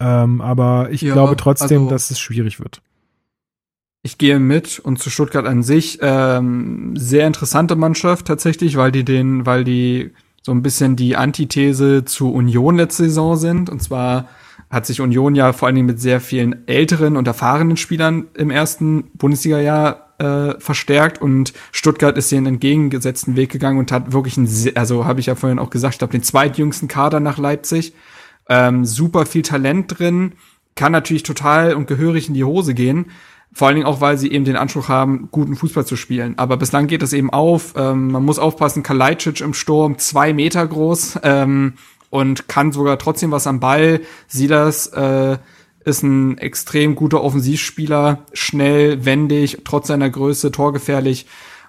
Ähm, 0.00 0.40
aber 0.40 0.88
ich 0.90 1.02
ja, 1.02 1.12
glaube 1.12 1.36
trotzdem, 1.36 1.82
also, 1.82 1.90
dass 1.90 2.10
es 2.10 2.20
schwierig 2.20 2.60
wird. 2.60 2.80
Ich 4.06 4.18
gehe 4.18 4.38
mit 4.38 4.78
und 4.80 4.98
zu 4.98 5.08
Stuttgart 5.08 5.46
an 5.46 5.62
sich 5.62 5.98
ähm, 6.02 6.94
sehr 6.94 7.26
interessante 7.26 7.74
Mannschaft 7.74 8.26
tatsächlich, 8.26 8.76
weil 8.76 8.92
die 8.92 9.02
den, 9.02 9.46
weil 9.46 9.64
die 9.64 10.10
so 10.42 10.52
ein 10.52 10.60
bisschen 10.60 10.94
die 10.94 11.16
Antithese 11.16 12.04
zu 12.04 12.30
Union 12.30 12.76
letzte 12.76 13.04
Saison 13.04 13.36
sind. 13.36 13.70
Und 13.70 13.82
zwar 13.82 14.28
hat 14.68 14.84
sich 14.84 15.00
Union 15.00 15.34
ja 15.34 15.54
vor 15.54 15.68
allen 15.68 15.76
Dingen 15.76 15.86
mit 15.86 16.02
sehr 16.02 16.20
vielen 16.20 16.68
älteren 16.68 17.16
und 17.16 17.26
erfahrenen 17.26 17.78
Spielern 17.78 18.26
im 18.34 18.50
ersten 18.50 19.04
Bundesliga-Jahr 19.14 20.12
äh, 20.18 20.60
verstärkt 20.60 21.22
und 21.22 21.54
Stuttgart 21.72 22.18
ist 22.18 22.30
den 22.30 22.44
entgegengesetzten 22.44 23.36
Weg 23.36 23.50
gegangen 23.50 23.78
und 23.78 23.90
hat 23.90 24.12
wirklich 24.12 24.36
ein, 24.36 24.46
also 24.74 25.06
habe 25.06 25.20
ich 25.20 25.26
ja 25.26 25.34
vorhin 25.34 25.58
auch 25.58 25.70
gesagt, 25.70 25.94
ich 25.94 25.98
glaube 25.98 26.12
den 26.12 26.22
zweitjüngsten 26.22 26.88
Kader 26.88 27.20
nach 27.20 27.38
Leipzig. 27.38 27.94
Ähm, 28.50 28.84
super 28.84 29.24
viel 29.24 29.40
Talent 29.40 29.98
drin, 29.98 30.32
kann 30.74 30.92
natürlich 30.92 31.22
total 31.22 31.72
und 31.72 31.86
gehörig 31.86 32.28
in 32.28 32.34
die 32.34 32.44
Hose 32.44 32.74
gehen. 32.74 33.06
Vor 33.56 33.68
allen 33.68 33.76
Dingen 33.76 33.86
auch, 33.86 34.00
weil 34.00 34.18
sie 34.18 34.32
eben 34.32 34.44
den 34.44 34.56
Anspruch 34.56 34.88
haben, 34.88 35.28
guten 35.30 35.54
Fußball 35.54 35.86
zu 35.86 35.94
spielen. 35.94 36.34
Aber 36.38 36.56
bislang 36.56 36.88
geht 36.88 37.04
es 37.04 37.12
eben 37.12 37.30
auf. 37.30 37.74
Ähm, 37.76 38.08
man 38.08 38.24
muss 38.24 38.40
aufpassen, 38.40 38.82
Kalajdzic 38.82 39.40
im 39.40 39.54
Sturm, 39.54 39.96
zwei 39.98 40.32
Meter 40.32 40.66
groß 40.66 41.20
ähm, 41.22 41.74
und 42.10 42.48
kann 42.48 42.72
sogar 42.72 42.98
trotzdem 42.98 43.30
was 43.30 43.46
am 43.46 43.60
Ball. 43.60 44.00
Silas 44.26 44.88
äh, 44.88 45.38
ist 45.84 46.02
ein 46.02 46.36
extrem 46.38 46.96
guter 46.96 47.22
Offensivspieler, 47.22 48.26
schnell, 48.32 49.04
wendig, 49.04 49.58
trotz 49.64 49.86
seiner 49.86 50.10
Größe, 50.10 50.50
torgefährlich. 50.50 51.26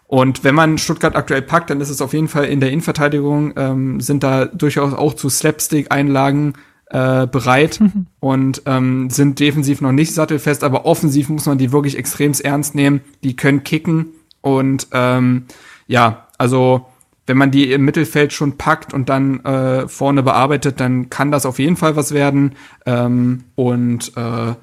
Und 0.07 0.43
wenn 0.43 0.55
man 0.55 0.79
Stuttgart 0.79 1.15
aktuell 1.15 1.43
packt, 1.43 1.69
dann 1.69 1.81
ist 1.81 1.89
es 1.89 2.01
auf 2.01 2.13
jeden 2.13 2.29
Fall 2.29 2.45
in 2.45 2.61
der 2.61 2.71
Innenverteidigung, 2.71 3.53
ähm, 3.57 3.99
sind 4.01 4.23
da 4.23 4.45
durchaus 4.45 4.93
auch 4.93 5.13
zu 5.13 5.29
Slapstick-Einlagen 5.29 6.53
äh, 6.87 7.27
bereit 7.27 7.79
mhm. 7.79 8.07
und 8.19 8.61
ähm, 8.65 9.09
sind 9.09 9.39
defensiv 9.39 9.81
noch 9.81 9.91
nicht 9.91 10.13
sattelfest, 10.13 10.63
aber 10.63 10.85
offensiv 10.85 11.29
muss 11.29 11.45
man 11.45 11.57
die 11.57 11.71
wirklich 11.71 11.97
extrem 11.97 12.33
ernst 12.43 12.75
nehmen. 12.75 13.01
Die 13.23 13.35
können 13.35 13.63
kicken 13.63 14.07
und 14.41 14.87
ähm, 14.91 15.45
ja, 15.87 16.27
also 16.37 16.85
wenn 17.27 17.37
man 17.37 17.51
die 17.51 17.71
im 17.71 17.83
Mittelfeld 17.85 18.33
schon 18.33 18.57
packt 18.57 18.93
und 18.93 19.09
dann 19.09 19.43
äh, 19.43 19.87
vorne 19.87 20.21
bearbeitet, 20.21 20.79
dann 20.79 21.09
kann 21.09 21.31
das 21.31 21.45
auf 21.45 21.57
jeden 21.57 21.75
Fall 21.75 21.95
was 21.95 22.13
werden. 22.13 22.53
Ähm, 22.85 23.45
und 23.55 24.15
äh, 24.15 24.53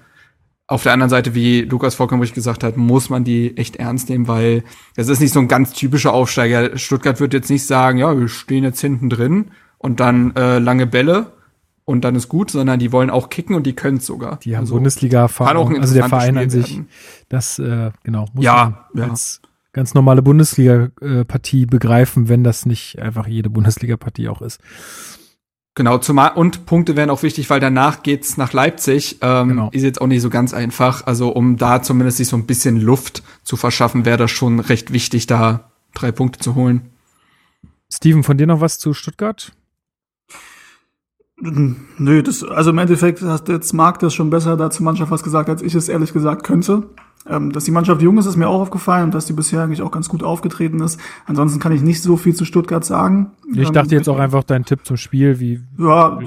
auf 0.69 0.85
der 0.85 0.93
anderen 0.93 1.11
Seite, 1.11 1.35
wie 1.35 1.63
Lukas 1.63 1.97
vollkommen 1.97 2.23
richtig 2.23 2.37
gesagt 2.37 2.63
hat, 2.63 2.77
muss 2.77 3.11
man 3.11 3.25
die 3.25 3.57
echt 3.57 3.77
ernst 3.77 4.09
nehmen, 4.09 4.29
weil 4.29 4.63
das 4.95 5.09
ist 5.09 5.21
nicht 5.21 5.33
so 5.35 5.41
ein 5.41 5.49
ganz 5.49 5.73
typischer 5.73 6.15
Aufsteiger. 6.15 6.79
Stuttgart 6.79 7.19
wird 7.19 7.35
jetzt 7.35 7.51
nicht 7.51 7.67
sagen, 7.67 7.99
ja, 7.99 8.17
wir 8.17 8.29
stehen 8.29 8.63
jetzt 8.63 8.81
hinten 8.81 9.11
drin 9.11 9.47
und 9.79 9.99
dann 9.99 10.35
äh, 10.37 10.59
lange 10.59 10.87
Bälle 10.87 11.33
und 11.85 12.05
dann 12.05 12.15
ist 12.15 12.29
gut, 12.29 12.51
sondern 12.51 12.79
die 12.79 12.93
wollen 12.93 13.11
auch 13.11 13.29
kicken 13.29 13.57
und 13.57 13.65
die 13.65 13.75
können 13.75 13.99
es 13.99 14.07
sogar. 14.07 14.39
Die 14.39 14.57
haben 14.57 14.63
also, 14.63 14.75
Bundesliga-Erfahrung, 14.75 15.81
also 15.81 15.95
der 15.95 16.09
Verein 16.09 16.39
an 16.39 16.51
sich. 16.51 16.77
Werden. 16.77 16.89
Das, 17.29 17.59
äh, 17.59 17.91
genau, 18.05 18.27
muss 18.33 18.45
ja, 18.45 18.87
man 18.93 19.05
ja. 19.05 19.11
als 19.11 19.41
ganz 19.73 19.95
normale 19.95 20.23
Bundesliga-Partie 20.23 21.67
begreifen, 21.67 22.29
wenn 22.29 22.45
das 22.45 22.67
nicht 22.67 22.99
einfach 22.99 23.27
jede 23.27 23.51
Bundesliga-Partie 23.51 24.29
auch 24.29 24.43
ist. 24.43 24.61
Genau, 25.75 25.97
zumal 25.97 26.33
und 26.33 26.67
Punkte 26.67 26.97
wären 26.97 27.09
auch 27.09 27.23
wichtig, 27.23 27.49
weil 27.49 27.59
danach 27.59 28.03
geht's 28.03 28.37
nach 28.37 28.53
Leipzig. 28.53 29.19
Ähm, 29.23 29.49
genau. 29.49 29.71
Ist 29.73 29.83
jetzt 29.83 30.03
auch 30.03 30.07
nicht 30.07 30.21
so 30.21 30.29
ganz 30.29 30.53
einfach. 30.53 31.07
Also 31.07 31.31
um 31.31 31.57
da 31.57 31.83
zumindest 31.83 32.19
sich 32.19 32.29
so 32.29 32.37
ein 32.37 32.45
bisschen 32.45 32.79
Luft 32.79 33.23
zu 33.43 33.57
verschaffen, 33.57 34.05
wäre 34.05 34.19
das 34.19 34.31
schon 34.31 34.61
recht 34.61 34.93
wichtig, 34.93 35.27
da 35.27 35.73
drei 35.95 36.13
Punkte 36.13 36.41
zu 36.41 36.55
holen. 36.55 36.91
Steven, 37.91 38.23
von 38.23 38.37
dir 38.37 38.47
noch 38.47 38.61
was 38.61 38.79
zu 38.79 38.93
Stuttgart? 38.93 39.53
Nö, 41.45 42.23
das, 42.23 42.45
also 42.45 42.71
im 42.71 42.79
Endeffekt 42.79 43.21
hat 43.23 43.49
jetzt 43.49 43.73
Marc 43.73 43.99
das 43.99 44.15
schon 44.15 44.31
besser 44.31 44.57
dazu 44.57 44.85
Mannschaft 44.85 45.11
was 45.11 45.25
gesagt, 45.25 45.49
als 45.49 45.61
ich 45.61 45.75
es 45.75 45.89
ehrlich 45.89 46.13
gesagt 46.13 46.45
könnte. 46.45 46.85
Ähm, 47.29 47.53
dass 47.53 47.65
die 47.65 47.71
Mannschaft 47.71 48.03
jung 48.03 48.19
ist, 48.19 48.27
ist 48.27 48.37
mir 48.37 48.49
auch 48.49 48.61
aufgefallen 48.61 49.05
und 49.05 49.15
dass 49.15 49.27
die 49.27 49.33
bisher 49.33 49.63
eigentlich 49.63 49.83
auch 49.83 49.91
ganz 49.93 50.09
gut 50.09 50.23
aufgetreten 50.23 50.81
ist. 50.81 50.99
Ansonsten 51.27 51.61
kann 51.61 51.73
ich 51.73 51.83
nicht 51.83 52.03
so 52.03 52.17
viel 52.17 52.35
zu 52.35 52.45
Stuttgart 52.45 52.85
sagen. 52.85 53.33
Ich 53.55 53.69
ähm, 53.69 53.73
dachte 53.73 53.95
jetzt 53.95 54.09
auch 54.09 54.19
einfach 54.19 54.43
dein 54.45 54.65
Tipp 54.65 54.81
zum 54.85 54.97
Spiel, 54.97 55.39
wie. 55.39 55.61
Ja, 55.79 56.19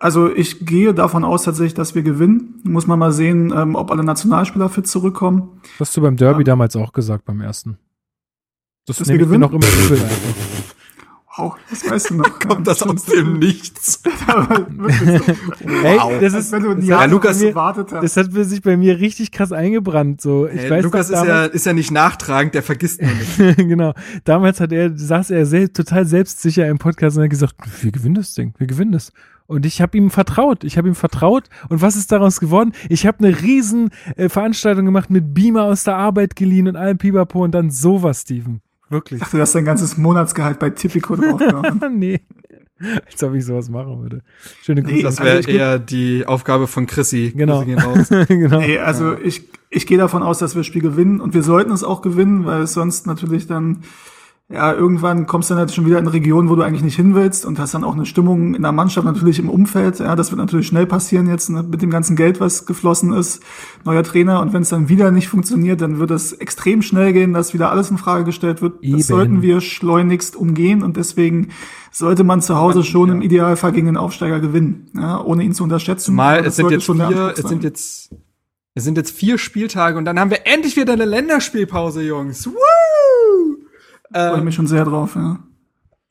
also 0.00 0.30
ich 0.30 0.64
gehe 0.64 0.92
davon 0.92 1.24
aus 1.24 1.44
tatsächlich, 1.44 1.74
dass 1.74 1.94
wir 1.94 2.02
gewinnen. 2.02 2.60
Muss 2.64 2.86
man 2.86 2.98
mal 2.98 3.12
sehen, 3.12 3.52
ähm, 3.54 3.74
ob 3.74 3.90
alle 3.90 4.04
Nationalspieler 4.04 4.68
fit 4.68 4.86
zurückkommen. 4.86 5.60
Das 5.78 5.88
hast 5.88 5.96
du 5.96 6.02
beim 6.02 6.16
Derby 6.16 6.44
damals 6.44 6.76
auch 6.76 6.92
gesagt, 6.92 7.24
beim 7.24 7.40
ersten. 7.40 7.78
Das, 8.86 8.96
das 8.96 9.08
wir 9.08 9.18
gewinnen. 9.18 9.40
noch 9.40 9.52
immer 9.52 9.66
übel 9.84 9.98
Wow, 11.38 11.54
das 11.70 11.88
weißt 11.88 12.10
du 12.10 12.14
noch. 12.16 12.38
Kommt 12.46 12.66
das 12.66 12.82
aus 12.82 13.04
dem 13.04 13.38
Nichts? 13.38 14.02
Ey, 15.84 15.98
das 16.20 16.34
ist, 16.34 16.50
wenn 16.50 16.62
du 16.64 16.72
ja, 16.84 17.04
Lukas, 17.04 17.40
mir. 17.40 17.52
Das 17.52 18.16
hat 18.16 18.32
sich 18.32 18.60
bei 18.62 18.76
mir 18.76 18.98
richtig 18.98 19.30
krass 19.30 19.52
eingebrannt. 19.52 20.20
So, 20.20 20.48
ich 20.48 20.62
hey, 20.62 20.70
weiß, 20.70 20.84
Lukas 20.84 21.10
ist 21.10 21.24
ja, 21.24 21.44
ist 21.44 21.64
ja 21.64 21.72
nicht 21.72 21.92
nachtragend, 21.92 22.54
der 22.54 22.64
vergisst 22.64 23.00
nur 23.00 23.12
nicht. 23.12 23.56
genau. 23.56 23.94
Damals 24.24 24.60
hat 24.60 24.72
er, 24.72 24.96
saß 24.98 25.30
er 25.30 25.46
selbst, 25.46 25.76
total 25.76 26.06
selbstsicher 26.06 26.66
im 26.66 26.78
Podcast 26.78 27.16
und 27.16 27.22
hat 27.22 27.30
gesagt, 27.30 27.54
wir 27.82 27.92
gewinnen 27.92 28.16
das 28.16 28.34
Ding, 28.34 28.54
wir 28.58 28.66
gewinnen 28.66 28.92
das. 28.92 29.12
Und 29.46 29.64
ich 29.64 29.80
habe 29.80 29.96
ihm 29.96 30.10
vertraut. 30.10 30.62
Ich 30.64 30.76
habe 30.76 30.88
ihm 30.88 30.94
vertraut. 30.94 31.48
Und 31.70 31.80
was 31.80 31.96
ist 31.96 32.12
daraus 32.12 32.38
geworden? 32.38 32.72
Ich 32.90 33.06
habe 33.06 33.24
eine 33.24 33.40
riesen 33.40 33.90
äh, 34.16 34.28
Veranstaltung 34.28 34.84
gemacht 34.84 35.08
mit 35.08 35.32
Beamer 35.32 35.62
aus 35.62 35.84
der 35.84 35.96
Arbeit 35.96 36.36
geliehen 36.36 36.68
und 36.68 36.76
allem 36.76 36.98
Pipapo 36.98 37.44
und 37.44 37.52
dann 37.52 37.70
sowas, 37.70 38.22
Steven. 38.22 38.60
Wirklich. 38.90 39.22
Ach, 39.22 39.30
du 39.30 39.38
hast 39.38 39.54
dein 39.54 39.64
ganzes 39.64 39.96
Monatsgehalt 39.96 40.58
bei 40.58 40.70
Tipico 40.70 41.16
draufgehauen. 41.16 41.98
nee. 41.98 42.20
Als 42.80 43.22
ob 43.24 43.34
ich 43.34 43.44
sowas 43.44 43.68
machen 43.68 44.00
würde. 44.02 44.22
Schöne 44.62 44.82
Grüße. 44.82 44.94
Nee, 44.94 45.02
das 45.02 45.18
wäre 45.18 45.36
also 45.38 45.50
eher 45.50 45.78
die 45.80 46.26
Aufgabe 46.26 46.68
von 46.68 46.86
Chrissy. 46.86 47.32
Genau. 47.34 47.64
genau. 47.64 48.60
Nee, 48.60 48.78
also 48.78 49.12
ja. 49.12 49.18
ich, 49.22 49.48
ich 49.68 49.86
gehe 49.86 49.98
davon 49.98 50.22
aus, 50.22 50.38
dass 50.38 50.54
wir 50.54 50.60
das 50.60 50.66
Spiel 50.66 50.82
gewinnen 50.82 51.20
und 51.20 51.34
wir 51.34 51.42
sollten 51.42 51.72
es 51.72 51.82
auch 51.82 52.02
gewinnen, 52.02 52.46
weil 52.46 52.62
es 52.62 52.74
sonst 52.74 53.06
natürlich 53.06 53.48
dann 53.48 53.82
ja, 54.50 54.72
irgendwann 54.72 55.26
kommst 55.26 55.50
du 55.50 55.54
dann 55.54 55.60
halt 55.60 55.74
schon 55.74 55.84
wieder 55.84 55.98
in 55.98 56.06
eine 56.06 56.14
Region, 56.14 56.48
wo 56.48 56.56
du 56.56 56.62
eigentlich 56.62 56.82
nicht 56.82 56.96
hin 56.96 57.14
willst 57.14 57.44
und 57.44 57.58
hast 57.58 57.74
dann 57.74 57.84
auch 57.84 57.94
eine 57.94 58.06
Stimmung 58.06 58.54
in 58.54 58.62
der 58.62 58.72
Mannschaft 58.72 59.04
natürlich 59.04 59.38
im 59.38 59.50
Umfeld. 59.50 59.98
Ja, 59.98 60.16
das 60.16 60.30
wird 60.30 60.38
natürlich 60.38 60.66
schnell 60.66 60.86
passieren 60.86 61.28
jetzt 61.28 61.50
ne, 61.50 61.62
mit 61.62 61.82
dem 61.82 61.90
ganzen 61.90 62.16
Geld, 62.16 62.40
was 62.40 62.64
geflossen 62.64 63.12
ist. 63.12 63.42
Neuer 63.84 64.02
Trainer 64.02 64.40
und 64.40 64.54
wenn 64.54 64.62
es 64.62 64.70
dann 64.70 64.88
wieder 64.88 65.10
nicht 65.10 65.28
funktioniert, 65.28 65.82
dann 65.82 65.98
wird 65.98 66.10
es 66.12 66.32
extrem 66.32 66.80
schnell 66.80 67.12
gehen, 67.12 67.34
dass 67.34 67.52
wieder 67.52 67.70
alles 67.70 67.90
in 67.90 67.98
Frage 67.98 68.24
gestellt 68.24 68.62
wird. 68.62 68.82
Eben. 68.82 68.96
Das 68.96 69.08
sollten 69.08 69.42
wir 69.42 69.60
schleunigst 69.60 70.34
umgehen 70.34 70.82
und 70.82 70.96
deswegen 70.96 71.48
sollte 71.92 72.24
man 72.24 72.40
zu 72.40 72.56
Hause 72.56 72.84
schon 72.84 73.10
ja. 73.10 73.16
im 73.16 73.20
Idealfall 73.20 73.72
gegen 73.72 73.86
den 73.86 73.98
Aufsteiger 73.98 74.40
gewinnen, 74.40 74.90
ja, 74.94 75.22
ohne 75.22 75.42
ihn 75.42 75.52
zu 75.52 75.62
unterschätzen. 75.62 76.14
Mal, 76.14 76.46
es 76.46 76.56
sind 76.56 76.70
jetzt 76.70 76.86
vier, 76.86 77.34
es 77.36 77.46
sind 77.46 77.64
jetzt, 77.64 78.14
es 78.74 78.84
sind 78.84 78.96
jetzt 78.96 79.10
vier 79.10 79.36
Spieltage 79.36 79.98
und 79.98 80.06
dann 80.06 80.18
haben 80.18 80.30
wir 80.30 80.46
endlich 80.46 80.74
wieder 80.76 80.94
eine 80.94 81.04
Länderspielpause, 81.04 82.00
Jungs. 82.00 82.46
Woo! 82.46 82.77
Ähm, 84.14 84.32
freue 84.32 84.42
mich 84.42 84.54
schon 84.54 84.66
sehr 84.66 84.84
drauf, 84.84 85.14
ja. 85.14 85.38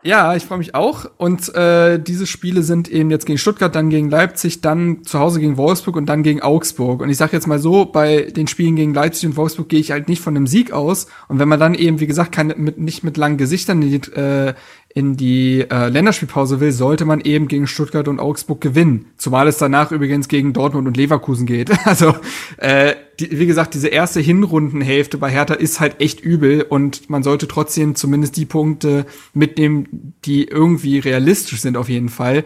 Ja, 0.03 0.36
ich 0.36 0.45
freue 0.45 0.60
mich 0.60 0.76
auch. 0.76 1.10
Und 1.18 1.53
äh, 1.56 1.99
diese 1.99 2.28
Spiele 2.28 2.61
sind 2.61 2.88
eben 2.88 3.10
jetzt 3.10 3.26
gegen 3.26 3.40
Stuttgart, 3.40 3.74
dann 3.74 3.90
gegen 3.90 4.10
Leipzig, 4.10 4.61
dann 4.61 5.03
zu 5.03 5.19
Hause 5.19 5.40
gegen 5.40 5.57
Wolfsburg 5.57 5.95
und 5.95 6.06
dann 6.06 6.22
gegen 6.22 6.41
Augsburg. 6.41 7.02
Und 7.02 7.10
ich 7.10 7.18
sage 7.18 7.34
jetzt 7.34 7.48
mal 7.48 7.57
so, 7.57 7.86
bei 7.86 8.22
den 8.22 8.48
Spielen 8.48 8.76
gegen 8.76 8.94
Leipzig 8.94 9.28
und 9.28 9.38
Wolfsburg 9.38 9.69
gehe 9.69 9.80
ich 9.80 9.91
halt 9.91 10.07
nicht 10.07 10.22
von 10.22 10.36
einem 10.36 10.45
Sieg 10.45 10.72
aus. 10.72 11.07
Und 11.28 11.40
wenn 11.40 11.49
man 11.49 11.60
dann 11.60 11.74
eben, 11.74 11.99
wie 11.99 12.07
gesagt, 12.07 12.32
keine, 12.32 12.56
mit, 12.56 12.78
nicht 12.78 13.03
mit 13.03 13.18
langen 13.18 13.38
Gesichtern 13.38 13.82
in 13.82 13.90
die, 13.90 14.11
äh, 14.11 14.53
in 14.98 15.15
die 15.15 15.64
äh, 15.69 15.90
Länderspielpause 15.90 16.60
will, 16.60 16.72
sollte 16.72 17.06
man 17.06 17.22
eben 17.22 17.48
gegen 17.48 17.68
Stuttgart 17.68 18.07
und 18.07 18.19
Augsburg 18.19 18.61
gewinnen. 18.61 19.06
Zumal 19.15 19.48
es 19.48 19.60
danach 19.60 19.91
übrigens 19.91 20.28
gegen 20.28 20.53
Dortmund 20.53 20.88
und 20.88 20.98
Leverkusen 20.98 21.45
geht. 21.45 21.69
Also 21.86 22.15
äh, 22.57 22.95
die, 23.19 23.40
wie 23.40 23.45
gesagt, 23.45 23.76
diese 23.76 23.88
erste 23.88 24.19
Hinrundenhälfte 24.19 25.19
bei 25.19 25.30
Hertha 25.30 25.53
ist 25.53 25.80
halt 25.80 26.02
echt 26.02 26.19
übel 26.19 26.64
und 26.64 27.10
man 27.11 27.22
sollte 27.22 27.48
trotzdem 27.48 27.94
zumindest 27.94 28.38
die 28.38 28.45
Punkte 28.45 29.06
mitnehmen, 29.34 30.15
die 30.26 30.45
irgendwie 30.45 30.98
realistisch 30.98 31.61
sind 31.61 31.78
auf 31.78 31.90
jeden 31.90 32.10
Fall, 32.10 32.44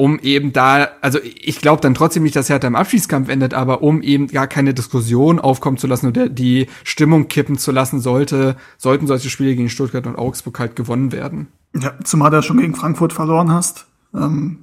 um 0.00 0.18
eben 0.18 0.54
da, 0.54 0.88
also 1.02 1.18
ich 1.22 1.60
glaube 1.60 1.82
dann 1.82 1.92
trotzdem 1.92 2.22
nicht, 2.22 2.34
dass 2.34 2.48
Hertha 2.48 2.66
im 2.66 2.74
Abschiedskampf 2.74 3.28
endet, 3.28 3.52
aber 3.52 3.82
um 3.82 4.00
eben 4.00 4.28
gar 4.28 4.46
keine 4.46 4.72
Diskussion 4.72 5.38
aufkommen 5.38 5.76
zu 5.76 5.86
lassen 5.86 6.06
oder 6.06 6.30
die 6.30 6.68
Stimmung 6.84 7.28
kippen 7.28 7.58
zu 7.58 7.70
lassen, 7.70 8.00
sollte, 8.00 8.56
sollten 8.78 9.06
solche 9.06 9.28
Spiele 9.28 9.54
gegen 9.54 9.68
Stuttgart 9.68 10.06
und 10.06 10.16
Augsburg 10.16 10.58
halt 10.58 10.74
gewonnen 10.74 11.12
werden. 11.12 11.48
Ja, 11.76 11.92
zumal 12.02 12.30
du 12.30 12.42
schon 12.42 12.56
gegen 12.56 12.74
Frankfurt 12.74 13.12
verloren 13.12 13.52
hast. 13.52 13.86
Ähm, 14.14 14.60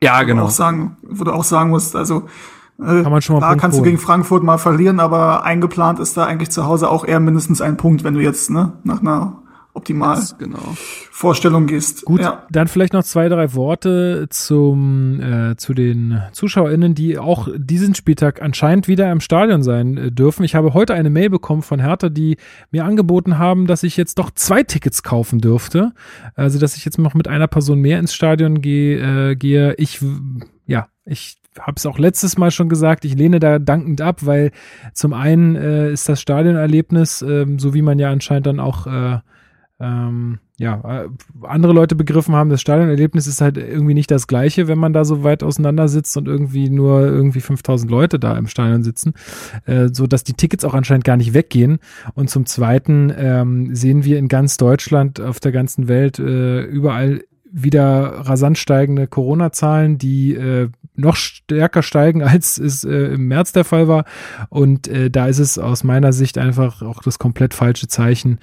ja, 0.00 0.22
genau. 0.22 0.44
Auch 0.44 0.50
sagen, 0.50 0.96
wo 1.02 1.24
du 1.24 1.32
auch 1.32 1.44
sagen 1.44 1.70
musst, 1.70 1.96
also 1.96 2.28
äh, 2.78 3.02
Kann 3.02 3.10
man 3.10 3.20
schon 3.20 3.34
mal 3.34 3.40
Klar, 3.40 3.56
kannst 3.56 3.78
holen. 3.78 3.84
du 3.84 3.90
gegen 3.90 4.00
Frankfurt 4.00 4.44
mal 4.44 4.58
verlieren, 4.58 5.00
aber 5.00 5.42
eingeplant 5.42 5.98
ist 5.98 6.16
da 6.16 6.24
eigentlich 6.24 6.50
zu 6.50 6.66
Hause 6.66 6.88
auch 6.88 7.04
eher 7.04 7.18
mindestens 7.18 7.60
ein 7.60 7.76
Punkt, 7.76 8.04
wenn 8.04 8.14
du 8.14 8.20
jetzt 8.20 8.48
ne, 8.50 8.74
nach 8.84 9.00
einer 9.00 9.42
optimal 9.78 10.20
genau. 10.38 10.76
Vorstellung 11.10 11.66
gehst. 11.66 12.04
Gut, 12.04 12.20
ja. 12.20 12.46
dann 12.50 12.68
vielleicht 12.68 12.92
noch 12.92 13.04
zwei, 13.04 13.28
drei 13.28 13.54
Worte 13.54 14.26
zum 14.30 15.20
äh, 15.20 15.56
zu 15.56 15.74
den 15.74 16.20
ZuschauerInnen, 16.32 16.94
die 16.94 17.18
auch 17.18 17.48
diesen 17.56 17.94
Spieltag 17.94 18.42
anscheinend 18.42 18.88
wieder 18.88 19.10
im 19.10 19.20
Stadion 19.20 19.62
sein 19.62 19.96
äh, 19.96 20.12
dürfen. 20.12 20.44
Ich 20.44 20.54
habe 20.54 20.74
heute 20.74 20.94
eine 20.94 21.10
Mail 21.10 21.30
bekommen 21.30 21.62
von 21.62 21.80
Hertha, 21.80 22.08
die 22.08 22.36
mir 22.70 22.84
angeboten 22.84 23.38
haben, 23.38 23.66
dass 23.66 23.82
ich 23.82 23.96
jetzt 23.96 24.18
doch 24.18 24.30
zwei 24.30 24.62
Tickets 24.62 25.02
kaufen 25.02 25.40
dürfte. 25.40 25.92
Also, 26.34 26.58
dass 26.58 26.76
ich 26.76 26.84
jetzt 26.84 26.98
noch 26.98 27.14
mit 27.14 27.28
einer 27.28 27.48
Person 27.48 27.80
mehr 27.80 27.98
ins 27.98 28.14
Stadion 28.14 28.60
gehe. 28.60 29.30
Äh, 29.30 29.36
gehe. 29.36 29.74
Ich, 29.74 30.00
ja, 30.66 30.88
ich 31.04 31.38
habe 31.58 31.74
es 31.76 31.86
auch 31.86 31.98
letztes 31.98 32.38
Mal 32.38 32.50
schon 32.50 32.68
gesagt, 32.68 33.04
ich 33.04 33.14
lehne 33.14 33.40
da 33.40 33.58
dankend 33.58 34.00
ab, 34.00 34.24
weil 34.26 34.52
zum 34.92 35.12
einen 35.12 35.56
äh, 35.56 35.92
ist 35.92 36.08
das 36.08 36.20
Stadionerlebnis, 36.20 37.22
äh, 37.22 37.46
so 37.56 37.74
wie 37.74 37.82
man 37.82 37.98
ja 37.98 38.10
anscheinend 38.10 38.46
dann 38.46 38.60
auch 38.60 38.86
äh, 38.86 39.18
ähm, 39.80 40.40
ja, 40.58 41.04
äh, 41.04 41.08
andere 41.42 41.72
Leute 41.72 41.94
begriffen 41.94 42.34
haben, 42.34 42.50
das 42.50 42.60
Stadionerlebnis 42.60 43.28
ist 43.28 43.40
halt 43.40 43.56
irgendwie 43.56 43.94
nicht 43.94 44.10
das 44.10 44.26
gleiche, 44.26 44.66
wenn 44.66 44.78
man 44.78 44.92
da 44.92 45.04
so 45.04 45.22
weit 45.22 45.44
auseinander 45.44 45.86
sitzt 45.86 46.16
und 46.16 46.26
irgendwie 46.26 46.68
nur 46.68 47.02
irgendwie 47.02 47.40
5000 47.40 47.88
Leute 47.88 48.18
da 48.18 48.36
im 48.36 48.48
Stadion 48.48 48.82
sitzen, 48.82 49.14
äh, 49.66 49.88
so 49.92 50.08
dass 50.08 50.24
die 50.24 50.32
Tickets 50.32 50.64
auch 50.64 50.74
anscheinend 50.74 51.04
gar 51.04 51.16
nicht 51.16 51.32
weggehen. 51.32 51.78
Und 52.14 52.28
zum 52.28 52.44
Zweiten 52.46 53.12
ähm, 53.16 53.74
sehen 53.74 54.04
wir 54.04 54.18
in 54.18 54.26
ganz 54.26 54.56
Deutschland, 54.56 55.20
auf 55.20 55.38
der 55.38 55.52
ganzen 55.52 55.86
Welt 55.86 56.18
äh, 56.18 56.62
überall 56.62 57.22
wieder 57.50 58.26
rasant 58.26 58.58
steigende 58.58 59.06
Corona-Zahlen, 59.06 59.96
die 59.96 60.34
äh, 60.34 60.70
noch 60.98 61.16
stärker 61.16 61.82
steigen, 61.82 62.22
als 62.24 62.58
es 62.58 62.84
äh, 62.84 63.14
im 63.14 63.28
März 63.28 63.52
der 63.52 63.64
Fall 63.64 63.88
war. 63.88 64.04
Und 64.50 64.88
äh, 64.88 65.10
da 65.10 65.26
ist 65.26 65.38
es 65.38 65.58
aus 65.58 65.84
meiner 65.84 66.12
Sicht 66.12 66.38
einfach 66.38 66.82
auch 66.82 67.02
das 67.02 67.18
komplett 67.18 67.54
falsche 67.54 67.88
Zeichen, 67.88 68.38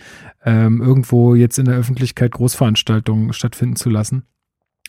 ähm, 0.45 0.81
irgendwo 0.81 1.35
jetzt 1.35 1.59
in 1.59 1.65
der 1.65 1.75
Öffentlichkeit 1.75 2.31
Großveranstaltungen 2.31 3.33
stattfinden 3.33 3.75
zu 3.75 3.89
lassen. 3.89 4.23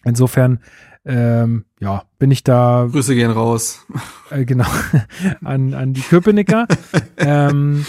Insofern, 0.05 0.60
ähm, 1.05 1.64
ja, 1.80 2.05
bin 2.18 2.30
ich 2.30 2.44
da. 2.44 2.88
Grüße 2.90 3.14
gehen 3.14 3.30
raus. 3.30 3.86
Äh, 4.30 4.44
genau, 4.44 4.66
an, 5.44 5.74
an 5.74 5.93
die 5.94 6.01
Köpenicker. 6.01 6.66
ähm, 7.16 7.84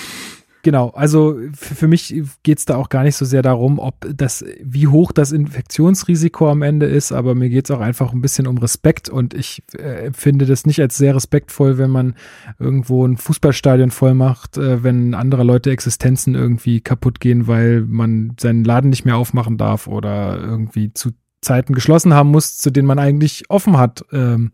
Genau, 0.67 0.89
also 0.89 1.39
für 1.53 1.87
mich 1.87 2.13
geht 2.43 2.57
es 2.57 2.65
da 2.65 2.75
auch 2.75 2.89
gar 2.89 3.03
nicht 3.03 3.15
so 3.15 3.23
sehr 3.23 3.41
darum, 3.41 3.79
ob 3.79 4.05
das, 4.13 4.43
wie 4.61 4.87
hoch 4.87 5.13
das 5.13 5.31
Infektionsrisiko 5.31 6.51
am 6.51 6.61
Ende 6.61 6.87
ist, 6.87 7.13
aber 7.13 7.35
mir 7.35 7.47
geht 7.47 7.63
es 7.63 7.71
auch 7.71 7.79
einfach 7.79 8.11
ein 8.11 8.19
bisschen 8.19 8.47
um 8.47 8.57
Respekt 8.57 9.07
und 9.07 9.33
ich 9.33 9.63
äh, 9.79 10.11
finde 10.11 10.45
das 10.45 10.65
nicht 10.65 10.81
als 10.81 10.97
sehr 10.97 11.15
respektvoll, 11.15 11.77
wenn 11.77 11.89
man 11.89 12.15
irgendwo 12.59 13.05
ein 13.05 13.15
Fußballstadion 13.15 13.91
voll 13.91 14.13
macht, 14.13 14.57
äh, 14.57 14.83
wenn 14.83 15.13
andere 15.13 15.45
Leute 15.45 15.71
Existenzen 15.71 16.35
irgendwie 16.35 16.81
kaputt 16.81 17.21
gehen, 17.21 17.47
weil 17.47 17.83
man 17.87 18.35
seinen 18.37 18.65
Laden 18.65 18.89
nicht 18.89 19.05
mehr 19.05 19.15
aufmachen 19.15 19.57
darf 19.57 19.87
oder 19.87 20.37
irgendwie 20.37 20.93
zu 20.93 21.11
Zeiten 21.39 21.75
geschlossen 21.75 22.13
haben 22.13 22.31
muss, 22.31 22.57
zu 22.57 22.71
denen 22.71 22.89
man 22.89 22.99
eigentlich 22.99 23.49
offen 23.49 23.77
hat. 23.77 24.03
Ähm, 24.11 24.51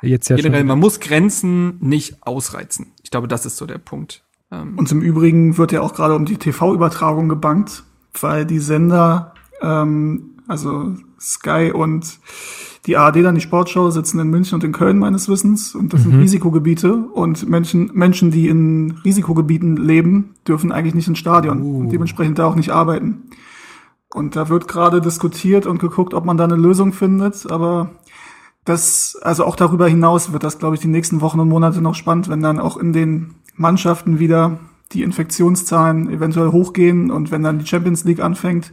jetzt 0.00 0.28
ja 0.28 0.36
Generell, 0.36 0.60
schon. 0.60 0.68
man 0.68 0.78
muss 0.78 1.00
Grenzen 1.00 1.78
nicht 1.80 2.24
ausreizen. 2.24 2.92
Ich 3.02 3.10
glaube, 3.10 3.26
das 3.26 3.46
ist 3.46 3.56
so 3.56 3.66
der 3.66 3.78
Punkt. 3.78 4.23
Ähm, 4.54 4.74
Und 4.76 4.90
im 4.92 5.00
Übrigen 5.00 5.58
wird 5.58 5.72
ja 5.72 5.80
auch 5.80 5.94
gerade 5.94 6.14
um 6.14 6.24
die 6.24 6.36
TV-Übertragung 6.36 7.28
gebankt, 7.28 7.84
weil 8.20 8.46
die 8.46 8.58
Sender, 8.58 9.34
ähm, 9.60 10.30
also 10.46 10.94
Sky 11.20 11.72
und 11.72 12.18
die 12.86 12.98
ARD 12.98 13.24
dann 13.24 13.34
die 13.34 13.40
Sportschau 13.40 13.90
sitzen 13.90 14.18
in 14.18 14.28
München 14.28 14.56
und 14.56 14.64
in 14.64 14.72
Köln 14.72 14.98
meines 14.98 15.28
Wissens. 15.28 15.74
Und 15.74 15.94
das 15.94 16.02
sind 16.02 16.20
Risikogebiete. 16.20 16.94
Und 16.94 17.48
Menschen, 17.48 17.90
Menschen, 17.94 18.30
die 18.30 18.48
in 18.48 18.98
Risikogebieten 19.04 19.78
leben, 19.78 20.34
dürfen 20.46 20.70
eigentlich 20.70 20.94
nicht 20.94 21.08
ins 21.08 21.18
Stadion 21.18 21.62
und 21.62 21.88
dementsprechend 21.90 22.38
da 22.38 22.46
auch 22.46 22.56
nicht 22.56 22.70
arbeiten. 22.70 23.22
Und 24.12 24.36
da 24.36 24.50
wird 24.50 24.68
gerade 24.68 25.00
diskutiert 25.00 25.66
und 25.66 25.78
geguckt, 25.78 26.12
ob 26.12 26.26
man 26.26 26.36
da 26.36 26.44
eine 26.44 26.56
Lösung 26.56 26.92
findet, 26.92 27.50
aber 27.50 27.90
das, 28.64 29.18
also 29.20 29.44
auch 29.44 29.56
darüber 29.56 29.88
hinaus 29.88 30.32
wird 30.32 30.44
das, 30.44 30.58
glaube 30.58 30.76
ich, 30.76 30.80
die 30.80 30.88
nächsten 30.88 31.20
Wochen 31.20 31.40
und 31.40 31.48
Monate 31.48 31.80
noch 31.80 31.94
spannend, 31.94 32.28
wenn 32.28 32.40
dann 32.40 32.60
auch 32.60 32.76
in 32.76 32.92
den 32.92 33.34
Mannschaften 33.56 34.18
wieder 34.18 34.58
die 34.92 35.02
Infektionszahlen 35.02 36.10
eventuell 36.10 36.52
hochgehen 36.52 37.10
und 37.10 37.30
wenn 37.30 37.42
dann 37.42 37.58
die 37.58 37.66
Champions 37.66 38.04
League 38.04 38.20
anfängt 38.20 38.72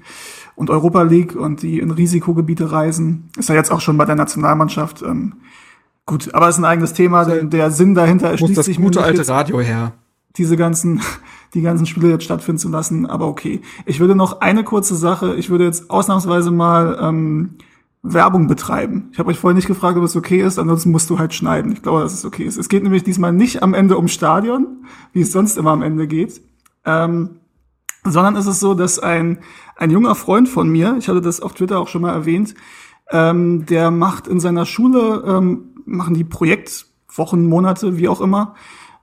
und 0.55 0.69
Europa 0.69 1.01
League 1.03 1.35
und 1.35 1.61
die 1.61 1.79
in 1.79 1.91
Risikogebiete 1.91 2.71
reisen, 2.71 3.29
ist 3.37 3.49
ja 3.49 3.55
jetzt 3.55 3.71
auch 3.71 3.81
schon 3.81 3.97
bei 3.97 4.05
der 4.05 4.15
Nationalmannschaft 4.15 5.01
ähm, 5.01 5.33
gut, 6.05 6.33
aber 6.33 6.49
es 6.49 6.55
ist 6.55 6.61
ein 6.61 6.65
eigenes 6.65 6.93
Thema, 6.93 7.25
denn 7.25 7.49
der 7.49 7.71
Sinn 7.71 7.95
dahinter 7.95 8.29
erschließt 8.29 8.57
das 8.57 8.65
sich 8.65 8.79
mir 8.79 8.85
gute 8.85 9.03
alte 9.03 9.27
Radio 9.27 9.61
her. 9.61 9.93
diese 10.37 10.57
ganzen, 10.57 11.01
die 11.53 11.61
ganzen 11.61 11.85
Spiele 11.85 12.09
jetzt 12.09 12.25
stattfinden 12.25 12.59
zu 12.59 12.69
lassen, 12.69 13.05
aber 13.05 13.27
okay. 13.27 13.61
Ich 13.85 13.99
würde 13.99 14.15
noch 14.15 14.41
eine 14.41 14.63
kurze 14.63 14.95
Sache, 14.95 15.35
ich 15.35 15.49
würde 15.49 15.65
jetzt 15.65 15.89
ausnahmsweise 15.89 16.51
mal 16.51 16.97
ähm, 17.01 17.55
Werbung 18.03 18.47
betreiben. 18.47 19.09
Ich 19.11 19.19
habe 19.19 19.29
euch 19.29 19.37
vorhin 19.37 19.55
nicht 19.55 19.67
gefragt, 19.67 19.97
ob 19.97 20.03
es 20.03 20.15
okay 20.15 20.41
ist, 20.41 20.57
ansonsten 20.57 20.91
musst 20.91 21.09
du 21.09 21.19
halt 21.19 21.33
schneiden. 21.33 21.71
Ich 21.71 21.83
glaube, 21.83 22.01
dass 22.01 22.13
es 22.13 22.25
okay 22.25 22.43
ist. 22.43 22.57
Es 22.57 22.67
geht 22.67 22.83
nämlich 22.83 23.03
diesmal 23.03 23.31
nicht 23.31 23.61
am 23.61 23.73
Ende 23.73 23.97
um 23.97 24.07
Stadion, 24.07 24.85
wie 25.13 25.21
es 25.21 25.31
sonst 25.31 25.57
immer 25.57 25.71
am 25.71 25.83
Ende 25.83 26.07
geht, 26.07 26.41
ähm, 26.83 27.41
sondern 28.03 28.35
es 28.35 28.47
ist 28.47 28.59
so, 28.59 28.73
dass 28.73 28.97
ein, 28.97 29.39
ein 29.75 29.91
junger 29.91 30.15
Freund 30.15 30.49
von 30.49 30.67
mir, 30.67 30.95
ich 30.97 31.09
hatte 31.09 31.21
das 31.21 31.41
auf 31.41 31.53
Twitter 31.53 31.79
auch 31.79 31.87
schon 31.87 32.01
mal 32.01 32.13
erwähnt, 32.13 32.55
ähm, 33.11 33.65
der 33.67 33.91
macht 33.91 34.27
in 34.27 34.39
seiner 34.39 34.65
Schule, 34.65 35.23
ähm, 35.27 35.75
machen 35.85 36.15
die 36.15 36.23
Projektwochen, 36.23 37.45
Monate, 37.45 37.97
wie 37.97 38.07
auch 38.07 38.21
immer. 38.21 38.55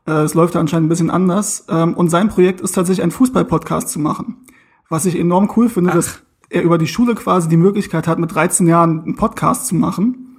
Äh, 0.06 0.22
es 0.22 0.34
läuft 0.34 0.56
da 0.56 0.60
anscheinend 0.60 0.86
ein 0.86 0.88
bisschen 0.88 1.10
anders. 1.10 1.66
Ähm, 1.68 1.94
und 1.94 2.08
sein 2.08 2.28
Projekt 2.28 2.60
ist 2.60 2.72
tatsächlich 2.72 3.04
ein 3.04 3.10
Fußball-Podcast 3.10 3.90
zu 3.90 4.00
machen. 4.00 4.46
Was 4.88 5.04
ich 5.04 5.16
enorm 5.16 5.52
cool 5.56 5.68
finde, 5.68 5.92
dass 5.92 6.22
er 6.50 6.62
über 6.62 6.78
die 6.78 6.86
Schule 6.86 7.14
quasi 7.14 7.48
die 7.48 7.56
Möglichkeit 7.56 8.06
hat, 8.06 8.18
mit 8.18 8.34
13 8.34 8.66
Jahren 8.66 9.02
einen 9.02 9.16
Podcast 9.16 9.66
zu 9.66 9.74
machen 9.74 10.38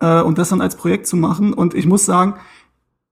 äh, 0.00 0.20
und 0.20 0.38
das 0.38 0.50
dann 0.50 0.60
als 0.60 0.76
Projekt 0.76 1.06
zu 1.06 1.16
machen. 1.16 1.52
Und 1.52 1.74
ich 1.74 1.86
muss 1.86 2.04
sagen, 2.04 2.34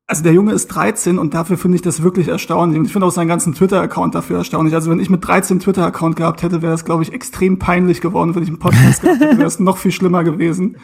also 0.06 0.24
der 0.24 0.32
Junge 0.32 0.52
ist 0.52 0.66
13 0.68 1.18
und 1.18 1.34
dafür 1.34 1.56
finde 1.56 1.76
ich 1.76 1.82
das 1.82 2.02
wirklich 2.02 2.26
erstaunlich. 2.26 2.78
Und 2.78 2.84
ich 2.84 2.92
finde 2.92 3.06
auch 3.06 3.12
seinen 3.12 3.28
ganzen 3.28 3.54
Twitter-Account 3.54 4.14
dafür 4.16 4.38
erstaunlich. 4.38 4.74
Also 4.74 4.90
wenn 4.90 4.98
ich 4.98 5.08
mit 5.08 5.24
13 5.24 5.54
einen 5.54 5.60
Twitter-Account 5.60 6.16
gehabt 6.16 6.42
hätte, 6.42 6.62
wäre 6.62 6.72
das, 6.72 6.84
glaube 6.84 7.04
ich, 7.04 7.12
extrem 7.12 7.60
peinlich 7.60 8.00
geworden. 8.00 8.34
Wenn 8.34 8.42
ich 8.42 8.48
einen 8.48 8.58
Podcast 8.58 9.02
gehabt 9.02 9.20
hätte, 9.20 9.38
wäre 9.38 9.46
es 9.46 9.60
noch 9.60 9.78
viel 9.78 9.92
schlimmer 9.92 10.24
gewesen. 10.24 10.78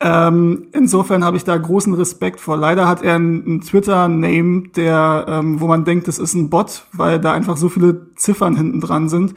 Ähm, 0.00 0.68
insofern 0.72 1.24
habe 1.24 1.36
ich 1.36 1.44
da 1.44 1.56
großen 1.58 1.92
Respekt 1.92 2.40
vor. 2.40 2.56
Leider 2.56 2.88
hat 2.88 3.02
er 3.02 3.16
einen, 3.16 3.44
einen 3.44 3.60
Twitter-Name, 3.60 4.68
der, 4.74 5.26
ähm, 5.28 5.60
wo 5.60 5.66
man 5.66 5.84
denkt, 5.84 6.08
das 6.08 6.18
ist 6.18 6.32
ein 6.32 6.48
Bot, 6.48 6.86
weil 6.92 7.20
da 7.20 7.32
einfach 7.32 7.58
so 7.58 7.68
viele 7.68 8.14
Ziffern 8.14 8.56
hinten 8.56 8.80
dran 8.80 9.10
sind. 9.10 9.34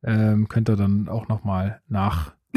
Ähm, 0.04 0.48
könnt 0.50 0.68
ihr 0.70 0.76
dann 0.76 1.08
auch 1.10 1.28
noch 1.28 1.44
mal 1.44 1.80
Ja, 1.90 2.10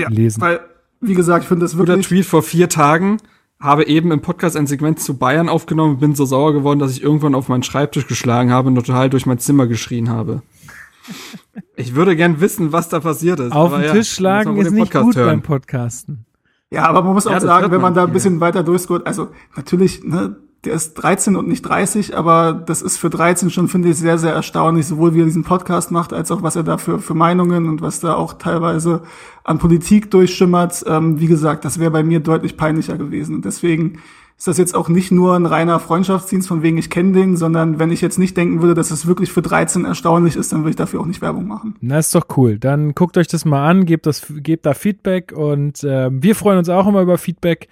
nachlesen. 0.06 0.40
weil, 0.40 0.60
wie 1.00 1.12
gesagt, 1.14 1.42
ich 1.44 1.48
finde 1.48 1.64
das 1.66 1.76
wirklich, 1.76 2.06
Tweet 2.08 2.24
vor 2.24 2.42
vier 2.42 2.68
Tagen. 2.70 3.18
Habe 3.64 3.86
eben 3.86 4.12
im 4.12 4.20
Podcast 4.20 4.56
ein 4.56 4.66
Segment 4.66 5.00
zu 5.00 5.16
Bayern 5.16 5.48
aufgenommen, 5.48 5.98
bin 5.98 6.14
so 6.14 6.26
sauer 6.26 6.52
geworden, 6.52 6.78
dass 6.78 6.92
ich 6.92 7.02
irgendwann 7.02 7.34
auf 7.34 7.48
meinen 7.48 7.62
Schreibtisch 7.62 8.06
geschlagen 8.06 8.52
habe 8.52 8.68
und 8.68 8.74
total 8.74 9.08
durch 9.08 9.24
mein 9.26 9.38
Zimmer 9.38 9.66
geschrien 9.66 10.10
habe. 10.10 10.42
Ich 11.76 11.94
würde 11.96 12.14
gern 12.16 12.40
wissen, 12.40 12.72
was 12.72 12.88
da 12.88 13.00
passiert 13.00 13.40
ist. 13.40 13.52
Auf 13.52 13.72
aber 13.72 13.82
den 13.82 13.86
ja, 13.86 13.92
Tisch 13.92 14.10
schlagen 14.10 14.56
ist 14.56 14.70
nicht 14.70 14.92
Podcast 14.92 15.04
gut 15.04 15.16
hören. 15.16 15.28
beim 15.28 15.42
Podcasten. 15.42 16.24
ja, 16.70 16.84
aber 16.86 17.02
man 17.02 17.14
muss 17.14 17.24
Ja, 17.24 17.30
auch 17.32 17.34
das 17.34 17.42
sagen, 17.44 17.70
wenn 17.72 17.80
man 17.80 17.94
da 17.94 18.04
ein 18.04 18.12
bisschen 18.12 18.40
weiter 18.40 18.62
durchscrollt, 18.62 19.06
also 19.06 19.28
natürlich, 19.56 20.04
ne, 20.04 20.36
der 20.64 20.74
ist 20.74 20.94
13 20.94 21.36
und 21.36 21.46
nicht 21.48 21.62
30, 21.62 22.16
aber 22.16 22.52
das 22.54 22.80
ist 22.80 22.96
für 22.96 23.10
13 23.10 23.50
schon, 23.50 23.68
finde 23.68 23.90
ich, 23.90 23.96
sehr, 23.96 24.18
sehr 24.18 24.32
erstaunlich, 24.32 24.86
sowohl 24.86 25.14
wie 25.14 25.20
er 25.20 25.26
diesen 25.26 25.44
Podcast 25.44 25.90
macht, 25.90 26.12
als 26.12 26.30
auch 26.30 26.42
was 26.42 26.56
er 26.56 26.62
da 26.62 26.78
für, 26.78 27.00
für 27.00 27.14
Meinungen 27.14 27.68
und 27.68 27.82
was 27.82 28.00
da 28.00 28.14
auch 28.14 28.34
teilweise 28.34 29.02
an 29.44 29.58
Politik 29.58 30.10
durchschimmert. 30.10 30.84
Ähm, 30.86 31.20
wie 31.20 31.26
gesagt, 31.26 31.64
das 31.64 31.78
wäre 31.78 31.90
bei 31.90 32.02
mir 32.02 32.20
deutlich 32.20 32.56
peinlicher 32.56 32.96
gewesen. 32.98 33.36
Und 33.36 33.44
deswegen 33.44 34.00
ist 34.36 34.48
das 34.48 34.58
jetzt 34.58 34.74
auch 34.74 34.88
nicht 34.88 35.12
nur 35.12 35.36
ein 35.36 35.46
reiner 35.46 35.78
Freundschaftsdienst, 35.78 36.48
von 36.48 36.62
wegen 36.62 36.76
ich 36.76 36.90
kenne 36.90 37.12
den, 37.12 37.36
sondern 37.36 37.78
wenn 37.78 37.92
ich 37.92 38.00
jetzt 38.00 38.18
nicht 38.18 38.36
denken 38.36 38.62
würde, 38.62 38.74
dass 38.74 38.90
es 38.90 39.06
wirklich 39.06 39.30
für 39.30 39.42
13 39.42 39.84
erstaunlich 39.84 40.34
ist, 40.34 40.52
dann 40.52 40.60
würde 40.60 40.70
ich 40.70 40.76
dafür 40.76 41.00
auch 41.00 41.06
nicht 41.06 41.22
Werbung 41.22 41.46
machen. 41.46 41.76
Na, 41.80 41.98
ist 41.98 42.14
doch 42.14 42.26
cool. 42.36 42.58
Dann 42.58 42.94
guckt 42.94 43.16
euch 43.16 43.28
das 43.28 43.44
mal 43.44 43.64
an, 43.64 43.86
gebt, 43.86 44.06
das, 44.06 44.26
gebt 44.28 44.66
da 44.66 44.74
Feedback 44.74 45.32
und 45.32 45.84
ähm, 45.88 46.20
wir 46.22 46.34
freuen 46.34 46.58
uns 46.58 46.68
auch 46.68 46.86
immer 46.86 47.00
über 47.02 47.16
Feedback, 47.16 47.68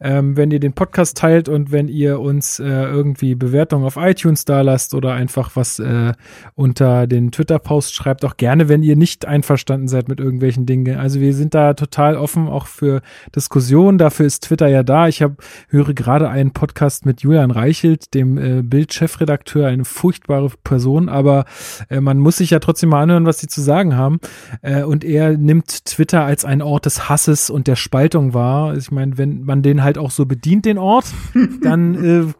ähm, 0.00 0.36
wenn 0.36 0.50
ihr 0.50 0.60
den 0.60 0.74
Podcast 0.74 1.16
teilt 1.16 1.48
und 1.48 1.72
wenn 1.72 1.88
ihr 1.88 2.20
uns 2.20 2.58
äh, 2.58 2.66
irgendwie 2.66 3.34
Bewertungen 3.34 3.84
auf 3.84 3.96
iTunes 3.96 4.44
da 4.44 4.60
lasst 4.60 4.94
oder 4.94 5.14
einfach 5.14 5.56
was 5.56 5.78
äh, 5.78 6.12
unter 6.54 7.06
den 7.06 7.32
Twitter-Post 7.32 7.94
schreibt. 7.94 8.24
Auch 8.26 8.36
gerne, 8.36 8.68
wenn 8.68 8.82
ihr 8.82 8.96
nicht 8.96 9.26
einverstanden 9.26 9.88
seid 9.88 10.08
mit 10.08 10.20
irgendwelchen 10.20 10.66
Dingen. 10.66 10.98
Also 10.98 11.20
wir 11.20 11.32
sind 11.32 11.54
da 11.54 11.72
total 11.72 12.16
offen 12.16 12.48
auch 12.48 12.66
für 12.66 13.00
Diskussionen. 13.34 13.96
Dafür 13.96 14.26
ist 14.26 14.44
Twitter 14.44 14.68
ja 14.68 14.82
da. 14.82 15.08
Ich 15.08 15.22
hab, 15.22 15.42
höre 15.68 15.94
gerade 16.02 16.28
einen 16.28 16.50
Podcast 16.50 17.06
mit 17.06 17.22
Julian 17.22 17.50
Reichelt, 17.50 18.14
dem 18.14 18.38
äh, 18.38 18.62
Bild-Chefredakteur, 18.62 19.68
eine 19.68 19.84
furchtbare 19.84 20.50
Person, 20.64 21.08
aber 21.08 21.44
äh, 21.88 22.00
man 22.00 22.18
muss 22.18 22.38
sich 22.38 22.50
ja 22.50 22.58
trotzdem 22.58 22.90
mal 22.90 23.02
anhören, 23.02 23.26
was 23.26 23.38
sie 23.38 23.46
zu 23.46 23.60
sagen 23.60 23.96
haben. 23.96 24.18
Äh, 24.62 24.82
und 24.82 25.04
er 25.04 25.38
nimmt 25.38 25.84
Twitter 25.84 26.24
als 26.24 26.44
einen 26.44 26.62
Ort 26.62 26.86
des 26.86 27.08
Hasses 27.08 27.50
und 27.50 27.66
der 27.66 27.76
Spaltung 27.76 28.34
wahr. 28.34 28.76
Ich 28.76 28.90
meine, 28.90 29.16
wenn 29.18 29.44
man 29.44 29.62
den 29.62 29.84
halt 29.84 29.98
auch 29.98 30.10
so 30.10 30.26
bedient, 30.26 30.64
den 30.64 30.78
Ort, 30.78 31.06
dann 31.62 31.94
äh, 31.94 32.32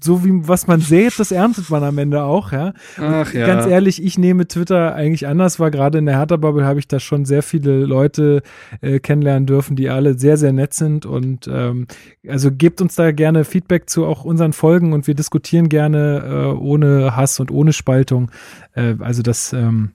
so 0.00 0.24
wie 0.24 0.46
was 0.46 0.66
man 0.66 0.80
sät, 0.80 1.18
das 1.18 1.32
erntet 1.32 1.70
man 1.70 1.82
am 1.82 1.98
Ende 1.98 2.22
auch, 2.22 2.52
ja. 2.52 2.72
Ach 2.98 3.32
ja. 3.32 3.46
Ganz 3.46 3.66
ehrlich, 3.66 4.02
ich 4.02 4.18
nehme 4.18 4.46
Twitter 4.46 4.94
eigentlich 4.94 5.26
anders 5.26 5.58
wahr. 5.58 5.70
Gerade 5.70 5.98
in 5.98 6.06
der 6.06 6.16
Hertha-Bubble 6.16 6.64
habe 6.64 6.78
ich 6.78 6.88
da 6.88 7.00
schon 7.00 7.24
sehr 7.24 7.42
viele 7.42 7.84
Leute 7.84 8.42
äh, 8.80 9.00
kennenlernen 9.00 9.46
dürfen, 9.46 9.76
die 9.76 9.88
alle 9.88 10.18
sehr, 10.18 10.36
sehr 10.36 10.52
nett 10.52 10.74
sind. 10.74 11.06
Und 11.06 11.48
ähm, 11.52 11.86
also 12.28 12.50
gebt 12.52 12.80
uns 12.80 12.94
da 12.94 13.07
gerne 13.12 13.44
Feedback 13.44 13.88
zu 13.88 14.06
auch 14.06 14.24
unseren 14.24 14.52
Folgen 14.52 14.92
und 14.92 15.06
wir 15.06 15.14
diskutieren 15.14 15.68
gerne 15.68 16.22
äh, 16.24 16.58
ohne 16.58 17.16
Hass 17.16 17.40
und 17.40 17.50
ohne 17.50 17.72
Spaltung. 17.72 18.30
Äh, 18.74 18.96
also 19.00 19.22
das, 19.22 19.52
ähm, 19.52 19.92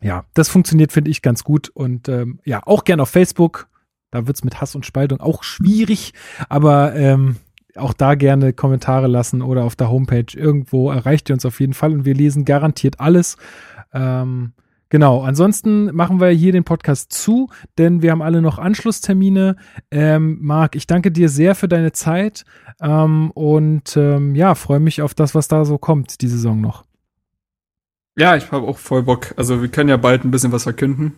ja, 0.00 0.24
das 0.34 0.48
funktioniert, 0.48 0.92
finde 0.92 1.10
ich, 1.10 1.22
ganz 1.22 1.44
gut. 1.44 1.68
Und 1.68 2.08
ähm, 2.08 2.40
ja, 2.44 2.62
auch 2.64 2.84
gerne 2.84 3.02
auf 3.02 3.10
Facebook. 3.10 3.68
Da 4.10 4.26
wird's 4.26 4.44
mit 4.44 4.60
Hass 4.60 4.74
und 4.74 4.84
Spaltung 4.86 5.20
auch 5.20 5.42
schwierig, 5.44 6.14
aber 6.48 6.96
ähm, 6.96 7.36
auch 7.76 7.92
da 7.92 8.16
gerne 8.16 8.52
Kommentare 8.52 9.06
lassen 9.06 9.42
oder 9.42 9.64
auf 9.64 9.76
der 9.76 9.90
Homepage 9.90 10.26
irgendwo 10.34 10.90
erreicht 10.90 11.30
ihr 11.30 11.34
uns 11.34 11.46
auf 11.46 11.60
jeden 11.60 11.74
Fall 11.74 11.92
und 11.92 12.04
wir 12.04 12.14
lesen 12.14 12.44
garantiert 12.44 12.98
alles. 12.98 13.36
Ähm, 13.92 14.52
Genau, 14.90 15.22
ansonsten 15.22 15.94
machen 15.94 16.20
wir 16.20 16.28
hier 16.30 16.50
den 16.50 16.64
Podcast 16.64 17.12
zu, 17.12 17.48
denn 17.78 18.02
wir 18.02 18.10
haben 18.10 18.22
alle 18.22 18.42
noch 18.42 18.58
Anschlusstermine. 18.58 19.56
Ähm, 19.92 20.38
Marc, 20.40 20.74
ich 20.74 20.88
danke 20.88 21.12
dir 21.12 21.28
sehr 21.28 21.54
für 21.54 21.68
deine 21.68 21.92
Zeit 21.92 22.44
ähm, 22.80 23.30
und 23.30 23.96
ähm, 23.96 24.34
ja, 24.34 24.56
freue 24.56 24.80
mich 24.80 25.00
auf 25.00 25.14
das, 25.14 25.34
was 25.34 25.46
da 25.46 25.64
so 25.64 25.78
kommt, 25.78 26.20
die 26.22 26.28
Saison 26.28 26.60
noch. 26.60 26.84
Ja, 28.18 28.34
ich 28.36 28.50
habe 28.50 28.66
auch 28.66 28.78
voll 28.78 29.04
Bock. 29.04 29.32
Also 29.36 29.62
wir 29.62 29.68
können 29.68 29.88
ja 29.88 29.96
bald 29.96 30.24
ein 30.24 30.32
bisschen 30.32 30.52
was 30.52 30.64
verkünden. 30.64 31.14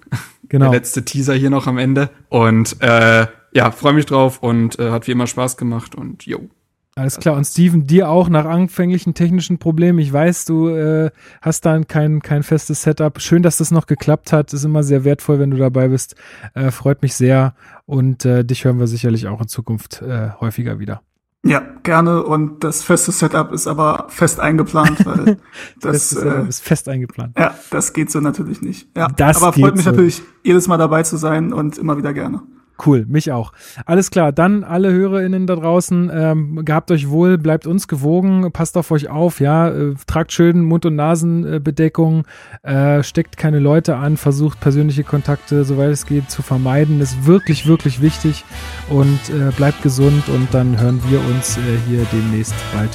Genau. 0.49 0.67
Der 0.71 0.81
letzte 0.81 1.03
Teaser 1.03 1.33
hier 1.33 1.49
noch 1.49 1.67
am 1.67 1.79
Ende. 1.79 2.11
Und 2.29 2.77
äh, 2.83 3.27
ja, 3.55 3.71
freue 3.71 3.95
mich 3.95 4.05
drauf 4.05 4.43
und 4.43 4.79
äh, 4.79 4.91
hat 4.91 5.07
wie 5.07 5.13
immer 5.13 5.27
Spaß 5.27 5.57
gemacht 5.57 5.95
und 5.95 6.27
yo. 6.27 6.51
Alles 6.95 7.19
klar. 7.19 7.37
Und 7.37 7.45
Steven, 7.45 7.87
dir 7.87 8.11
auch 8.11 8.29
nach 8.29 8.45
anfänglichen 8.45 9.15
technischen 9.15 9.59
Problemen. 9.59 9.99
Ich 9.99 10.13
weiß, 10.13 10.45
du 10.45 10.69
äh, 10.69 11.11
hast 11.41 11.65
dann 11.65 11.87
kein, 11.87 12.21
kein 12.21 12.43
festes 12.43 12.83
Setup. 12.83 13.19
Schön, 13.21 13.43
dass 13.43 13.57
das 13.57 13.71
noch 13.71 13.87
geklappt 13.87 14.33
hat. 14.33 14.53
Ist 14.53 14.65
immer 14.65 14.83
sehr 14.83 15.05
wertvoll, 15.05 15.39
wenn 15.39 15.51
du 15.51 15.57
dabei 15.57 15.89
bist. 15.89 16.17
Äh, 16.55 16.71
freut 16.71 17.01
mich 17.01 17.15
sehr. 17.15 17.55
Und 17.87 18.27
äh, 18.27 18.45
dich 18.45 18.65
hören 18.65 18.79
wir 18.79 18.87
sicherlich 18.87 19.27
auch 19.27 19.41
in 19.41 19.49
Zukunft 19.49 20.03
äh, 20.03 20.31
häufiger 20.39 20.81
wieder. 20.81 21.01
Ja, 21.45 21.63
gerne. 21.83 22.23
Und 22.23 22.63
das 22.63 22.83
feste 22.83 23.11
Setup 23.11 23.53
ist 23.53 23.67
aber 23.67 24.07
fest 24.09 24.39
eingeplant, 24.39 25.05
weil 25.07 25.39
das, 25.81 26.11
das 26.11 26.13
ist, 26.13 26.23
äh, 26.23 26.49
ist, 26.49 26.63
fest 26.63 26.89
eingeplant. 26.91 27.37
Ja, 27.39 27.55
das 27.71 27.95
geht 27.95 28.11
so 28.11 28.21
natürlich 28.21 28.61
nicht. 28.61 28.89
Ja, 28.97 29.09
das 29.09 29.43
aber 29.43 29.55
freut 29.55 29.75
mich 29.75 29.85
so. 29.85 29.91
natürlich, 29.91 30.23
jedes 30.45 30.69
Mal 30.69 30.77
dabei 30.77 31.03
zu 31.05 31.17
sein 31.17 31.55
und 31.55 31.79
immer 31.79 31.97
wieder 31.97 32.13
gerne. 32.13 32.43
Cool, 32.85 33.05
mich 33.07 33.31
auch. 33.31 33.53
Alles 33.87 34.11
klar, 34.11 34.33
dann 34.33 34.65
alle 34.65 34.93
HörerInnen 34.93 35.47
da 35.47 35.57
draußen, 35.57 36.11
ähm, 36.13 36.65
gehabt 36.65 36.91
euch 36.91 37.09
wohl, 37.11 37.39
bleibt 37.39 37.67
uns 37.67 37.87
gewogen, 37.87 38.51
passt 38.53 38.77
auf 38.77 38.91
euch 38.91 39.09
auf, 39.09 39.41
ja, 39.41 39.69
äh, 39.69 39.95
tragt 40.07 40.33
schön 40.33 40.63
Mund- 40.63 40.87
und 40.87 40.97
Nasenbedeckung, 40.97 42.25
äh, 42.63 43.03
steckt 43.03 43.37
keine 43.37 43.59
Leute 43.59 43.97
an, 43.97 44.17
versucht 44.17 44.59
persönliche 44.61 45.05
Kontakte, 45.05 45.65
soweit 45.65 45.91
es 45.91 46.07
geht, 46.07 46.31
zu 46.31 46.43
vermeiden. 46.43 47.01
Ist 47.01 47.27
wirklich, 47.27 47.67
wirklich 47.67 48.01
wichtig 48.01 48.45
und 48.89 49.21
äh, 49.29 49.53
bleibt 49.57 49.83
gesund 49.83 50.29
und 50.29 50.49
dann 50.53 50.81
hören 50.81 51.01
wir 51.09 51.21
uns 51.21 51.59
äh, 51.59 51.61
hier 51.89 52.05
demnächst 52.13 52.55
bald 52.75 52.91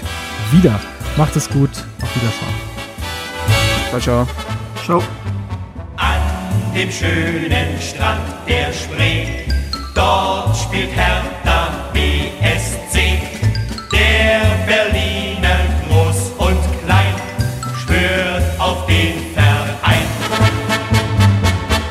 wieder. 0.52 0.80
Macht 1.18 1.36
es 1.36 1.50
gut, 1.50 1.72
auf 2.02 2.16
Wiederschauen. 2.16 2.54
Ciao, 3.90 4.00
ciao. 4.02 4.28
Ciao. 4.84 5.04
An 5.96 6.74
dem 6.76 6.92
schönen 6.92 7.80
Strand 7.80 8.22
der 8.48 8.74
Spree 8.74 9.47
Dort 9.98 10.56
spielt 10.56 10.92
Hertha 10.92 11.90
BSC. 11.92 13.20
Der 13.92 14.42
Berliner 14.68 15.58
groß 15.90 16.34
und 16.38 16.60
klein 16.86 17.16
schwört 17.82 18.44
auf 18.60 18.86
den 18.86 19.34
Verein. 19.34 20.06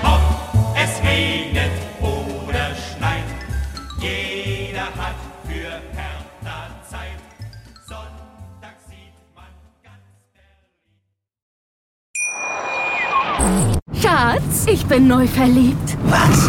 Ob 0.05 0.21
es 0.77 1.03
regnet 1.03 1.73
oder 2.01 2.77
schneit, 2.77 3.25
jeder 4.01 4.87
hat 4.97 5.19
für 5.49 5.83
Hertha 5.97 6.59
Zeit. 6.89 7.21
Sonntag 7.89 8.77
sieht 8.89 9.19
man 9.35 9.51
ganz 9.83 10.07
Berlin. 13.43 14.01
Schatz, 14.01 14.67
ich 14.69 14.87
bin 14.87 15.09
neu 15.09 15.27
verliebt. 15.27 15.97
Was? 16.05 16.49